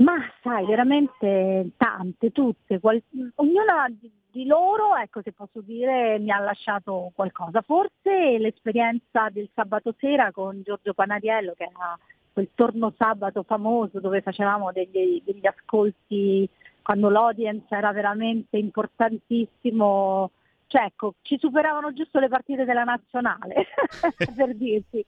Ma 0.00 0.16
sai, 0.42 0.64
veramente 0.64 1.72
tante, 1.76 2.32
tutte, 2.32 2.80
qual- 2.80 3.02
ognuna 3.34 3.86
di, 3.88 4.10
di 4.30 4.46
loro, 4.46 4.96
ecco 4.96 5.20
se 5.22 5.32
posso 5.32 5.60
dire, 5.60 6.18
mi 6.18 6.30
ha 6.30 6.38
lasciato 6.38 7.10
qualcosa. 7.14 7.60
Forse 7.60 8.38
l'esperienza 8.38 9.28
del 9.30 9.50
sabato 9.54 9.94
sera 9.98 10.32
con 10.32 10.62
Giorgio 10.64 10.94
Panariello, 10.94 11.52
che 11.54 11.64
era 11.64 11.98
quel 12.32 12.48
torno 12.54 12.94
sabato 12.96 13.42
famoso 13.42 14.00
dove 14.00 14.22
facevamo 14.22 14.72
degli, 14.72 15.20
degli 15.24 15.46
ascolti 15.46 16.48
quando 16.82 17.10
l'audience 17.10 17.74
era 17.74 17.92
veramente 17.92 18.56
importantissimo, 18.56 20.30
cioè 20.70 20.84
ecco, 20.84 21.14
ci 21.22 21.36
superavano 21.36 21.92
giusto 21.92 22.20
le 22.20 22.28
partite 22.28 22.64
della 22.64 22.84
nazionale, 22.84 23.66
per 24.36 24.54
dirti. 24.54 25.04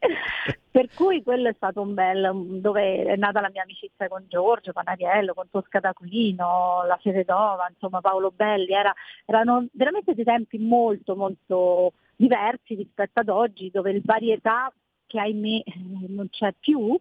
Per 0.69 0.89
cui 0.93 1.23
quello 1.23 1.51
è 1.51 1.53
stato 1.55 1.81
un 1.81 1.95
bel, 1.95 2.59
dove 2.61 3.05
è 3.05 3.15
nata 3.15 3.41
la 3.41 3.49
mia 3.49 3.63
amicizia 3.63 4.09
con 4.09 4.25
Giorgio 4.27 4.73
Panariello, 4.73 5.35
con 5.35 5.49
Tosca 5.49 5.79
d'Aquilino, 5.79 6.83
la 6.85 6.99
Fededova, 7.01 7.69
insomma 7.71 8.01
Paolo 8.01 8.33
Belli, 8.35 8.73
era, 8.73 8.93
erano 9.25 9.69
veramente 9.75 10.15
dei 10.15 10.25
tempi 10.25 10.59
molto 10.59 11.15
molto 11.15 11.93
diversi 12.17 12.75
rispetto 12.75 13.21
ad 13.21 13.29
oggi, 13.29 13.71
dove 13.71 13.93
il 13.93 14.03
varietà 14.05 14.73
che 15.07 15.21
ahimè 15.21 15.63
non 16.09 16.29
c'è 16.29 16.53
più, 16.59 16.99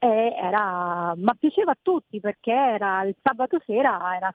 eh, 0.00 0.34
era, 0.36 1.14
ma 1.16 1.34
piaceva 1.38 1.72
a 1.72 1.78
tutti 1.80 2.20
perché 2.20 2.52
era 2.52 3.04
il 3.04 3.16
sabato 3.22 3.58
sera, 3.64 4.14
era 4.14 4.34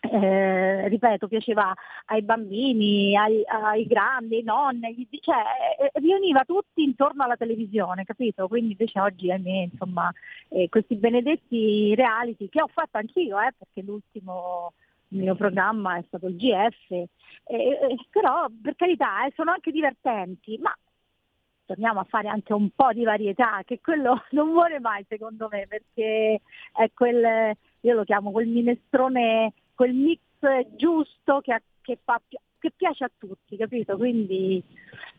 eh, 0.00 0.88
ripeto, 0.88 1.28
piaceva 1.28 1.74
ai 2.06 2.22
bambini, 2.22 3.16
ai, 3.16 3.42
ai 3.46 3.86
grandi, 3.86 4.36
ai 4.36 4.42
nonni, 4.42 5.08
cioè 5.20 5.42
eh, 5.78 5.90
riuniva 6.00 6.44
tutti 6.44 6.82
intorno 6.82 7.24
alla 7.24 7.36
televisione, 7.36 8.04
capito? 8.04 8.48
Quindi 8.48 8.72
invece 8.72 8.98
oggi, 9.00 9.30
ahimè, 9.30 9.68
insomma, 9.70 10.12
eh, 10.48 10.68
questi 10.68 10.96
benedetti 10.96 11.94
reality 11.94 12.48
che 12.48 12.62
ho 12.62 12.68
fatto 12.72 12.96
anch'io, 12.98 13.38
eh, 13.40 13.52
perché 13.56 13.82
l'ultimo 13.82 14.72
mio 15.08 15.34
programma 15.34 15.96
è 15.96 16.04
stato 16.06 16.26
il 16.28 16.36
GF, 16.36 16.90
eh, 16.90 17.08
eh, 17.44 17.96
però 18.10 18.46
per 18.62 18.76
carità 18.76 19.26
eh, 19.26 19.32
sono 19.34 19.50
anche 19.50 19.70
divertenti, 19.70 20.58
ma 20.58 20.74
torniamo 21.66 22.00
a 22.00 22.06
fare 22.08 22.28
anche 22.28 22.52
un 22.52 22.70
po' 22.70 22.92
di 22.92 23.04
varietà, 23.04 23.62
che 23.64 23.80
quello 23.80 24.22
non 24.30 24.48
muore 24.48 24.80
mai 24.80 25.04
secondo 25.08 25.48
me, 25.50 25.66
perché 25.68 26.40
è 26.72 26.90
quel, 26.94 27.56
io 27.80 27.94
lo 27.94 28.04
chiamo 28.04 28.30
quel 28.30 28.48
minestrone, 28.48 29.52
quel 29.80 29.94
mix 29.94 30.20
giusto 30.76 31.40
che, 31.40 31.62
che 31.80 31.98
fa 32.04 32.20
che 32.28 32.70
piace 32.76 33.04
a 33.04 33.10
tutti, 33.16 33.56
capito? 33.56 33.96
Quindi 33.96 34.62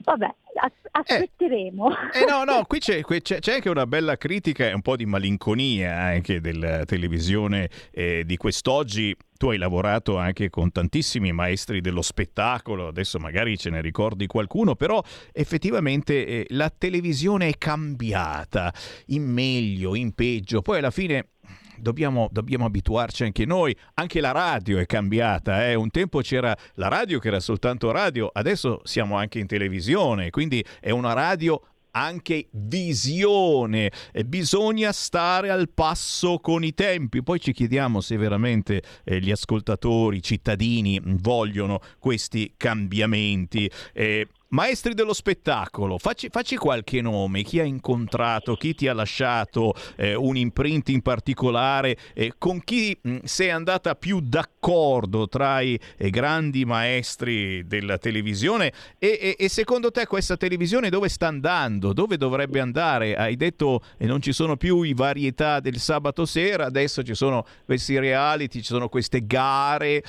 vabbè, 0.03 0.27
as- 0.61 0.71
aspetteremo. 0.91 1.89
Eh 2.13 2.25
no, 2.29 2.43
no, 2.43 2.65
qui 2.65 2.77
c'è, 2.77 3.01
c'è- 3.01 3.39
c'è 3.39 3.53
anche 3.55 3.69
una 3.69 3.88
bella 3.88 4.17
critica 4.17 4.67
e 4.69 4.73
un 4.73 4.83
po' 4.83 4.95
di 4.95 5.07
malinconia 5.07 5.97
anche 5.97 6.39
della 6.39 6.85
televisione 6.85 7.71
eh, 7.89 8.23
di 8.23 8.38
quest'oggi. 8.38 9.15
Tu 9.35 9.49
hai 9.49 9.57
lavorato 9.57 10.19
anche 10.19 10.51
con 10.51 10.71
tantissimi 10.71 11.31
maestri 11.31 11.81
dello 11.81 12.03
spettacolo, 12.03 12.85
adesso 12.85 13.17
magari 13.17 13.57
ce 13.57 13.71
ne 13.71 13.81
ricordi 13.81 14.27
qualcuno, 14.27 14.75
però 14.75 15.01
effettivamente 15.31 16.27
eh, 16.27 16.45
la 16.49 16.69
televisione 16.69 17.47
è 17.47 17.57
cambiata 17.57 18.71
in 19.07 19.23
meglio, 19.23 19.95
in 19.95 20.13
peggio. 20.13 20.61
Poi 20.61 20.77
alla 20.77 20.91
fine 20.91 21.29
dobbiamo, 21.81 22.29
dobbiamo 22.31 22.65
abituarci 22.65 23.23
anche 23.23 23.45
noi. 23.45 23.75
Anche 23.95 24.21
la 24.21 24.31
radio 24.31 24.77
è 24.79 24.85
cambiata. 24.85 25.67
eh. 25.67 25.75
Un 25.75 25.89
tempo 25.89 26.19
c'era 26.21 26.55
la 26.75 26.87
radio 26.87 27.19
che 27.19 27.27
era 27.27 27.39
soltanto 27.39 27.91
radio, 27.91 28.29
adesso 28.31 28.81
siamo 28.83 29.17
anche 29.17 29.39
in 29.39 29.47
televisione, 29.47 30.29
quindi 30.29 30.63
è 30.79 30.91
una 30.91 31.13
radio 31.13 31.61
anche 31.91 32.47
visione. 32.51 33.91
E 34.11 34.23
bisogna 34.23 34.91
stare 34.91 35.49
al 35.49 35.69
passo 35.69 36.39
con 36.39 36.63
i 36.63 36.73
tempi. 36.73 37.23
Poi 37.23 37.39
ci 37.39 37.51
chiediamo 37.53 38.01
se 38.01 38.17
veramente 38.17 38.81
eh, 39.03 39.19
gli 39.19 39.31
ascoltatori, 39.31 40.17
i 40.17 40.23
cittadini 40.23 40.99
vogliono 41.03 41.79
questi 41.99 42.53
cambiamenti. 42.57 43.69
Eh, 43.93 44.27
Maestri 44.53 44.94
dello 44.94 45.14
spettacolo, 45.14 45.98
facci, 45.98 46.28
facci 46.30 46.57
qualche 46.57 46.99
nome, 46.99 47.41
chi 47.41 47.61
ha 47.61 47.64
incontrato, 47.64 48.56
chi 48.56 48.76
ti 48.76 48.90
ha 48.90 48.94
lasciato 48.94 49.73
eh, 49.95 50.14
un 50.14 50.36
imprint 50.36 50.90
in 50.90 51.02
particolare, 51.02 51.95
eh, 52.14 52.34
con 52.38 52.61
chi 52.61 52.98
mh, 53.02 53.19
sei 53.23 53.49
andata 53.49 53.95
più 53.95 54.19
d'accordo 54.19 55.30
tra 55.30 55.61
i 55.61 55.80
eh, 55.95 56.10
grandi 56.10 56.65
maestri 56.65 57.65
della 57.65 57.98
televisione 57.98 58.73
e, 58.98 59.18
e- 59.22 59.36
e 59.40 59.48
secondo 59.48 59.90
te 59.90 60.06
questa 60.06 60.36
televisione 60.36 60.90
dove 60.90 61.07
sta 61.07 61.28
andando, 61.28 61.94
dove 61.94 62.18
dovrebbe 62.18 62.60
andare? 62.60 63.15
Hai 63.15 63.38
detto 63.38 63.82
eh, 63.98 64.06
non 64.06 64.22
ci 64.22 64.34
sono 64.34 64.57
più 64.57 64.82
i 64.82 64.94
varietà 64.94 65.61
del 65.61 65.78
sabato 65.78 66.26
sera, 66.26 66.65
adesso 66.65 67.03
ci 67.03 67.15
sono 67.15 67.45
questi 67.64 67.98
reality, 67.98 68.60
ci 68.60 68.65
sono 68.65 68.90
queste 68.90 69.26
gare. 69.26 70.03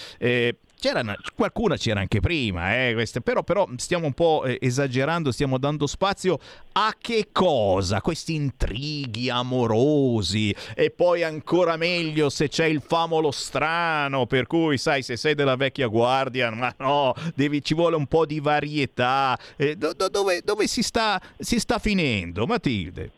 C'era 0.83 0.99
una- 1.01 1.17
qualcuna 1.37 1.77
c'era 1.77 2.01
anche 2.01 2.19
prima, 2.19 2.75
eh, 2.89 2.93
queste, 2.95 3.21
però, 3.21 3.45
però 3.45 3.69
stiamo 3.77 4.07
un 4.07 4.13
po' 4.15 4.43
eh, 4.45 4.59
esagerando, 4.61 5.31
stiamo 5.31 5.57
dando 5.57 5.87
spazio 5.87 6.41
a 6.73 6.93
che 7.01 7.29
cosa? 7.31 8.01
Questi 8.01 8.35
intrighi 8.35 9.31
amorosi 9.31 10.53
e 10.75 10.91
poi 10.91 11.23
ancora 11.23 11.77
meglio 11.77 12.29
se 12.31 12.49
c'è 12.49 12.65
il 12.65 12.83
famolo 12.85 13.31
strano, 13.31 14.27
per 14.27 14.49
cui 14.49 14.77
sai 14.77 15.03
se 15.03 15.17
sei 15.17 15.37
della 15.37 15.55
vecchia 15.55 15.87
guardia, 15.87 16.51
ma 16.51 16.75
no, 16.79 17.15
devi- 17.37 17.63
ci 17.63 17.75
vuole 17.75 17.95
un 17.95 18.07
po' 18.09 18.27
di 18.27 18.41
varietà. 18.41 19.39
Eh, 19.57 19.77
do- 19.77 19.93
do- 19.93 20.09
dove 20.09 20.41
dove 20.45 20.67
si, 20.67 20.83
sta, 20.83 21.21
si 21.39 21.61
sta 21.61 21.79
finendo, 21.79 22.45
Matilde? 22.47 23.11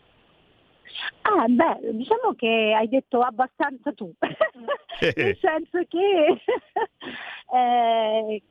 Ah, 1.23 1.47
beh, 1.49 1.93
diciamo 1.93 2.35
che 2.35 2.75
hai 2.77 2.89
detto 2.89 3.21
abbastanza 3.21 3.93
tu, 3.93 4.13
nel 4.21 5.39
senso 5.41 5.79
che 5.89 6.43
eh, 7.55 8.43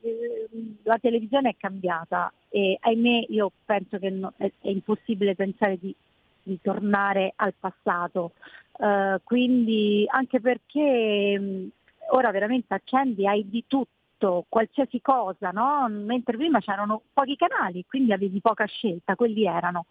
la 0.84 0.98
televisione 0.98 1.50
è 1.50 1.56
cambiata 1.58 2.32
e 2.50 2.78
ahimè 2.80 3.26
io 3.30 3.52
penso 3.66 4.00
che 4.00 4.10
no- 4.10 4.34
è, 4.38 4.52
è 4.62 4.70
impossibile 4.70 5.36
pensare 5.36 5.78
di, 5.80 5.94
di 6.42 6.60
tornare 6.62 7.34
al 7.36 7.54
passato, 7.60 8.34
Eh, 8.80 9.20
quindi 9.24 10.06
anche 10.10 10.40
perché 10.42 11.38
mh, 11.40 11.70
ora 12.10 12.32
veramente 12.32 12.74
accendi, 12.74 13.28
hai 13.28 13.48
di 13.48 13.64
tutto, 13.68 14.46
qualsiasi 14.50 15.00
cosa, 15.02 15.52
no? 15.52 15.88
mentre 15.90 16.38
prima 16.38 16.60
c'erano 16.60 17.02
pochi 17.14 17.36
canali, 17.36 17.86
quindi 17.88 18.14
avevi 18.14 18.40
poca 18.42 18.66
scelta, 18.66 19.16
quelli 19.16 19.46
erano. 19.46 19.86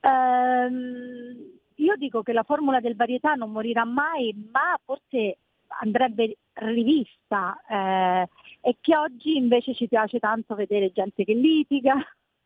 Ehm, 0.00 1.58
io 1.76 1.96
dico 1.96 2.22
che 2.22 2.32
la 2.32 2.42
formula 2.42 2.80
del 2.80 2.96
varietà 2.96 3.34
non 3.34 3.50
morirà 3.50 3.84
mai, 3.84 4.34
ma 4.52 4.78
forse 4.84 5.38
andrebbe 5.80 6.36
rivista 6.54 7.60
eh, 7.68 8.28
e 8.60 8.76
che 8.80 8.96
oggi 8.96 9.36
invece 9.36 9.74
ci 9.74 9.88
piace 9.88 10.18
tanto 10.18 10.54
vedere 10.54 10.92
gente 10.92 11.24
che 11.24 11.34
litiga, 11.34 11.94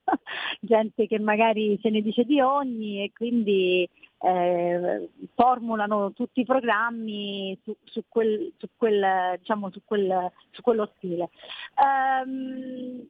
gente 0.60 1.06
che 1.06 1.18
magari 1.18 1.78
se 1.82 1.90
ne 1.90 2.00
dice 2.00 2.24
di 2.24 2.40
ogni 2.40 3.02
e 3.02 3.12
quindi 3.12 3.88
eh, 4.20 5.08
formulano 5.34 6.12
tutti 6.12 6.40
i 6.40 6.44
programmi 6.44 7.58
su, 7.62 7.76
su 7.84 8.02
quel, 8.08 8.52
su 8.56 8.68
quel, 8.76 9.36
diciamo, 9.38 9.70
su 9.70 9.82
quel, 9.84 10.32
quello 10.62 10.90
stile. 10.96 11.28
Ehm, 11.76 13.06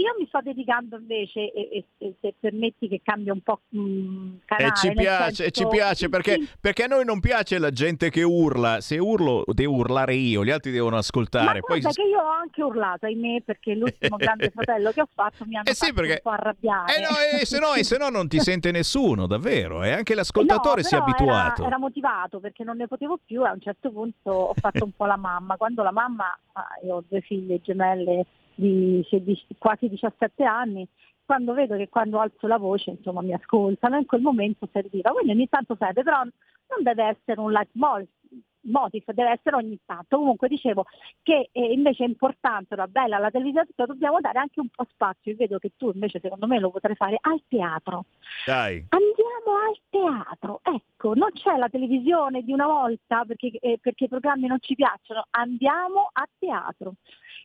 io 0.00 0.14
mi 0.18 0.26
sto 0.28 0.40
dedicando 0.42 0.96
invece, 0.96 1.52
e, 1.52 1.84
e- 1.98 2.14
se 2.20 2.34
permetti 2.38 2.86
che 2.88 3.00
cambia 3.02 3.32
un 3.32 3.40
po' 3.40 3.60
mh, 3.68 4.36
canale. 4.44 4.68
E 4.72 4.76
ci 4.76 4.86
nel 4.88 4.96
piace, 4.96 5.34
senso- 5.34 5.50
ci 5.50 5.66
piace 5.68 6.08
perché, 6.08 6.38
perché 6.60 6.84
a 6.84 6.86
noi 6.86 7.04
non 7.04 7.18
piace 7.20 7.58
la 7.58 7.70
gente 7.70 8.08
che 8.10 8.22
urla. 8.22 8.80
Se 8.80 8.96
urlo, 8.98 9.42
devo 9.46 9.74
urlare 9.74 10.14
io, 10.14 10.44
gli 10.44 10.50
altri 10.50 10.70
devono 10.70 10.96
ascoltare. 10.96 11.60
Poi 11.60 11.80
Guarda 11.80 12.00
che 12.02 12.08
io 12.08 12.18
ho 12.20 12.30
anche 12.30 12.62
urlato, 12.62 13.06
ahimè, 13.06 13.42
perché 13.42 13.74
l'ultimo 13.74 14.16
grande 14.16 14.50
fratello 14.50 14.90
che 14.92 15.00
ho 15.00 15.08
fatto 15.12 15.44
mi 15.46 15.56
hanno 15.56 15.68
Eh 15.68 15.74
sì, 15.74 15.92
perché- 15.92 16.12
un 16.12 16.20
po' 16.22 16.30
arrabbiare. 16.30 16.96
Eh 16.96 17.00
no, 17.00 17.40
e 17.40 17.44
se 17.44 17.58
no, 17.58 17.74
e 17.74 17.82
se 17.84 17.96
no 17.98 18.08
non 18.08 18.28
ti 18.28 18.38
sente 18.38 18.70
nessuno, 18.70 19.26
davvero. 19.26 19.82
E 19.82 19.90
anche 19.90 20.14
l'ascoltatore 20.14 20.82
No, 20.82 20.86
si 20.86 20.94
è 20.94 20.98
abituato. 20.98 21.60
Era, 21.62 21.70
era 21.70 21.78
motivato 21.78 22.38
perché 22.40 22.62
non 22.64 22.76
ne 22.76 22.86
potevo 22.86 23.18
più 23.24 23.42
a 23.42 23.50
un 23.52 23.60
certo 23.60 23.90
punto 23.90 24.30
ho 24.30 24.54
fatto 24.54 24.84
un 24.84 24.92
po' 24.92 25.06
la 25.06 25.16
mamma. 25.16 25.56
Quando 25.56 25.82
la 25.82 25.90
mamma, 25.92 26.38
ah, 26.52 26.66
io 26.84 26.94
ho 26.96 27.04
due 27.08 27.20
figlie 27.20 27.60
gemelle 27.60 28.26
di 28.58 29.06
16 29.08 29.46
quasi 29.56 29.88
17 29.88 30.42
anni, 30.42 30.86
quando 31.24 31.54
vedo 31.54 31.76
che 31.76 31.88
quando 31.88 32.18
alzo 32.18 32.46
la 32.48 32.58
voce 32.58 32.90
insomma 32.90 33.22
mi 33.22 33.32
ascoltano, 33.32 33.96
in 33.96 34.06
quel 34.06 34.20
momento 34.20 34.68
serviva. 34.72 35.10
Quindi 35.12 35.32
ogni 35.32 35.48
tanto 35.48 35.76
serve, 35.78 36.02
però 36.02 36.22
non 36.22 36.82
deve 36.82 37.04
essere 37.04 37.40
un 37.40 37.52
leitmotiv, 37.52 38.08
motiv, 38.70 39.04
deve 39.12 39.30
essere 39.30 39.56
ogni 39.56 39.78
tanto. 39.84 40.18
Comunque 40.18 40.48
dicevo 40.48 40.86
che 41.22 41.48
eh, 41.52 41.72
invece 41.72 42.04
è 42.04 42.06
importante, 42.08 42.76
la 42.76 42.86
bella, 42.86 43.18
la 43.18 43.30
televisione, 43.30 43.66
dobbiamo 43.74 44.20
dare 44.20 44.38
anche 44.38 44.60
un 44.60 44.68
po' 44.68 44.86
spazio. 44.90 45.32
Io 45.32 45.36
vedo 45.36 45.58
che 45.58 45.72
tu 45.76 45.90
invece 45.92 46.20
secondo 46.20 46.46
me 46.46 46.58
lo 46.58 46.70
potrai 46.70 46.94
fare 46.94 47.18
al 47.20 47.42
teatro. 47.48 48.04
Dai. 48.44 48.84
Andiamo 48.88 49.58
al 49.68 49.78
teatro, 49.90 50.60
ecco, 50.62 51.14
non 51.14 51.30
c'è 51.32 51.56
la 51.56 51.68
televisione 51.68 52.42
di 52.42 52.52
una 52.52 52.66
volta 52.66 53.24
perché, 53.24 53.50
eh, 53.60 53.78
perché 53.80 54.04
i 54.04 54.08
programmi 54.08 54.46
non 54.46 54.58
ci 54.60 54.74
piacciono, 54.74 55.26
andiamo 55.30 56.10
a 56.12 56.28
teatro. 56.38 56.94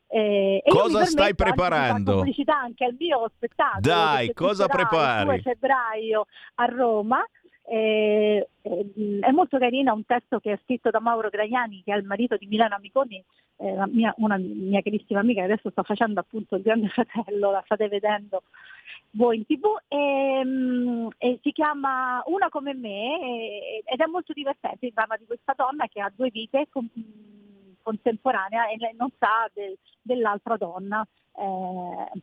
Eh, 0.08 0.62
Cosa 0.68 1.06
stai 1.06 1.34
preparando? 1.34 2.18
pubblicità 2.18 2.60
anche 2.60 2.86
al 2.86 2.96
mio 3.00 3.30
spettacolo. 3.36 3.82
Dai, 3.82 4.32
cosa 4.34 4.68
prepari? 4.68 5.22
Il 5.22 5.26
2 5.26 5.42
febbraio 5.42 6.26
a 6.56 6.66
Roma. 6.66 7.26
Eh, 7.66 8.48
è 8.62 9.32
molto 9.32 9.58
carina 9.58 9.94
un 9.94 10.06
testo 10.06 10.40
che 10.40 10.54
è 10.54 10.60
scritto 10.64 10.90
da 10.90 11.00
Mauro 11.00 11.30
Gragnani, 11.30 11.82
che 11.84 11.94
è 11.94 11.98
il 11.98 12.06
marito 12.06 12.36
di 12.38 12.46
Milano 12.46 12.76
Amiconi, 12.76 13.24
eh, 13.58 13.76
mia, 13.88 14.14
una 14.18 14.38
mia 14.38 14.82
carissima 14.82 15.22
amica 15.22 15.42
che 15.42 15.52
adesso 15.52 15.70
sta 15.70 15.84
facendo 15.84 16.20
appunto 16.20 16.56
il 16.56 16.62
Grande 16.62 16.90
Fratello, 16.94 17.52
la 17.52 17.62
state 17.66 17.88
vedendo 17.88 18.44
voi 19.12 19.38
in 19.38 19.46
tv, 19.46 19.66
e, 19.88 20.42
mm, 20.44 21.08
e 21.18 21.40
si 21.42 21.52
chiama 21.52 22.24
Una 22.26 22.50
come 22.50 22.74
me 22.74 23.82
ed 23.86 24.00
è 24.00 24.06
molto 24.08 24.34
divertente, 24.34 24.92
parla 24.94 25.18
di 25.18 25.26
questa 25.26 25.54
donna 25.56 25.88
che 25.88 26.02
ha 26.02 26.12
due 26.14 26.30
vite 26.32 26.68
con, 26.70 26.90
contemporanea 27.84 28.70
e 28.70 28.78
lei 28.80 28.96
non 28.98 29.10
sa 29.20 29.50
del, 29.54 29.78
dell'altra 30.02 30.58
donna, 30.58 31.06
eh, 31.38 32.22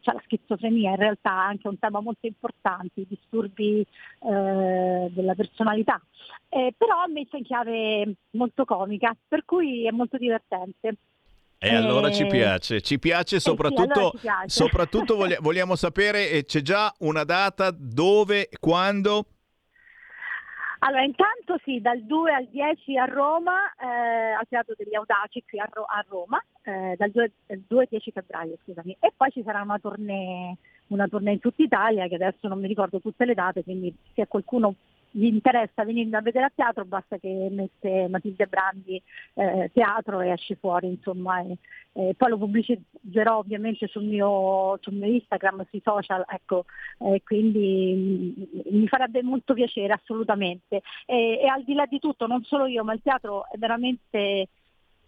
c'è 0.00 0.12
la 0.12 0.22
schizofrenia, 0.24 0.90
in 0.90 0.96
realtà 0.96 1.30
è 1.30 1.48
anche 1.48 1.68
un 1.68 1.78
tema 1.78 2.00
molto 2.00 2.26
importante, 2.26 3.00
i 3.00 3.06
disturbi 3.08 3.80
eh, 3.80 5.08
della 5.10 5.34
personalità, 5.34 6.00
eh, 6.48 6.74
però 6.76 7.04
messa 7.08 7.36
in 7.36 7.44
chiave 7.44 8.14
molto 8.30 8.64
comica, 8.64 9.14
per 9.28 9.44
cui 9.44 9.86
è 9.86 9.90
molto 9.90 10.16
divertente. 10.16 10.96
E 11.62 11.74
allora 11.74 12.10
ci 12.10 12.26
piace, 12.26 12.80
ci 12.80 12.98
piace 12.98 13.38
soprattutto, 13.38 13.82
Eh 13.82 13.84
sì, 13.84 13.98
allora 13.98 14.10
ci 14.10 14.18
piace. 14.18 14.48
soprattutto 14.48 15.16
voglia- 15.16 15.38
vogliamo 15.42 15.76
sapere, 15.76 16.30
eh, 16.30 16.44
c'è 16.46 16.62
già 16.62 16.90
una 17.00 17.24
data, 17.24 17.70
dove, 17.70 18.48
quando? 18.58 19.26
Allora, 20.82 21.02
intanto 21.02 21.58
sì, 21.62 21.80
dal 21.80 22.02
2 22.04 22.32
al 22.32 22.46
10 22.46 22.96
a 22.96 23.04
Roma, 23.04 23.70
eh, 23.78 24.32
al 24.32 24.46
Teatro 24.48 24.74
degli 24.78 24.94
Audaci 24.94 25.44
qui 25.46 25.58
a, 25.58 25.68
Ro- 25.70 25.84
a 25.84 26.02
Roma, 26.08 26.42
eh, 26.62 26.94
dal 26.96 27.10
2, 27.10 27.32
al 27.48 27.62
2 27.66 27.80
al 27.80 27.86
10 27.90 28.10
febbraio, 28.12 28.56
scusami. 28.64 28.96
E 28.98 29.12
poi 29.14 29.30
ci 29.30 29.42
sarà 29.42 29.60
una 29.60 29.78
tournée, 29.78 30.56
una 30.86 31.06
tournée 31.06 31.34
in 31.34 31.38
tutta 31.38 31.62
Italia, 31.62 32.08
che 32.08 32.14
adesso 32.14 32.48
non 32.48 32.60
mi 32.60 32.66
ricordo 32.66 32.98
tutte 32.98 33.26
le 33.26 33.34
date, 33.34 33.62
quindi 33.62 33.94
se 34.14 34.26
qualcuno 34.26 34.74
gli 35.10 35.24
interessa 35.24 35.84
venire 35.84 36.16
a 36.16 36.22
vedere 36.22 36.46
a 36.46 36.52
teatro, 36.54 36.84
basta 36.84 37.18
che 37.18 37.48
mette 37.50 38.08
Matilde 38.08 38.46
Brandi 38.46 39.02
eh, 39.34 39.70
teatro 39.72 40.20
e 40.20 40.30
esce 40.30 40.56
fuori, 40.56 40.88
insomma. 40.88 41.40
E, 41.40 41.58
e 41.92 42.14
poi 42.16 42.30
lo 42.30 42.38
pubblicizzerò 42.38 43.38
ovviamente 43.38 43.88
sul 43.88 44.04
mio, 44.04 44.78
sul 44.80 44.94
mio 44.94 45.10
Instagram, 45.12 45.66
sui 45.68 45.80
social, 45.82 46.24
ecco, 46.28 46.64
eh, 46.98 47.22
quindi 47.24 48.36
mm, 48.70 48.78
mi 48.78 48.86
farebbe 48.86 49.22
molto 49.22 49.54
piacere 49.54 49.92
assolutamente. 49.92 50.82
E, 51.06 51.40
e 51.42 51.46
al 51.46 51.64
di 51.64 51.74
là 51.74 51.86
di 51.86 51.98
tutto, 51.98 52.26
non 52.26 52.44
solo 52.44 52.66
io, 52.66 52.84
ma 52.84 52.92
il 52.92 53.02
teatro 53.02 53.46
è 53.50 53.58
veramente 53.58 54.48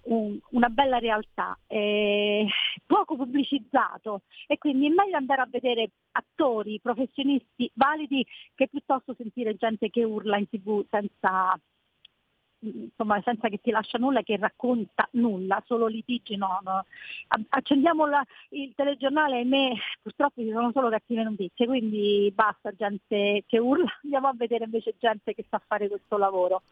un- 0.04 0.38
una 0.50 0.68
bella 0.68 0.98
realtà, 0.98 1.58
eh, 1.66 2.46
poco 2.86 3.16
pubblicizzato 3.16 4.22
e 4.46 4.58
quindi 4.58 4.86
è 4.86 4.90
meglio 4.90 5.16
andare 5.16 5.42
a 5.42 5.48
vedere 5.50 5.90
attori, 6.12 6.80
professionisti 6.80 7.70
validi 7.74 8.26
che 8.54 8.68
piuttosto 8.68 9.14
sentire 9.16 9.56
gente 9.56 9.90
che 9.90 10.04
urla 10.04 10.36
in 10.38 10.48
tv 10.48 10.84
senza, 10.90 11.58
insomma, 12.60 13.20
senza 13.22 13.48
che 13.48 13.58
ti 13.58 13.70
lascia 13.70 13.98
nulla 13.98 14.22
che 14.22 14.36
racconta 14.36 15.08
nulla, 15.12 15.62
solo 15.66 15.86
litigi 15.86 16.36
no. 16.36 16.60
no. 16.62 16.84
Accendiamo 17.48 18.06
la- 18.06 18.24
il 18.50 18.72
telegiornale 18.74 19.36
e 19.36 19.38
ahimè 19.38 19.72
purtroppo 20.02 20.42
ci 20.42 20.50
sono 20.50 20.70
solo 20.72 20.88
cattive 20.90 21.22
notizie, 21.22 21.66
quindi 21.66 22.30
basta 22.34 22.72
gente 22.72 23.44
che 23.46 23.58
urla, 23.58 23.86
andiamo 24.02 24.28
a 24.28 24.34
vedere 24.34 24.64
invece 24.64 24.94
gente 24.98 25.34
che 25.34 25.44
sa 25.48 25.60
fare 25.66 25.88
questo 25.88 26.16
lavoro. 26.16 26.62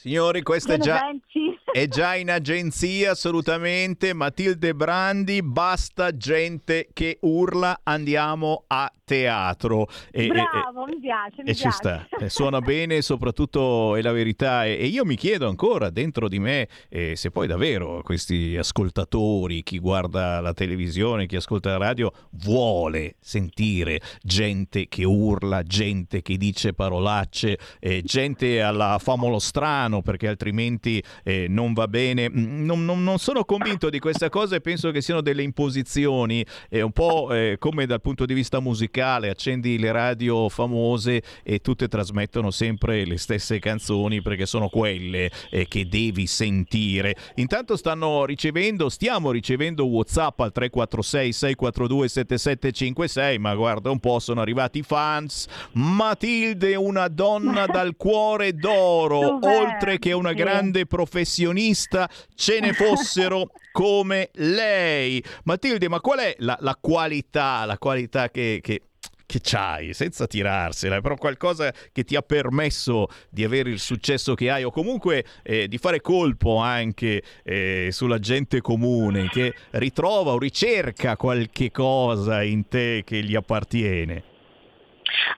Signori, 0.00 0.40
questa 0.40 0.72
è 0.72 0.78
già, 0.78 1.02
è 1.70 1.86
già 1.86 2.14
in 2.14 2.30
agenzia 2.30 3.10
assolutamente. 3.10 4.14
Matilde 4.14 4.74
Brandi, 4.74 5.42
basta 5.42 6.16
gente 6.16 6.88
che 6.94 7.18
urla, 7.20 7.80
andiamo 7.82 8.64
a 8.68 8.90
teatro. 9.04 9.88
E- 10.10 10.24
e- 10.24 10.28
Bravo, 10.28 10.86
mi 10.86 10.98
piace, 11.00 11.42
mi 11.42 11.50
E 11.50 11.54
ci 11.54 11.62
piace. 11.64 11.76
sta, 11.76 12.06
suona 12.28 12.60
bene, 12.60 13.02
soprattutto 13.02 13.94
è 13.96 14.00
la 14.00 14.12
verità. 14.12 14.64
E, 14.64 14.78
e 14.80 14.86
io 14.86 15.04
mi 15.04 15.16
chiedo 15.16 15.46
ancora 15.48 15.90
dentro 15.90 16.28
di 16.28 16.38
me 16.38 16.66
eh, 16.88 17.14
se 17.14 17.30
poi 17.30 17.46
davvero 17.46 18.00
questi 18.02 18.56
ascoltatori, 18.56 19.62
chi 19.62 19.78
guarda 19.80 20.40
la 20.40 20.54
televisione, 20.54 21.26
chi 21.26 21.36
ascolta 21.36 21.70
la 21.76 21.76
radio, 21.88 22.10
vuole 22.42 23.16
sentire 23.20 24.00
gente 24.22 24.88
che 24.88 25.04
urla, 25.04 25.62
gente 25.62 26.22
che 26.22 26.38
dice 26.38 26.72
parolacce, 26.72 27.58
eh, 27.80 28.00
gente 28.02 28.62
alla 28.62 28.96
famolo 28.98 29.38
strano, 29.38 29.88
perché 30.00 30.28
altrimenti 30.28 31.02
eh, 31.24 31.46
non 31.48 31.72
va 31.72 31.88
bene. 31.88 32.30
Mm, 32.30 32.64
Non, 32.64 32.84
non- 32.84 33.02
non 33.02 33.18
sono 33.18 33.44
convinto 33.44 33.90
di 33.90 33.98
questa 33.98 34.28
cosa 34.28 34.54
e 34.56 34.60
penso 34.60 34.90
che 34.92 35.00
siano 35.00 35.20
delle 35.20 35.42
imposizioni, 35.42 36.44
è 36.68 36.80
un 36.80 36.92
po' 36.92 37.32
eh, 37.34 37.56
come 37.58 37.86
dal 37.86 38.00
punto 38.00 38.24
di 38.24 38.34
vista 38.34 38.60
musicale, 38.60 39.28
accendi 39.30 39.78
le 39.78 39.90
radio 39.92 40.48
famose 40.48 41.22
e 41.42 41.58
tutte 41.58 41.88
trasmettono 41.88 42.50
sempre 42.50 43.04
le 43.04 43.18
stesse 43.18 43.58
canzoni 43.58 44.22
perché 44.22 44.46
sono 44.46 44.68
quelle 44.68 45.30
eh, 45.50 45.66
che 45.66 45.86
devi 45.88 46.26
sentire. 46.26 47.16
Intanto 47.36 47.76
stanno 47.76 48.24
ricevendo, 48.24 48.88
stiamo 48.88 49.30
ricevendo 49.32 49.86
WhatsApp 49.86 50.38
al 50.40 50.52
346 50.52 51.32
642 51.32 52.08
7756, 52.08 53.38
ma 53.38 53.54
guarda 53.54 53.90
un 53.90 53.98
po', 53.98 54.18
sono 54.20 54.40
arrivati 54.40 54.78
i 54.78 54.82
fans. 54.82 55.46
Matilde, 55.72 56.74
una 56.76 57.08
donna 57.08 57.66
dal 57.70 57.96
cuore 57.96 58.54
d'oro, 58.54 59.20
Dov'è? 59.20 59.48
Oltre 59.72 59.98
che 59.98 60.12
una 60.12 60.30
Sì. 60.30 60.36
grande 60.36 60.86
professionista, 60.86 62.08
ce 62.34 62.60
ne 62.60 62.72
fossero 62.72 63.50
come 63.72 64.30
lei. 64.34 65.22
Matilde, 65.44 65.88
ma 65.88 66.00
qual 66.00 66.18
è 66.20 66.34
la, 66.38 66.56
la 66.60 66.76
qualità, 66.80 67.64
la 67.64 67.78
qualità 67.78 68.30
che, 68.30 68.60
che, 68.62 68.82
che 69.26 69.40
c'hai, 69.42 69.94
senza 69.94 70.26
tirarsela, 70.26 71.00
però 71.00 71.14
qualcosa 71.16 71.72
che 71.92 72.02
ti 72.02 72.16
ha 72.16 72.22
permesso 72.22 73.06
di 73.30 73.44
avere 73.44 73.70
il 73.70 73.78
successo 73.78 74.34
che 74.34 74.50
hai 74.50 74.64
o 74.64 74.70
comunque 74.70 75.24
eh, 75.44 75.68
di 75.68 75.78
fare 75.78 76.00
colpo 76.00 76.56
anche 76.56 77.22
eh, 77.44 77.88
sulla 77.92 78.18
gente 78.18 78.60
comune 78.60 79.28
che 79.28 79.54
ritrova 79.72 80.32
o 80.32 80.38
ricerca 80.38 81.16
qualche 81.16 81.70
cosa 81.70 82.42
in 82.42 82.66
te 82.68 83.02
che 83.04 83.22
gli 83.22 83.36
appartiene. 83.36 84.24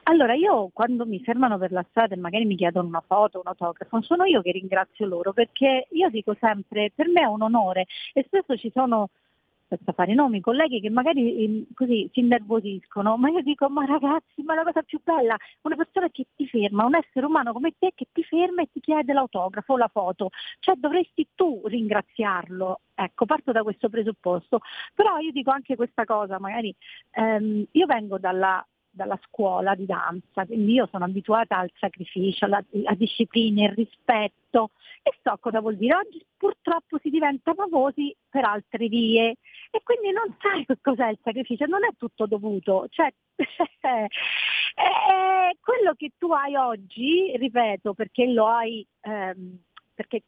Allora, 0.03 0.33
io 0.33 0.69
quando 0.73 1.05
mi 1.05 1.19
fermano 1.21 1.57
per 1.57 1.71
la 1.71 1.85
strada 1.89 2.13
e 2.15 2.17
magari 2.17 2.45
mi 2.45 2.55
chiedono 2.55 2.87
una 2.87 3.03
foto, 3.05 3.39
un 3.39 3.47
autografo, 3.47 4.01
sono 4.01 4.25
io 4.25 4.41
che 4.41 4.51
ringrazio 4.51 5.05
loro 5.05 5.33
perché 5.33 5.87
io 5.91 6.09
dico 6.09 6.35
sempre, 6.39 6.91
per 6.93 7.07
me 7.07 7.21
è 7.21 7.25
un 7.25 7.41
onore 7.41 7.85
e 8.13 8.23
spesso 8.25 8.57
ci 8.57 8.71
sono, 8.73 9.09
senza 9.67 9.91
fare 9.93 10.13
nomi, 10.13 10.41
colleghi 10.41 10.79
che 10.79 10.89
magari 10.89 11.43
eh, 11.43 11.65
così 11.73 12.09
si 12.13 12.19
innervosiscono, 12.19 13.17
ma 13.17 13.29
io 13.29 13.41
dico, 13.41 13.69
ma 13.69 13.85
ragazzi, 13.85 14.43
ma 14.43 14.55
la 14.55 14.63
cosa 14.63 14.81
più 14.83 14.99
bella, 15.03 15.35
una 15.61 15.75
persona 15.75 16.09
che 16.09 16.27
ti 16.35 16.47
ferma, 16.47 16.85
un 16.85 16.95
essere 16.95 17.25
umano 17.25 17.53
come 17.53 17.73
te 17.77 17.91
che 17.95 18.07
ti 18.11 18.23
ferma 18.23 18.61
e 18.61 18.69
ti 18.71 18.79
chiede 18.79 19.13
l'autografo 19.13 19.73
o 19.73 19.77
la 19.77 19.89
foto, 19.91 20.29
cioè 20.59 20.75
dovresti 20.75 21.29
tu 21.35 21.61
ringraziarlo. 21.65 22.81
Ecco, 22.95 23.25
parto 23.25 23.51
da 23.51 23.63
questo 23.63 23.89
presupposto. 23.89 24.59
Però 24.93 25.17
io 25.17 25.31
dico 25.31 25.49
anche 25.51 25.75
questa 25.75 26.05
cosa, 26.05 26.39
magari 26.39 26.73
ehm, 27.11 27.65
io 27.71 27.85
vengo 27.87 28.19
dalla 28.19 28.63
dalla 28.93 29.19
scuola 29.27 29.73
di 29.73 29.85
danza, 29.85 30.45
quindi 30.45 30.73
io 30.73 30.87
sono 30.91 31.05
abituata 31.05 31.57
al 31.57 31.71
sacrificio, 31.79 32.45
alla, 32.45 32.63
alla 32.71 32.95
disciplina, 32.95 33.63
il 33.63 33.73
rispetto 33.73 34.69
e 35.01 35.11
so 35.21 35.35
cosa 35.39 35.59
vuol 35.59 35.75
dire. 35.77 35.95
Oggi 35.95 36.23
purtroppo 36.37 36.99
si 36.99 37.09
diventa 37.09 37.53
famosi 37.53 38.15
per 38.29 38.45
altre 38.45 38.87
vie 38.87 39.35
e 39.71 39.81
quindi 39.83 40.11
non 40.11 40.35
sai 40.39 40.65
cos'è 40.81 41.09
il 41.09 41.19
sacrificio, 41.23 41.65
non 41.65 41.83
è 41.83 41.89
tutto 41.97 42.27
dovuto. 42.27 42.85
Cioè, 42.89 43.11
eh, 43.35 44.07
quello 45.59 45.93
che 45.97 46.11
tu 46.17 46.31
hai 46.31 46.55
oggi, 46.55 47.35
ripeto, 47.35 47.93
perché 47.93 48.27
lo 48.27 48.47
hai, 48.47 48.85
ehm, 49.01 49.57
perché 49.95 50.21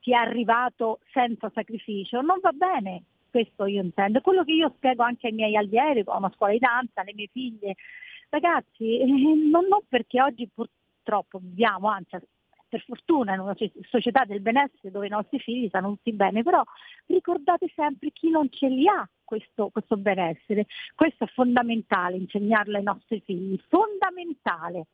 ti 0.00 0.12
è 0.12 0.16
arrivato 0.16 1.00
senza 1.12 1.50
sacrificio, 1.52 2.22
non 2.22 2.38
va 2.40 2.52
bene. 2.52 3.02
Questo 3.36 3.66
io 3.66 3.82
intendo. 3.82 4.22
Quello 4.22 4.44
che 4.44 4.52
io 4.52 4.72
spiego 4.76 5.02
anche 5.02 5.26
ai 5.26 5.34
miei 5.34 5.56
allievi, 5.56 6.02
ho 6.06 6.16
una 6.16 6.32
scuola 6.34 6.54
di 6.54 6.58
danza, 6.58 7.02
alle 7.02 7.12
mie 7.12 7.28
figlie, 7.30 7.74
ragazzi, 8.30 8.98
eh, 8.98 9.04
non, 9.04 9.66
non 9.68 9.80
perché 9.86 10.22
oggi 10.22 10.48
purtroppo 10.48 11.38
viviamo, 11.38 11.88
anzi 11.88 12.16
per 12.66 12.82
fortuna 12.86 13.34
in 13.34 13.40
una 13.40 13.54
so- 13.54 13.70
società 13.90 14.24
del 14.24 14.40
benessere 14.40 14.90
dove 14.90 15.04
i 15.04 15.10
nostri 15.10 15.38
figli 15.38 15.68
stanno 15.68 15.88
tutti 15.88 16.14
bene, 16.14 16.42
però 16.42 16.62
ricordate 17.08 17.70
sempre 17.74 18.10
chi 18.10 18.30
non 18.30 18.50
ce 18.50 18.68
li 18.68 18.88
ha 18.88 19.06
questo, 19.22 19.68
questo 19.68 19.98
benessere. 19.98 20.64
Questo 20.94 21.24
è 21.24 21.26
fondamentale, 21.26 22.16
insegnarlo 22.16 22.78
ai 22.78 22.84
nostri 22.84 23.20
figli, 23.20 23.60
fondamentale 23.68 24.86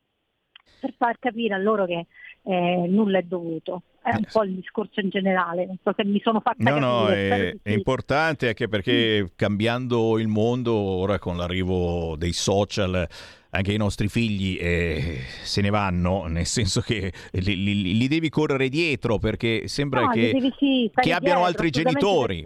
per 0.81 0.95
far 0.95 1.17
capire 1.21 1.55
a 1.55 1.59
loro 1.59 1.85
che 1.87 2.07
eh, 2.43 2.87
nulla 2.89 3.19
è 3.19 3.23
dovuto. 3.23 3.83
È 4.03 4.13
un 4.15 4.25
po' 4.31 4.43
il 4.43 4.55
discorso 4.57 4.99
in 5.01 5.11
generale, 5.11 5.65
non 5.67 5.77
so 5.83 5.93
se 5.97 6.05
mi 6.05 6.21
sono 6.25 6.41
fatta 6.41 6.57
No, 6.59 6.79
no, 6.79 7.05
capire. 7.07 7.25
spero 7.27 7.43
è, 7.45 7.49
è 7.63 7.71
sì. 7.71 7.73
importante 7.73 8.49
anche 8.49 8.69
perché 8.69 9.33
cambiando 9.37 10.19
il 10.19 10.27
mondo, 10.27 10.75
ora 10.75 11.19
con 11.21 11.37
l'arrivo 11.37 12.17
dei 12.17 12.33
social, 12.33 13.07
anche 13.51 13.73
i 13.73 13.77
nostri 13.77 14.09
figli 14.09 14.59
eh, 14.61 15.19
se 15.43 15.61
ne 15.61 15.71
vanno, 15.71 16.27
nel 16.27 16.47
senso 16.47 16.81
che 16.81 17.13
li, 17.33 17.63
li- 17.63 17.97
li 17.97 18.09
devi 18.09 18.29
correre 18.29 18.69
dietro 18.69 19.19
perché 19.19 19.69
sembra 19.69 20.01
No, 20.01 20.09
che, 20.09 20.33
devi, 20.33 20.53
sì, 20.59 20.91
che 20.93 21.13
abbiano 21.13 21.41
dietro, 21.41 21.45
altri 21.45 21.71
genitori. 21.71 22.45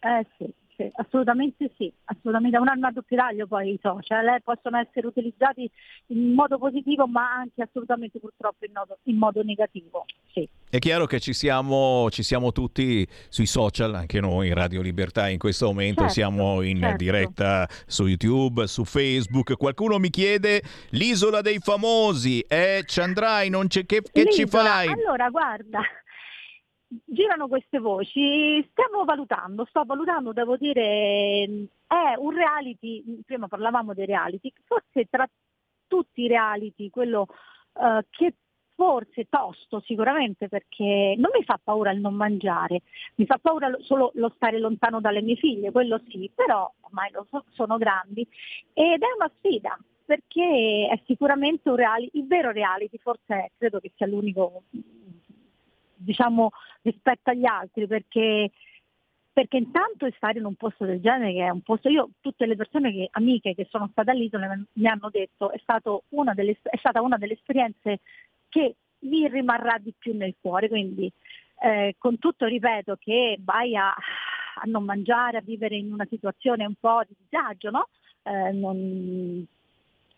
Eh 0.00 0.26
sì, 0.36 0.52
sì, 0.78 0.88
assolutamente 0.94 1.72
sì, 1.76 1.92
assolutamente 2.04 2.56
è 2.56 2.60
un'arma 2.60 2.88
a 2.88 2.92
doppio 2.92 3.16
taglio 3.16 3.48
poi 3.48 3.72
i 3.72 3.78
social, 3.82 4.28
eh, 4.28 4.40
possono 4.44 4.78
essere 4.78 5.08
utilizzati 5.08 5.68
in 6.08 6.34
modo 6.34 6.56
positivo 6.56 7.08
ma 7.08 7.32
anche 7.32 7.62
assolutamente 7.62 8.20
purtroppo 8.20 8.64
in, 8.64 8.72
modo, 8.72 8.98
in 9.02 9.16
modo 9.16 9.42
negativo. 9.42 10.04
Sì. 10.32 10.48
È 10.70 10.78
chiaro 10.78 11.06
che 11.06 11.18
ci 11.18 11.32
siamo, 11.32 12.08
ci 12.10 12.22
siamo, 12.22 12.52
tutti 12.52 13.04
sui 13.28 13.46
social, 13.46 13.94
anche 13.94 14.20
noi 14.20 14.48
in 14.48 14.54
Radio 14.54 14.80
Libertà 14.80 15.28
in 15.28 15.38
questo 15.38 15.66
momento 15.66 16.02
certo, 16.02 16.14
siamo 16.14 16.62
in 16.62 16.78
certo. 16.78 16.96
diretta 16.96 17.66
su 17.86 18.06
YouTube, 18.06 18.68
su 18.68 18.84
Facebook. 18.84 19.56
Qualcuno 19.56 19.98
mi 19.98 20.10
chiede 20.10 20.62
l'isola 20.90 21.40
dei 21.40 21.58
famosi, 21.58 22.40
eh, 22.40 22.84
ci 22.86 23.00
andrai, 23.00 23.48
non 23.48 23.66
c'è 23.66 23.84
che, 23.84 24.02
che 24.12 24.30
ci 24.30 24.46
fai? 24.46 24.86
Allora 24.88 25.28
guarda, 25.30 25.80
girano 27.04 27.48
queste 27.48 27.78
voci, 27.78 28.66
stiamo 28.70 29.04
valutando, 29.04 29.64
sto 29.66 29.84
valutando, 29.84 30.32
devo 30.32 30.56
dire, 30.56 31.44
è 31.86 32.14
un 32.16 32.30
reality, 32.30 33.22
prima 33.24 33.48
parlavamo 33.48 33.94
dei 33.94 34.06
reality, 34.06 34.52
forse 34.64 35.06
tra 35.10 35.28
tutti 35.86 36.22
i 36.22 36.28
reality, 36.28 36.90
quello 36.90 37.26
uh, 37.74 38.00
che 38.10 38.34
forse 38.74 39.26
tosto 39.28 39.80
sicuramente 39.80 40.46
perché 40.46 41.14
non 41.18 41.30
mi 41.34 41.42
fa 41.42 41.58
paura 41.62 41.90
il 41.90 42.00
non 42.00 42.14
mangiare, 42.14 42.82
mi 43.16 43.26
fa 43.26 43.36
paura 43.42 43.76
solo 43.80 44.12
lo 44.14 44.32
stare 44.36 44.60
lontano 44.60 45.00
dalle 45.00 45.20
mie 45.20 45.34
figlie, 45.34 45.72
quello 45.72 46.00
sì, 46.08 46.30
però 46.32 46.72
ormai 46.82 47.10
so, 47.28 47.44
sono 47.50 47.76
grandi. 47.76 48.26
Ed 48.72 49.02
è 49.02 49.06
una 49.16 49.30
sfida 49.36 49.76
perché 50.04 50.88
è 50.90 51.02
sicuramente 51.06 51.68
un 51.68 51.74
reality, 51.76 52.18
il 52.18 52.26
vero 52.28 52.52
reality 52.52 52.98
forse 52.98 53.34
è, 53.34 53.50
credo 53.58 53.80
che 53.80 53.90
sia 53.96 54.06
l'unico 54.06 54.62
diciamo 55.98 56.50
rispetto 56.82 57.30
agli 57.30 57.44
altri 57.44 57.86
perché 57.86 58.50
perché 59.38 59.56
intanto 59.56 60.04
stare 60.16 60.40
in 60.40 60.46
un 60.46 60.56
posto 60.56 60.84
del 60.84 61.00
genere 61.00 61.32
che 61.32 61.44
è 61.44 61.48
un 61.48 61.60
posto, 61.60 61.88
io 61.88 62.10
tutte 62.20 62.44
le 62.44 62.56
persone 62.56 62.90
che, 62.90 63.08
amiche 63.12 63.54
che 63.54 63.68
sono 63.70 63.88
state 63.92 64.10
all'isola 64.10 64.52
mi 64.72 64.88
hanno 64.88 65.10
detto 65.10 65.52
è, 65.52 65.60
delle, 66.34 66.58
è 66.60 66.76
stata 66.76 67.00
una 67.00 67.18
delle 67.18 67.34
esperienze 67.34 68.00
che 68.48 68.74
mi 69.00 69.28
rimarrà 69.28 69.78
di 69.78 69.94
più 69.96 70.16
nel 70.16 70.34
cuore, 70.40 70.68
quindi 70.68 71.08
eh, 71.60 71.94
con 71.98 72.18
tutto 72.18 72.46
ripeto 72.46 72.96
che 72.98 73.38
vai 73.40 73.76
a, 73.76 73.90
a, 73.90 74.62
non 74.64 74.82
mangiare, 74.82 75.38
a 75.38 75.42
vivere 75.42 75.76
in 75.76 75.92
una 75.92 76.06
situazione 76.10 76.64
un 76.64 76.74
po' 76.74 77.02
di 77.06 77.14
disagio, 77.16 77.70
no? 77.70 77.88
Eh, 78.24 78.50
non, 78.50 79.46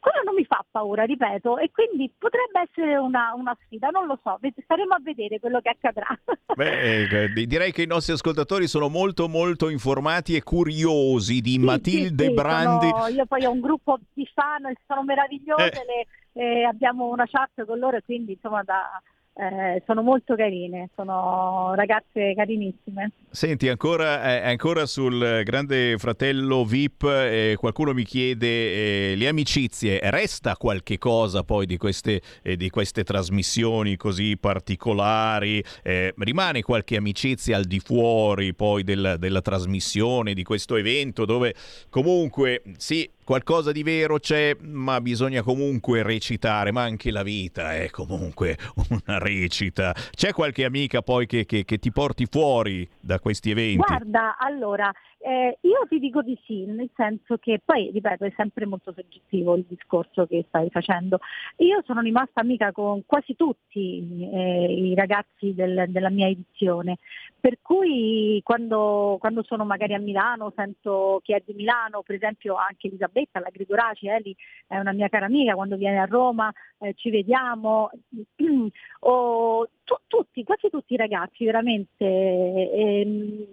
quello 0.01 0.23
non 0.25 0.35
mi 0.35 0.45
fa 0.45 0.65
paura, 0.69 1.05
ripeto, 1.05 1.59
e 1.59 1.71
quindi 1.71 2.11
potrebbe 2.17 2.69
essere 2.69 2.97
una, 2.97 3.33
una 3.37 3.57
sfida, 3.65 3.89
non 3.89 4.07
lo 4.07 4.19
so, 4.23 4.39
staremo 4.65 4.95
a 4.95 5.01
vedere 5.03 5.39
quello 5.39 5.61
che 5.61 5.69
accadrà. 5.69 6.07
Beh, 6.57 7.27
eh, 7.35 7.47
direi 7.47 7.71
che 7.71 7.83
i 7.83 7.87
nostri 7.87 8.15
ascoltatori 8.15 8.67
sono 8.67 8.89
molto 8.89 9.29
molto 9.29 9.69
informati 9.69 10.35
e 10.35 10.43
curiosi 10.43 11.41
di 11.41 11.53
sì, 11.53 11.59
Matilde 11.59 12.25
sì, 12.25 12.31
sì, 12.31 12.35
Brandi. 12.35 12.89
Sono, 12.89 13.07
io 13.09 13.27
poi 13.27 13.45
ho 13.45 13.51
un 13.51 13.61
gruppo 13.61 13.99
di 14.13 14.29
fan, 14.33 14.73
sono 14.87 15.05
meravigliose, 15.05 15.83
eh. 15.83 15.85
le, 15.85 16.07
eh, 16.33 16.65
abbiamo 16.65 17.09
una 17.09 17.27
chat 17.27 17.65
con 17.67 17.79
loro 17.79 17.99
e 17.99 18.03
quindi 18.03 18.33
insomma 18.33 18.63
da 18.63 19.01
eh, 19.41 19.83
sono 19.87 20.03
molto 20.03 20.35
carine, 20.35 20.91
sono 20.95 21.73
ragazze 21.75 22.35
carinissime. 22.35 23.13
Senti, 23.31 23.69
ancora, 23.69 24.43
eh, 24.43 24.51
ancora 24.51 24.85
sul 24.85 25.43
Grande 25.45 25.97
Fratello 25.97 26.65
VIP, 26.65 27.05
eh, 27.05 27.57
qualcuno 27.59 27.95
mi 27.95 28.05
chiede, 28.05 29.13
eh, 29.13 29.15
le 29.17 29.29
amicizie, 29.29 29.99
resta 30.11 30.57
qualche 30.57 30.99
cosa 30.99 31.43
poi 31.43 31.65
di 31.65 31.79
queste, 31.79 32.21
eh, 32.43 32.57
di 32.57 32.69
queste 32.69 33.03
trasmissioni 33.03 33.97
così 33.97 34.37
particolari? 34.37 35.65
Eh, 35.83 36.13
rimane 36.19 36.61
qualche 36.61 36.97
amicizia 36.97 37.57
al 37.57 37.65
di 37.65 37.81
fuori 37.81 38.53
poi 38.53 38.83
del, 38.83 39.17
della 39.19 39.41
trasmissione, 39.41 40.35
di 40.35 40.43
questo 40.43 40.77
evento 40.77 41.25
dove 41.25 41.55
comunque 41.89 42.63
sì, 42.77 43.09
qualcosa 43.31 43.71
di 43.71 43.85
vero 43.85 44.19
c'è, 44.19 44.57
ma 44.61 45.01
bisogna 45.01 45.43
comunque 45.43 46.03
recitare, 46.03 46.73
ma 46.73 46.83
anche 46.83 47.13
la 47.13 47.23
vita 47.23 47.77
è 47.77 47.89
comunque 47.89 48.59
una 48.91 49.19
recita. 49.19 49.95
C'è 50.11 50.33
qualche 50.33 50.65
amica 50.65 51.01
poi 51.01 51.27
che, 51.27 51.47
che, 51.47 51.65
che 51.65 51.79
ti 51.79 51.93
porti 51.93 52.27
fuori 52.29 52.89
da 52.99 53.21
questi 53.21 53.53
eventi? 53.53 53.77
Guarda, 53.77 54.37
allora, 54.37 54.93
eh, 55.23 55.59
io 55.61 55.87
ti 55.87 55.99
dico 55.99 56.23
di 56.23 56.39
sì, 56.45 56.65
nel 56.65 56.89
senso 56.95 57.37
che 57.37 57.61
poi, 57.63 57.91
ripeto, 57.91 58.25
è 58.25 58.33
sempre 58.37 58.65
molto 58.65 58.93
soggettivo 58.93 59.55
il 59.55 59.67
discorso 59.69 60.27
che 60.27 60.45
stai 60.49 60.71
facendo. 60.71 61.19
Io 61.59 61.83
sono 61.85 62.01
rimasta 62.01 62.41
amica 62.41 62.73
con 62.73 63.05
quasi 63.05 63.37
tutti 63.37 64.29
eh, 64.33 64.73
i 64.73 64.95
ragazzi 64.95 65.53
del, 65.55 65.87
della 65.89 66.09
mia 66.09 66.27
edizione, 66.27 66.99
per 67.39 67.59
cui 67.61 68.41
quando, 68.43 69.19
quando, 69.21 69.43
sono 69.43 69.65
magari 69.65 69.93
a 69.95 69.99
Milano 69.99 70.53
sento 70.57 71.21
chi 71.23 71.35
è 71.35 71.43
di 71.45 71.53
Milano, 71.53 72.03
per 72.03 72.17
esempio 72.17 72.55
anche 72.55 72.87
Elisabetta, 72.87 73.41
la 73.41 73.51
Grigoraci, 73.51 74.09
Eli 74.09 74.35
è 74.67 74.79
una 74.79 74.93
mia 74.93 75.09
cara 75.09 75.27
amica, 75.27 75.55
quando 75.55 75.77
viene 75.77 75.99
a 75.99 76.07
Roma 76.07 76.51
eh, 76.79 76.95
ci 76.95 77.11
vediamo, 77.11 77.91
o, 79.01 79.69
tu, 79.85 79.95
tutti, 80.07 80.45
quasi 80.45 80.71
tutti 80.71 80.95
i 80.95 80.97
ragazzi 80.97 81.45
veramente. 81.45 82.07
Ehm, 82.07 83.47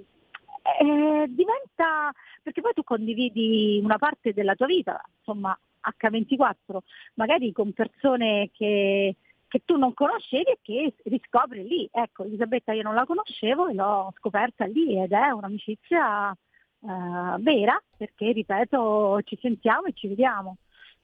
eh, 0.79 1.25
diventa, 1.29 2.11
perché 2.41 2.61
poi 2.61 2.73
tu 2.73 2.83
condividi 2.83 3.79
una 3.83 3.97
parte 3.97 4.33
della 4.33 4.55
tua 4.55 4.65
vita, 4.65 5.01
insomma 5.17 5.57
H24, 5.81 6.77
magari 7.15 7.51
con 7.51 7.73
persone 7.73 8.49
che, 8.51 9.15
che 9.47 9.61
tu 9.65 9.77
non 9.77 9.93
conoscevi 9.93 10.43
e 10.43 10.59
che 10.61 10.93
riscopri 11.05 11.67
lì. 11.67 11.89
Ecco, 11.91 12.23
Elisabetta 12.23 12.73
io 12.73 12.83
non 12.83 12.95
la 12.95 13.05
conoscevo 13.05 13.67
e 13.67 13.73
l'ho 13.73 14.13
scoperta 14.17 14.65
lì 14.65 15.01
ed 15.01 15.11
è 15.11 15.29
un'amicizia 15.29 16.35
uh, 16.79 17.41
vera, 17.41 17.81
perché 17.95 18.31
ripeto, 18.31 19.21
ci 19.23 19.37
sentiamo 19.41 19.87
e 19.87 19.93
ci 19.93 20.07
vediamo. 20.07 20.57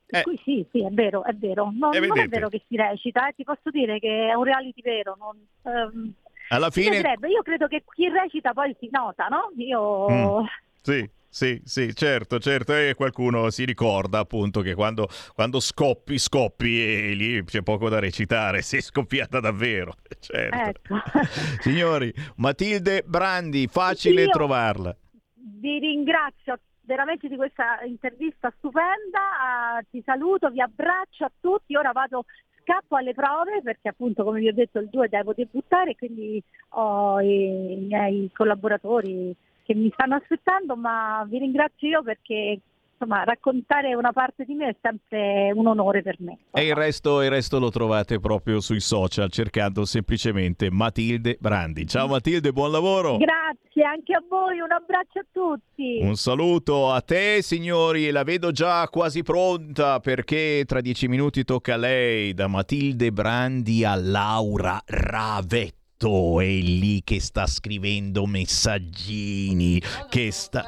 Per 0.05 0.19
eh. 0.19 0.23
cui 0.23 0.39
sì, 0.43 0.65
sì, 0.71 0.83
è 0.83 0.89
vero, 0.89 1.23
è 1.23 1.33
vero. 1.33 1.71
Non, 1.73 1.91
non 1.91 2.19
è 2.19 2.27
vero 2.27 2.49
che 2.49 2.61
si 2.67 2.75
recita, 2.75 3.27
eh. 3.27 3.33
ti 3.33 3.43
posso 3.43 3.69
dire 3.71 3.99
che 3.99 4.27
è 4.27 4.33
un 4.33 4.43
reality 4.43 4.81
vero. 4.81 5.15
Non, 5.17 5.47
um, 5.61 6.13
alla 6.49 6.69
fine... 6.69 6.97
Io 6.97 7.41
credo 7.41 7.67
che 7.67 7.83
chi 7.93 8.09
recita 8.09 8.53
poi 8.53 8.75
si 8.79 8.89
nota, 8.91 9.27
no? 9.27 9.51
Io... 9.57 10.09
Mm. 10.09 10.45
Sì, 10.81 11.09
sì, 11.33 11.59
sì, 11.65 11.95
certo, 11.95 12.37
certo, 12.37 12.75
e 12.75 12.93
qualcuno 12.95 13.49
si 13.49 13.65
ricorda 13.65 14.19
appunto 14.19 14.61
che 14.61 14.75
quando, 14.75 15.07
quando 15.33 15.59
scoppi, 15.59 16.19
scoppi 16.19 16.79
e 16.79 17.13
lì 17.15 17.43
c'è 17.43 17.63
poco 17.63 17.89
da 17.89 17.97
recitare, 17.97 18.61
sei 18.63 18.81
scoppiata 18.81 19.39
davvero, 19.39 19.95
certo. 20.19 20.93
Ecco. 20.93 21.01
Signori, 21.59 22.13
Matilde 22.35 23.01
Brandi, 23.03 23.65
facile 23.65 24.25
Io 24.25 24.29
trovarla. 24.29 24.95
Vi 25.33 25.79
ringrazio 25.79 26.59
veramente 26.81 27.27
di 27.27 27.35
questa 27.35 27.81
intervista 27.83 28.53
stupenda, 28.57 29.79
uh, 29.79 29.85
ti 29.89 30.03
saluto, 30.05 30.51
vi 30.51 30.61
abbraccio 30.61 31.25
a 31.25 31.31
tutti, 31.39 31.75
ora 31.75 31.91
vado 31.93 32.25
scappo 32.63 32.95
alle 32.95 33.13
prove 33.13 33.61
perché 33.61 33.89
appunto 33.89 34.23
come 34.23 34.39
vi 34.39 34.47
ho 34.47 34.53
detto 34.53 34.79
il 34.79 34.89
2 34.89 35.09
devo 35.09 35.33
debuttare 35.33 35.95
quindi 35.95 36.41
ho 36.69 37.19
i, 37.21 37.73
i 37.73 37.75
miei 37.75 38.31
collaboratori 38.33 39.35
che 39.63 39.75
mi 39.75 39.91
stanno 39.93 40.15
aspettando 40.15 40.75
ma 40.75 41.25
vi 41.27 41.39
ringrazio 41.39 41.87
io 41.87 42.03
perché 42.03 42.59
insomma, 42.93 43.23
raccontare 43.23 43.95
una 43.95 44.11
parte 44.11 44.45
di 44.45 44.53
me 44.53 44.69
è 44.69 44.75
sempre 44.81 45.51
un 45.53 45.67
onore 45.67 46.01
per 46.01 46.15
me. 46.19 46.37
E 46.51 46.67
il 46.67 46.75
resto, 46.75 47.21
il 47.21 47.29
resto, 47.29 47.59
lo 47.59 47.69
trovate 47.69 48.19
proprio 48.19 48.59
sui 48.59 48.79
social 48.79 49.29
cercando 49.29 49.85
semplicemente 49.85 50.71
Matilde 50.71 51.37
Brandi. 51.39 51.85
Ciao 51.87 52.07
Matilde, 52.07 52.51
buon 52.51 52.71
lavoro. 52.71 53.17
Grazie 53.17 53.83
anche 53.83 54.13
a 54.13 54.23
voi, 54.27 54.59
un 54.59 54.71
abbraccio 54.71 55.19
a 55.19 55.25
tutti. 55.31 55.99
Un 56.01 56.15
saluto 56.15 56.91
a 56.91 57.01
te 57.01 57.41
signori, 57.41 58.09
la 58.11 58.23
vedo 58.23 58.51
già 58.51 58.87
quasi 58.87 59.23
pronta 59.23 59.99
perché 59.99 60.63
tra 60.65 60.81
dieci 60.81 61.07
minuti 61.07 61.43
tocca 61.43 61.73
a 61.73 61.77
lei, 61.77 62.33
da 62.33 62.47
Matilde 62.47 63.11
Brandi 63.11 63.83
a 63.83 63.95
Laura 63.95 64.81
Ravetti 64.85 65.81
è 66.03 66.59
lì 66.59 67.01
che 67.01 67.21
sta 67.21 67.47
scrivendo 67.47 68.25
messaggini, 68.25 69.81
che 70.09 70.31
sta 70.31 70.65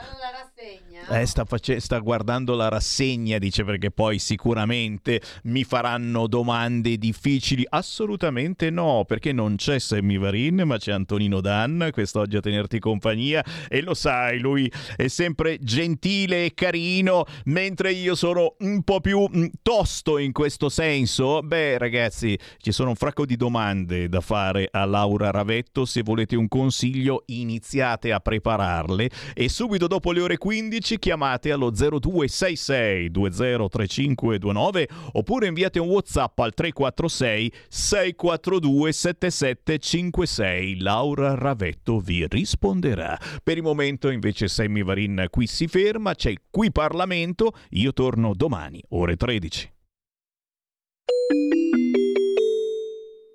eh, 1.10 1.26
sta, 1.26 1.46
face- 1.46 1.80
sta, 1.80 2.00
guardando 2.00 2.56
la 2.56 2.68
rassegna, 2.68 3.38
dice 3.38 3.64
perché 3.64 3.92
poi 3.92 4.18
sicuramente 4.18 5.22
mi 5.44 5.64
faranno 5.64 6.28
domande 6.28 6.98
difficili. 6.98 7.66
Assolutamente 7.70 8.70
no, 8.70 9.06
perché 9.06 9.32
non 9.32 9.56
c'è 9.56 9.78
Sammy 9.78 10.18
Varin, 10.18 10.64
ma 10.66 10.78
c'è 10.78 10.92
Antonino 10.92 11.42
Dan 11.42 11.90
quest'oggi 11.92 12.38
a 12.38 12.42
tenerti 12.42 12.80
compagnia 12.80 13.44
e 13.68 13.82
lo 13.82 13.94
sai, 13.94 14.40
lui 14.40 14.72
è 14.96 15.08
sempre 15.08 15.60
gentile 15.62 16.46
e 16.46 16.54
carino, 16.54 17.26
mentre 17.46 17.92
io 17.92 18.16
sono 18.16 18.56
un 18.60 18.82
po' 18.84 19.00
più 19.00 19.28
mm, 19.30 19.46
tosto 19.62 20.18
in 20.18 20.32
questo 20.32 20.70
senso. 20.70 21.42
Beh, 21.42 21.78
ragazzi, 21.78 22.38
ci 22.58 22.72
sono 22.72 22.90
un 22.90 22.96
fracco 22.96 23.26
di 23.26 23.36
domande 23.36 24.10
da 24.10 24.22
fare 24.22 24.68
a 24.72 24.86
Laura 24.86 25.30
Ravetto. 25.30 25.86
Se 25.86 26.02
volete 26.02 26.36
un 26.36 26.48
consiglio, 26.48 27.24
iniziate 27.28 28.12
a 28.12 28.20
prepararle 28.20 29.10
e 29.36 29.50
subito 29.50 29.86
dopo 29.86 30.12
le 30.12 30.22
ore 30.22 30.38
15 30.38 30.95
ci 30.96 31.00
chiamate 31.00 31.52
allo 31.52 31.72
0266 31.72 33.12
203529 33.12 34.88
oppure 35.14 35.48
inviate 35.48 35.80
un 35.80 35.90
WhatsApp 35.90 36.40
al 36.40 36.54
346 36.54 37.52
642 37.68 38.92
7756. 38.92 40.80
Laura 40.80 41.36
Ravetto 41.36 42.00
vi 42.00 42.26
risponderà. 42.28 43.18
Per 43.44 43.58
il 43.58 43.64
momento 43.64 44.10
invece 44.10 44.48
Sammy 44.48 44.84
Varin 44.84 45.26
qui 45.30 45.48
si 45.48 45.68
ferma, 45.68 46.16
c'è 46.16 46.34
qui 46.50 46.72
Parlamento, 46.72 47.54
io 47.72 47.92
torno 47.94 48.34
domani, 48.34 48.82
ore 48.90 49.16
13. 49.16 49.74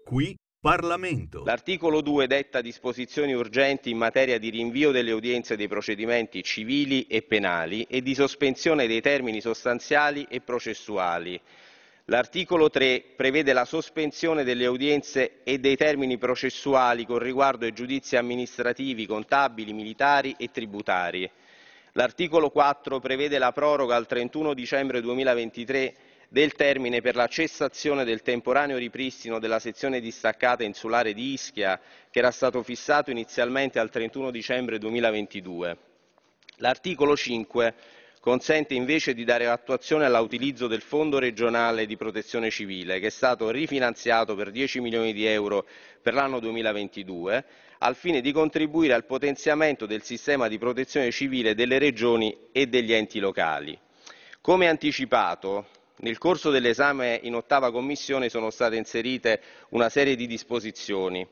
Qui 0.05 0.35
Parlamento. 0.63 1.43
L'articolo 1.43 2.03
2 2.03 2.27
detta 2.27 2.61
disposizioni 2.61 3.33
urgenti 3.33 3.89
in 3.89 3.97
materia 3.97 4.39
di 4.39 4.51
rinvio 4.51 4.91
delle 4.91 5.13
udienze 5.13 5.57
dei 5.57 5.69
procedimenti 5.69 6.43
civili 6.43 7.07
e 7.07 7.23
penali 7.23 7.87
e 7.89 8.03
di 8.03 8.15
sospensione 8.15 8.87
dei 8.87 9.01
termini 9.01 9.41
sostanziali 9.41 10.27
e 10.29 10.43
processuali. 10.43 11.41
L'articolo 12.05 12.69
3 12.69 13.03
prevede 13.17 13.55
la 13.55 13.65
sospensione 13.65 14.45
delle 14.45 14.67
udienze 14.67 15.39
e 15.45 15.59
dei 15.59 15.77
termini 15.77 16.19
processuali 16.19 17.07
con 17.07 17.21
riguardo 17.21 17.65
ai 17.65 17.73
giudizi 17.73 18.17
amministrativi, 18.17 19.07
contabili, 19.07 19.73
militari 19.73 20.35
e 20.37 20.51
tributari. 20.51 21.31
L'articolo 21.93 22.51
4 22.51 23.01
prevede 23.01 23.39
la 23.39 23.53
proroga 23.53 23.97
al 23.97 24.07
31 24.07 24.53
dicembre 24.53 25.01
2023 25.01 25.95
del 26.33 26.53
termine 26.53 27.01
per 27.01 27.17
la 27.17 27.27
cessazione 27.27 28.05
del 28.05 28.23
temporaneo 28.23 28.79
ripristino 28.79 29.41
della 29.41 29.59
sezione 29.59 29.99
distaccata 29.99 30.63
insulare 30.63 31.13
di 31.13 31.33
Ischia, 31.33 31.81
che 32.09 32.21
era 32.21 32.31
stato 32.31 32.63
fissato 32.63 33.11
inizialmente 33.11 33.81
al 33.81 33.91
31 33.91 34.31
dicembre 34.31 34.79
2022. 34.79 35.77
L'articolo 36.59 37.17
5 37.17 37.75
consente 38.21 38.75
invece 38.75 39.13
di 39.13 39.25
dare 39.25 39.49
attuazione 39.49 40.05
all'utilizzo 40.05 40.69
del 40.69 40.83
Fondo 40.83 41.19
regionale 41.19 41.85
di 41.85 41.97
protezione 41.97 42.49
civile, 42.51 43.01
che 43.01 43.09
è 43.09 43.11
stato 43.11 43.51
rifinanziato 43.51 44.37
per 44.37 44.53
10 44.53 44.79
milioni 44.81 45.13
di 45.13 45.27
euro 45.27 45.67
per 46.01 46.15
l'anno 46.15 46.39
2022, 46.39 47.45
al 47.79 47.97
fine 47.97 48.21
di 48.21 48.31
contribuire 48.31 48.95
al 48.95 49.05
potenziamento 49.05 49.85
del 49.85 50.05
sistema 50.05 50.47
di 50.47 50.59
protezione 50.59 51.11
civile 51.11 51.57
delle 51.57 51.79
regioni 51.79 52.37
e 52.53 52.69
degli 52.69 52.93
enti 52.93 53.19
locali. 53.19 53.77
Come 54.41 54.69
anticipato, 54.69 55.67
nel 56.01 56.19
corso 56.19 56.51
dell'esame 56.51 57.19
in 57.23 57.35
ottava 57.35 57.71
commissione 57.71 58.29
sono 58.29 58.51
state 58.51 58.77
inserite 58.77 59.41
una 59.71 59.89
serie 59.89 60.17
di 60.17 60.27
disposizioni. 60.27 61.27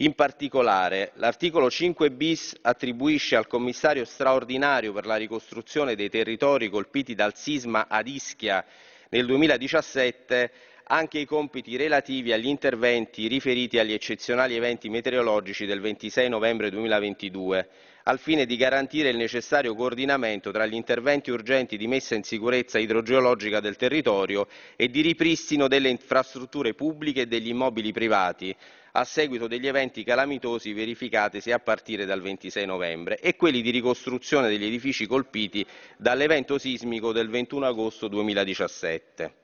In 0.00 0.14
particolare, 0.14 1.12
l'articolo 1.14 1.70
5 1.70 2.10
bis 2.10 2.54
attribuisce 2.60 3.34
al 3.34 3.46
commissario 3.46 4.04
straordinario 4.04 4.92
per 4.92 5.06
la 5.06 5.16
ricostruzione 5.16 5.94
dei 5.94 6.10
territori 6.10 6.68
colpiti 6.68 7.14
dal 7.14 7.34
sisma 7.34 7.86
ad 7.88 8.06
Ischia 8.06 8.64
nel 9.08 9.24
2017 9.24 10.50
anche 10.88 11.18
i 11.18 11.24
compiti 11.24 11.76
relativi 11.76 12.32
agli 12.32 12.46
interventi 12.46 13.26
riferiti 13.26 13.78
agli 13.78 13.92
eccezionali 13.92 14.54
eventi 14.54 14.88
meteorologici 14.88 15.66
del 15.66 15.80
26 15.80 16.28
novembre 16.28 16.70
2022, 16.70 17.68
al 18.08 18.20
fine 18.20 18.46
di 18.46 18.56
garantire 18.56 19.08
il 19.08 19.16
necessario 19.16 19.74
coordinamento 19.74 20.52
tra 20.52 20.64
gli 20.64 20.74
interventi 20.74 21.30
urgenti 21.30 21.76
di 21.76 21.88
messa 21.88 22.14
in 22.14 22.22
sicurezza 22.22 22.78
idrogeologica 22.78 23.58
del 23.58 23.74
territorio 23.74 24.46
e 24.76 24.88
di 24.88 25.00
ripristino 25.00 25.66
delle 25.66 25.88
infrastrutture 25.88 26.74
pubbliche 26.74 27.22
e 27.22 27.26
degli 27.26 27.48
immobili 27.48 27.90
privati, 27.90 28.54
a 28.92 29.02
seguito 29.04 29.48
degli 29.48 29.66
eventi 29.66 30.04
calamitosi 30.04 30.72
verificatisi 30.72 31.50
a 31.50 31.58
partire 31.58 32.04
dal 32.04 32.22
26 32.22 32.64
novembre, 32.64 33.18
e 33.18 33.34
quelli 33.34 33.60
di 33.60 33.70
ricostruzione 33.70 34.48
degli 34.48 34.64
edifici 34.64 35.06
colpiti 35.06 35.66
dall'evento 35.96 36.58
sismico 36.58 37.12
del 37.12 37.28
21 37.28 37.66
agosto 37.66 38.06
2017. 38.06 39.34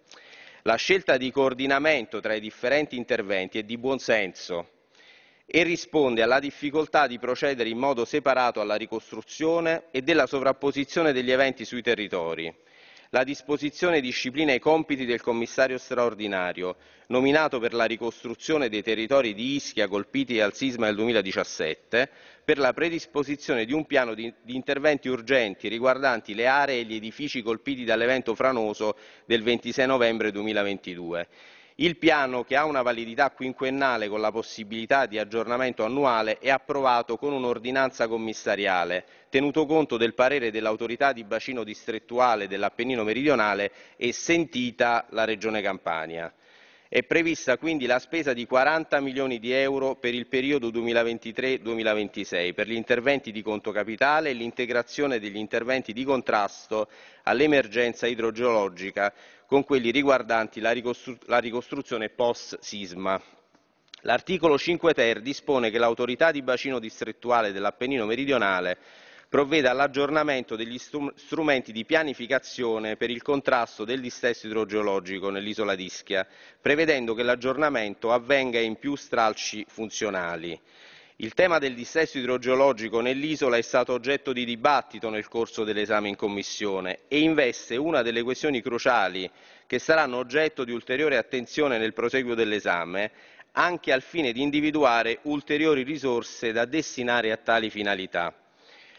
La 0.62 0.76
scelta 0.76 1.16
di 1.16 1.32
coordinamento 1.32 2.20
tra 2.20 2.34
i 2.34 2.40
differenti 2.40 2.96
interventi 2.96 3.58
è 3.58 3.64
di 3.64 3.76
buon 3.76 3.98
senso 3.98 4.68
e 5.46 5.62
risponde 5.62 6.22
alla 6.22 6.38
difficoltà 6.40 7.06
di 7.06 7.18
procedere 7.18 7.68
in 7.68 7.78
modo 7.78 8.04
separato 8.04 8.60
alla 8.60 8.76
ricostruzione 8.76 9.84
e 9.90 10.02
della 10.02 10.26
sovrapposizione 10.26 11.12
degli 11.12 11.30
eventi 11.30 11.64
sui 11.64 11.82
territori. 11.82 12.52
La 13.10 13.24
disposizione 13.24 14.00
disciplina 14.00 14.54
i 14.54 14.58
compiti 14.58 15.04
del 15.04 15.20
commissario 15.20 15.76
straordinario, 15.76 16.76
nominato 17.08 17.58
per 17.58 17.74
la 17.74 17.84
ricostruzione 17.84 18.70
dei 18.70 18.82
territori 18.82 19.34
di 19.34 19.54
Ischia 19.56 19.86
colpiti 19.86 20.36
dal 20.36 20.54
sisma 20.54 20.86
del 20.86 20.94
2017, 20.94 22.08
per 22.42 22.56
la 22.56 22.72
predisposizione 22.72 23.66
di 23.66 23.74
un 23.74 23.84
piano 23.84 24.14
di, 24.14 24.32
di 24.42 24.54
interventi 24.54 25.08
urgenti 25.08 25.68
riguardanti 25.68 26.34
le 26.34 26.46
aree 26.46 26.80
e 26.80 26.84
gli 26.84 26.94
edifici 26.94 27.42
colpiti 27.42 27.84
dall'evento 27.84 28.34
franoso 28.34 28.96
del 29.26 29.42
26 29.42 29.86
novembre 29.86 30.30
2022 30.30 31.28
il 31.82 31.96
piano, 31.96 32.44
che 32.44 32.54
ha 32.54 32.64
una 32.64 32.82
validità 32.82 33.30
quinquennale 33.32 34.08
con 34.08 34.20
la 34.20 34.30
possibilità 34.30 35.06
di 35.06 35.18
aggiornamento 35.18 35.84
annuale, 35.84 36.38
è 36.38 36.48
approvato 36.48 37.16
con 37.16 37.32
un'ordinanza 37.32 38.06
commissariale, 38.06 39.04
tenuto 39.28 39.66
conto 39.66 39.96
del 39.96 40.14
parere 40.14 40.52
dell'autorità 40.52 41.12
di 41.12 41.24
bacino 41.24 41.64
distrettuale 41.64 42.46
dell'Appennino 42.46 43.02
meridionale 43.02 43.72
e 43.96 44.12
sentita 44.12 45.06
la 45.10 45.24
Regione 45.24 45.60
Campania. 45.60 46.32
È 46.88 47.02
prevista 47.04 47.56
quindi 47.56 47.86
la 47.86 47.98
spesa 47.98 48.32
di 48.32 48.46
40 48.46 49.00
milioni 49.00 49.38
di 49.40 49.50
euro 49.50 49.96
per 49.96 50.14
il 50.14 50.26
periodo 50.26 50.68
2023-2026 50.68 52.52
per 52.52 52.68
gli 52.68 52.74
interventi 52.74 53.32
di 53.32 53.40
conto 53.40 53.72
capitale 53.72 54.28
e 54.28 54.34
l'integrazione 54.34 55.18
degli 55.18 55.38
interventi 55.38 55.94
di 55.94 56.04
contrasto 56.04 56.88
all'emergenza 57.22 58.06
idrogeologica 58.06 59.10
con 59.52 59.64
quelli 59.64 59.90
riguardanti 59.90 60.60
la, 60.60 60.70
ricostru- 60.70 61.24
la 61.26 61.36
ricostruzione 61.36 62.08
post-sisma. 62.08 63.20
L'articolo 64.00 64.56
5 64.56 64.94
ter 64.94 65.20
dispone 65.20 65.70
che 65.70 65.76
l'autorità 65.76 66.30
di 66.30 66.40
bacino 66.40 66.78
distrettuale 66.78 67.52
dell'Appennino 67.52 68.06
meridionale 68.06 68.78
provveda 69.28 69.70
all'aggiornamento 69.70 70.56
degli 70.56 70.78
strumenti 70.78 71.70
di 71.70 71.84
pianificazione 71.84 72.96
per 72.96 73.10
il 73.10 73.20
contrasto 73.20 73.84
del 73.84 74.00
dissesto 74.00 74.46
idrogeologico 74.46 75.28
nell'isola 75.28 75.74
di 75.74 75.84
Ischia, 75.84 76.26
prevedendo 76.58 77.12
che 77.12 77.22
l'aggiornamento 77.22 78.10
avvenga 78.10 78.58
in 78.58 78.76
più 78.76 78.96
stralci 78.96 79.66
funzionali. 79.68 80.58
Il 81.22 81.34
tema 81.34 81.58
del 81.58 81.76
dissesto 81.76 82.18
idrogeologico 82.18 83.00
nell'isola 83.00 83.56
è 83.56 83.62
stato 83.62 83.92
oggetto 83.92 84.32
di 84.32 84.44
dibattito 84.44 85.08
nel 85.08 85.28
corso 85.28 85.62
dell'esame 85.62 86.08
in 86.08 86.16
Commissione 86.16 87.02
e 87.06 87.20
investe 87.20 87.76
una 87.76 88.02
delle 88.02 88.24
questioni 88.24 88.60
cruciali 88.60 89.30
che 89.64 89.78
saranno 89.78 90.16
oggetto 90.16 90.64
di 90.64 90.72
ulteriore 90.72 91.16
attenzione 91.16 91.78
nel 91.78 91.92
proseguo 91.92 92.34
dell'esame, 92.34 93.12
anche 93.52 93.92
al 93.92 94.02
fine 94.02 94.32
di 94.32 94.42
individuare 94.42 95.20
ulteriori 95.22 95.84
risorse 95.84 96.50
da 96.50 96.64
destinare 96.64 97.30
a 97.30 97.36
tali 97.36 97.70
finalità. 97.70 98.34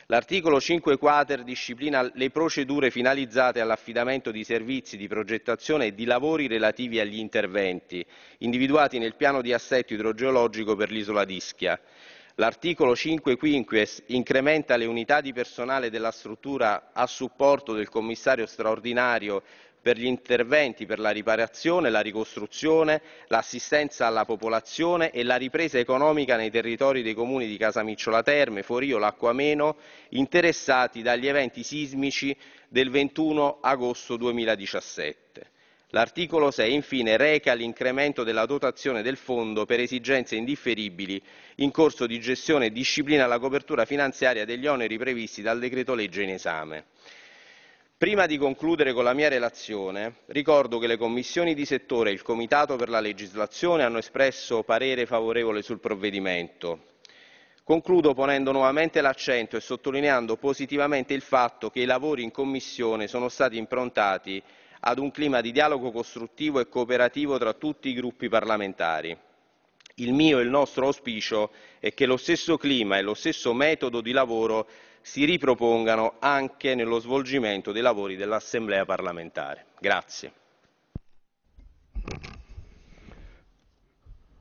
L'articolo 0.07 0.61
5 0.61 0.97
quater 0.97 1.43
disciplina 1.43 2.09
le 2.13 2.29
procedure 2.29 2.91
finalizzate 2.91 3.59
all'affidamento 3.59 4.31
di 4.31 4.43
servizi 4.43 4.95
di 4.95 5.07
progettazione 5.07 5.87
e 5.87 5.93
di 5.93 6.05
lavori 6.05 6.47
relativi 6.47 6.99
agli 6.99 7.17
interventi 7.17 8.05
individuati 8.39 8.97
nel 8.97 9.15
piano 9.15 9.41
di 9.41 9.51
assetto 9.51 9.93
idrogeologico 9.93 10.75
per 10.75 10.89
l'isola 10.89 11.25
d'Ischia. 11.25 11.79
L'articolo 12.37 12.95
5 12.95 13.35
quinquies 13.37 14.01
incrementa 14.07 14.75
le 14.75 14.85
unità 14.85 15.21
di 15.21 15.31
personale 15.33 15.91
della 15.91 16.09
struttura 16.09 16.89
a 16.91 17.05
supporto 17.05 17.73
del 17.73 17.89
commissario 17.89 18.47
straordinario 18.47 19.43
per 19.79 19.97
gli 19.97 20.05
interventi 20.05 20.87
per 20.87 20.97
la 20.97 21.11
riparazione, 21.11 21.91
la 21.91 21.99
ricostruzione, 21.99 23.03
l'assistenza 23.27 24.07
alla 24.07 24.25
popolazione 24.25 25.11
e 25.11 25.21
la 25.21 25.35
ripresa 25.35 25.77
economica 25.77 26.35
nei 26.35 26.49
territori 26.49 27.03
dei 27.03 27.13
comuni 27.13 27.45
di 27.45 27.57
Casamicciola 27.57 28.23
Terme, 28.23 28.63
Forio, 28.63 28.97
Lacquameno, 28.97 29.75
interessati 30.09 31.03
dagli 31.03 31.27
eventi 31.27 31.61
sismici 31.61 32.35
del 32.67 32.89
21 32.89 33.59
agosto 33.61 34.17
2017. 34.17 35.51
L'articolo 35.95 36.49
6 36.49 36.73
infine 36.73 37.17
reca 37.17 37.53
l'incremento 37.53 38.23
della 38.23 38.47
dotazione 38.47 39.03
del 39.03 39.15
fondo 39.15 39.67
per 39.67 39.79
esigenze 39.79 40.35
indifferibili 40.35 41.21
in 41.57 41.69
corso 41.69 42.07
di 42.07 42.19
gestione 42.19 42.65
e 42.65 42.71
disciplina 42.71 43.27
la 43.27 43.37
copertura 43.37 43.85
finanziaria 43.85 44.43
degli 44.43 44.65
oneri 44.65 44.97
previsti 44.97 45.43
dal 45.43 45.59
decreto 45.59 45.93
legge 45.93 46.23
in 46.23 46.29
esame. 46.29 46.85
Prima 47.95 48.25
di 48.25 48.39
concludere 48.39 48.91
con 48.91 49.03
la 49.03 49.13
mia 49.13 49.29
relazione, 49.29 50.15
ricordo 50.27 50.79
che 50.79 50.87
le 50.87 50.97
commissioni 50.97 51.53
di 51.53 51.63
settore 51.63 52.09
e 52.09 52.13
il 52.13 52.23
Comitato 52.23 52.75
per 52.75 52.89
la 52.89 52.99
legislazione 52.99 53.83
hanno 53.83 53.99
espresso 53.99 54.63
parere 54.63 55.05
favorevole 55.05 55.61
sul 55.61 55.79
provvedimento. 55.79 56.85
Concludo 57.63 58.15
ponendo 58.15 58.51
nuovamente 58.51 58.99
l'accento 58.99 59.57
e 59.57 59.61
sottolineando 59.61 60.37
positivamente 60.37 61.13
il 61.13 61.21
fatto 61.21 61.69
che 61.69 61.81
i 61.81 61.85
lavori 61.85 62.23
in 62.23 62.31
Commissione 62.31 63.07
sono 63.07 63.29
stati 63.29 63.57
improntati 63.57 64.41
ad 64.85 64.99
un 64.99 65.11
clima 65.11 65.39
di 65.39 65.51
dialogo 65.51 65.91
costruttivo 65.91 66.59
e 66.59 66.67
cooperativo 66.67 67.37
tra 67.37 67.53
tutti 67.53 67.89
i 67.89 67.93
gruppi 67.93 68.27
parlamentari. 68.27 69.17
Il 69.95 70.13
mio 70.13 70.39
e 70.39 70.43
il 70.43 70.49
nostro 70.49 70.87
auspicio 70.87 71.51
è 71.79 71.93
che 71.93 72.05
lo 72.05 72.17
stesso 72.17 72.57
clima 72.57 72.97
e 72.97 73.01
lo 73.01 73.13
stesso 73.13 73.53
metodo 73.53 74.01
di 74.01 74.11
lavoro 74.11 74.67
si 75.01 75.23
ripropongano 75.23 76.15
anche 76.19 76.75
nello 76.75 76.99
svolgimento 76.99 77.71
dei 77.71 77.81
lavori 77.81 78.15
dell'Assemblea 78.15 78.85
parlamentare. 78.85 79.67
Grazie. 79.79 80.33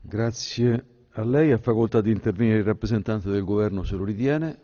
Grazie 0.01 0.85
a 1.11 1.23
lei. 1.23 1.51
Ha 1.51 1.57
facoltà 1.57 2.01
di 2.01 2.11
intervenire 2.11 2.57
il 2.57 2.63
rappresentante 2.65 3.29
del 3.29 3.43
governo 3.43 3.83
se 3.83 3.95
lo 3.95 4.03
ritiene. 4.03 4.59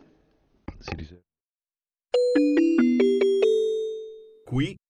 Si 0.78 0.94
riserva. 0.94 1.22
Qui 4.44 4.76